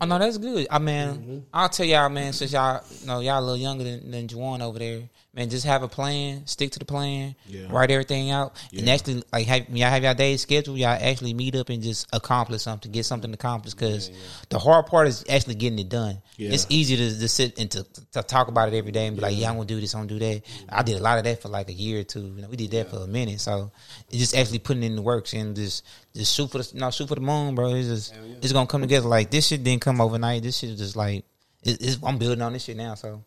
Oh 0.00 0.06
no, 0.06 0.18
that's 0.18 0.38
good. 0.38 0.66
I 0.70 0.78
mean, 0.78 1.08
Mm-hmm. 1.08 1.38
I'll 1.52 1.68
tell 1.68 1.86
y'all, 1.86 2.08
man. 2.08 2.32
Since 2.32 2.52
y'all, 2.52 2.82
you 3.00 3.06
know, 3.06 3.20
y'all 3.20 3.40
a 3.40 3.42
little 3.42 3.56
younger 3.56 3.84
than, 3.84 4.10
than 4.10 4.28
Juwan 4.28 4.60
over 4.60 4.78
there, 4.78 5.02
man. 5.34 5.50
Just 5.50 5.66
have 5.66 5.82
a 5.82 5.88
plan, 5.88 6.46
stick 6.46 6.70
to 6.72 6.78
the 6.78 6.84
plan, 6.84 7.34
Yeah. 7.48 7.66
write 7.68 7.90
everything 7.90 8.30
out, 8.30 8.52
and 8.76 8.88
actually, 8.88 9.24
like, 9.32 9.46
have, 9.48 9.66
when 9.66 9.76
y'all 9.78 9.90
have 9.90 10.04
y'all 10.04 10.14
days 10.14 10.42
scheduled, 10.42 10.78
y'all 10.78 10.90
actually 11.00 11.34
meet 11.34 11.56
up 11.56 11.68
and 11.68 11.82
just 11.82 12.06
accomplish 12.12 12.62
something, 12.62 12.92
get 12.92 13.06
something 13.06 13.32
accomplished. 13.34 13.76
Because 13.76 14.10
the 14.50 14.58
hard 14.58 14.86
part 14.86 15.08
is 15.08 15.24
actually 15.28 15.56
getting 15.56 15.78
it 15.80 15.88
done. 15.88 16.22
Yeah. 16.36 16.50
It's 16.52 16.66
easy 16.68 16.96
to, 16.96 17.18
to 17.18 17.28
sit 17.28 17.58
and 17.58 17.68
to, 17.72 17.82
to 18.12 18.22
talk 18.22 18.46
about 18.46 18.68
it 18.72 18.76
every 18.76 18.92
day 18.92 19.06
and 19.08 19.16
be 19.16 19.22
like, 19.22 19.36
yeah, 19.36 19.48
I'm 19.48 19.56
gonna 19.56 19.66
do 19.66 19.80
this, 19.80 19.94
I'm 19.94 20.06
gonna 20.06 20.18
do 20.18 20.18
that. 20.20 20.42
I 20.68 20.82
did 20.84 20.96
a 21.00 21.02
lot 21.02 21.18
of 21.18 21.24
that 21.24 21.42
for 21.42 21.48
like 21.48 21.68
a 21.70 21.72
year 21.72 22.00
or 22.00 22.04
two. 22.04 22.20
You 22.36 22.42
know, 22.42 22.48
we 22.48 22.56
did 22.56 22.70
that 22.70 22.90
for 22.90 22.98
a 22.98 23.06
minute. 23.08 23.40
So 23.40 23.72
it's 24.10 24.18
just 24.18 24.36
actually 24.36 24.60
putting 24.60 24.84
in 24.84 24.94
the 24.94 25.02
works 25.02 25.32
and 25.32 25.56
just 25.56 25.84
just 26.14 26.34
shoot 26.34 26.50
for 26.50 26.58
the 26.58 26.70
you 26.74 26.80
know, 26.80 26.90
shoot 26.90 27.08
for 27.08 27.14
the 27.14 27.20
moon, 27.20 27.54
bro. 27.54 27.74
It's 27.74 27.88
just 27.88 28.14
yeah. 28.14 28.36
it's 28.42 28.52
gonna 28.52 28.66
come 28.66 28.80
together. 28.80 29.08
Like 29.08 29.30
this 29.30 29.46
shit 29.46 29.62
didn't 29.62 29.82
come 29.82 30.00
overnight. 30.00 30.42
This 30.42 30.58
shit 30.58 30.70
is 30.70 30.78
just 30.78 30.96
like 30.96 31.24
it, 31.62 31.80
it's, 31.80 31.98
I'm 32.02 32.18
building 32.18 32.42
on 32.42 32.52
this 32.52 32.64
shit 32.64 32.76
now. 32.76 32.94
So 32.94 33.22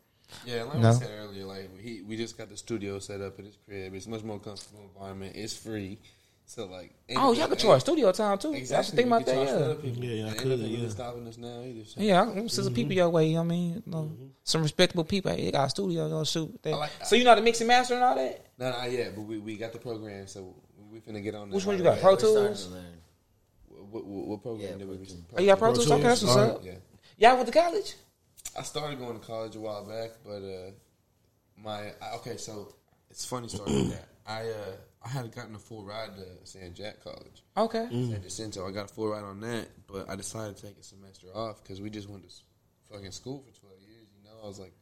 Yeah, 0.46 0.64
like 0.64 0.80
No. 0.80 0.90
I 0.90 0.94
said 0.94 1.10
earlier, 1.20 1.46
like 1.46 1.80
he, 1.80 2.02
we 2.02 2.18
just 2.18 2.38
got 2.38 2.50
the 2.50 2.58
studio 2.58 3.00
set 3.00 3.22
up 3.22 3.40
at 3.40 3.46
his 3.46 3.58
crib. 3.66 3.94
It's 3.94 4.08
much 4.08 4.24
more 4.24 4.40
comfortable 4.40 4.82
environment. 4.94 5.36
It's 5.36 5.56
free, 5.58 6.00
so 6.46 6.66
like 6.66 6.94
oh, 7.16 7.34
y'all 7.34 7.48
can 7.48 7.58
charge 7.58 7.82
studio 7.82 8.12
time 8.12 8.38
too. 8.38 8.54
Exactly. 8.54 8.78
I 8.78 8.82
should 8.82 8.96
think 8.96 9.06
we 9.06 9.18
about 9.18 9.26
can 9.26 9.36
that. 9.36 9.46
charge 9.46 9.50
for 9.50 9.60
Yeah. 9.60 9.66
other 9.72 9.76
people. 9.76 10.04
Yeah, 10.04 10.12
yeah, 10.14 10.26
I 10.26 10.28
And 10.28 10.38
could, 10.38 10.48
nothing 10.50 10.64
really 10.64 10.84
yeah. 10.84 10.90
stopping 10.90 11.28
us 11.28 11.38
now 11.38 11.62
either. 11.62 11.86
So. 11.86 12.02
Yeah, 12.02 12.22
I'm 12.22 12.50
some 12.50 12.66
mm-hmm. 12.66 12.74
people 12.74 12.94
your 12.94 13.10
way. 13.10 13.28
You 13.28 13.34
know 13.36 13.40
what 13.40 13.46
I 13.46 13.50
mean, 13.50 13.72
mm-hmm. 13.76 13.90
You 13.90 13.96
know, 13.96 14.12
some 14.44 14.64
respectable 14.64 15.04
people. 15.06 15.32
Hey, 15.32 15.46
they 15.46 15.52
got 15.52 15.68
a 15.68 15.70
studio. 15.70 16.10
They 16.10 16.26
shoot. 16.26 16.62
That. 16.64 16.74
I 16.74 16.78
like- 16.78 17.06
so 17.06 17.16
you 17.16 17.24
know 17.24 17.32
how 17.32 17.36
to 17.36 17.42
mix 17.42 17.62
and 17.62 17.68
master 17.68 17.94
and 17.94 18.04
all 18.04 18.16
that. 18.16 18.48
No, 18.58 18.70
not 18.70 18.92
yet, 18.92 19.16
but 19.16 19.22
we, 19.22 19.38
we 19.40 19.58
got 19.58 19.72
the 19.72 19.80
program, 19.80 20.28
so 20.28 20.56
we 20.92 21.00
finna 21.00 21.24
get 21.24 21.36
on. 21.36 21.50
that 21.50 21.56
Which 21.56 21.66
one 21.66 21.78
you 21.78 21.84
got? 21.84 22.00
Pro 22.00 22.12
We're 22.12 22.18
Tools. 22.20 22.70
What, 23.68 24.06
what, 24.06 24.28
what 24.28 24.42
program 24.42 24.72
Yeah, 24.72 24.78
did 24.78 24.88
we? 24.90 24.96
Pro 24.98 25.06
Tools. 25.06 25.24
Oh, 25.36 25.42
you 25.42 25.48
got 25.48 25.60
Pro 25.60 25.68
Pro 25.70 25.76
Tools. 25.76 25.92
Okay, 25.92 26.04
that's 26.04 26.22
what's 26.24 26.36
up. 26.36 26.62
Yeah, 26.64 26.74
Y'all 27.18 27.36
went 27.36 27.48
to 27.48 27.54
college. 27.54 27.96
I 28.58 28.64
started 28.64 29.00
going 29.00 29.20
to 29.20 29.26
college 29.26 29.56
a 29.56 29.60
while 29.60 29.86
back, 29.86 30.12
but 30.26 30.42
uh, 30.44 30.72
my 31.58 31.92
I, 32.02 32.16
okay, 32.16 32.38
so 32.38 32.74
it's 33.10 33.26
funny 33.26 33.48
story 33.48 33.72
with 33.72 33.92
that. 33.92 34.08
I 34.26 34.50
uh, 34.50 34.76
I 35.06 35.10
had 35.10 35.32
gotten 35.34 35.56
a 35.56 35.60
full 35.60 35.84
ride 35.84 36.16
to 36.16 36.26
San 36.46 36.74
Jack 36.74 37.04
College. 37.04 37.44
Okay. 37.58 37.88
San 37.90 38.22
Jacinto. 38.22 38.68
I 38.68 38.72
got 38.72 38.86
a 38.86 38.94
full 38.94 39.08
ride 39.10 39.24
on 39.24 39.40
that, 39.42 39.68
but 39.88 40.10
I 40.10 40.16
decided 40.16 40.58
to 40.58 40.68
take 40.68 40.78
a 40.78 40.84
semester 40.84 41.28
off 41.34 41.64
because 41.64 41.82
we 41.82 41.90
just 41.90 42.10
went 42.10 42.28
to 42.28 42.36
fucking 42.92 43.12
school 43.12 43.44
for 43.48 43.60
twelve 43.60 43.80
years. 43.88 44.08
You 44.18 44.24
know, 44.24 44.38
I 44.44 44.48
was 44.48 44.60
like, 44.60 44.74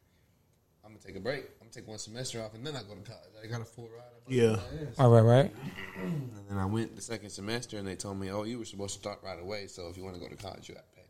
I'm 0.90 0.96
gonna 0.96 1.06
take 1.06 1.16
a 1.16 1.20
break. 1.20 1.44
I'm 1.60 1.68
gonna 1.68 1.70
take 1.70 1.86
one 1.86 1.98
semester 1.98 2.42
off, 2.42 2.54
and 2.54 2.66
then 2.66 2.74
I 2.74 2.80
go 2.82 2.94
to 2.96 3.00
college. 3.02 3.30
I 3.42 3.46
got 3.46 3.60
a 3.60 3.64
full 3.64 3.88
ride. 3.96 4.02
I'm 4.26 4.32
Yeah. 4.32 4.56
"Oh, 4.58 4.68
yes." 4.80 4.98
All 4.98 5.10
right, 5.10 5.20
right. 5.20 5.54
And 6.02 6.48
then 6.48 6.58
I 6.58 6.64
went 6.64 6.96
the 6.96 7.02
second 7.02 7.30
semester, 7.30 7.78
and 7.78 7.86
they 7.86 7.94
told 7.94 8.18
me, 8.18 8.30
"Oh, 8.32 8.42
you 8.42 8.58
were 8.58 8.64
supposed 8.64 8.94
to 8.94 8.98
start 9.00 9.20
right 9.22 9.40
away. 9.40 9.68
So 9.68 9.86
if 9.88 9.96
you 9.96 10.02
want 10.02 10.16
to 10.16 10.20
go 10.20 10.26
to 10.28 10.34
college, 10.34 10.68
you 10.68 10.74
got 10.74 10.90
to 10.90 10.96
pay. 10.96 11.06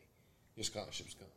Your 0.57 0.65
scholarship's 0.65 1.15
gone." 1.15 1.29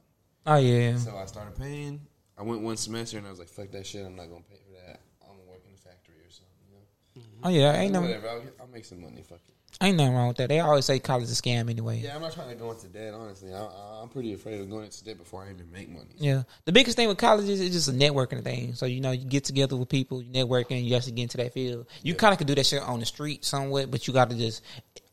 Oh 0.45 0.57
yeah. 0.57 0.97
So 0.97 1.15
I 1.15 1.25
started 1.25 1.55
paying. 1.57 2.01
I 2.37 2.41
went 2.43 2.61
one 2.61 2.75
semester, 2.75 3.17
and 3.17 3.25
I 3.25 3.29
was 3.29 3.39
like, 3.39 3.47
"Fuck 3.47 3.71
that 3.71 3.85
shit. 3.87 4.05
I'm 4.05 4.15
not 4.17 4.27
gonna 4.27 4.43
pay 4.43 4.57
for 4.57 4.73
that. 4.85 4.99
I'm 5.21 5.37
gonna 5.37 5.49
work 5.49 5.63
in 5.65 5.73
a 5.73 5.77
factory 5.77 6.15
or 6.15 6.29
something." 6.29 6.67
You 6.67 6.75
know? 6.75 7.39
Oh 7.45 7.49
yeah. 7.49 7.79
Ain't 7.79 7.93
no, 7.93 8.01
Whatever. 8.01 8.27
I'll, 8.27 8.41
get- 8.41 8.55
I'll 8.59 8.67
make 8.67 8.83
some 8.83 9.01
money. 9.01 9.21
Fuck 9.21 9.39
it. 9.47 9.55
Ain't 9.87 9.97
nothing 9.97 10.13
wrong 10.13 10.29
with 10.29 10.37
that. 10.37 10.49
They 10.49 10.59
always 10.59 10.85
say 10.85 10.99
college 10.99 11.25
is 11.25 11.37
a 11.37 11.41
scam 11.41 11.69
anyway. 11.69 11.99
Yeah, 11.99 12.15
I'm 12.15 12.21
not 12.21 12.33
trying 12.33 12.49
to 12.49 12.55
go 12.55 12.71
into 12.71 12.87
debt. 12.87 13.13
Honestly, 13.13 13.53
I, 13.53 13.67
I'm 14.01 14.09
pretty 14.09 14.33
afraid 14.33 14.61
of 14.61 14.69
going 14.69 14.85
into 14.85 15.03
debt 15.03 15.17
before 15.17 15.43
I 15.43 15.51
even 15.51 15.71
make 15.71 15.89
money. 15.89 16.15
Yeah. 16.17 16.43
The 16.65 16.71
biggest 16.71 16.95
thing 16.95 17.07
with 17.07 17.17
college 17.17 17.49
is 17.49 17.59
it's 17.59 17.73
just 17.73 17.89
a 17.89 17.91
networking 17.91 18.43
thing. 18.43 18.75
So, 18.75 18.85
you 18.85 19.01
know, 19.01 19.11
you 19.11 19.25
get 19.25 19.43
together 19.43 19.75
with 19.75 19.89
people, 19.89 20.21
you 20.21 20.31
networking, 20.31 20.83
you 20.83 20.95
actually 20.95 21.13
get 21.13 21.23
into 21.23 21.37
that 21.37 21.53
field. 21.53 21.87
You 22.01 22.15
kind 22.15 22.31
of 22.31 22.37
can 22.37 22.47
do 22.47 22.55
that 22.55 22.65
shit 22.65 22.81
on 22.81 22.99
the 22.99 23.05
street 23.05 23.43
somewhat, 23.45 23.91
but 23.91 24.07
you 24.07 24.13
got 24.13 24.29
to 24.29 24.35
just, 24.37 24.63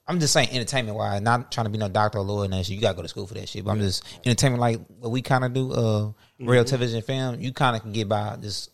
I'm 0.06 0.20
just 0.20 0.32
saying 0.32 0.50
entertainment 0.50 0.96
wise, 0.96 1.20
not 1.20 1.52
trying 1.52 1.66
to 1.66 1.70
be 1.70 1.78
no 1.78 1.88
doctor 1.88 2.18
or 2.18 2.22
lawyer 2.22 2.44
and 2.44 2.52
that 2.52 2.66
shit. 2.66 2.76
You 2.76 2.80
got 2.80 2.92
to 2.92 2.96
go 2.96 3.02
to 3.02 3.08
school 3.08 3.26
for 3.26 3.34
that 3.34 3.48
shit. 3.48 3.64
But 3.64 3.72
I'm 3.72 3.80
just 3.80 4.04
entertainment 4.24 4.60
like 4.60 4.80
what 4.98 5.10
we 5.10 5.22
kind 5.22 5.44
of 5.44 5.52
do, 5.52 5.72
uh, 5.72 6.12
real 6.38 6.64
television 6.64 7.02
film. 7.02 7.40
You 7.40 7.52
kind 7.52 7.76
of 7.76 7.82
can 7.82 7.92
get 7.92 8.08
by 8.08 8.36
just 8.40 8.70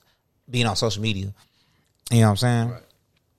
being 0.48 0.66
on 0.66 0.76
social 0.76 1.02
media. 1.02 1.34
You 2.10 2.20
know 2.20 2.26
what 2.26 2.30
I'm 2.30 2.36
saying? 2.36 2.70
Right. 2.70 2.82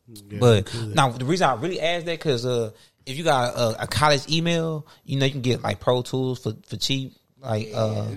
Yeah, 0.07 0.37
But 0.39 0.65
could. 0.67 0.95
now 0.95 1.09
the 1.11 1.25
reason 1.25 1.49
I 1.49 1.55
really 1.55 1.81
asked 1.81 2.05
that 2.05 2.17
because 2.19 2.45
uh, 2.45 2.71
if 3.05 3.17
you 3.17 3.23
got 3.23 3.55
a, 3.55 3.83
a 3.83 3.87
college 3.87 4.29
email, 4.31 4.87
you 5.05 5.17
know 5.19 5.25
you 5.25 5.31
can 5.31 5.41
get 5.41 5.61
like 5.61 5.79
Pro 5.79 6.01
Tools 6.01 6.39
for 6.39 6.53
for 6.67 6.77
cheap. 6.77 7.13
Like 7.39 7.69
uh, 7.73 8.07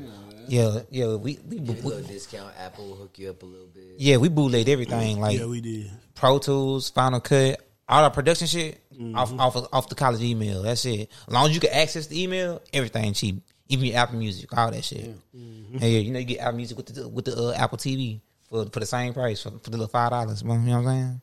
yeah, 0.49 0.81
yeah, 0.91 1.15
we, 1.15 1.39
we, 1.49 1.59
Get 1.59 1.69
a 1.69 1.83
we 1.83 1.89
little 1.95 2.03
discount. 2.03 2.53
Apple 2.59 2.89
will 2.89 2.97
hook 2.97 3.19
you 3.19 3.31
up 3.31 3.43
a 3.43 3.47
little 3.47 3.67
bit. 3.69 3.85
yeah 3.99 4.17
we 4.17 4.29
bootleg 4.29 4.69
everything 4.69 5.21
like 5.21 5.39
yeah, 5.39 5.47
we 5.47 5.61
did. 5.61 5.91
Pro 6.15 6.39
Tools, 6.39 6.91
Final 6.91 7.21
Cut, 7.21 7.61
all 7.89 8.05
our 8.05 8.11
production 8.11 8.47
shit 8.47 8.81
Mm-hmm. 9.01 9.17
off 9.17 9.33
off 9.57 9.69
off 9.73 9.89
the 9.89 9.95
college 9.95 10.21
email. 10.21 10.63
That's 10.63 10.85
it. 10.85 11.09
As 11.27 11.33
long 11.33 11.49
as 11.49 11.55
you 11.55 11.61
can 11.61 11.71
access 11.73 12.07
the 12.07 12.23
email, 12.23 12.61
everything 12.71 13.15
cheap. 13.15 13.43
Even 13.71 13.87
your 13.87 13.97
Apple 13.97 14.19
Music, 14.19 14.55
all 14.55 14.71
that 14.71 14.85
shit. 14.85 15.15
Mm-hmm. 15.35 15.79
Hey, 15.79 16.01
you 16.01 16.13
know 16.13 16.19
you 16.19 16.27
get 16.27 16.41
Apple 16.41 16.57
Music 16.59 16.77
with 16.77 16.95
the 16.95 17.09
with 17.09 17.25
the 17.25 17.35
uh, 17.35 17.53
Apple 17.57 17.79
TV 17.79 18.21
for 18.51 18.67
for 18.67 18.79
the 18.81 18.85
same 18.85 19.15
price 19.15 19.41
for, 19.43 19.53
for 19.53 19.71
the 19.71 19.79
little 19.79 19.87
five 19.89 20.11
dollars. 20.11 20.43
You 20.43 20.49
know 20.49 20.55
what 20.57 20.73
I'm 20.73 20.85
saying? 20.85 21.21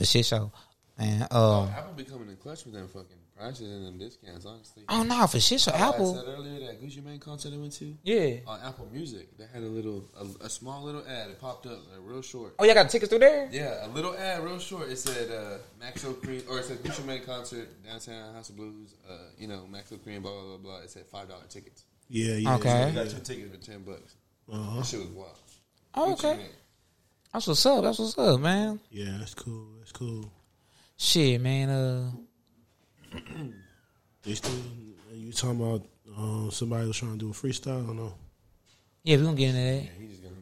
For 0.00 0.06
shit 0.06 0.24
show. 0.24 0.50
man. 0.98 1.26
Um, 1.30 1.68
Apple 1.68 1.92
be 1.94 2.04
coming 2.04 2.30
in 2.30 2.36
clutch 2.36 2.64
with 2.64 2.72
them 2.72 2.88
fucking 2.88 3.18
prices 3.36 3.70
and 3.70 3.84
them 3.86 3.98
discounts. 3.98 4.46
Honestly, 4.46 4.82
oh 4.88 5.02
no, 5.02 5.26
for 5.26 5.38
shit. 5.38 5.60
So 5.60 5.72
Like 5.72 5.80
I 5.82 5.88
Apple, 5.90 6.14
said 6.14 6.24
earlier 6.26 6.60
that 6.66 6.82
Gucci 6.82 7.04
Mane 7.04 7.18
concert 7.18 7.52
I 7.52 7.58
went 7.58 7.72
to. 7.74 7.94
yeah. 8.02 8.36
On 8.46 8.58
Apple 8.62 8.88
Music, 8.90 9.36
they 9.36 9.44
had 9.52 9.62
a 9.62 9.66
little, 9.66 10.04
a, 10.18 10.46
a 10.46 10.48
small 10.48 10.82
little 10.84 11.02
ad. 11.06 11.28
It 11.30 11.38
popped 11.38 11.66
up, 11.66 11.72
like, 11.90 12.00
real 12.00 12.22
short. 12.22 12.54
Oh, 12.58 12.64
y'all 12.64 12.72
got 12.72 12.88
tickets 12.88 13.10
through 13.10 13.18
there? 13.18 13.46
Yeah, 13.52 13.84
a 13.86 13.88
little 13.88 14.16
ad, 14.16 14.42
real 14.42 14.58
short. 14.58 14.88
It 14.88 14.96
said 14.96 15.30
uh, 15.30 15.58
Maxo 15.84 16.14
Kream, 16.14 16.48
or 16.48 16.60
it 16.60 16.64
said 16.64 16.78
Gucci 16.82 17.04
Mane 17.04 17.22
concert 17.24 17.68
downtown 17.84 18.32
House 18.32 18.48
of 18.48 18.56
Blues. 18.56 18.94
Uh, 19.06 19.16
you 19.36 19.48
know, 19.48 19.66
Maxo 19.70 19.98
Kream, 19.98 20.22
blah 20.22 20.32
blah 20.32 20.42
blah. 20.42 20.56
blah. 20.56 20.76
It 20.78 20.88
said 20.90 21.04
five 21.12 21.28
dollar 21.28 21.44
tickets. 21.50 21.84
Yeah, 22.08 22.36
yeah. 22.36 22.54
Okay. 22.56 22.84
I 22.84 22.90
got 22.90 23.10
two 23.10 23.18
tickets 23.20 23.54
for 23.54 23.70
ten 23.70 23.82
bucks. 23.82 24.16
Uh-huh. 24.50 24.76
That 24.78 24.86
shit 24.86 25.00
was 25.00 25.08
wild. 25.10 25.36
Oh, 25.94 26.14
Gucci 26.14 26.24
okay. 26.32 26.46
Mane. 27.32 27.32
That's 27.32 27.46
what's 27.46 27.66
up. 27.66 27.82
That's 27.84 27.98
what's 27.98 28.18
up, 28.18 28.40
man. 28.40 28.80
Yeah, 28.90 29.16
that's 29.18 29.34
cool. 29.34 29.66
That's 29.78 29.92
cool. 29.92 30.30
Shit, 30.96 31.40
man. 31.40 31.68
Uh, 31.70 32.10
They 34.22 34.34
still 34.34 34.52
you 35.14 35.32
talking 35.32 35.56
about 35.62 35.86
um, 36.16 36.50
somebody 36.50 36.86
was 36.86 36.98
trying 36.98 37.12
to 37.12 37.18
do 37.18 37.30
a 37.30 37.32
freestyle? 37.32 37.88
or 37.88 37.94
know. 37.94 38.12
yeah, 39.02 39.16
we 39.16 39.22
gonna 39.24 39.34
get 39.36 39.54
into 39.54 39.60
that. 39.60 39.92
He 39.98 40.08
just 40.08 40.22
gonna. 40.22 40.34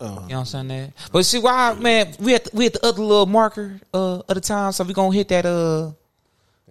Uh, 0.00 0.04
You 0.04 0.14
know 0.14 0.20
what 0.20 0.40
I'm 0.40 0.44
saying? 0.46 0.68
That. 0.68 0.92
But 1.12 1.22
see 1.26 1.38
why, 1.38 1.74
man, 1.74 2.12
we 2.18 2.34
at 2.34 2.44
the, 2.46 2.50
we 2.56 2.66
at 2.66 2.72
the 2.72 2.84
other 2.84 3.02
little 3.02 3.26
marker 3.26 3.78
uh 3.94 4.22
of 4.28 4.34
the 4.34 4.40
time, 4.40 4.72
so 4.72 4.82
we 4.82 4.94
gonna 4.94 5.14
hit 5.14 5.28
that 5.28 5.46
uh 5.46 5.92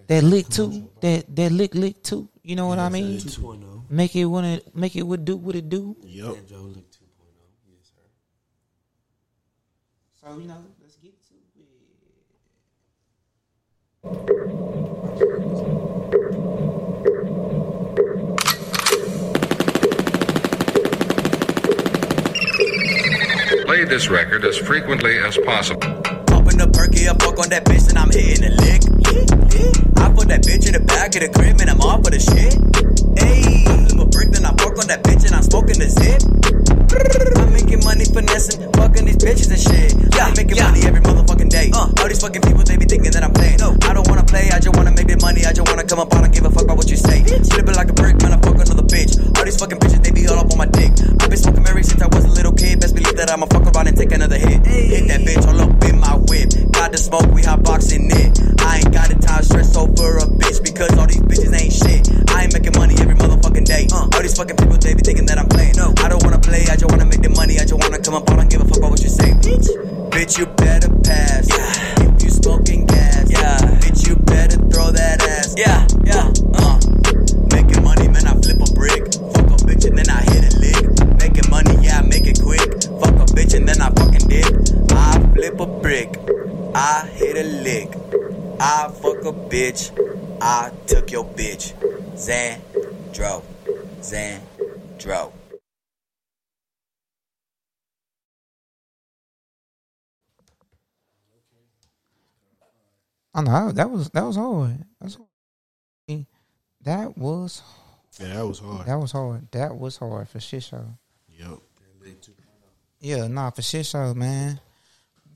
that 0.07 0.23
lick 0.23 0.49
too, 0.49 0.89
that 0.99 1.33
that 1.33 1.51
lick 1.53 1.73
lick 1.75 2.03
too. 2.03 2.27
You 2.43 2.57
know 2.57 2.67
what 2.67 2.79
I 2.79 2.89
mean? 2.89 3.19
2.0. 3.19 3.83
Make 3.89 4.15
it 4.17 4.25
when 4.25 4.43
it 4.43 4.75
make 4.75 4.95
it 4.97 5.03
would 5.03 5.23
do 5.23 5.37
what 5.37 5.55
it 5.55 5.69
do. 5.69 5.95
Yep. 6.03 6.47
Joe 6.49 6.57
Lick 6.57 6.91
2.0. 6.91 7.05
Yes, 7.69 7.91
sir. 10.18 10.18
So 10.29 10.37
you 10.37 10.47
know, 10.47 10.63
let's 10.79 10.95
get 10.97 11.13
to 11.27 11.33
it. 11.33 11.65
Play 23.65 23.85
this 23.85 24.09
record 24.09 24.45
as 24.45 24.55
frequently 24.57 25.17
as 25.17 25.35
possible. 25.39 25.79
Popping 25.79 26.59
the 26.59 26.69
perky, 26.71 27.09
I 27.09 27.15
fuck 27.15 27.39
on 27.39 27.49
that 27.49 27.65
bitch 27.65 27.89
and 27.89 27.97
I'm 27.97 28.11
hitting 28.11 28.45
a 28.45 28.55
lick. 28.61 29.38
I 29.97 30.13
put 30.13 30.27
that 30.29 30.43
bitch 30.45 30.67
in 30.67 30.73
the 30.73 30.83
back 30.85 31.15
of 31.15 31.21
the 31.21 31.29
crib 31.29 31.59
and 31.61 31.69
I'm 31.69 31.81
off 31.81 32.03
for 32.05 32.11
the 32.11 32.19
shit. 32.21 32.53
Ayy, 33.17 33.65
flip 33.89 33.99
a 33.99 34.05
brick, 34.05 34.29
then 34.29 34.45
I 34.45 34.53
fuck 34.61 34.77
on 34.77 34.87
that 34.87 35.03
bitch 35.03 35.25
and 35.25 35.33
I'm 35.33 35.43
smoking 35.43 35.79
the 35.81 35.89
zip. 35.89 36.21
I'm 37.37 37.53
making 37.53 37.81
money 37.83 38.05
finessing, 38.05 38.61
fucking 38.73 39.05
these 39.05 39.17
bitches 39.17 39.49
and 39.49 39.61
shit. 39.61 39.93
I'm 40.19 40.33
making 40.37 40.57
money 40.57 40.85
every 40.85 41.01
motherfucking 41.01 41.49
day. 41.49 41.71
Uh. 41.73 41.89
All 41.89 42.07
these 42.07 42.21
fucking 42.21 42.41
people, 42.41 42.63
they 42.63 42.77
be 42.77 42.85
thinking 42.85 43.11
that 43.11 43.23
I'm 43.23 43.33
playing. 43.33 43.61
I 43.61 43.93
don't 43.93 44.07
wanna 44.07 44.25
play, 44.25 44.49
I 44.53 44.59
just 44.59 44.75
wanna 44.75 44.91
make 44.91 45.07
that 45.07 45.21
money. 45.21 45.45
I 45.45 45.53
just 45.53 45.67
wanna 45.67 45.83
come 45.83 45.99
up, 45.99 46.13
I 46.13 46.21
don't 46.21 46.33
give 46.33 46.45
a 46.45 46.51
fuck 46.51 46.69
about 46.69 46.77
what 46.77 46.89
you 46.89 46.97
say. 46.97 47.23
Flipping 47.25 47.75
like 47.75 47.89
a 47.89 47.95
brick, 47.97 48.21
man, 48.21 48.33
I 48.33 48.39
fuck 48.41 48.57
another 48.57 48.85
bitch. 48.85 49.17
All 49.37 49.45
these 49.45 49.57
fucking 49.57 49.79
bitches, 49.79 50.03
they 50.03 50.11
be 50.11 50.27
all 50.27 50.39
up 50.39 50.51
on 50.51 50.57
my 50.57 50.69
dick. 50.69 50.93
I've 51.19 51.29
been 51.29 51.41
smoking 51.41 51.63
Mary 51.63 51.83
since 51.83 52.01
I 52.01 52.07
was 52.07 52.25
a 52.25 52.33
little 52.33 52.53
kid. 52.53 52.79
Best 52.81 52.95
believe 52.95 53.17
that 53.17 53.29
I'ma 53.29 53.45
fuck 53.49 53.65
around 53.65 53.87
and 53.87 53.97
take 53.97 54.11
another 54.13 54.37
hit. 54.37 54.61
Hit 54.65 55.07
that 55.09 55.21
bitch 55.25 55.41
all 55.47 55.57
up 55.59 55.73
in 55.83 55.99
my 55.99 56.15
whip. 56.29 56.53
Got 56.71 56.91
the 56.93 56.97
smoke, 56.97 57.27
we 57.33 57.41
hot 57.43 57.63
boxing 57.63 58.09
it. 58.11 58.37
I 58.61 58.77
ain't 58.81 58.91
got 58.93 59.09
the 59.09 59.17
time 59.19 59.38
stress 59.41 59.75
over 59.75 60.17
a 60.17 60.25
bitch 60.25 60.63
because 60.63 60.91
all 60.97 61.07
these 61.07 61.21
bitches 61.21 61.53
ain't 61.53 61.73
shit. 61.73 62.09
I 62.31 62.43
ain't 62.43 62.53
making 62.53 62.73
money 62.77 62.95
every 62.99 63.15
motherfucking 63.15 63.65
day. 63.65 63.87
All 63.93 64.21
these 64.21 64.35
fucking 64.35 64.57
people, 64.57 64.77
they 64.77 64.93
be 64.93 65.01
thinking 65.01 65.25
that 65.27 65.37
I'm 65.37 65.47
playing. 65.47 65.75
No, 65.77 65.93
I 65.97 66.09
don't 66.09 66.23
wanna 66.23 66.39
play, 66.39 66.63
I 66.69 66.75
just 66.75 66.89
wanna 66.91 67.05
make 67.05 67.21
the 67.21 67.29
money. 67.29 67.55
I 67.59 67.65
just 67.65 67.79
wanna 67.79 67.99
come 67.99 68.15
up, 68.15 68.29
I 68.29 68.35
don't 68.35 68.49
give 68.49 68.61
a 68.61 68.65
fuck 68.65 68.77
about 68.79 68.91
what 68.91 69.01
you 69.01 69.09
say. 69.09 69.31
Bitch, 69.43 69.67
bitch 70.11 70.37
you 70.37 70.45
better 70.57 70.89
pass. 71.03 71.47
Yeah. 71.49 72.05
If 72.09 72.23
you 72.23 72.29
smoking 72.29 72.85
gas. 72.85 73.29
Yeah. 73.31 73.57
Bitch, 73.79 74.07
you 74.07 74.15
better 74.15 74.57
throw 74.69 74.91
that 74.91 75.21
ass. 75.23 75.55
Yeah, 75.57 75.87
yeah, 76.03 76.31
uh. 76.59 76.79
Making 77.53 77.83
money, 77.83 78.07
man, 78.07 78.27
I 78.27 78.33
flip 78.39 78.59
a 78.59 78.69
brick. 78.73 79.03
Fuck 79.33 79.49
a 79.49 79.57
bitch 79.65 79.85
and 79.85 79.97
then 79.97 80.09
I 80.09 80.21
hit 80.31 80.43
a 80.47 80.57
lick. 80.59 80.83
Making 81.19 81.49
money, 81.49 81.75
yeah, 81.85 81.99
I 81.99 82.01
make 82.03 82.27
it 82.27 82.41
quick. 82.41 82.61
Fuck 83.01 83.15
a 83.17 83.25
bitch 83.33 83.55
and 83.55 83.67
then 83.67 83.81
I 83.81 83.89
fucking 83.89 84.27
dip. 84.27 84.51
I 84.91 85.19
flip 85.33 85.59
a 85.59 85.65
brick. 85.65 86.17
I 86.75 87.07
hit 87.13 87.37
a 87.37 87.43
lick. 87.43 88.18
I 88.59 88.89
fuck 88.89 89.23
a 89.23 89.31
bitch. 89.31 89.91
I 90.41 90.71
took 90.85 91.11
your 91.11 91.25
bitch. 91.25 91.73
Xandro. 92.15 93.43
Xandro. 94.01 95.31
I 103.33 103.41
know 103.41 103.71
that 103.71 103.89
was 103.89 104.09
that 104.09 104.23
was 104.23 104.35
hard. 104.35 104.83
That's 104.99 105.15
hard. 105.15 106.25
That 106.81 107.17
was 107.17 107.61
Yeah, 108.19 108.33
that 108.33 108.47
was 108.47 108.59
hard. 108.59 108.87
that 108.87 108.95
was 108.99 109.11
hard. 109.11 109.51
That 109.51 109.75
was 109.77 109.97
hard 109.97 110.27
for 110.27 110.39
shit 110.39 110.63
show. 110.63 110.85
Yep. 111.37 111.59
Yeah, 112.99 113.27
nah, 113.27 113.51
for 113.51 113.61
shit 113.61 113.85
show, 113.85 114.13
man. 114.13 114.59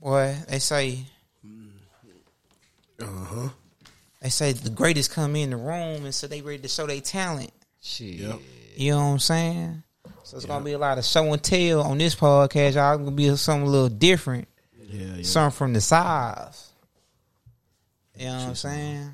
Boy, 0.00 0.36
they 0.48 0.58
say 0.58 1.06
Uh 3.00 3.06
huh. 3.06 3.48
they 4.20 4.28
say 4.28 4.52
the 4.52 4.70
greatest 4.70 5.10
come 5.10 5.36
in 5.36 5.50
the 5.50 5.56
room 5.56 6.04
and 6.04 6.14
so 6.14 6.26
they 6.26 6.40
ready 6.40 6.58
to 6.58 6.68
show 6.68 6.86
their 6.86 7.00
talent. 7.00 7.52
Shit. 7.82 8.14
Yep. 8.14 8.38
You 8.76 8.92
know 8.92 8.98
what 8.98 9.04
I'm 9.04 9.18
saying? 9.18 9.82
So 10.22 10.36
it's 10.36 10.46
gonna 10.46 10.64
be 10.64 10.72
a 10.72 10.78
lot 10.78 10.98
of 10.98 11.04
show 11.04 11.32
and 11.32 11.42
tell 11.42 11.82
on 11.82 11.98
this 11.98 12.14
podcast. 12.14 12.74
Y'all 12.74 12.98
gonna 12.98 13.10
be 13.10 13.34
something 13.36 13.66
a 13.66 13.70
little 13.70 13.88
different. 13.88 14.48
Yeah, 14.78 15.16
yeah. 15.16 15.22
Something 15.22 15.56
from 15.56 15.72
the 15.72 15.80
sides. 15.80 16.72
You 18.16 18.26
know 18.26 18.34
what 18.34 18.48
I'm 18.48 18.54
saying? 18.54 19.10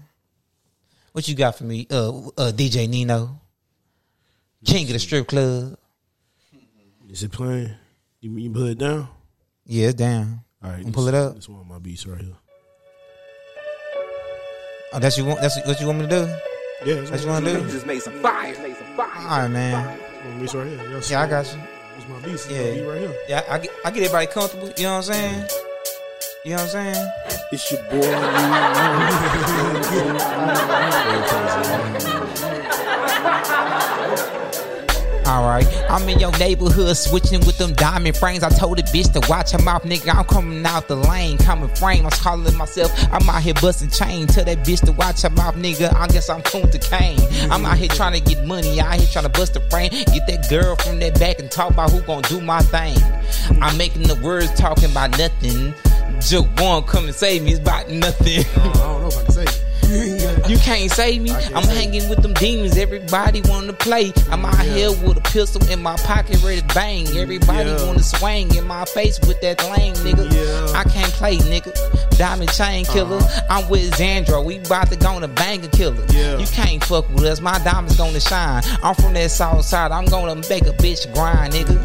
What 1.13 1.27
you 1.27 1.35
got 1.35 1.57
for 1.57 1.65
me, 1.65 1.87
uh, 1.91 2.11
uh 2.11 2.53
DJ 2.53 2.89
Nino? 2.89 3.41
King 4.65 4.87
of 4.87 4.93
the 4.93 4.99
strip 4.99 5.27
club. 5.27 5.77
Is 7.09 7.23
it 7.23 7.33
playing? 7.33 7.73
You, 8.21 8.31
you 8.37 8.51
put 8.51 8.69
it 8.69 8.79
down? 8.79 9.09
Yeah, 9.65 9.87
it's 9.87 9.95
down. 9.95 10.43
All 10.63 10.71
right. 10.71 10.85
And 10.85 10.93
pull 10.93 11.09
it 11.09 11.15
up. 11.15 11.35
This 11.35 11.49
one 11.49 11.61
of 11.61 11.67
my 11.67 11.79
beats 11.79 12.07
right 12.07 12.21
here. 12.21 12.35
Oh, 14.93 14.99
that's 14.99 15.17
you 15.17 15.25
want. 15.25 15.41
That's 15.41 15.57
what 15.65 15.81
you 15.81 15.87
want 15.87 16.01
me 16.01 16.07
to 16.09 16.11
do. 16.11 16.27
Yeah, 16.85 16.95
That's 17.03 17.11
what 17.11 17.21
you 17.21 17.27
want 17.29 17.45
to 17.45 17.61
do. 17.61 17.71
Just 17.71 17.87
made 17.87 18.03
some 18.03 18.15
fire. 18.15 18.57
Made 18.61 18.77
some 18.77 18.87
fire. 18.97 19.09
All 19.19 19.25
right, 19.43 19.49
man. 19.49 19.99
my 20.25 20.31
beats 20.41 20.55
right 20.55 20.67
here. 20.67 20.91
Y'all 20.91 21.01
see 21.01 21.15
Yeah, 21.15 21.23
I 21.23 21.27
got 21.29 21.47
you. 21.55 21.61
It's 21.97 22.09
my 22.09 22.19
beats. 22.19 22.47
It's 22.47 22.53
Yeah. 22.53 22.59
my 22.59 22.65
beat 22.75 22.85
right 22.87 23.01
here. 23.01 23.15
Yeah, 23.29 23.43
I 23.49 23.59
get, 23.59 23.71
I 23.85 23.91
get 23.91 24.03
everybody 24.03 24.27
comfortable. 24.27 24.69
You 24.77 24.83
know 24.85 24.97
what 24.97 25.09
I'm 25.09 25.15
saying? 25.15 25.45
You 26.45 26.51
know 26.53 26.57
what 26.57 26.75
I'm 26.75 26.95
saying? 26.95 27.09
It's 27.53 27.71
your 27.71 27.83
boy. 27.85 27.97
All 27.97 28.01
right, 35.39 35.67
I'm 35.89 36.09
in 36.09 36.19
your 36.19 36.33
neighborhood 36.39 36.97
switching 36.97 37.41
with 37.41 37.59
them 37.59 37.73
diamond 37.75 38.17
frames. 38.17 38.43
I 38.43 38.49
told 38.49 38.79
the 38.79 38.83
bitch 38.83 39.13
to 39.13 39.31
watch 39.31 39.53
her 39.53 39.59
mouth, 39.59 39.83
nigga. 39.85 40.15
I'm 40.15 40.25
coming 40.25 40.65
out 40.67 40.89
the 40.89 40.97
lane, 40.97 41.39
coming 41.39 41.69
frame. 41.77 42.05
I'm 42.05 42.11
calling 42.11 42.57
myself. 42.57 42.91
I'm 43.13 43.29
out 43.29 43.43
here 43.43 43.55
busting 43.55 43.91
chain. 43.91 44.27
Tell 44.27 44.45
that 44.45 44.59
bitch 44.59 44.85
to 44.87 44.93
watch 44.93 45.23
her 45.23 45.31
mouth, 45.31 45.55
nigga. 45.57 45.95
I 45.95 46.09
guess 46.09 46.29
I'm 46.29 46.43
cool 46.43 46.67
to 46.67 46.79
Kane. 46.79 47.21
I'm 47.51 47.65
out 47.65 47.79
here 47.79 47.89
trying 47.89 48.13
to 48.13 48.21
get 48.21 48.47
money. 48.47 48.81
Out 48.81 48.95
here 48.95 49.09
trying 49.13 49.25
to 49.25 49.31
bust 49.31 49.55
the 49.55 49.61
frame. 49.71 49.91
Get 49.91 50.27
that 50.27 50.47
girl 50.51 50.77
from 50.77 50.99
that 51.01 51.19
back 51.21 51.39
and 51.39 51.51
talk 51.51 51.71
about 51.71 51.91
who 51.91 52.01
gonna 52.03 52.23
do 52.23 52.41
my 52.41 52.61
thing. 52.63 52.97
I'm 53.63 53.77
making 53.77 54.03
the 54.03 54.17
words 54.17 54.53
talking 54.55 54.91
about 54.91 55.17
nothing. 55.19 55.75
Just 56.21 56.49
one 56.61 56.83
come 56.85 57.05
and 57.05 57.15
save 57.15 57.43
me. 57.43 57.53
It's 57.53 57.61
about 57.61 57.89
nothing. 57.89 58.45
I 58.57 58.73
don't 58.73 59.03
know 59.03 59.09
if 59.09 59.19
I 59.19 59.23
can 59.25 59.33
say. 59.33 59.70
You 60.51 60.59
can't 60.59 60.91
save 60.91 61.23
me. 61.23 61.31
I'm 61.31 61.63
hanging 61.63 62.09
with 62.09 62.23
them 62.23 62.35
demons. 62.35 62.77
Everybody 62.77 63.41
wanna 63.43 63.73
play. 63.73 64.13
I'm 64.33 64.45
out 64.45 64.59
here 64.59 64.91
with 64.91 65.17
a 65.17 65.21
pistol 65.21 65.65
in 65.71 65.81
my 65.81 65.95
pocket, 65.99 66.43
ready 66.43 66.61
to 66.61 66.67
bang. 66.75 67.07
Everybody 67.17 67.71
Yeah. 67.71 67.85
wanna 67.87 68.03
swing 68.03 68.53
in 68.57 68.67
my 68.67 68.85
face 68.87 69.21
with 69.21 69.41
that 69.43 69.63
lame 69.71 69.95
nigga. 69.95 70.27
Yeah. 70.33 70.77
I 70.77 70.83
can't 70.83 71.13
play, 71.13 71.37
nigga. 71.39 71.73
Diamond 72.19 72.53
chain 72.53 72.85
killer. 72.85 73.21
I'm 73.49 73.69
with 73.69 73.93
Xandro. 73.93 74.45
We 74.45 74.59
about 74.59 74.91
to 74.91 74.97
go 74.97 75.21
to 75.21 75.29
bang 75.29 75.65
a 75.65 75.69
killer. 75.69 76.03
Yeah. 76.13 76.39
You 76.39 76.47
can't 76.49 76.83
fuck 76.83 77.09
with 77.11 77.23
us. 77.27 77.41
My 77.41 77.59
diamonds 77.61 77.97
gonna 77.97 78.19
shine. 78.19 78.65
I'm 78.83 78.97
from 78.97 79.13
that 79.15 79.31
south 79.31 79.65
side. 79.65 79.93
I'm 79.93 80.07
gonna 80.07 80.35
make 80.35 80.67
a 80.67 80.73
bitch 80.73 81.13
grind, 81.15 81.55
nigga. 81.55 81.79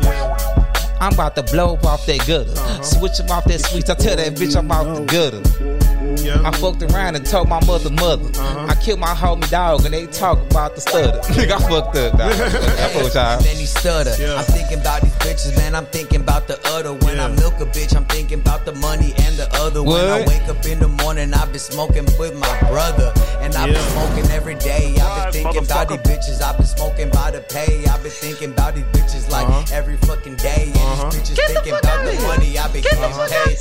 I'm 1.00 1.14
about 1.14 1.36
to 1.36 1.44
blow 1.44 1.76
up 1.76 1.86
off 1.86 2.08
that 2.08 2.26
gutter. 2.26 2.84
Switch 2.84 3.20
him 3.20 3.30
off 3.30 3.44
that 3.46 3.64
sweet. 3.64 3.88
I 3.92 3.94
tell 3.94 4.16
that 4.16 4.34
bitch 4.34 4.56
I'm 4.58 4.72
off 4.72 4.88
the 4.98 5.04
gutter. 5.04 5.75
Yeah. 6.18 6.42
I 6.44 6.52
fucked 6.52 6.82
around 6.84 7.16
and 7.16 7.26
told 7.26 7.50
my 7.50 7.64
mother, 7.66 7.90
mother. 7.90 8.30
Uh-huh. 8.40 8.68
I 8.70 8.76
killed 8.76 9.00
my 9.00 9.14
homie 9.14 9.50
dog, 9.50 9.86
and 9.86 9.94
they 9.94 10.06
talk 10.08 10.40
about 10.52 10.76
the 10.76 10.82
stutter. 10.82 11.20
Nigga, 11.34 11.52
I 11.54 11.60
fucked 11.70 11.96
up, 11.98 12.18
dog. 12.18 12.32
I 12.32 12.50
fucked 12.90 13.04
with 13.06 13.16
y'all. 13.16 13.40
Then 13.42 13.56
he 13.58 13.66
stutter. 13.66 14.16
Yeah. 14.20 14.36
I'm 14.36 14.46
thinking 14.46 14.80
about 14.80 15.02
these 15.02 15.14
bitches, 15.16 15.56
man. 15.58 15.76
I'm 15.76 15.86
thinking 15.88 16.22
about 16.22 16.48
the 16.48 16.60
other. 16.70 16.94
When 16.94 17.20
I 17.20 17.28
milk 17.28 17.56
a 17.60 17.66
bitch, 17.66 17.96
I'm 17.96 18.06
thinking 18.06 18.40
about 18.40 18.66
the 18.66 18.74
money 18.76 19.14
and 19.20 19.36
the 19.38 19.50
other. 19.56 19.84
When 19.84 20.06
I 20.06 20.26
wake 20.26 20.48
up 20.48 20.66
in 20.66 20.80
the 20.80 20.88
morning, 20.88 21.34
I've 21.34 21.52
been 21.52 21.60
smoking 21.60 22.06
with 22.20 22.36
my 22.38 22.60
brother. 22.70 23.14
And 23.42 23.54
I've 23.56 23.74
been 23.74 23.90
smoking 23.92 24.26
every 24.32 24.56
day. 24.56 24.96
I've 25.00 25.32
been 25.34 25.44
thinking 25.44 25.64
about 25.66 25.90
these 25.90 26.00
bitches. 26.00 26.42
I've 26.42 26.58
been 26.58 26.66
smoking 26.66 27.10
by 27.10 27.32
the 27.32 27.42
pay. 27.42 27.86
I've 27.86 28.02
been 28.02 28.12
thinking 28.12 28.52
about 28.52 28.76
these 28.76 28.86
bitches 28.86 29.30
like 29.30 29.48
Uh-huh. 29.48 29.64
every 29.76 29.98
fucking 29.98 30.36
day. 30.38 30.72
And 30.74 30.78
Uh-huh. 30.78 31.10
these 31.12 31.22
bitches 31.30 31.48
thinking 31.54 31.74
about 31.74 32.06
the 32.06 32.14
money 32.24 32.58
I've 32.58 32.74
been 32.74 32.82
getting 32.84 33.00
paid. 33.02 33.58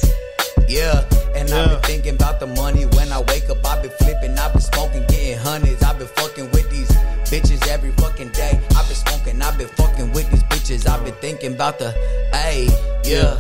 Yeah, 0.69 1.05
and 1.35 1.51
I've 1.51 1.71
been 1.71 1.81
thinking 1.83 2.15
about 2.15 2.41
the 2.41 2.47
money 2.47 2.87
when 2.87 3.13
I 3.13 3.21
wake 3.21 3.49
up. 3.51 3.65
I've 3.65 3.83
been 3.83 3.93
flipping, 3.93 4.39
I've 4.39 4.53
been 4.53 4.63
smoking, 4.63 5.05
getting 5.09 5.39
hundreds. 5.39 5.83
I've 5.83 5.99
been 5.99 6.09
fucking 6.09 6.51
with 6.53 6.71
these 6.71 6.91
bitches 7.31 7.67
every 7.69 7.91
fucking 7.93 8.31
day. 8.31 8.61
I've 8.77 8.87
been 8.89 8.97
smoking, 8.97 9.43
I've 9.43 9.59
been 9.59 9.69
fucking 9.69 10.13
with 10.13 10.31
these 10.31 10.43
bitches. 10.45 10.89
I've 10.89 11.05
been 11.05 11.15
thinking 11.15 11.55
about 11.55 11.79
the, 11.79 11.93
hey, 12.33 12.69
yeah. 13.05 13.39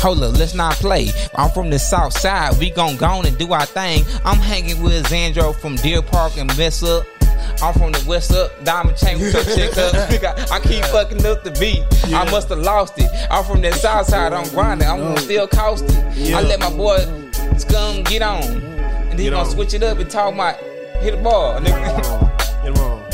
Hold 0.00 0.22
up, 0.22 0.38
let's 0.38 0.54
not 0.54 0.74
play. 0.74 1.10
I'm 1.34 1.50
from 1.50 1.70
the 1.70 1.78
south 1.78 2.18
side. 2.18 2.58
We 2.58 2.70
gon' 2.70 2.96
go 2.96 3.06
on 3.06 3.26
and 3.26 3.36
do 3.36 3.52
our 3.52 3.66
thing. 3.66 4.04
I'm 4.24 4.38
hanging 4.38 4.82
with 4.82 5.06
Xandro 5.06 5.54
from 5.54 5.76
Deer 5.76 6.02
Park 6.02 6.36
and 6.38 6.48
Mess 6.56 6.82
Up. 6.82 7.04
I'm 7.62 7.74
from 7.74 7.92
the 7.92 8.04
west 8.06 8.32
up, 8.32 8.52
diamond 8.64 8.96
chain 8.96 9.20
with 9.20 9.34
your 9.34 9.44
chick 9.44 9.76
up. 9.76 9.94
I 10.50 10.60
keep 10.60 10.84
fucking 10.86 11.24
up 11.26 11.44
the 11.44 11.50
beat. 11.52 11.84
I 12.14 12.30
must 12.30 12.48
have 12.48 12.58
lost 12.58 12.94
it. 12.98 13.10
I'm 13.30 13.44
from 13.44 13.60
that 13.62 13.74
south 13.74 14.06
side, 14.06 14.32
I'm 14.32 14.48
grinding. 14.50 14.88
I'm 14.88 14.98
gonna 14.98 15.20
still 15.20 15.46
cost 15.46 15.84
it. 15.84 16.34
I 16.34 16.42
let 16.42 16.60
my 16.60 16.70
boy 16.70 16.98
Scum 17.58 18.02
get 18.04 18.22
on. 18.22 18.42
And 18.42 19.12
then 19.12 19.18
he 19.18 19.24
gonna 19.30 19.42
on. 19.42 19.50
switch 19.50 19.74
it 19.74 19.82
up 19.82 19.98
and 19.98 20.10
talk 20.10 20.34
my 20.34 20.52
hit 21.00 21.16
the 21.16 21.22
ball. 21.22 21.60
Nigga. 21.60 22.62
Get 22.62 22.76
him 22.76 22.84
on. 22.84 23.09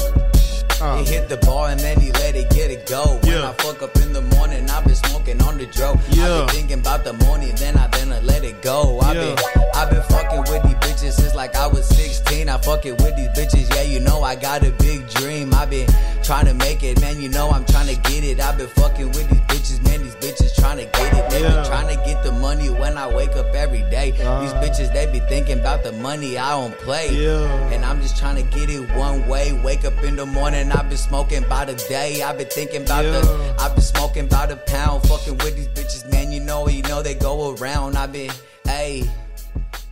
Uh, 0.86 0.98
He 0.98 1.04
hit 1.04 1.28
the 1.28 1.36
bar 1.38 1.68
and 1.70 1.80
then 1.80 1.98
he 2.00 2.12
let 2.12 2.36
it 2.36 2.48
get 2.50 2.70
it 2.70 2.86
go. 2.86 3.18
When 3.22 3.32
Yeah. 3.32 3.50
I 3.50 3.52
fuck 3.62 3.82
up 3.82 3.96
in 3.96 4.12
the 4.12 4.22
morning, 4.36 4.68
I've 4.70 4.84
been 4.84 4.94
smoking 4.94 5.40
on 5.42 5.58
the 5.58 5.66
dro. 5.66 5.92
I've 6.10 6.16
been 6.16 6.48
thinking 6.48 6.78
about 6.80 7.04
the 7.04 7.12
morning, 7.24 7.54
then 7.56 7.76
I 7.76 7.86
then 7.88 8.12
I 8.12 8.20
let 8.20 8.44
it 8.44 8.62
go. 8.62 9.00
I've 9.02 9.16
Yeah. 9.16 9.34
been 9.34 9.62
I've 9.74 9.90
been 9.90 10.02
fucking 10.02 10.40
with 10.50 10.62
these 10.62 10.80
bitches 10.86 11.12
since 11.12 11.34
like 11.34 11.54
I 11.56 11.66
was 11.66 11.86
16. 11.86 12.48
I 12.48 12.58
fucking 12.58 12.96
with 12.98 13.14
these 13.16 13.28
bitches, 13.38 13.68
yeah, 13.74 13.82
you 13.82 14.00
know 14.00 14.22
I 14.22 14.34
got 14.36 14.62
a 14.64 14.70
big 14.70 15.08
dream. 15.10 15.52
I've 15.54 15.70
been 15.70 15.88
trying 16.22 16.46
to 16.46 16.54
make 16.54 16.82
it, 16.82 17.00
man, 17.00 17.20
you 17.20 17.28
know 17.28 17.50
I'm 17.50 17.64
trying 17.66 17.88
to 17.94 17.96
get 18.10 18.24
it. 18.24 18.40
I've 18.40 18.56
been 18.58 18.68
fucking 18.68 19.08
with 19.12 19.28
these 19.28 19.40
bitches, 19.50 19.82
man, 19.84 20.02
these 20.02 20.16
bitches 20.16 20.54
trying 20.56 20.78
to 20.78 20.86
get 20.86 21.12
it. 21.14 21.30
They 21.30 21.42
Yeah. 21.42 21.50
been 21.56 21.64
trying 21.66 21.88
to 21.96 22.02
get 22.06 22.22
the 22.22 22.32
money 22.32 22.70
when 22.70 22.96
I 22.96 23.06
wake 23.06 23.36
up 23.36 23.54
every 23.54 23.82
day. 23.90 24.14
Uh. 24.24 24.40
these 24.40 24.52
bitches, 24.62 24.92
they 24.94 25.06
be 25.06 25.20
thinking 25.28 25.58
about 25.60 25.82
the 25.84 25.92
money 25.92 26.38
I 26.38 26.50
don't 26.50 26.76
play. 26.80 27.10
Yeah. 27.12 27.72
And 27.72 27.84
I'm 27.84 28.00
just 28.00 28.16
trying 28.16 28.36
to 28.36 28.42
get 28.58 28.70
it 28.70 28.82
one 28.96 29.26
way. 29.28 29.52
Wake 29.52 29.84
up 29.84 30.02
in 30.02 30.16
the 30.16 30.26
morning, 30.26 30.72
I've 30.76 30.88
been 30.90 30.98
smoking 30.98 31.42
by 31.48 31.64
the 31.64 31.74
day. 31.88 32.22
I've 32.22 32.36
been 32.36 32.48
thinking 32.48 32.82
about 32.82 33.02
the, 33.02 33.56
I've 33.58 33.74
been 33.74 33.82
smoking 33.82 34.28
by 34.28 34.44
the 34.46 34.56
pound. 34.56 35.02
Fucking 35.08 35.38
with 35.38 35.56
these 35.56 35.68
bitches, 35.68 36.10
man. 36.12 36.30
You 36.30 36.40
know, 36.40 36.68
you 36.68 36.82
know 36.82 37.02
they 37.02 37.14
go 37.14 37.54
around. 37.56 37.96
I've 37.96 38.12
been, 38.12 38.30
hey, 38.64 39.04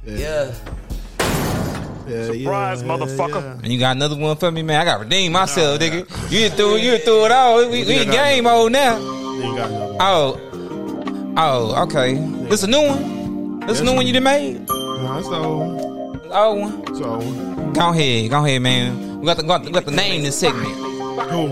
yeah. 0.05 0.53
yeah, 2.07 2.27
Surprise, 2.27 2.83
yeah, 2.83 2.89
motherfucker. 2.89 3.41
yeah. 3.43 3.61
And 3.63 3.67
you 3.69 3.79
got 3.79 3.97
another 3.97 4.17
one 4.17 4.37
for 4.37 4.51
me, 4.51 4.63
man. 4.63 4.81
I 4.81 4.85
got 4.85 4.99
to 4.99 5.05
redeem 5.05 5.33
myself, 5.33 5.81
nigga. 5.81 6.01
You 6.31 6.51
threw, 6.51 6.77
you 6.77 6.99
threw 6.99 7.25
it 7.25 7.33
all. 7.33 7.59
We, 7.71 7.85
we 7.85 8.03
in 8.03 8.11
game 8.11 8.45
mode 8.45 8.73
now. 8.73 8.99
Then 8.99 9.49
you 9.51 9.57
got. 9.57 9.71
Oh, 10.01 11.35
oh, 11.39 11.83
okay. 11.85 12.15
This 12.49 12.63
a 12.63 12.67
new 12.67 12.87
one. 12.87 13.61
This 13.61 13.81
a 13.81 13.85
new 13.85 13.95
one 13.95 14.07
you 14.07 14.13
done 14.13 14.25
made. 14.25 14.69
Nah, 14.69 15.23
so, 15.23 15.94
Oh, 16.37 16.55
one. 16.55 16.95
so, 16.97 17.21
Go 17.73 17.91
ahead, 17.91 18.29
go 18.31 18.45
ahead, 18.45 18.61
man. 18.61 19.21
We 19.21 19.27
got 19.27 19.39
to, 19.39 19.45
got 19.45 19.65
to, 19.65 19.71
got 19.71 19.85
to 19.85 19.91
name 19.93 20.23
this 20.25 20.37
segment. 20.39 20.67
who? 21.31 21.47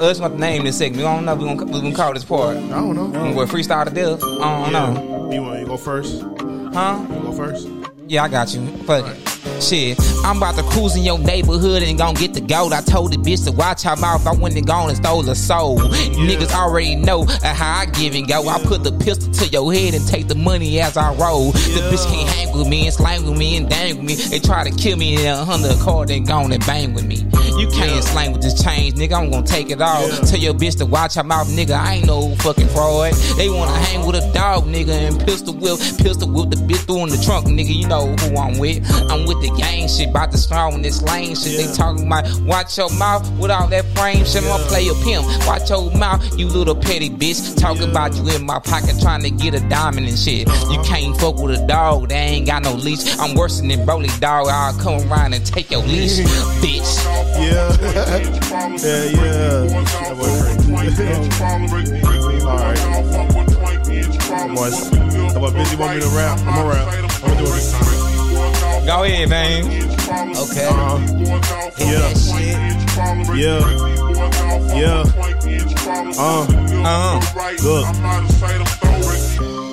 Us 0.00 0.20
got 0.20 0.28
to 0.28 0.38
name 0.38 0.64
this 0.64 0.78
segment. 0.78 0.98
We 0.98 1.02
don't 1.02 1.24
know. 1.24 1.34
We 1.34 1.44
gonna, 1.44 1.64
we 1.64 1.80
gonna 1.80 1.94
call 1.94 2.14
this 2.14 2.24
part. 2.24 2.56
I 2.56 2.60
don't 2.60 2.94
know. 2.94 3.06
We 3.06 3.34
gonna 3.34 3.46
freestyle 3.46 3.84
to 3.84 3.90
death. 3.90 4.22
I 4.22 4.70
don't 4.70 4.72
know. 4.72 5.30
You 5.32 5.42
want 5.42 5.60
you 5.60 5.66
go 5.66 5.76
first? 5.76 6.22
Huh? 6.22 7.04
You 7.10 7.20
go 7.22 7.32
first? 7.32 7.68
Yeah, 8.06 8.22
I 8.24 8.28
got 8.28 8.54
you. 8.54 8.64
Fuck 8.84 9.06
it. 9.06 9.39
Shit, 9.60 9.98
I'm 10.24 10.38
about 10.38 10.56
to 10.56 10.62
cruise 10.62 10.96
in 10.96 11.02
your 11.02 11.18
neighborhood 11.18 11.82
and 11.82 11.98
gon' 11.98 12.14
get 12.14 12.32
the 12.32 12.40
gold. 12.40 12.72
I 12.72 12.80
told 12.80 13.12
the 13.12 13.18
bitch 13.18 13.44
to 13.44 13.52
watch 13.52 13.82
her 13.82 13.94
mouth. 13.96 14.26
I 14.26 14.32
went 14.32 14.56
and 14.56 14.66
gone 14.66 14.88
and 14.88 14.96
stole 14.96 15.28
a 15.28 15.34
soul. 15.34 15.78
Niggas 15.78 16.52
already 16.54 16.96
know 16.96 17.24
uh, 17.24 17.54
how 17.54 17.80
I 17.80 17.86
give 17.86 18.14
and 18.14 18.26
go. 18.26 18.48
I 18.48 18.58
put 18.64 18.84
the 18.84 18.92
pistol 18.92 19.30
to 19.32 19.46
your 19.48 19.72
head 19.72 19.92
and 19.92 20.06
take 20.08 20.28
the 20.28 20.34
money 20.34 20.80
as 20.80 20.96
I 20.96 21.12
roll. 21.14 21.52
The 21.52 21.90
bitch 21.92 22.10
can't 22.10 22.28
hang 22.30 22.56
with 22.56 22.68
me 22.68 22.86
and 22.86 22.94
slang 22.94 23.28
with 23.28 23.38
me 23.38 23.58
and 23.58 23.68
dang 23.68 23.98
with 23.98 24.06
me. 24.06 24.14
They 24.14 24.38
try 24.38 24.64
to 24.68 24.74
kill 24.74 24.96
me 24.96 25.14
in 25.14 25.26
a 25.26 25.44
hundred 25.44 25.78
car, 25.80 26.06
then 26.06 26.24
gone 26.24 26.52
and 26.52 26.64
bang 26.64 26.94
with 26.94 27.06
me. 27.06 27.26
You 27.58 27.68
can't 27.68 28.02
slang 28.02 28.32
with 28.32 28.42
this 28.42 28.62
change, 28.62 28.94
nigga. 28.94 29.12
I'm 29.12 29.30
gonna 29.30 29.46
take 29.46 29.70
it 29.70 29.82
all. 29.82 30.08
Tell 30.08 30.38
your 30.38 30.54
bitch 30.54 30.78
to 30.78 30.86
watch 30.86 31.16
her 31.16 31.24
mouth, 31.24 31.48
nigga. 31.48 31.78
I 31.78 31.96
ain't 31.96 32.06
no 32.06 32.34
fucking 32.36 32.68
fraud. 32.68 33.12
They 33.36 33.50
wanna 33.50 33.76
hang 33.76 34.06
with 34.06 34.16
a 34.16 34.32
dog, 34.32 34.64
nigga, 34.64 35.08
and 35.08 35.20
pistol 35.20 35.54
whip, 35.54 35.78
pistol 35.98 36.30
whip 36.30 36.50
the 36.50 36.56
bitch 36.56 36.86
through 36.86 37.04
in 37.04 37.08
the 37.10 37.22
trunk, 37.22 37.46
nigga. 37.46 37.74
You 37.74 37.86
know 37.88 38.06
who 38.06 38.36
I'm 38.36 38.58
with. 38.58 38.88
I'm 39.10 39.26
with 39.26 39.42
the 39.42 39.49
gang 39.56 39.88
shit, 39.88 40.10
about 40.10 40.32
to 40.32 40.38
strong 40.38 40.74
in 40.74 40.82
this 40.82 41.02
lane 41.02 41.34
shit. 41.34 41.56
They 41.56 41.72
talking 41.74 42.06
about 42.06 42.26
watch 42.42 42.76
your 42.78 42.90
mouth 42.98 43.30
with 43.38 43.50
all 43.50 43.68
that 43.68 43.84
frame 43.96 44.24
shit. 44.24 44.42
I'ma 44.42 44.58
play 44.68 44.88
a 44.88 44.94
pimp. 45.04 45.26
Watch 45.46 45.70
your 45.70 45.90
mouth, 45.96 46.38
you 46.38 46.46
little 46.48 46.74
petty 46.74 47.10
bitch. 47.10 47.58
Talking 47.58 47.90
about 47.90 48.14
you 48.16 48.28
in 48.30 48.44
my 48.44 48.58
pocket, 48.58 48.96
trying 49.00 49.22
to 49.22 49.30
get 49.30 49.54
a 49.54 49.60
diamond 49.68 50.06
and 50.08 50.18
shit. 50.18 50.46
You 50.46 50.54
uh-huh. 50.54 50.82
can't 50.84 51.16
fuck 51.20 51.36
with 51.36 51.58
a 51.58 51.66
dog, 51.66 52.08
they 52.08 52.16
ain't 52.16 52.46
got 52.46 52.62
no 52.62 52.74
leash. 52.74 53.18
I'm 53.18 53.34
worse 53.34 53.60
than 53.60 53.70
Broly 53.86 54.10
dog. 54.20 54.48
I'll 54.48 54.78
come 54.78 55.10
around 55.10 55.34
and 55.34 55.44
take 55.44 55.70
your 55.70 55.82
leash, 55.82 56.18
bitch. 56.62 57.04
Yeah. 57.36 57.76
yeah, 58.80 59.04
yeah. 59.04 59.86
That 60.00 60.16
boy. 60.16 60.50
Alright. 62.46 62.78
Boys, 64.54 64.88
how 64.90 65.36
about 65.36 65.54
busy 65.54 65.76
want 65.76 65.94
me 65.94 66.00
to 66.00 66.08
rap? 66.08 66.38
I'm 66.40 66.66
rap. 66.66 66.88
I'm 66.88 67.20
gonna 67.20 67.38
do 67.38 67.46
it. 67.46 67.99
Go 68.86 69.04
ahead, 69.04 69.28
man. 69.28 69.64
Okay. 70.36 70.68
Uh, 70.68 70.98
Hit 71.76 71.86
yeah. 73.36 73.36
yeah, 73.36 73.60
yeah. 74.74 75.04
Uh, 76.18 76.46
Uh-huh. 76.82 77.20
look. 77.62 77.86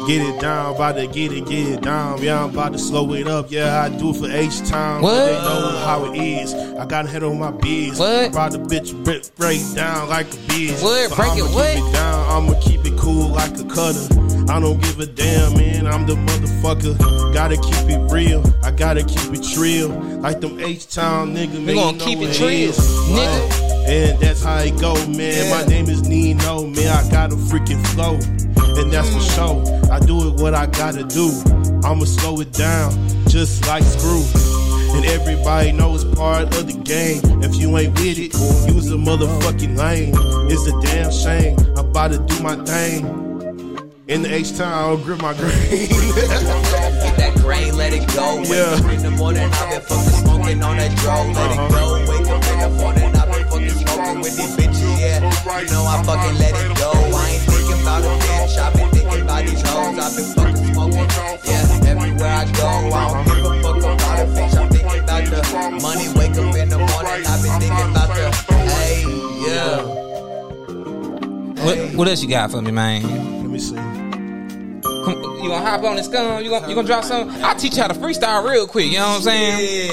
Get 0.07 0.21
it 0.21 0.39
down, 0.39 0.73
about 0.75 0.95
to 0.95 1.05
get 1.07 1.33
it, 1.33 1.45
get 1.47 1.67
it 1.67 1.81
down. 1.81 2.21
Yeah, 2.21 2.43
I'm 2.45 2.51
about 2.51 2.71
to 2.73 2.79
slow 2.79 3.11
it 3.13 3.27
up. 3.27 3.47
Yeah, 3.51 3.81
I 3.83 3.89
do 3.89 4.11
it 4.11 4.15
for 4.15 4.31
H 4.31 4.59
time. 4.69 5.01
What? 5.01 5.25
They 5.25 5.33
know 5.33 5.77
how 5.85 6.05
it 6.05 6.15
is. 6.17 6.53
I 6.53 6.85
got 6.85 7.01
to 7.01 7.09
head 7.09 7.23
on 7.23 7.37
my 7.39 7.51
biz. 7.51 7.99
What? 7.99 8.29
About 8.29 8.53
the 8.53 8.59
bitch 8.59 8.93
break, 9.03 9.35
break 9.35 9.59
down 9.75 10.07
like 10.07 10.33
a 10.33 10.37
biz. 10.47 10.81
What? 10.81 11.09
So 11.09 11.15
Break 11.17 11.31
I'ma 11.31 11.45
it 11.45 11.53
what? 11.53 11.75
it 11.77 11.93
down. 11.93 12.43
I'ma 12.43 12.59
keep 12.61 12.85
it 12.85 12.97
cool 12.97 13.29
like 13.29 13.51
a 13.59 13.65
cutter. 13.65 14.07
I 14.49 14.59
don't 14.59 14.81
give 14.81 14.99
a 14.99 15.05
damn, 15.05 15.53
man. 15.55 15.87
I'm 15.87 16.05
the 16.05 16.15
motherfucker. 16.15 17.33
Gotta 17.33 17.57
keep 17.57 17.89
it 17.89 18.11
real. 18.11 18.43
I 18.63 18.71
gotta 18.71 19.03
keep 19.03 19.33
it 19.33 19.43
trill. 19.43 19.89
Like 20.19 20.39
them 20.39 20.59
H 20.59 20.87
Town 20.87 21.35
nigga, 21.35 21.61
man. 21.63 21.75
gonna 21.75 21.97
keep 21.97 22.19
it 22.19 22.33
trill, 22.33 22.71
nigga. 22.71 23.67
And 23.87 24.19
that's 24.19 24.43
how 24.43 24.57
it 24.59 24.79
go, 24.79 24.93
man. 25.07 25.49
My 25.49 25.65
name 25.65 25.89
is 25.89 26.07
Nino, 26.07 26.65
man. 26.65 26.87
I 26.87 27.09
got 27.11 27.31
a 27.31 27.35
freaking 27.35 27.85
flow. 27.87 28.15
And 28.79 28.91
that's 28.91 29.09
for 29.09 29.19
mm. 29.19 29.35
sure. 29.35 29.91
I 29.91 29.99
do 29.99 30.27
it 30.27 30.41
what 30.41 30.53
I 30.53 30.65
gotta 30.67 31.03
do. 31.03 31.29
I'ma 31.83 32.05
slow 32.05 32.39
it 32.39 32.53
down, 32.53 32.91
just 33.27 33.67
like 33.67 33.83
screw. 33.83 34.23
And 34.95 35.05
everybody 35.05 35.71
knows 35.73 36.05
part 36.15 36.55
of 36.55 36.67
the 36.67 36.79
game. 36.83 37.21
If 37.43 37.55
you 37.57 37.77
ain't 37.77 37.93
with 37.99 38.17
it, 38.17 38.33
was 38.73 38.91
a 38.91 38.95
motherfucking 38.95 39.77
lame. 39.77 40.13
It's 40.49 40.65
a 40.67 40.79
damn 40.81 41.11
shame. 41.11 41.57
I'm 41.77 41.89
about 41.89 42.11
to 42.11 42.19
do 42.19 42.41
my 42.41 42.55
thing. 42.63 43.26
In 44.07 44.21
the 44.21 44.33
H 44.33 44.55
town, 44.57 44.71
I'll 44.71 44.97
grip 44.97 45.21
my 45.21 45.33
green. 45.33 45.51
Get 45.51 47.17
that 47.19 47.33
grain, 47.43 47.75
let 47.75 47.91
it 47.91 48.07
go. 48.15 48.39
Wake 48.39 48.47
Yeah. 48.47 48.79
up 48.79 48.87
in 48.93 49.03
the 49.03 49.11
morning, 49.11 49.43
I've 49.51 49.69
been 49.69 49.81
fucking 49.81 50.15
smoking 50.23 50.63
on 50.63 50.77
that 50.77 50.95
dro. 50.95 51.27
Let 51.27 51.51
Uh-huh. 51.51 51.65
it 51.67 51.71
go. 51.75 51.83
Wake 52.07 52.27
up 52.31 52.43
in 52.47 52.59
the 52.63 52.69
morning, 52.79 53.15
I've 53.17 53.31
been 53.31 53.47
fucking 53.51 53.69
smoking 53.83 54.19
with 54.23 54.37
these 54.37 54.55
bitches. 54.55 54.99
Yeah, 54.99 55.19
you 55.59 55.67
know 55.71 55.83
I 55.83 56.01
fucking 56.07 56.37
let 56.39 56.55
it 56.55 56.77
go. 56.79 56.91
I 56.95 57.29
ain't 57.35 57.43
thinking 57.51 57.81
about 57.83 58.03
a 58.07 58.13
bitch. 58.23 58.55
I've 58.57 58.73
been 58.79 58.89
thinking 58.95 59.21
about 59.27 59.43
these 59.45 59.61
hoes. 59.67 59.99
I've 59.99 60.15
been 60.15 60.29
fucking 60.39 60.67
smoking. 60.71 61.07
Yeah, 61.43 61.91
everywhere 61.91 62.31
I 62.31 62.45
go, 62.55 62.67
I 62.95 63.03
don't 63.11 63.25
give 63.27 63.43
a 63.43 63.61
fuck 63.61 63.77
about 63.91 64.19
a 64.23 64.25
bitch. 64.31 64.55
I'm 64.55 64.69
thinking 64.71 64.99
about 65.03 65.23
the 65.27 65.41
money. 65.83 66.07
Wake 66.15 66.31
up 66.39 66.55
in 66.55 66.69
the 66.69 66.79
morning, 66.79 67.21
I've 67.27 67.43
been 67.43 67.59
thinking 67.59 67.89
about 67.91 68.07
the 68.15 68.55
hey, 68.71 69.03
yeah. 69.51 70.06
What, 71.67 71.95
what 71.95 72.07
else 72.07 72.21
you 72.23 72.29
got 72.29 72.49
for 72.51 72.61
me, 72.61 72.71
man? 72.71 73.03
Let 73.41 73.49
me 73.51 73.59
see. 73.59 73.75
Come, 73.75 75.21
you 75.41 75.49
gonna 75.49 75.59
hop 75.65 75.83
on 75.83 75.97
this 75.97 76.07
gun? 76.07 76.43
You 76.43 76.49
gonna 76.49 76.67
you 76.69 76.75
gonna 76.75 76.87
drop 76.87 77.03
something? 77.03 77.43
I'll 77.43 77.55
teach 77.55 77.75
you 77.75 77.81
how 77.81 77.89
to 77.89 77.93
freestyle 77.93 78.49
real 78.49 78.67
quick. 78.67 78.85
You 78.91 78.99
know 78.99 79.07
what 79.09 79.15
I'm 79.17 79.21
saying? 79.23 79.89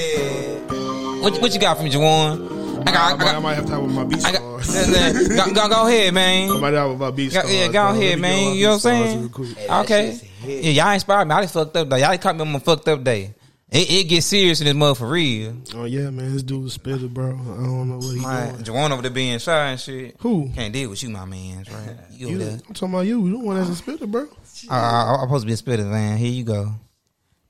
Yeah. 0.69 1.21
What, 1.21 1.41
what 1.41 1.53
you 1.53 1.59
got 1.59 1.77
for 1.77 1.83
me, 1.83 1.89
Juwan? 1.91 2.87
I 2.87 2.91
got, 2.91 2.95
I 2.95 3.11
I, 3.11 3.15
might, 3.17 3.23
I 3.27 3.31
got, 3.33 3.41
might 3.43 3.53
have 3.55 3.65
time 3.65 3.83
with 3.83 3.93
my 3.95 4.03
beat 4.05 4.25
I 4.25 4.31
got. 4.31 4.39
go, 4.41 5.53
go, 5.53 5.69
go 5.69 5.87
ahead, 5.87 6.07
I 6.09 6.11
man. 6.11 6.59
might 6.61 6.73
have 6.73 6.89
with 6.91 6.99
my 6.99 7.11
beat 7.11 7.33
Go, 7.33 7.39
stars. 7.39 7.53
yeah, 7.53 7.65
go 7.67 7.71
bro. 7.71 7.89
Ahead, 7.91 8.19
man. 8.19 8.55
You 8.55 8.63
know 8.63 8.69
what 8.69 8.73
I'm 8.75 8.79
saying? 8.79 9.31
real. 9.37 9.45
Hey, 9.55 9.67
Okay. 9.69 10.11
shit's 10.11 10.21
a 10.23 10.25
hit. 10.25 10.63
Yeah, 10.65 10.83
y'all 10.83 10.93
inspired 10.93 11.25
me. 11.27 11.33
I 11.35 11.41
just 11.41 11.53
fucked 11.55 11.75
up 11.75 11.89
though. 11.89 11.95
Y'all 11.97 12.17
caught 12.17 12.35
me 12.35 12.41
on 12.41 12.51
my 12.51 12.59
fucked 12.59 12.87
up 12.87 13.03
day. 13.03 13.33
It, 13.75 13.91
it 13.91 14.03
gets 14.05 14.25
serious 14.27 14.61
in 14.61 14.67
this 14.67 14.73
mother 14.73 14.95
for 14.95 15.09
real. 15.09 15.53
Oh 15.73 15.83
yeah, 15.83 16.09
man, 16.09 16.31
this 16.31 16.43
dude 16.43 16.63
was 16.63 16.73
spitter, 16.73 17.09
bro. 17.09 17.31
I 17.31 17.31
don't 17.33 17.89
know 17.89 17.97
what 17.97 18.15
he 18.15 18.21
My 18.21 18.51
doing. 18.51 18.63
Juwan 18.63 18.91
over 18.91 19.01
there 19.01 19.11
being 19.11 19.37
shy 19.37 19.71
and 19.71 19.79
shit. 19.79 20.15
Who? 20.19 20.49
Can't 20.55 20.73
deal 20.73 20.89
with 20.89 21.03
you, 21.03 21.09
my 21.09 21.25
man. 21.25 21.65
Right? 21.69 21.97
You, 22.09 22.29
You, 22.29 22.41
I'm 22.41 22.73
talking 22.73 22.93
about 22.93 23.01
you. 23.01 23.25
You 23.27 23.31
the 23.31 23.39
one 23.39 23.57
that's 23.57 23.69
a 23.69 23.75
spitter, 23.75 24.07
bro. 24.07 24.29
I, 24.69 24.79
I, 24.79 25.15
I'm 25.15 25.27
supposed 25.27 25.43
to 25.43 25.47
be 25.47 25.53
a 25.53 25.57
spitter, 25.57 25.83
man. 25.83 26.17
Here 26.17 26.31
you 26.31 26.45
go. 26.45 26.71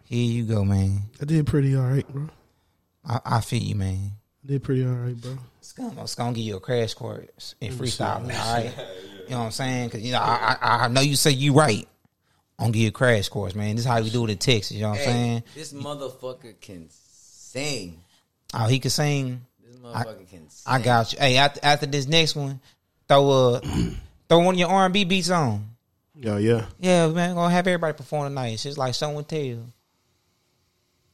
Here 0.05 0.25
you 0.25 0.45
go, 0.45 0.65
man. 0.65 1.03
I 1.21 1.25
did 1.25 1.45
pretty 1.45 1.75
all 1.75 1.83
right, 1.83 2.07
bro. 2.07 2.27
I, 3.07 3.19
I 3.23 3.41
feel 3.41 3.61
you, 3.61 3.75
man. 3.75 4.13
I 4.43 4.47
did 4.47 4.63
pretty 4.63 4.83
all 4.83 4.93
right, 4.93 5.15
bro. 5.15 5.37
It's 5.59 5.73
gonna, 5.73 6.01
it's 6.01 6.15
gonna 6.15 6.33
give 6.33 6.43
you 6.43 6.55
a 6.55 6.59
crash 6.59 6.95
course 6.95 7.53
in 7.61 7.71
oh, 7.71 7.75
freestyling, 7.75 8.35
all 8.35 8.53
right? 8.53 8.73
You 9.25 9.31
know 9.31 9.39
what 9.39 9.45
I'm 9.45 9.51
saying? 9.51 9.87
Because 9.87 10.03
you 10.03 10.11
know, 10.11 10.19
I, 10.19 10.55
I 10.61 10.85
I 10.85 10.87
know 10.87 11.01
you 11.01 11.15
say 11.15 11.31
you 11.31 11.53
right, 11.53 11.87
I'm 12.57 12.65
gonna 12.65 12.73
give 12.73 12.81
you 12.83 12.87
a 12.89 12.91
crash 12.91 13.27
course, 13.29 13.53
man. 13.55 13.75
This 13.75 13.85
is 13.85 13.91
how 13.91 14.01
we 14.01 14.09
do 14.09 14.23
it 14.25 14.31
in 14.31 14.37
Texas. 14.37 14.71
You 14.71 14.83
know 14.83 14.89
what 14.91 14.99
I'm 14.99 15.05
Hey, 15.05 15.11
saying? 15.11 15.43
this 15.55 15.73
motherfucker 15.73 16.59
can 16.61 16.87
sing. 16.89 18.01
Oh, 18.53 18.67
he 18.67 18.79
can 18.79 18.91
sing. 18.91 19.41
This 19.65 19.75
motherfucker 19.77 20.29
can 20.29 20.49
sing. 20.49 20.63
I 20.65 20.81
got 20.81 21.11
you. 21.13 21.19
Hey, 21.19 21.37
after, 21.37 21.59
after 21.63 21.85
this 21.85 22.07
next 22.07 22.35
one, 22.35 22.59
throw 23.09 23.29
uh 23.29 23.59
throw 24.29 24.39
one 24.39 24.55
of 24.55 24.59
your 24.59 24.69
R 24.69 24.85
and 24.85 24.93
B 24.93 25.03
beats 25.03 25.29
on. 25.29 25.69
Yeah, 26.17 26.37
yeah. 26.37 26.65
Yeah, 26.79 27.07
man, 27.07 27.35
gonna 27.35 27.49
have 27.53 27.67
everybody 27.67 27.93
perform 27.97 28.27
tonight. 28.29 28.53
It's 28.53 28.63
just 28.63 28.77
like 28.77 28.95
someone 28.95 29.25
tell. 29.25 29.59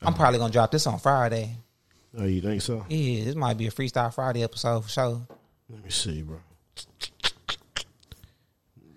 I'm 0.03 0.13
probably 0.13 0.37
gonna 0.39 0.53
drop 0.53 0.71
this 0.71 0.85
on 0.85 0.99
Friday. 0.99 1.55
Oh, 2.17 2.25
you 2.25 2.41
think 2.41 2.61
so? 2.61 2.85
Yeah, 2.89 3.23
this 3.25 3.35
might 3.35 3.57
be 3.57 3.67
a 3.67 3.71
freestyle 3.71 4.13
Friday 4.13 4.43
episode 4.43 4.81
for 4.81 4.89
sure. 4.89 5.21
Let 5.69 5.83
me 5.83 5.89
see, 5.89 6.21
bro. 6.21 6.37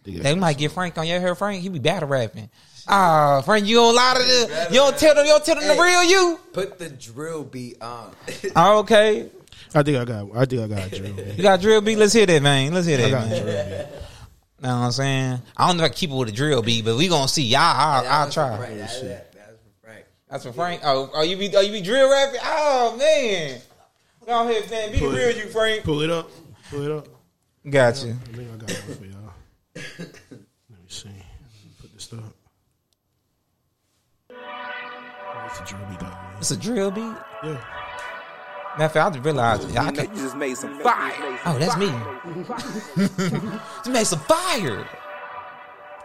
They 0.04 0.12
got- 0.12 0.22
They 0.22 0.34
might 0.34 0.58
get 0.58 0.72
Frank 0.72 0.96
on. 0.98 1.06
your 1.06 1.16
ever 1.16 1.28
heard 1.28 1.38
Frank? 1.38 1.62
He 1.62 1.68
be 1.68 1.78
battle 1.78 2.08
rapping. 2.08 2.48
Ah, 2.86 3.40
Frank, 3.42 3.66
you 3.66 3.76
don't 3.76 3.94
lie 3.94 4.14
to 4.18 4.22
the. 4.22 4.66
You 4.70 4.76
don't 4.76 4.98
tell 4.98 5.14
them. 5.14 5.24
You 5.24 5.32
don't 5.32 5.44
tell 5.44 5.58
them 5.58 5.66
the 5.74 5.82
real 5.82 6.04
you. 6.04 6.38
Put 6.52 6.78
the 6.78 6.90
drill 6.90 7.42
beat 7.44 7.80
on. 7.82 8.14
Oh, 8.54 8.80
okay, 8.80 9.30
I 9.74 9.82
think 9.82 9.96
I 9.96 10.04
got. 10.04 10.28
I 10.36 10.44
think 10.44 10.60
I 10.62 10.66
got 10.68 10.92
a 10.92 10.98
drill. 10.98 11.28
you 11.34 11.42
got 11.42 11.60
drill 11.62 11.80
beat. 11.80 11.96
Let's 11.96 12.12
hear 12.12 12.26
that, 12.26 12.42
man. 12.42 12.74
Let's 12.74 12.86
hear 12.86 12.98
I 12.98 13.02
that, 13.02 13.10
got 13.10 13.24
a 13.24 13.28
man. 13.30 13.42
drill. 13.42 13.54
yeah. 13.54 13.86
Know 14.60 14.68
what 14.80 14.84
I'm 14.86 14.92
saying? 14.92 15.38
I 15.56 15.66
don't 15.66 15.78
know 15.78 15.84
if 15.84 15.86
I 15.86 15.88
can 15.88 15.96
keep 15.96 16.10
it 16.10 16.14
with 16.14 16.28
a 16.28 16.32
drill 16.32 16.60
beat, 16.60 16.84
but 16.84 16.96
we 16.96 17.08
gonna 17.08 17.26
see. 17.26 17.44
Y'all, 17.44 17.60
I'll, 17.62 18.06
I'll 18.06 18.30
try. 18.30 18.58
Right, 18.58 18.76
that's, 18.76 19.00
that, 19.00 19.32
that's 19.32 19.50
for 19.50 19.86
Frank. 19.86 20.04
That's 20.28 20.44
for 20.44 20.52
Frank. 20.52 20.80
Oh, 20.84 21.10
oh, 21.14 21.22
you 21.22 21.36
be, 21.38 21.56
oh, 21.56 21.60
you 21.62 21.72
be 21.72 21.80
drill 21.80 22.10
rapping? 22.10 22.40
Oh 22.44 22.96
man, 22.98 23.60
go 24.26 24.46
ahead, 24.48 24.70
man. 24.70 24.92
Be 24.92 24.98
the 25.00 25.08
real 25.08 25.30
you, 25.36 25.48
Frank. 25.48 25.84
Pull 25.84 26.02
it 26.02 26.10
up. 26.10 26.30
Pull 26.70 26.82
it 26.82 26.90
up. 26.90 27.08
Got 27.68 28.04
you. 28.04 28.10
I 28.12 28.36
think 28.36 28.50
I 28.52 28.56
got 28.56 28.70
one 28.70 28.96
for 28.98 29.04
y'all. 29.06 29.13
Let 29.74 29.86
me 30.70 30.76
see. 30.88 31.08
Put 31.80 31.92
this 31.94 32.12
up. 32.12 32.20
It's 35.46 35.60
a 35.60 35.64
drill 35.64 35.86
beat, 35.88 35.98
dog. 36.00 36.12
It's 36.38 36.50
a 36.50 36.56
drill 36.56 36.90
beat. 36.90 37.14
Yeah. 37.42 37.60
Matter 38.76 38.84
of 38.86 38.92
fact, 38.92 38.96
I 38.96 39.10
just 39.10 39.24
realized. 39.24 39.76
I 39.76 39.86
You 39.86 39.92
can, 39.92 40.16
just 40.16 40.36
made 40.36 40.56
some 40.56 40.78
fire. 40.80 41.12
oh, 41.46 41.58
that's 41.58 41.76
me. 41.76 41.86
you 43.86 43.92
made 43.92 44.06
some 44.06 44.18
fire. 44.20 44.86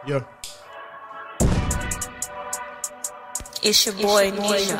Yeah. 0.07 0.21
It's 3.61 3.85
your 3.85 3.95
boy, 3.95 4.31
Nisha. 4.31 4.77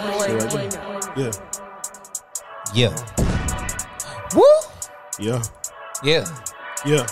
Yeah. 1.17 1.31
Yeah. 2.73 2.95
Woo. 4.35 4.43
Yeah. 5.19 5.41
Yeah. 6.03 6.25
Yeah. 6.85 7.05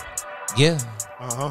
Yeah. 0.56 0.78
Uh 1.20 1.34
huh. 1.34 1.50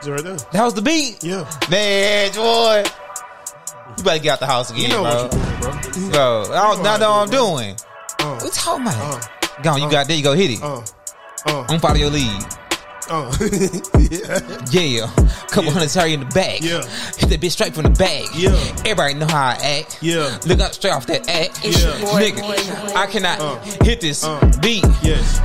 Is 0.00 0.06
it 0.06 0.10
right 0.10 0.22
there? 0.24 0.36
That 0.52 0.64
was 0.64 0.74
the 0.74 0.82
beat. 0.82 1.22
Yeah. 1.22 1.48
Man, 1.70 2.32
boy. 2.32 2.84
You 3.96 4.04
better 4.04 4.22
get 4.22 4.32
out 4.34 4.40
the 4.40 4.46
house 4.46 4.70
again, 4.70 4.82
You 4.82 4.88
know 4.88 5.02
bro. 5.02 5.24
what 5.24 5.32
you're 5.34 5.72
doing, 5.92 6.10
bro. 6.10 6.10
Bro, 6.46 6.54
I 6.54 6.74
don't, 6.74 6.86
I 6.86 6.96
know 6.98 7.10
what 7.10 7.16
I'm 7.24 7.30
doing. 7.30 7.76
Uh, 8.20 8.34
What 8.36 8.44
you 8.44 8.50
talking 8.50 8.86
about? 8.86 9.24
uh, 9.24 9.62
Go 9.62 9.70
on, 9.70 9.82
you 9.82 9.90
got 9.90 10.06
there. 10.06 10.16
You 10.16 10.22
go 10.22 10.34
hit 10.34 10.52
it. 10.52 10.62
uh, 10.62 10.82
uh, 11.46 11.66
I'm 11.68 11.80
follow 11.80 11.96
your 11.96 12.10
lead. 12.10 12.44
uh. 13.10 13.34
yeah. 13.98 14.38
Yeah, 14.70 15.06
couple 15.50 15.70
hundred 15.72 15.88
tire 15.88 16.08
in 16.08 16.20
the 16.20 16.26
back. 16.26 16.60
Yeah. 16.60 16.82
hit 17.16 17.28
that 17.30 17.40
bitch 17.40 17.52
straight 17.52 17.74
from 17.74 17.84
the 17.84 17.90
bag. 17.90 18.26
Yeah. 18.34 18.50
everybody 18.80 19.14
know 19.14 19.26
how 19.26 19.48
I 19.48 19.54
act. 19.80 19.98
Yeah. 20.00 20.38
look 20.46 20.60
up 20.60 20.74
straight 20.74 20.92
off 20.92 21.06
that 21.06 21.28
act. 21.28 21.64
Yeah. 21.64 21.72
Nigga. 22.20 22.94
I 22.94 23.06
cannot 23.06 23.40
Uh. 23.40 23.58
hit 23.84 24.00
this 24.00 24.22
Uh. 24.24 24.38
beat. 24.62 24.84
Yes. 25.02 25.40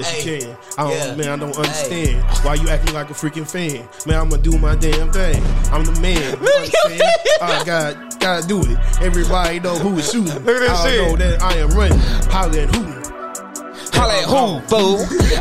Yes, 0.00 0.10
Hey. 0.10 0.34
you 0.34 0.40
can. 0.40 0.56
I 0.78 0.82
don't, 0.82 0.92
Yeah. 0.92 1.14
man, 1.16 1.28
I 1.28 1.36
don't 1.36 1.54
Hey. 1.56 1.62
understand 1.62 2.24
why 2.42 2.54
you 2.54 2.68
acting 2.68 2.94
like 2.94 3.10
a 3.10 3.14
freaking 3.14 3.46
fan. 3.48 3.86
Man, 4.06 4.18
I'm 4.20 4.28
gonna 4.30 4.42
do 4.42 4.58
my 4.58 4.74
damn 4.74 5.12
thing. 5.12 5.42
I'm 5.72 5.84
the 5.84 6.00
man. 6.00 6.38
You 6.40 6.54
understand? 6.56 7.02
I 7.42 7.64
got, 7.64 8.20
gotta 8.20 8.46
do 8.46 8.60
it. 8.62 8.78
Everybody 9.02 9.60
know 9.60 9.76
who 9.76 9.98
is 9.98 10.10
shooting. 10.10 10.32
Look 10.44 10.56
at 10.56 10.60
this 10.60 10.70
I 10.70 10.90
shit. 10.90 11.02
know 11.10 11.16
that 11.16 11.42
I 11.42 11.52
am 11.56 11.70
running, 11.70 11.98
hollering, 12.30 12.68
hooting. 12.68 12.96
Holla 14.00 14.16
at 14.18 14.24
who, 14.24 14.60
fool? 14.68 14.96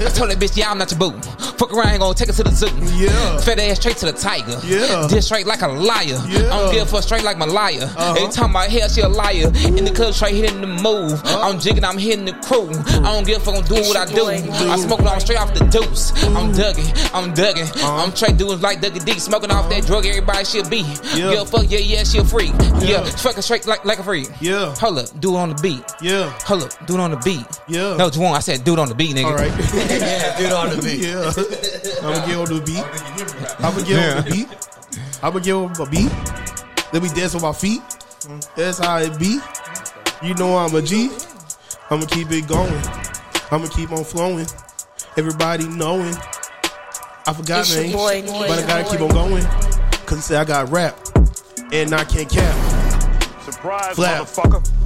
I 0.06 0.10
told 0.12 0.30
that 0.32 0.38
bitch, 0.40 0.58
yeah, 0.58 0.70
I'm 0.72 0.78
not 0.78 0.92
your 0.92 1.00
boo. 1.00 1.12
Fuck 1.58 1.74
around, 1.74 1.90
ain't 1.90 2.00
gonna 2.00 2.14
take 2.14 2.28
her 2.28 2.34
to 2.34 2.44
the 2.44 2.52
zoo. 2.52 2.68
Yeah. 2.96 3.38
Fed 3.40 3.60
ass 3.60 3.80
straight 3.80 3.98
to 3.98 4.06
the 4.06 4.14
tiger. 4.14 4.60
Yeah. 4.66 5.08
Did 5.10 5.22
straight 5.24 5.46
like 5.46 5.62
a 5.62 5.68
liar. 5.68 6.06
Yeah. 6.28 6.48
I 6.54 6.60
don't 6.60 6.74
give 6.74 6.84
a 6.84 6.86
fuck 6.86 7.04
straight 7.04 7.24
like 7.24 7.38
my 7.38 7.46
liar. 7.46 7.84
Uh-huh. 7.84 8.16
Every 8.18 8.32
time 8.32 8.56
I 8.56 8.68
hear 8.68 8.88
she 8.90 9.02
a 9.02 9.10
liar. 9.10 9.48
In 9.78 9.84
the 9.84 9.92
club, 9.94 10.14
straight 10.14 10.36
hitting 10.36 10.62
the 10.62 10.68
move. 10.68 11.14
Uh-huh. 11.24 11.42
I'm 11.50 11.60
jigging, 11.60 11.84
I'm 11.84 11.98
hitting 11.98 12.26
the 12.26 12.34
crew. 12.34 12.70
I 13.04 13.14
don't 13.14 13.26
give 13.28 13.42
a 13.42 13.46
fuck, 13.46 13.56
I'm 13.56 13.64
doing 13.66 13.84
what 13.88 13.98
I 13.98 14.06
do. 14.06 14.16
boy. 14.24 14.72
I 14.72 14.78
smoke 14.78 15.00
when 15.00 15.10
I'm 15.10 15.20
straight 15.20 15.40
off 15.40 15.54
the 15.54 15.66
deuce. 15.66 16.12
I'm 16.24 16.54
dugging, 16.54 16.88
I'm 17.14 17.34
dugging. 17.34 17.70
Uh-huh. 17.76 18.04
I'm 18.04 18.16
straight 18.16 18.38
doing 18.38 18.62
like 18.62 18.80
Dougie 18.82 19.04
D. 19.04 19.20
Smoking 19.20 19.52
off 19.52 19.70
that 19.70 19.86
drug, 19.86 20.06
everybody 20.06 20.46
should 20.46 20.70
be. 20.70 20.80
Yeah. 21.14 21.32
Give 21.32 21.42
a 21.42 21.46
fuck, 21.46 21.66
yeah, 21.70 21.80
yeah, 21.80 22.04
she 22.04 22.20
a 22.20 22.24
freak. 22.24 22.54
Yeah, 22.80 23.04
Yeah. 23.04 23.04
fucking 23.04 23.42
straight 23.42 23.68
like, 23.68 23.84
like 23.84 24.00
a 24.00 24.04
freak. 24.04 24.30
Yeah. 24.40 24.74
Hold 24.76 25.00
up, 25.00 25.20
do 25.20 25.36
it 25.36 25.38
on 25.40 25.50
the 25.50 25.56
beat. 25.56 25.84
Yeah. 26.02 26.30
Hold 26.46 26.64
up, 26.64 26.88
do 26.88 26.94
it 26.96 27.00
on 27.02 27.12
the 27.12 27.18
beat. 27.18 27.46
Yeah. 27.68 27.98
No, 27.98 28.10
Juwan, 28.10 28.32
I 28.34 28.40
said 28.40 28.49
do 28.58 28.74
it 28.74 28.80
on 28.80 28.90
the 28.90 28.96
beat, 28.96 29.16
nigga. 29.16 29.26
All 29.26 29.36
right. 29.36 29.52
Yeah, 30.00 30.38
dude 30.38 30.52
on 30.52 30.70
the 30.70 30.82
beat. 30.82 31.00
yeah. 31.06 32.08
I'm 32.08 32.14
gonna 32.14 32.26
get 32.28 32.38
on 32.38 32.46
the 32.56 32.62
beat. 32.66 32.84
I'm 33.60 33.74
gonna 33.74 33.86
get 33.86 34.18
on 34.18 34.24
the 34.24 34.32
beat. 34.32 34.48
I'm 35.22 35.34
gonna 35.34 35.44
get 35.44 35.54
on 35.54 35.74
my 35.78 35.90
beat. 35.90 36.94
Let 36.94 37.04
me 37.04 37.10
dance 37.10 37.36
on 37.36 37.42
my 37.42 37.52
feet. 37.54 37.82
That's 38.56 38.80
how 38.80 38.98
it 39.00 39.18
be. 39.20 39.40
You 40.24 40.34
know 40.36 40.58
I'm 40.58 40.74
a 40.76 40.82
G. 40.82 41.10
I'm 41.90 42.00
gonna 42.00 42.06
keep 42.08 42.32
it 42.32 42.48
going. 42.48 42.72
I'm 43.52 43.62
gonna 43.62 43.70
keep 43.70 43.92
on 43.92 44.04
flowing. 44.04 44.46
Everybody 45.18 45.68
knowing. 45.68 46.16
I 47.28 47.34
forgot 47.34 47.60
It's 47.62 47.76
your 47.76 47.84
names, 47.84 47.94
boy, 48.32 48.48
but 48.48 48.60
I 48.64 48.68
gotta 48.68 48.90
keep 48.90 49.02
on 49.02 49.10
going. 49.10 49.44
Cause 50.06 50.18
he 50.18 50.22
said 50.22 50.42
I 50.42 50.46
got 50.46 50.70
rap, 50.72 50.98
and 51.72 51.94
I 51.94 52.04
can't 52.06 52.30
cap. 52.30 52.56
Surprise, 53.44 53.96
Flap. 53.96 54.24
motherfucker. 54.24 54.79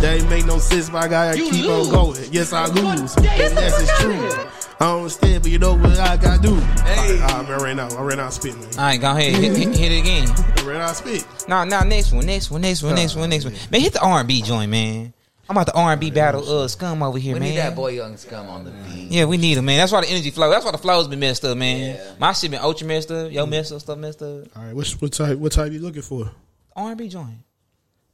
That 0.00 0.18
ain't 0.20 0.30
make 0.30 0.46
no 0.46 0.58
sense, 0.58 0.88
but 0.88 1.04
I 1.04 1.08
gotta 1.08 1.36
keep 1.36 1.66
on 1.66 1.90
going. 1.90 2.20
Yes, 2.32 2.52
I 2.54 2.66
lose, 2.66 3.14
and 3.16 3.24
that's 3.26 3.80
is 3.82 3.90
true. 3.98 4.46
I 4.80 4.84
don't 4.86 4.98
understand, 5.00 5.42
but 5.42 5.52
you 5.52 5.58
know 5.58 5.74
what 5.74 5.98
I 5.98 6.16
gotta 6.16 6.40
do. 6.40 6.54
Hey. 6.54 7.18
Ah, 7.22 7.44
man, 7.46 7.60
I 7.60 7.62
ran 7.62 7.78
out. 7.80 7.92
I 7.94 8.02
ran 8.02 8.18
out 8.18 8.28
of 8.28 8.32
spit, 8.32 8.54
man. 8.56 8.64
All 8.78 8.84
right, 8.84 8.98
go 9.00 9.10
ahead, 9.10 9.34
hit, 9.34 9.54
hit, 9.56 9.76
hit 9.76 9.92
it 9.92 9.98
again. 10.00 10.28
I 10.56 10.62
ran 10.66 10.80
out 10.80 10.90
of 10.92 10.96
spit. 10.96 11.26
No, 11.48 11.64
no, 11.64 11.80
next 11.82 12.12
one, 12.12 12.24
next 12.24 12.50
one, 12.50 12.62
next 12.62 12.82
one, 12.82 12.94
next 12.94 13.14
one, 13.14 13.28
next 13.28 13.44
one. 13.44 13.54
Man, 13.70 13.80
hit 13.82 13.92
the 13.92 14.00
R 14.00 14.20
and 14.20 14.28
B 14.28 14.40
joint, 14.40 14.70
man. 14.70 15.12
I'm 15.50 15.56
about 15.56 15.66
the 15.66 15.74
R 15.74 15.92
and 15.92 16.00
B 16.00 16.10
battle, 16.10 16.48
uh, 16.48 16.66
scum 16.68 17.02
over 17.02 17.18
here, 17.18 17.34
We 17.34 17.40
man. 17.40 17.48
need 17.50 17.56
that 17.58 17.74
boy 17.76 17.88
Young 17.88 18.16
Scum 18.16 18.48
on 18.48 18.64
the 18.64 18.70
beat. 18.70 19.10
Yeah, 19.10 19.26
we 19.26 19.36
need 19.36 19.58
him, 19.58 19.66
man. 19.66 19.76
That's 19.78 19.92
why 19.92 20.00
the 20.00 20.08
energy 20.08 20.30
flow. 20.30 20.48
That's 20.48 20.64
why 20.64 20.70
the 20.70 20.78
flow's 20.78 21.08
been 21.08 21.20
messed 21.20 21.44
up, 21.44 21.58
man. 21.58 21.96
Yeah. 21.96 22.12
My 22.18 22.32
shit 22.32 22.50
been 22.52 22.60
ultra 22.60 22.86
messed 22.86 23.10
up. 23.10 23.30
Yo, 23.32 23.44
messed 23.44 23.72
up, 23.72 23.80
stuff 23.80 23.98
messed 23.98 24.22
up. 24.22 24.46
All 24.56 24.62
right, 24.64 24.74
what's, 24.74 24.98
what 25.02 25.12
type? 25.12 25.36
What 25.36 25.52
type 25.52 25.72
you 25.72 25.80
looking 25.80 26.02
for? 26.02 26.30
R 26.74 26.88
and 26.90 26.96
B 26.96 27.08
joint. 27.08 27.34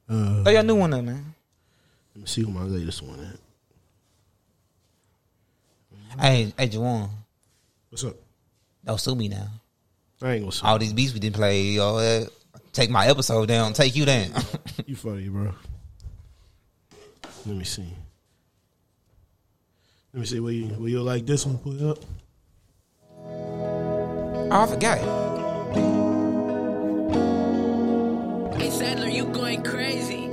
Uh, 0.08 0.42
Throw 0.42 0.50
your 0.52 0.62
new 0.64 0.74
one 0.76 0.92
up, 0.94 1.04
man. 1.04 1.34
Let 2.16 2.22
me 2.22 2.26
see 2.26 2.40
who 2.40 2.50
my 2.50 2.62
latest 2.62 3.02
one 3.02 3.20
at. 3.20 3.38
Hey, 6.18 6.50
hey, 6.56 6.68
Juwan, 6.68 7.10
What's 7.90 8.04
up? 8.04 8.16
don't 8.82 8.98
sue 8.98 9.14
me 9.14 9.28
now. 9.28 9.48
I 10.22 10.32
ain't 10.32 10.40
gonna 10.44 10.52
say. 10.52 10.66
All 10.66 10.78
these 10.78 10.94
beats 10.94 11.12
we 11.12 11.20
didn't 11.20 11.36
play, 11.36 11.60
yo, 11.62 11.96
uh, 11.96 12.24
take 12.72 12.88
my 12.88 13.06
episode 13.06 13.48
down, 13.48 13.74
take 13.74 13.94
you 13.94 14.06
down. 14.06 14.30
You 14.86 14.94
funny, 14.96 15.28
bro. 15.28 15.52
Let 17.44 17.56
me 17.56 17.64
see. 17.64 17.88
Let 20.14 20.20
me 20.20 20.26
see. 20.26 20.38
Will 20.40 20.52
you 20.52 20.68
will 20.78 20.88
you 20.88 21.02
like 21.02 21.26
this 21.26 21.44
one? 21.44 21.58
Put 21.58 21.74
it 21.76 21.82
up. 21.82 21.98
oh, 23.28 24.48
I 24.50 24.66
forgot. 24.68 24.98
Hey 28.58 28.70
Sadler, 28.70 29.08
you 29.08 29.26
going 29.26 29.62
crazy. 29.64 30.30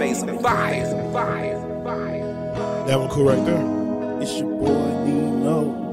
Nina, 0.00 0.08
you 0.08 0.14
just 0.14 0.26
made 0.26 0.32
some 0.32 0.42
fire. 0.42 1.12
Fire. 1.12 1.84
Fire. 1.84 2.86
That 2.86 2.98
one 2.98 3.08
cool 3.10 3.26
right 3.26 3.44
there. 3.44 4.22
It's 4.22 4.38
your 4.38 4.48
boy 4.48 5.04
Nino. 5.04 5.89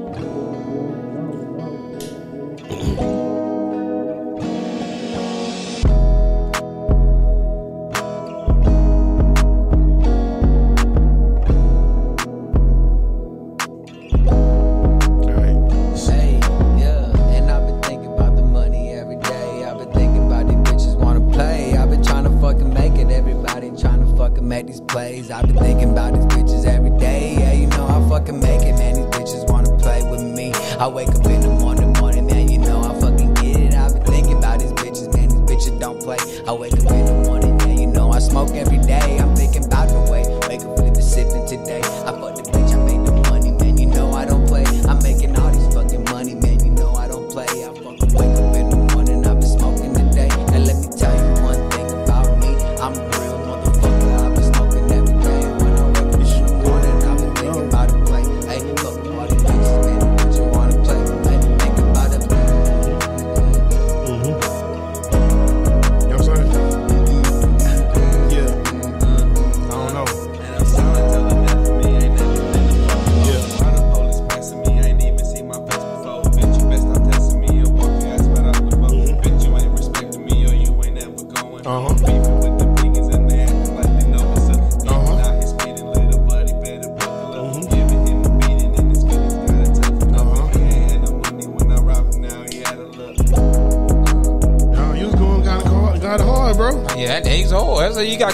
I 36.46 36.52
wake 36.52 36.72
up 36.86 36.97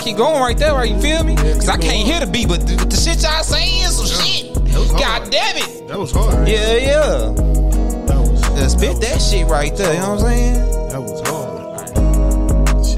keep 0.05 0.17
going 0.19 0.41
right 0.41 0.57
there, 0.57 0.75
right? 0.75 0.91
You 0.91 1.01
feel 1.01 1.25
me? 1.25 1.35
Cause 1.35 1.69
I 1.69 1.79
can't 1.79 2.07
hear 2.07 2.21
the 2.21 2.27
beat, 2.27 2.49
but 2.49 2.61
the, 2.67 2.77
the 2.77 2.97
shit 2.97 3.23
y'all 3.23 3.43
saying 3.43 3.85
is 3.85 3.97
some 3.97 4.07
shit. 4.07 4.55
God 4.99 5.31
damn 5.31 5.57
it. 5.57 5.89
That 5.89 5.99
was 5.99 6.13
hard. 6.13 6.47
Yeah, 6.47 6.77
yeah. 6.77 7.33
That 8.05 8.21
was 8.21 8.73
spit 8.73 9.01
that 9.01 9.21
shit 9.21 9.47
right 9.47 9.75
there. 9.77 9.95
You 9.95 10.01
know 10.01 10.15
what 10.15 10.25
I'm 10.25 10.29
saying? 10.29 10.75
that 10.91 11.01
was 11.01 11.29
hard. 11.29 11.89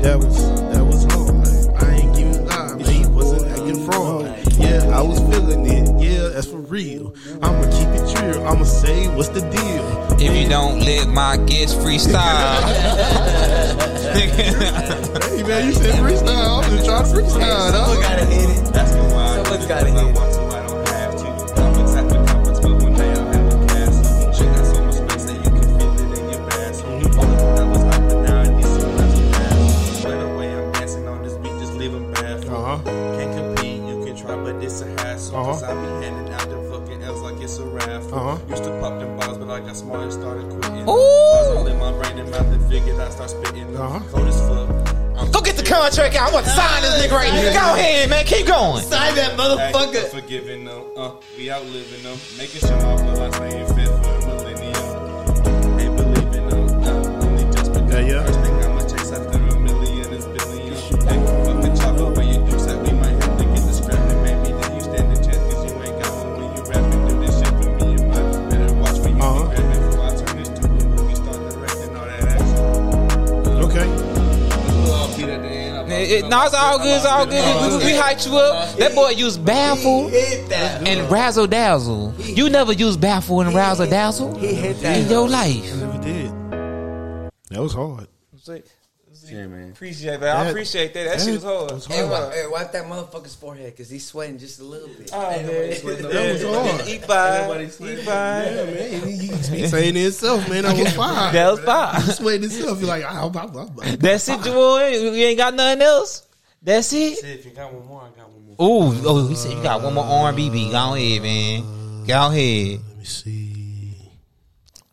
That 0.02 0.18
was 0.18 0.36
that 0.72 0.84
was 0.84 1.04
hard. 1.04 1.82
I 1.82 1.94
ain't 1.94 2.16
giving 2.16 2.44
lie, 2.46 2.74
man. 2.74 3.14
Wasn't 3.14 3.50
acting 3.52 3.84
fraud. 3.86 4.24
Yeah, 4.58 4.98
I 4.98 5.00
was 5.00 5.20
feeling 5.20 5.64
it. 5.66 6.02
Yeah, 6.02 6.28
that's 6.28 6.46
for 6.48 6.58
real. 6.58 7.14
I'ma 7.40 7.62
keep 7.70 7.88
it 7.88 8.20
real. 8.20 8.46
I'ma 8.46 8.64
say 8.64 9.06
what's 9.14 9.28
the 9.28 9.40
deal. 9.40 9.86
If 10.18 10.36
you 10.36 10.48
don't 10.48 10.80
let 10.80 11.08
my 11.08 11.36
guest 11.36 11.78
freestyle, 11.78 12.25
contract 46.44 46.58
out. 46.58 46.72
I 46.72 46.80
to 46.80 46.82
sign 46.82 46.82
this 46.82 47.06
nigga 47.06 47.16
right 47.16 47.32
here. 47.32 47.52
Go 47.52 47.74
ahead, 47.74 48.10
man. 48.10 48.24
Keep 48.24 48.46
going. 48.46 48.82
Sign 48.82 49.14
that 49.16 49.38
motherfucker. 49.38 50.08
forgiving 50.08 50.64
them. 50.64 50.84
Uh, 50.96 51.12
we 51.36 51.50
outliving 51.50 52.02
them. 52.02 52.18
Making 52.38 52.60
sure 52.60 52.76
my 52.76 52.96
bloodline 53.02 53.34
staying 53.34 53.66
fit 53.74 53.88
for 53.88 54.10
a 54.10 54.26
millennium. 54.26 55.05
It- 76.06 76.24
it- 76.24 76.28
no, 76.28 76.44
it's 76.44 76.54
all 76.54 76.78
good. 76.78 76.96
It's 76.96 77.04
all 77.06 77.26
good. 77.26 77.44
We, 77.62 77.78
we, 77.78 77.84
we 77.92 77.98
hyped 77.98 78.26
you 78.26 78.36
up. 78.38 78.76
That 78.76 78.94
boy 78.94 79.10
used 79.10 79.44
baffle 79.44 80.08
and 80.08 81.10
razzle 81.10 81.46
dazzle. 81.46 82.14
You 82.18 82.48
never 82.50 82.72
used 82.72 83.00
baffle 83.00 83.40
and 83.40 83.54
razzle 83.54 83.86
dazzle 83.86 84.36
He 84.38 84.54
hit 84.54 84.80
that. 84.82 84.98
in 84.98 85.08
your 85.10 85.28
life. 85.28 85.74
Never 85.76 85.98
did. 86.02 86.30
That 87.50 87.60
was 87.62 87.72
hard. 87.74 88.06
Yeah, 89.30 89.46
man. 89.46 89.70
Appreciate 89.70 90.20
that. 90.20 90.36
I 90.36 90.46
appreciate 90.46 90.94
that. 90.94 91.04
That 91.04 91.18
that 91.18 91.24
shit 91.24 91.34
was 91.34 91.44
hard. 91.44 91.70
was 91.72 91.86
Hey, 91.86 92.08
wipe, 92.08 92.32
hey, 92.32 92.46
wipe 92.46 92.72
that 92.72 92.84
motherfucker's 92.84 93.34
forehead 93.34 93.72
because 93.72 93.90
he's 93.90 94.06
sweating 94.06 94.38
just 94.38 94.60
a 94.60 94.64
little 94.64 94.88
bit. 94.88 95.10
Oh, 95.12 95.30
man. 95.30 95.46
That 95.46 96.32
was 96.32 96.42
hard. 96.42 96.80
He 96.82 96.98
fine. 96.98 97.60
He 97.60 97.96
fine. 97.96 98.06
Yeah, 98.06 98.64
man. 98.64 99.06
He, 99.08 99.16
he, 99.16 99.26
he 99.26 99.66
saying 99.66 99.96
it 99.96 100.02
himself, 100.02 100.48
man. 100.48 100.64
That 100.64 100.76
was 100.76 100.92
fine. 100.94 101.32
That 101.32 101.50
was 101.50 101.60
fine. 101.60 102.02
He 102.02 102.10
sweating 102.12 102.42
himself. 102.42 102.78
You're 102.78 102.88
like, 102.88 103.04
ah, 103.04 103.28
blah, 103.28 103.46
blah, 103.46 103.66
blah. 103.66 103.84
That's 103.98 104.28
it, 104.28 104.42
boy. 104.42 104.88
You 104.88 105.24
ain't 105.24 105.38
got 105.38 105.54
nothing 105.54 105.82
else. 105.82 106.26
That's 106.62 106.92
it. 106.92 107.22
If 107.22 107.44
you 107.44 107.52
got 107.52 107.72
one 107.72 107.86
more, 107.86 108.02
I 108.02 108.18
got 108.18 108.28
one 108.28 108.44
more. 108.44 108.54
Ooh, 108.58 109.02
oh, 109.06 109.28
he 109.28 109.34
said 109.36 109.52
you 109.52 109.62
got 109.62 109.82
one 109.82 109.94
more 109.94 110.04
R&B 110.04 110.50
beat. 110.50 110.72
Go 110.72 110.94
ahead, 110.94 111.22
man. 111.22 112.04
Go 112.06 112.28
ahead. 112.28 112.80
Let 112.88 112.98
me 112.98 113.04
see. 113.04 113.46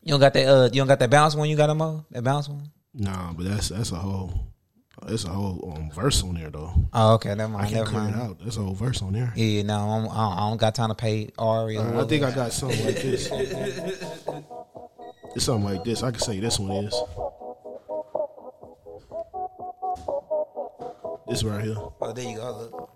You 0.04 0.12
don't 0.12 0.20
got 0.20 0.34
that. 0.34 0.48
Uh, 0.48 0.66
you 0.66 0.82
don't 0.82 0.88
got 0.88 1.00
that 1.00 1.10
bounce 1.10 1.34
one. 1.34 1.50
You 1.50 1.56
got 1.56 1.68
them 1.68 1.82
all. 1.82 2.06
That 2.12 2.24
bounce 2.24 2.50
one. 2.50 2.70
Nah, 2.94 3.34
but 3.34 3.46
that's 3.46 3.70
that's 3.70 3.92
a 3.92 3.96
whole 3.96 4.32
that's 5.08 5.26
a 5.26 5.30
whole 5.30 5.74
um, 5.76 5.90
verse 5.92 6.24
on 6.24 6.36
there 6.36 6.50
though. 6.52 6.72
Oh, 6.94 7.14
okay. 7.16 7.34
Never 7.36 7.54
I 7.56 7.58
mind. 7.58 7.68
can 7.70 7.78
Never 7.80 7.90
clear 7.90 8.08
it 8.10 8.16
out. 8.16 8.40
That's 8.40 8.58
a 8.58 8.62
whole 8.62 8.76
verse 8.76 9.02
on 9.02 9.14
there. 9.14 9.34
Yeah, 9.36 9.64
no, 9.64 9.76
I'm, 9.78 10.04
I, 10.04 10.06
don't, 10.06 10.16
I 10.16 10.40
don't 10.50 10.58
got 10.60 10.76
time 10.76 10.90
to 10.90 10.96
pay 10.96 11.30
Ari. 11.38 11.78
or 11.78 11.96
I 12.02 12.06
think 12.06 12.24
I 12.24 12.32
got 12.32 12.54
something 12.54 12.86
like 12.86 13.02
this. 13.02 13.30
It's 15.36 15.46
something 15.46 15.64
like 15.74 15.84
this. 15.84 16.04
I 16.04 16.12
can 16.12 16.20
say 16.20 16.40
this 16.40 16.60
one 16.60 16.72
is. 16.86 16.94
This 21.28 21.44
right 21.44 21.64
here. 21.64 21.76
Oh, 21.78 22.14
there 22.14 22.30
you 22.30 22.38
go. 22.38 22.70
Look. 22.72 22.90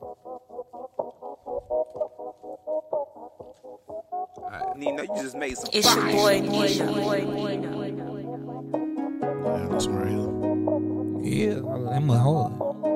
Nina, 4.77 5.03
you 5.03 5.15
just 5.23 5.35
made 5.35 5.57
some 5.57 5.69
It's 5.73 5.87
your 5.95 6.03
fire. 6.03 6.13
boy 6.13 6.41
Nino. 6.41 7.86
Yeah, 9.57 9.67
this 9.69 9.87
right. 9.87 11.25
Yeah, 11.25 11.61
I'm 11.91 12.09
a 12.09 12.17
hard. 12.19 12.86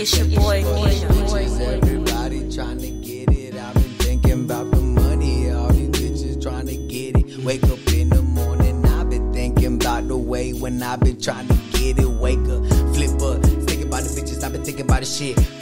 It's 0.00 0.16
your 0.16 0.28
boy, 0.28 0.62
about 0.62 0.86
Nino. 0.86 1.08
the 1.08 1.14
bitches, 1.14 1.60
Everybody 1.60 2.50
trying 2.50 2.78
to 2.78 2.88
get 2.88 3.36
it. 3.36 3.54
I've 3.54 3.74
been 3.74 3.82
thinking 3.98 4.44
about 4.44 4.70
the 4.70 4.78
money, 4.80 5.50
all 5.50 5.68
these 5.68 5.90
bitches 5.90 6.42
trying 6.42 6.68
to 6.68 6.76
get 6.88 7.18
it. 7.18 7.44
Wake 7.44 7.62
up 7.64 7.86
in 7.92 8.08
the 8.08 8.22
morning, 8.22 8.82
I've 8.86 9.10
been 9.10 9.30
thinking 9.34 9.74
about 9.74 10.08
the 10.08 10.16
way 10.16 10.54
when 10.54 10.82
I've 10.82 11.00
been 11.00 11.20
trying 11.20 11.48
to 11.48 11.54
get 11.72 11.98
it. 11.98 12.08
Wake 12.08 12.38
up, 12.48 12.64
flip 12.94 13.20
up, 13.20 13.42
thinking 13.68 13.88
about 13.88 14.04
the 14.04 14.18
bitches, 14.18 14.42
I've 14.42 14.52
been 14.52 14.64
thinking 14.64 14.86
about 14.86 15.00
the 15.00 15.04
shit. 15.06 15.59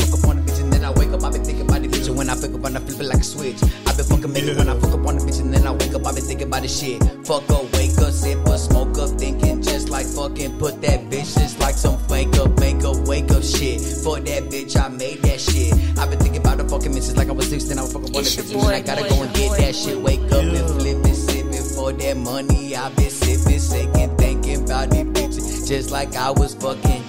I 0.89 0.91
wake 0.93 1.13
up, 1.13 1.23
I've 1.23 1.33
been 1.35 1.45
thinking 1.45 1.69
about 1.69 1.83
the 1.83 1.89
bitch. 1.89 2.09
And 2.09 2.17
when 2.17 2.31
I 2.31 2.35
fuck 2.35 2.55
up, 2.55 2.65
I 2.65 2.81
flip 2.81 3.01
it 3.01 3.09
like 3.13 3.21
a 3.21 3.25
switch. 3.25 3.61
I've 3.85 3.97
been 4.01 4.09
fucking 4.09 4.33
making 4.33 4.57
when 4.57 4.71
I 4.71 4.75
fuck 4.81 4.97
up 4.97 5.05
on 5.05 5.19
the 5.19 5.25
bitch 5.25 5.41
and 5.41 5.53
then 5.53 5.67
I 5.67 5.73
wake 5.73 5.93
up, 5.93 6.07
I've 6.07 6.15
been 6.17 6.25
thinking 6.25 6.49
about 6.49 6.63
the 6.63 6.69
shit. 6.69 7.05
Fuck 7.29 7.45
up, 7.53 7.69
wake 7.77 7.93
up, 8.01 8.09
sip 8.09 8.41
up, 8.49 8.59
smoke 8.59 8.97
up, 8.97 9.11
thinking 9.21 9.61
just 9.61 9.91
like 9.91 10.07
fucking 10.07 10.59
put 10.59 10.81
that 10.81 11.11
bitch 11.13 11.29
just 11.37 11.61
like 11.61 11.75
some 11.75 11.99
fake 12.09 12.33
up, 12.41 12.59
make 12.59 12.81
up, 12.89 12.97
wake 13.05 13.31
up 13.31 13.45
shit. 13.45 13.85
For 14.01 14.17
that 14.19 14.43
bitch, 14.49 14.81
I 14.81 14.89
made 14.89 15.21
that 15.29 15.39
shit. 15.39 15.77
I've 16.01 16.09
been 16.09 16.21
thinking 16.21 16.41
about 16.41 16.57
the 16.57 16.65
fucking 16.65 16.95
misses 16.95 17.19
like 17.19 17.29
I 17.29 17.33
was 17.33 17.51
16, 17.51 17.77
I 17.79 17.83
was 17.83 17.93
fucking 17.93 18.17
on 18.17 18.25
the 18.25 18.31
bitch 18.33 18.49
and 18.49 18.73
I 18.73 18.81
gotta 18.81 19.03
boy, 19.03 19.09
go 19.11 19.23
and 19.29 19.35
get 19.35 19.49
boy, 19.51 19.57
that 19.59 19.75
shit. 19.77 20.01
Wake 20.01 20.25
up 20.33 20.41
and 20.41 20.71
flip 20.81 21.05
it, 21.05 21.15
sipping 21.15 21.69
for 21.77 21.93
that 21.93 22.17
money. 22.17 22.75
I've 22.75 22.97
been 22.97 23.11
sipping, 23.11 23.61
shaking, 23.61 24.17
thinking 24.17 24.65
about 24.65 24.89
these 24.89 25.05
bitches 25.05 25.69
just 25.69 25.91
like 25.91 26.17
I 26.17 26.31
was 26.31 26.55
fucking. 26.55 27.05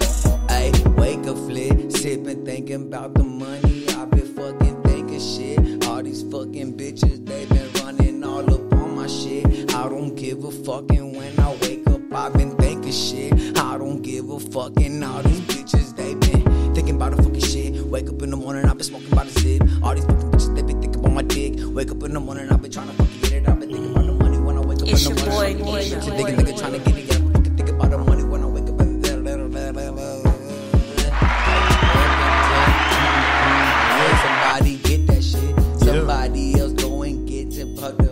Ay, 0.52 0.68
wake 0.98 1.24
up, 1.26 1.38
flip, 1.48 1.90
sipping, 1.92 2.44
thinking 2.44 2.92
about 2.92 3.14
the 3.14 3.24
money. 3.24 3.39
Fucking 6.30 6.74
bitches, 6.76 7.24
they 7.26 7.46
been 7.46 7.72
running 7.84 8.24
all 8.24 8.52
up 8.54 8.72
on 8.74 8.96
my 8.96 9.06
shit. 9.06 9.46
I 9.74 9.88
don't 9.88 10.14
give 10.14 10.44
a 10.44 10.50
fucking 10.50 11.16
when 11.16 11.38
I 11.40 11.56
wake 11.62 11.86
up. 11.88 12.00
I've 12.12 12.32
been 12.34 12.56
thinking 12.56 12.92
shit. 12.92 13.32
I 13.58 13.78
don't 13.78 14.02
give 14.02 14.28
a 14.30 14.38
fucking 14.40 15.02
all 15.02 15.22
these 15.22 15.40
bitches, 15.42 15.94
they 15.96 16.14
been 16.14 16.74
thinking 16.74 16.96
about 16.96 17.16
the 17.16 17.22
fucking 17.22 17.40
shit. 17.40 17.84
Wake 17.86 18.08
up 18.08 18.22
in 18.22 18.30
the 18.30 18.36
morning, 18.36 18.64
I've 18.66 18.76
been 18.78 18.84
smoking 18.84 19.10
by 19.10 19.24
the 19.24 19.40
zip. 19.40 19.62
All 19.82 19.94
these 19.94 20.04
fucking 20.04 20.30
bitches, 20.30 20.54
they 20.54 20.62
been 20.62 20.80
thinking 20.80 21.00
about 21.00 21.12
my 21.12 21.22
dick. 21.22 21.54
Wake 21.74 21.90
up 21.90 22.02
in 22.02 22.12
the 22.14 22.20
morning, 22.20 22.48
I've 22.50 22.62
been 22.62 22.70
trying 22.70 22.88
to 22.88 22.94
fucking 22.94 23.20
get 23.22 23.32
it. 23.32 23.48
I've 23.48 23.60
been 23.60 23.70
thinking 23.70 23.90
about 23.92 24.06
the 24.06 24.12
money 24.12 24.38
when 24.38 24.56
I 24.56 24.60
wake 24.60 24.82
up 24.82 24.88
It's 24.88 25.06
in 25.06 25.14
the 25.14 25.22
your 25.22 25.30
morning. 25.30 25.58
boy, 25.58 25.80
Bitches 25.82 26.04
Nino. 26.04 26.16
thinking, 26.16 26.36
nigga, 26.46 26.58
trying 26.58 26.72
to 26.72 26.78
get 26.78 26.98
it. 26.98 27.04
Yeah, 27.08 27.14
I'm 27.16 27.32
fucking 27.32 27.56
thinking 27.56 27.74
about 27.74 27.90
the 27.90 27.98
money 27.98 28.06
when 28.06 28.08
I 28.10 28.10
wake 28.10 28.19
up 28.19 28.19
get 37.80 38.09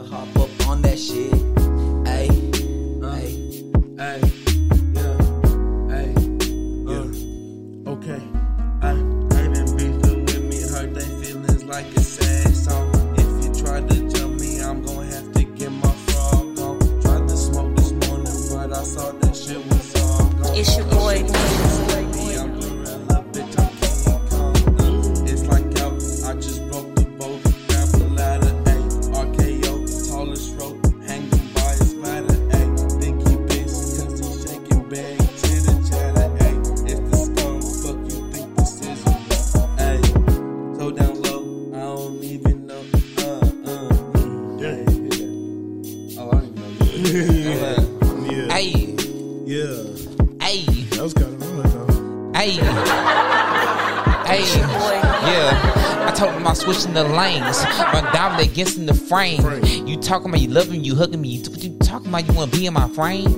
the 56.99 57.09
lanes. 57.15 57.65
Run 57.93 58.13
down 58.13 58.41
against 58.41 58.77
in 58.77 58.87
the 58.87 58.95
frame. 58.95 59.41
You 59.87 59.97
talking 59.97 60.31
about 60.31 60.41
you 60.41 60.49
loving 60.49 60.83
you, 60.83 60.97
hugging 60.97 61.21
me. 61.21 61.29
You, 61.29 61.43
you 61.57 61.79
talking 61.79 62.09
about 62.09 62.27
you 62.27 62.35
want 62.35 62.53
to 62.53 62.59
be 62.59 62.67
in 62.67 62.75
my 62.75 62.89
frame? 62.89 63.29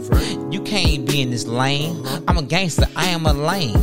You 0.51 0.63
can't 0.63 1.07
be 1.07 1.21
in 1.21 1.31
this 1.31 1.47
lane. 1.47 2.03
I'm 2.27 2.39
a 2.39 2.43
gangster. 2.43 2.87
I 2.97 3.07
am 3.07 3.27
a 3.27 3.33
lame. 3.33 3.77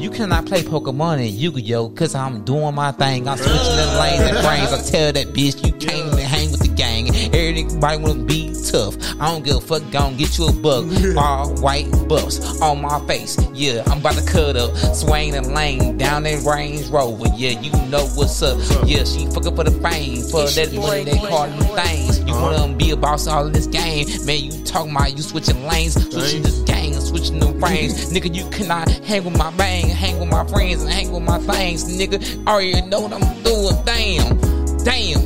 You 0.00 0.10
cannot 0.10 0.46
play 0.46 0.62
Pokemon 0.62 1.20
and 1.20 1.30
Yu-Gi-Oh! 1.30 1.90
Cause 1.90 2.14
I'm 2.14 2.42
doing 2.44 2.74
my 2.74 2.92
thing. 2.92 3.28
I'm 3.28 3.36
switching 3.36 3.76
the 3.76 3.98
lanes 4.00 4.22
and 4.22 4.38
frames. 4.38 4.72
I 4.72 4.90
tell 4.90 5.12
that 5.12 5.28
bitch 5.28 5.64
you 5.64 5.72
can't 5.72 6.12
even 6.12 6.18
hang 6.18 6.50
with 6.50 6.60
the 6.60 6.74
gang. 6.74 7.14
Everybody 7.34 7.98
wanna 7.98 8.24
be 8.24 8.39
tough. 8.70 8.96
I 9.20 9.30
don't 9.30 9.44
give 9.44 9.56
a 9.56 9.60
fuck. 9.60 9.82
Gonna 9.90 10.16
get 10.16 10.38
you 10.38 10.46
a 10.46 10.52
buck. 10.52 10.84
All 11.16 11.54
white 11.60 11.90
buffs 12.08 12.60
on 12.60 12.80
my 12.82 13.04
face. 13.06 13.36
Yeah, 13.52 13.82
I'm 13.86 13.98
about 13.98 14.14
to 14.14 14.24
cut 14.24 14.56
up. 14.56 14.76
Swing 14.94 15.34
and 15.34 15.52
lane 15.54 15.98
down 15.98 16.22
that 16.22 16.44
Range 16.44 16.86
Rover. 16.88 17.26
Yeah, 17.36 17.60
you 17.60 17.72
know 17.88 18.06
what's 18.14 18.42
up. 18.42 18.58
Yeah, 18.86 19.04
she 19.04 19.26
fucking 19.26 19.56
for 19.56 19.64
the 19.64 19.72
fame. 19.82 20.22
For 20.22 20.46
that 20.46 20.72
money 20.72 21.04
they 21.04 21.18
call 21.18 21.48
them 21.48 21.76
things. 21.76 22.20
You 22.20 22.34
wanna 22.34 22.74
be 22.76 22.90
a 22.90 22.96
boss 22.96 23.26
all 23.26 23.46
in 23.46 23.52
this 23.52 23.66
game. 23.66 24.06
Man, 24.24 24.38
you 24.38 24.64
talking 24.64 24.92
about 24.92 25.16
you 25.16 25.22
switching 25.22 25.66
lanes. 25.66 25.94
Switching 25.94 26.42
this 26.42 26.60
gang. 26.60 26.94
Switching 27.00 27.38
the 27.40 27.46
frames. 27.60 28.12
Nigga, 28.12 28.34
you 28.34 28.48
cannot 28.50 28.88
hang 28.88 29.24
with 29.24 29.36
my 29.36 29.50
bang. 29.56 29.88
Hang 29.88 30.18
with 30.20 30.28
my 30.28 30.46
friends 30.46 30.82
and 30.82 30.90
hang 30.90 31.10
with 31.12 31.22
my 31.22 31.38
things. 31.38 31.84
Nigga, 31.84 32.46
already 32.46 32.80
know 32.82 33.00
what 33.00 33.12
I'm 33.12 33.42
doing. 33.42 33.76
Damn. 33.84 34.38
Damn. 34.84 35.20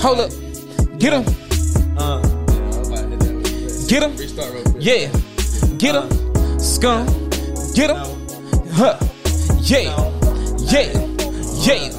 Hold 0.00 0.20
up. 0.20 0.30
Get 0.98 1.12
him. 1.12 1.47
Get 3.88 4.02
him. 4.02 4.16
Restart 4.16 4.52
real 4.52 4.62
quick. 4.64 4.76
Yeah. 4.78 5.10
Get 5.78 5.94
him. 5.94 6.60
Scum. 6.60 7.06
Get 7.74 7.90
him. 7.90 7.96
Huh. 8.72 8.98
Yeah. 9.60 9.88
Yeah. 10.58 10.92
Yeah. 11.64 11.92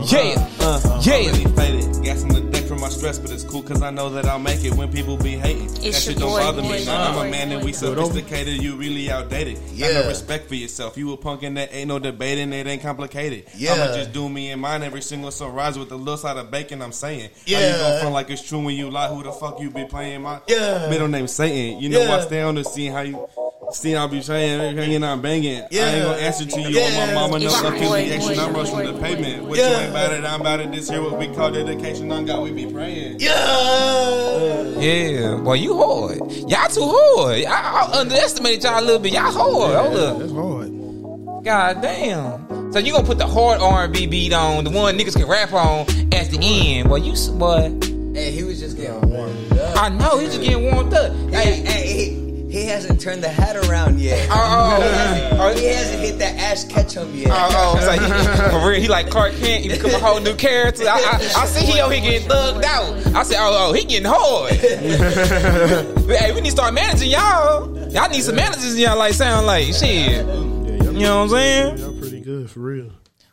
Yeah. 0.00 0.48
Uh, 0.60 1.00
Yeah. 1.02 2.45
Already 2.86 3.00
faded. 3.00 3.02
Got 3.02 3.02
some 3.02 3.02
of 3.02 3.02
the 3.02 3.02
deck 3.02 3.02
from 3.02 3.02
my 3.02 3.12
stress, 3.12 3.18
but 3.18 3.30
it's 3.30 3.44
cool 3.44 3.62
cause 3.62 3.82
I 3.82 3.90
know 3.90 4.08
that 4.10 4.26
I'll 4.26 4.38
make 4.38 4.64
it 4.64 4.74
when 4.74 4.90
people 4.92 5.16
be 5.16 5.32
hating. 5.36 5.66
that 5.74 5.94
shit 5.94 6.18
don't 6.18 6.30
boy, 6.30 6.38
bother 6.40 6.62
boy, 6.62 6.68
me. 6.72 6.84
Now 6.84 7.12
boy, 7.12 7.20
I'm 7.20 7.26
a 7.28 7.30
man 7.30 7.52
and 7.52 7.64
we 7.64 7.72
boy. 7.72 7.76
sophisticated. 7.76 8.62
You 8.62 8.76
really 8.76 9.10
outdated. 9.10 9.56
Got 9.56 9.74
Yeah. 9.74 9.92
no 10.02 10.08
respect 10.08 10.48
for 10.48 10.54
yourself. 10.54 10.96
You 10.96 11.12
a 11.12 11.16
punk 11.16 11.42
and 11.42 11.56
that 11.56 11.74
ain't 11.74 11.88
no 11.88 11.98
debating. 11.98 12.52
It 12.52 12.66
ain't 12.66 12.82
complicated. 12.82 13.44
Yeah. 13.56 13.74
I'ma 13.74 13.94
just 13.94 14.12
do 14.12 14.28
me 14.28 14.50
and 14.50 14.60
mine 14.60 14.82
every 14.82 15.02
single 15.02 15.30
sunrise 15.30 15.78
with 15.78 15.90
a 15.92 15.96
little 15.96 16.16
side 16.16 16.36
of 16.36 16.50
bacon. 16.50 16.82
I'm 16.82 16.92
saying. 16.92 17.30
How 17.30 17.40
Yeah. 17.46 17.72
you 17.72 17.78
gon' 17.82 18.00
front 18.00 18.14
like 18.14 18.30
it's 18.30 18.42
true 18.42 18.60
when 18.64 18.74
you 18.76 18.90
lie? 18.90 19.08
Who 19.08 19.22
the 19.22 19.32
fuck 19.32 19.60
you 19.60 19.70
be 19.70 19.84
playing 19.84 20.22
my 20.22 20.40
Yeah. 20.48 20.88
middle 20.88 21.08
name 21.08 21.26
Satan? 21.28 21.80
You 21.80 21.88
know 21.88 22.00
Yeah. 22.02 22.16
I 22.16 22.20
stay 22.22 22.42
on 22.42 22.54
the 22.54 22.64
scene. 22.64 22.92
how 22.92 23.00
you. 23.02 23.28
See, 23.72 23.94
I'll 23.96 24.08
be 24.08 24.22
saying, 24.22 24.76
hanging 24.76 25.02
out, 25.02 25.20
banging. 25.22 25.62
I 25.62 25.64
ain't 25.74 26.04
gonna 26.04 26.18
answer 26.18 26.46
to 26.46 26.60
you 26.60 26.68
Yeah. 26.68 26.82
on 26.86 26.94
my 27.08 27.14
mama. 27.14 27.38
No 27.40 27.46
It's 27.46 27.60
your 27.62 27.70
boy, 27.72 27.76
affiliation. 27.76 28.20
boy, 28.36 28.42
I'm 28.42 28.52
rushing 28.54 28.74
boy, 28.76 28.86
the 28.86 28.92
boy. 28.92 29.00
pavement. 29.00 29.44
What 29.44 29.58
Yeah. 29.58 29.70
you 29.70 29.76
ain't 29.76 29.90
about 29.90 30.12
it, 30.12 30.24
I'm 30.24 30.40
about 30.40 30.60
it. 30.60 30.72
This 30.72 30.88
here 30.88 31.02
what 31.02 31.18
we 31.18 31.26
call 31.28 31.50
dedication. 31.50 32.10
On 32.12 32.24
God, 32.24 32.42
we 32.42 32.52
be 32.52 32.66
praying. 32.66 33.16
Yeah. 33.18 34.62
Yeah. 34.78 35.36
Boy, 35.36 35.54
you 35.54 35.76
hard. 35.76 36.18
Y'all 36.48 36.68
too 36.68 36.86
hard. 36.96 37.44
I, 37.44 37.88
I 37.92 37.98
underestimated 38.00 38.62
y'all 38.64 38.80
a 38.80 38.84
little 38.84 39.00
bit. 39.00 39.12
Y'all 39.12 39.22
hard. 39.32 39.76
Hold 39.76 39.96
up. 39.96 40.18
That's 40.20 40.32
hard. 40.32 41.44
God 41.44 41.82
damn. 41.82 42.72
So 42.72 42.78
you 42.78 42.92
gonna 42.92 43.06
put 43.06 43.18
the 43.18 43.26
hard 43.26 43.60
R&B 43.60 44.06
beat 44.06 44.32
on, 44.32 44.64
the 44.64 44.70
one 44.70 44.96
niggas 44.98 45.16
can 45.16 45.26
rap 45.26 45.52
on 45.52 45.80
at 46.12 46.30
the 46.30 46.38
end. 46.40 46.88
Boy, 46.88 46.96
you 46.96 47.12
s- 47.12 47.28
boy. 47.28 47.72
Hey, 48.14 48.30
he 48.32 48.42
was 48.44 48.58
just 48.60 48.76
getting 48.76 49.00
warmed 49.10 49.58
up. 49.58 49.76
I 49.76 49.88
know 49.90 50.18
he 50.18 50.26
just 50.26 50.40
getting 50.40 50.72
warmed 50.72 50.94
up. 50.94 51.12
Hey, 51.30 51.62
Hey, 51.62 51.62
hey, 51.62 52.25
he, 52.56 52.62
he 52.62 52.66
hasn't 52.68 53.00
turned 53.00 53.22
the 53.22 53.28
hat 53.28 53.56
around 53.56 54.00
yet. 54.00 54.28
oh, 54.30 55.28
oh, 55.32 55.54
he 55.58 55.66
hasn't 55.66 56.00
hit 56.00 56.18
that 56.18 56.36
Ash 56.38 56.64
Ketchum 56.64 57.14
yet. 57.14 57.28
Oh, 57.30 57.76
oh, 57.76 57.80
so 57.80 57.92
he, 57.92 58.50
for 58.50 58.68
real, 58.70 58.80
he 58.80 58.88
like 58.88 59.10
Clark 59.10 59.34
Kent. 59.36 59.62
He 59.64 59.68
become 59.68 59.90
a 59.90 59.98
whole 59.98 60.20
new 60.20 60.34
character. 60.34 60.84
I, 60.88 60.96
I, 60.96 61.42
I 61.42 61.46
see 61.46 61.66
he 61.66 61.80
over 61.80 61.92
here 61.94 62.02
getting 62.12 62.28
thugged 62.28 62.64
out. 62.64 63.14
I 63.14 63.22
said, 63.22 63.36
oh, 63.38 63.68
oh, 63.70 63.72
he 63.72 63.84
getting 63.84 64.06
hard. 64.08 64.52
hey, 66.16 66.32
we 66.32 66.40
need 66.40 66.46
to 66.46 66.50
start 66.52 66.74
managing 66.74 67.10
y'all. 67.10 67.76
Y'all 67.90 68.08
need 68.08 68.22
some 68.22 68.36
managers 68.36 68.74
in 68.74 68.80
y'all 68.80 68.98
like 68.98 69.14
sound 69.14 69.46
like 69.46 69.66
shit. 69.74 69.82
Yeah, 69.82 70.22
y'all, 70.22 70.92
You 70.92 71.00
know 71.00 71.16
what 71.18 71.22
I'm 71.24 71.28
saying? 71.30 71.78
y'all 71.78 71.98
pretty 72.00 72.20
good 72.20 72.50
for 72.50 72.60
real. 72.60 72.90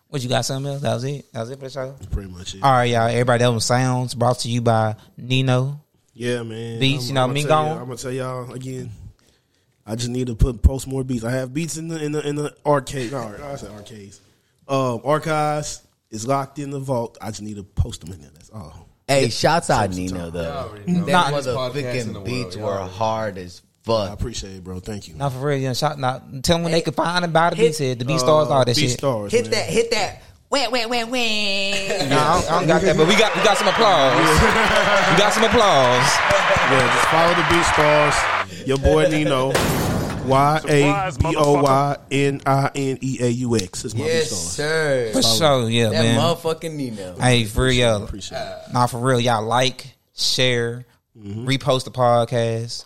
What 0.09 0.21
you 0.21 0.29
got? 0.29 0.45
Something 0.45 0.71
else? 0.73 0.81
That 0.83 0.93
was 0.93 1.03
it. 1.05 1.31
That 1.33 1.39
was 1.41 1.49
it 1.49 1.57
for 1.59 1.65
the 1.65 1.71
show. 1.71 1.91
That's 1.91 2.05
pretty 2.05 2.29
much 2.29 2.53
it. 2.53 2.61
All 2.61 2.71
right, 2.71 2.83
y'all. 2.83 3.07
Everybody, 3.07 3.43
that 3.43 3.49
was 3.51 3.65
sounds 3.65 4.13
brought 4.13 4.39
to 4.39 4.49
you 4.49 4.61
by 4.61 4.95
Nino. 5.17 5.79
Yeah, 6.13 6.43
man. 6.43 6.79
Beats, 6.79 7.07
you 7.07 7.15
know, 7.15 7.27
me 7.27 7.41
tell 7.41 7.49
gone. 7.49 7.65
y'all- 7.65 7.77
I'm 7.79 7.85
gonna 7.85 7.97
tell 7.97 8.11
y'all 8.11 8.53
again. 8.53 8.91
I 9.85 9.95
just 9.95 10.09
need 10.09 10.27
to 10.27 10.35
put 10.35 10.61
post 10.61 10.87
more 10.87 11.03
beats. 11.03 11.23
I 11.23 11.31
have 11.31 11.53
beats 11.53 11.77
in 11.77 11.87
the 11.89 12.01
in 12.03 12.11
the 12.13 12.25
in 12.27 12.35
the 12.35 12.55
arcade. 12.65 13.11
No, 13.11 13.35
I 13.43 13.55
said 13.57 13.71
arcades. 13.71 14.21
Um, 14.67 15.01
archives 15.03 15.81
is 16.09 16.25
locked 16.27 16.57
in 16.59 16.69
the 16.69 16.79
vault. 16.79 17.17
I 17.21 17.27
just 17.29 17.41
need 17.41 17.57
to 17.57 17.63
post 17.63 18.01
them 18.01 18.13
in 18.13 18.21
there. 18.21 18.31
That's 18.33 18.49
all. 18.51 18.87
Hey, 19.07 19.27
shouts 19.29 19.69
out 19.69 19.89
Some 19.93 20.01
Nino 20.01 20.19
time. 20.19 20.31
though. 20.31 20.51
already 20.51 20.91
know. 20.91 21.05
Nah, 21.05 21.23
Them 21.23 21.33
Biggest 21.33 21.49
podcast 21.49 21.83
the 22.13 22.19
motherfucking 22.19 22.25
beats 22.25 22.55
y'all 22.55 22.65
were 22.65 22.77
hard 22.87 23.37
as 23.37 23.61
fuck. 23.83 23.99
I 24.03 24.05
fuck. 24.11 24.19
appreciate 24.19 24.55
it, 24.55 24.63
bro. 24.63 24.79
Thank 24.79 25.09
you. 25.09 25.15
Not 25.15 25.33
for 25.33 25.39
real. 25.39 25.57
Yeah, 25.59 25.73
shout. 25.73 25.99
Not 25.99 26.43
tell 26.43 26.55
them 26.55 26.63
when 26.63 26.71
they 26.71 26.79
can 26.81 26.93
find 26.93 27.25
about 27.25 27.51
the 27.51 27.57
hit- 27.57 27.65
beat 27.71 27.75
said 27.75 27.99
the 27.99 28.05
beat 28.05 28.15
Uh, 28.15 28.19
stars 28.19 28.47
all 28.47 28.63
that 28.63 28.75
Beat 28.77 28.89
shit. 28.89 28.91
Stars, 28.91 29.31
Hit 29.33 29.41
man. 29.45 29.51
that, 29.51 29.65
hit 29.69 29.91
that. 29.91 30.21
Wah, 30.49 30.69
wah, 30.69 30.87
wah, 30.87 30.87
wah. 30.87 31.03
No, 31.03 31.09
I 31.09 32.07
don't, 32.07 32.07
I 32.07 32.59
don't 32.59 32.67
got 32.67 32.81
that, 32.83 32.95
but 32.95 33.07
we 33.09 33.17
got 33.17 33.35
we 33.35 33.43
got 33.43 33.57
some 33.57 33.67
applause. 33.67 34.15
we 35.11 35.17
got 35.19 35.33
some 35.33 35.43
applause. 35.43 36.07
Yeah, 36.71 36.87
just 36.95 37.07
follow 37.11 37.33
the 37.35 37.41
BeatStars. 37.51 38.32
Your 38.65 38.77
boy 38.77 39.07
Nino. 39.09 39.53
Y 40.25 40.61
A 40.69 41.11
B 41.19 41.35
O 41.37 41.61
Y 41.61 41.97
N 42.11 42.41
I 42.45 42.71
N 42.75 42.97
E 43.01 43.17
A 43.21 43.27
U 43.27 43.57
X 43.57 43.85
is 43.85 43.93
my 43.93 44.05
Beat 44.05 44.07
Yes, 44.07 44.31
sir. 44.31 45.11
For 45.11 45.21
sure, 45.21 45.69
yeah, 45.69 45.89
That 45.89 46.03
man. 46.03 46.19
motherfucking 46.19 46.73
Nino. 46.73 47.15
Hey, 47.19 47.43
for 47.45 47.65
real, 47.65 48.05
Appreciate 48.05 48.37
it. 48.39 48.73
nah, 48.73 48.87
for 48.87 48.99
real, 48.99 49.19
y'all 49.19 49.43
like, 49.43 49.97
share, 50.15 50.85
mm-hmm. 51.17 51.45
repost 51.47 51.83
the 51.83 51.91
podcast. 51.91 52.85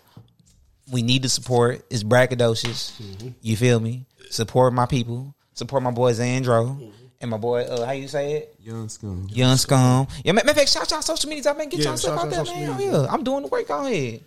We 0.90 1.02
need 1.02 1.22
the 1.22 1.28
support. 1.28 1.84
It's 1.90 2.02
braggadocious. 2.02 3.00
Mm-hmm. 3.00 3.28
You 3.42 3.56
feel 3.56 3.78
me? 3.78 4.06
Support 4.30 4.72
my 4.72 4.86
people. 4.86 5.34
Support 5.54 5.82
my 5.82 5.90
boy 5.90 6.12
Xandro 6.12 6.76
mm-hmm. 6.76 6.90
and 7.20 7.30
my 7.30 7.36
boy. 7.36 7.62
Uh, 7.62 7.84
how 7.84 7.92
you 7.92 8.08
say 8.08 8.32
it? 8.32 8.56
Young 8.60 8.88
scum. 8.88 9.28
Young 9.30 9.56
Scum. 9.56 10.08
Yeah, 10.24 10.32
man, 10.32 10.48
of 10.48 10.56
fact, 10.56 10.70
shout 10.70 10.90
y'all 10.90 11.02
social 11.02 11.30
media. 11.30 11.54
Man, 11.54 11.68
get 11.68 11.80
Yeah, 11.80 11.86
y'all 11.86 11.96
stuff 11.96 12.18
out 12.18 12.30
there, 12.30 12.40
out 12.40 12.46
social 12.46 12.62
man. 12.62 12.80
Oh, 12.80 13.02
yeah, 13.02 13.12
I'm 13.12 13.22
doing 13.22 13.42
the 13.42 13.48
work. 13.48 13.68
Go 13.68 13.86
ahead. 13.86 14.22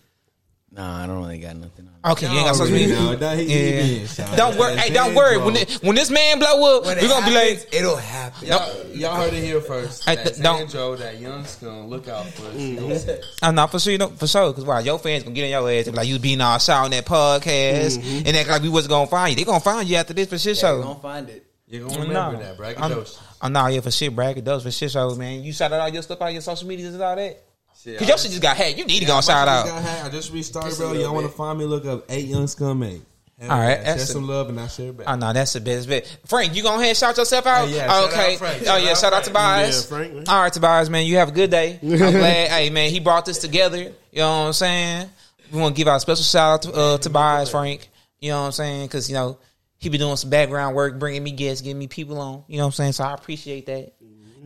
Nah, 0.73 1.03
I 1.03 1.06
don't 1.07 1.18
really 1.22 1.38
got 1.39 1.57
nothing 1.57 1.89
on. 2.02 2.11
Okay, 2.14 2.31
you 2.31 2.38
ain't 2.38 2.48
got 2.48 2.56
social 2.56 2.73
media. 2.73 2.95
No, 2.95 3.14
that 3.18 3.38
he- 3.38 3.45
he 3.45 3.53
Yeah. 3.76 3.81
did, 3.81 4.10
shout 4.10 4.38
Don't 4.38 4.57
worry. 4.57 4.77
Hey, 4.77 4.89
don't 4.93 5.14
worry. 5.14 5.38
When 5.38 5.57
it, 5.57 5.69
when 5.84 5.95
this 5.95 6.10
man 6.10 6.39
blow 6.39 6.77
up, 6.77 6.85
we're 6.85 6.98
it 6.98 7.02
gonna 7.10 7.26
be 7.26 7.34
happens, 7.34 7.64
like, 7.65 7.73
it'll 7.76 7.98
happen. 7.98 8.48
Y'all, 8.48 8.85
y'all 8.95 9.15
heard 9.18 9.34
it 9.34 9.43
here 9.43 9.60
first. 9.60 10.06
Hey, 10.06 10.15
That 10.15 10.26
th- 10.27 10.38
don't- 10.41 10.69
Xandro, 10.69 10.98
that 10.98 11.19
young 11.19 11.43
scum, 11.43 11.88
look 11.89 12.07
out 12.07 12.26
for 12.27 12.45
us. 12.48 13.06
I'm 13.41 13.53
not 13.56 13.69
for 13.69 13.80
sure, 13.80 13.91
you 13.91 13.98
know, 13.98 14.07
for 14.15 14.27
sure. 14.27 14.48
Because 14.52 14.64
why 14.64 14.80
your 14.80 14.98
fans 14.98 15.23
gonna 15.23 15.35
get 15.35 15.43
in 15.43 15.52
your 15.52 15.69
ass 15.69 15.88
and 15.88 15.93
be 15.93 15.98
like 15.98 16.07
you 16.07 16.19
being 16.19 16.39
all 16.39 16.57
shy 16.57 16.73
on 16.77 16.91
that 16.91 17.06
podcast 17.06 17.98
Mm-hmm. 17.98 18.27
and 18.27 18.38
act 18.38 18.49
like 18.49 18.61
we 18.61 18.69
wasn't 18.69 18.91
gonna 18.91 19.07
find 19.07 19.31
you. 19.31 19.35
They 19.35 19.43
gonna 19.43 19.60
find 19.60 19.89
you 19.89 19.98
after 19.98 20.14
this 20.14 20.30
for 20.30 20.38
shit 20.39 20.56
Yeah, 20.56 20.61
show. 20.61 20.81
gonna 20.84 20.99
find 20.99 21.30
it. 21.30 21.45
You're 21.68 21.88
gonna 21.88 22.02
remember 22.02 22.38
that, 22.43 22.52
I'm, 22.81 22.91
braggadocious. 22.91 23.18
I'm 23.41 23.56
uh, 23.56 23.61
not 23.61 23.72
here 23.72 23.81
for 23.81 23.91
shit 23.91 24.15
braggadocious 24.15 24.64
for 24.64 24.72
shit 24.72 24.91
show, 24.91 25.14
man. 25.15 25.43
You 25.43 25.52
shout 25.52 25.73
out 25.73 25.81
all 25.81 25.89
your 25.89 26.02
stuff 26.02 26.22
on 26.22 26.31
your 26.31 26.41
social 26.41 26.68
medias 26.68 26.93
and 26.93 27.03
all 27.03 27.15
that. 27.18 27.43
Shit, 27.84 27.98
Cause 27.99 28.08
I 28.08 28.12
your 28.12 28.18
shit 28.18 28.32
just 28.32 28.41
got 28.44 28.58
hacked. 28.58 28.78
You 28.78 28.86
need 28.86 28.99
to 28.99 29.06
go 29.06 29.16
and 29.16 29.26
shout 29.26 29.48
out. 29.48 29.68
I 29.68 30.10
just 30.10 30.32
restarted, 30.32 30.78
bro. 30.78 30.94
Y'all 30.94 31.14
want 31.14 31.26
to 31.26 31.32
find 31.34 31.58
me? 31.58 31.66
Look 31.66 31.86
up 31.86 32.06
eight 32.10 32.26
young 32.26 32.48
scum 32.48 32.84
eight. 32.84 33.02
All 33.41 33.48
right, 33.49 33.74
share 33.78 33.84
that's 33.84 34.12
some 34.12 34.26
a- 34.26 34.28
love 34.28 34.49
and 34.49 34.60
I 34.60 34.68
share 34.68 34.90
it 34.90 34.98
back. 34.98 35.08
Oh 35.10 35.16
no, 35.16 35.34
that's 35.34 35.53
the 35.53 35.62
best 35.62 35.90
bet. 35.90 36.06
Frank, 36.28 36.56
you 36.56 36.62
go 36.62 36.76
ahead 36.76 36.90
and 36.90 36.98
shout 36.98 37.18
yourself 37.18 37.48
out. 37.48 37.68
Hey, 37.68 37.78
yeah, 37.78 37.88
Oh, 37.90 38.08
shout 38.08 38.14
out 38.14 38.20
okay. 38.20 38.38
Frank. 38.38 38.58
Oh 38.62 38.66
Shout 38.66 38.84
yeah, 38.84 38.90
out 38.91 38.98
shout 38.98 39.14
out 39.14 39.24
Frank. 39.24 39.26
Tobias. 39.26 39.82
Yeah, 39.91 39.98
Frank, 39.98 40.14
man. 40.14 40.24
All 40.28 40.41
right, 40.44 40.53
Tobias, 40.53 40.90
man, 40.91 41.06
you 41.08 41.16
have 41.18 41.30
a 41.30 41.32
good 41.32 41.49
day. 41.49 41.80
I'm 41.82 41.90
glad. 41.98 42.49
hey, 42.52 42.70
man, 42.70 42.91
he 42.91 42.99
brought 42.99 43.26
this 43.26 43.40
together. 43.40 43.78
You 43.80 43.91
know 44.14 44.30
what 44.41 44.45
I'm 44.48 44.53
saying? 44.53 45.10
We 45.52 45.60
want 45.60 45.76
to 45.76 45.80
give 45.80 45.88
out 45.88 45.95
a 45.95 45.99
special 46.02 46.24
shout 46.24 46.53
out 46.53 46.72
to 46.72 46.80
uh, 46.80 46.98
Tobias, 46.99 47.49
Frank. 47.49 47.90
You 48.20 48.30
know 48.30 48.41
what 48.41 48.45
I'm 48.45 48.52
saying? 48.52 48.86
Because 48.86 49.10
you 49.10 49.16
know 49.16 49.40
he 49.80 49.90
be 49.90 49.98
doing 49.98 50.18
some 50.18 50.30
background 50.30 50.76
work, 50.76 50.99
bringing 50.99 51.24
me 51.24 51.32
guests, 51.32 51.64
getting 51.64 51.80
me 51.80 51.88
people 51.88 52.20
on. 52.20 52.44
You 52.48 52.58
know 52.58 52.64
what 52.66 52.68
I'm 52.68 52.72
saying? 52.74 52.91
So 52.91 53.06
I 53.06 53.16
appreciate 53.16 53.66
that. 53.66 53.94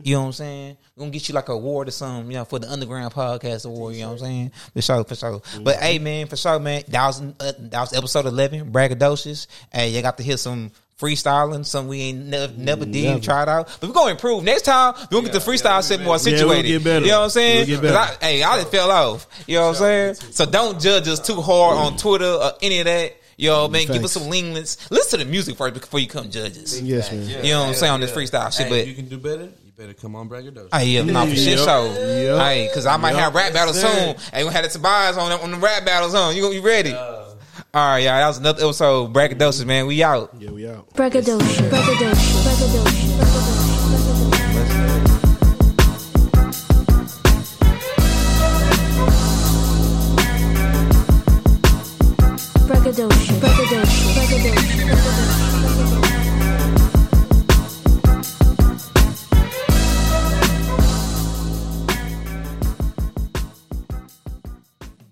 You 0.02 0.14
know 0.16 0.20
what 0.22 0.26
I'm 0.26 0.32
saying? 0.32 0.76
We're 0.94 1.00
gonna 1.02 1.10
get 1.10 1.28
you 1.28 1.34
like 1.34 1.48
a 1.48 1.52
award 1.52 1.88
or 1.88 1.90
something, 1.90 2.30
you 2.30 2.38
know, 2.38 2.44
for 2.44 2.58
the 2.58 2.70
Underground 2.70 3.12
Podcast 3.12 3.66
Award. 3.66 3.94
You 3.94 4.02
know 4.02 4.08
what 4.08 4.12
I'm 4.14 4.18
saying? 4.26 4.52
For 4.74 4.82
sure, 4.82 5.04
for 5.04 5.14
sure. 5.14 5.42
But 5.62 5.76
hey, 5.76 5.98
man, 5.98 6.26
for 6.26 6.36
sure, 6.36 6.58
man. 6.58 6.82
That 6.88 7.06
was 7.06 7.20
uh, 7.20 7.52
that 7.58 7.80
was 7.80 7.92
episode 7.92 8.26
11, 8.26 8.72
braggadocious. 8.72 9.46
Hey, 9.72 9.90
you 9.90 10.02
got 10.02 10.16
to 10.18 10.22
hear 10.22 10.36
some 10.36 10.70
freestyling, 11.00 11.64
something 11.64 11.88
we 11.88 12.00
ain't 12.00 12.26
never, 12.26 12.52
never 12.56 12.84
did, 12.86 13.04
Never. 13.04 13.20
tried 13.20 13.48
out. 13.48 13.66
But 13.80 13.88
we're 13.88 13.94
gonna 13.94 14.12
improve 14.12 14.44
next 14.44 14.62
time. 14.62 14.94
We're 15.10 15.20
gonna 15.20 15.32
get 15.32 15.32
the 15.44 15.50
freestyle 15.50 15.86
shit 15.86 16.00
more 16.00 16.06
Yeah, 16.06 16.08
we'll 16.08 16.18
situated. 16.18 16.68
You 16.68 16.78
know 17.10 17.18
what 17.18 17.24
I'm 17.24 17.30
saying? 17.30 17.80
We'll 17.82 17.96
I, 17.96 18.16
hey, 18.20 18.42
I 18.42 18.56
just 18.56 18.70
fell 18.70 18.90
off. 18.90 19.26
You 19.46 19.56
know 19.56 19.62
what 19.68 19.68
I'm 19.68 19.74
saying? 19.74 20.14
So 20.32 20.46
don't 20.46 20.80
judge 20.80 21.08
us 21.08 21.20
too 21.20 21.40
hard 21.40 21.76
on 21.78 21.96
Twitter 21.96 22.24
or 22.24 22.52
any 22.62 22.78
of 22.80 22.86
that. 22.86 23.16
Yo, 23.38 23.68
man, 23.68 23.86
give 23.86 24.02
us 24.02 24.12
some 24.12 24.30
lenience. 24.30 24.90
Listen 24.90 25.18
to 25.18 25.24
the 25.26 25.30
music 25.30 25.56
first 25.56 25.74
before 25.74 26.00
you 26.00 26.08
come 26.08 26.30
judge 26.30 26.56
us. 26.56 26.80
Yes, 26.80 27.12
man. 27.12 27.44
You 27.44 27.52
know 27.52 27.60
what 27.60 27.68
I'm 27.68 27.74
saying 27.74 27.92
on 27.92 28.00
this 28.00 28.10
freestyle 28.10 28.56
shit, 28.56 28.66
Hey, 28.68 28.70
but 28.80 28.86
you 28.86 28.94
can 28.94 29.08
do 29.08 29.18
better 29.18 29.50
better 29.76 29.94
come 29.94 30.16
on, 30.16 30.28
brag. 30.28 30.46
I 30.72 30.82
am 30.82 31.06
not 31.08 31.28
for 31.28 31.36
shit 31.36 31.58
show. 31.58 31.84
Yep. 31.84 32.40
Hey, 32.40 32.70
cause 32.72 32.86
I 32.86 32.96
might 32.96 33.12
Yep. 33.12 33.20
have 33.20 33.34
rap 33.34 33.52
battles 33.52 33.82
Yes, 33.82 34.20
soon. 34.20 34.32
Hey, 34.32 34.44
we 34.44 34.52
had 34.52 34.64
the 34.64 34.68
to 34.70 34.78
buys 34.78 35.16
on 35.16 35.32
on 35.32 35.50
the 35.50 35.56
rap 35.58 35.84
battles 35.84 36.14
on. 36.14 36.34
You 36.34 36.42
gonna 36.42 36.54
be 36.54 36.60
ready? 36.60 36.94
All 36.94 37.36
right, 37.74 37.98
y'all. 37.98 38.18
That 38.18 38.26
was 38.28 38.38
another 38.38 38.64
episode. 38.64 39.12
Braggadocious, 39.12 39.66
man. 39.66 39.86
We 39.86 40.02
out. 40.02 40.30
Yeah, 40.38 40.50
we 40.50 40.66
out. 40.68 40.92
Braggadocio. 40.94 41.68
Braggadocio. 41.68 42.42
Braggadocio. 42.44 44.16
Braggadocio. 52.66 53.38
Braggadocio. 54.14 55.55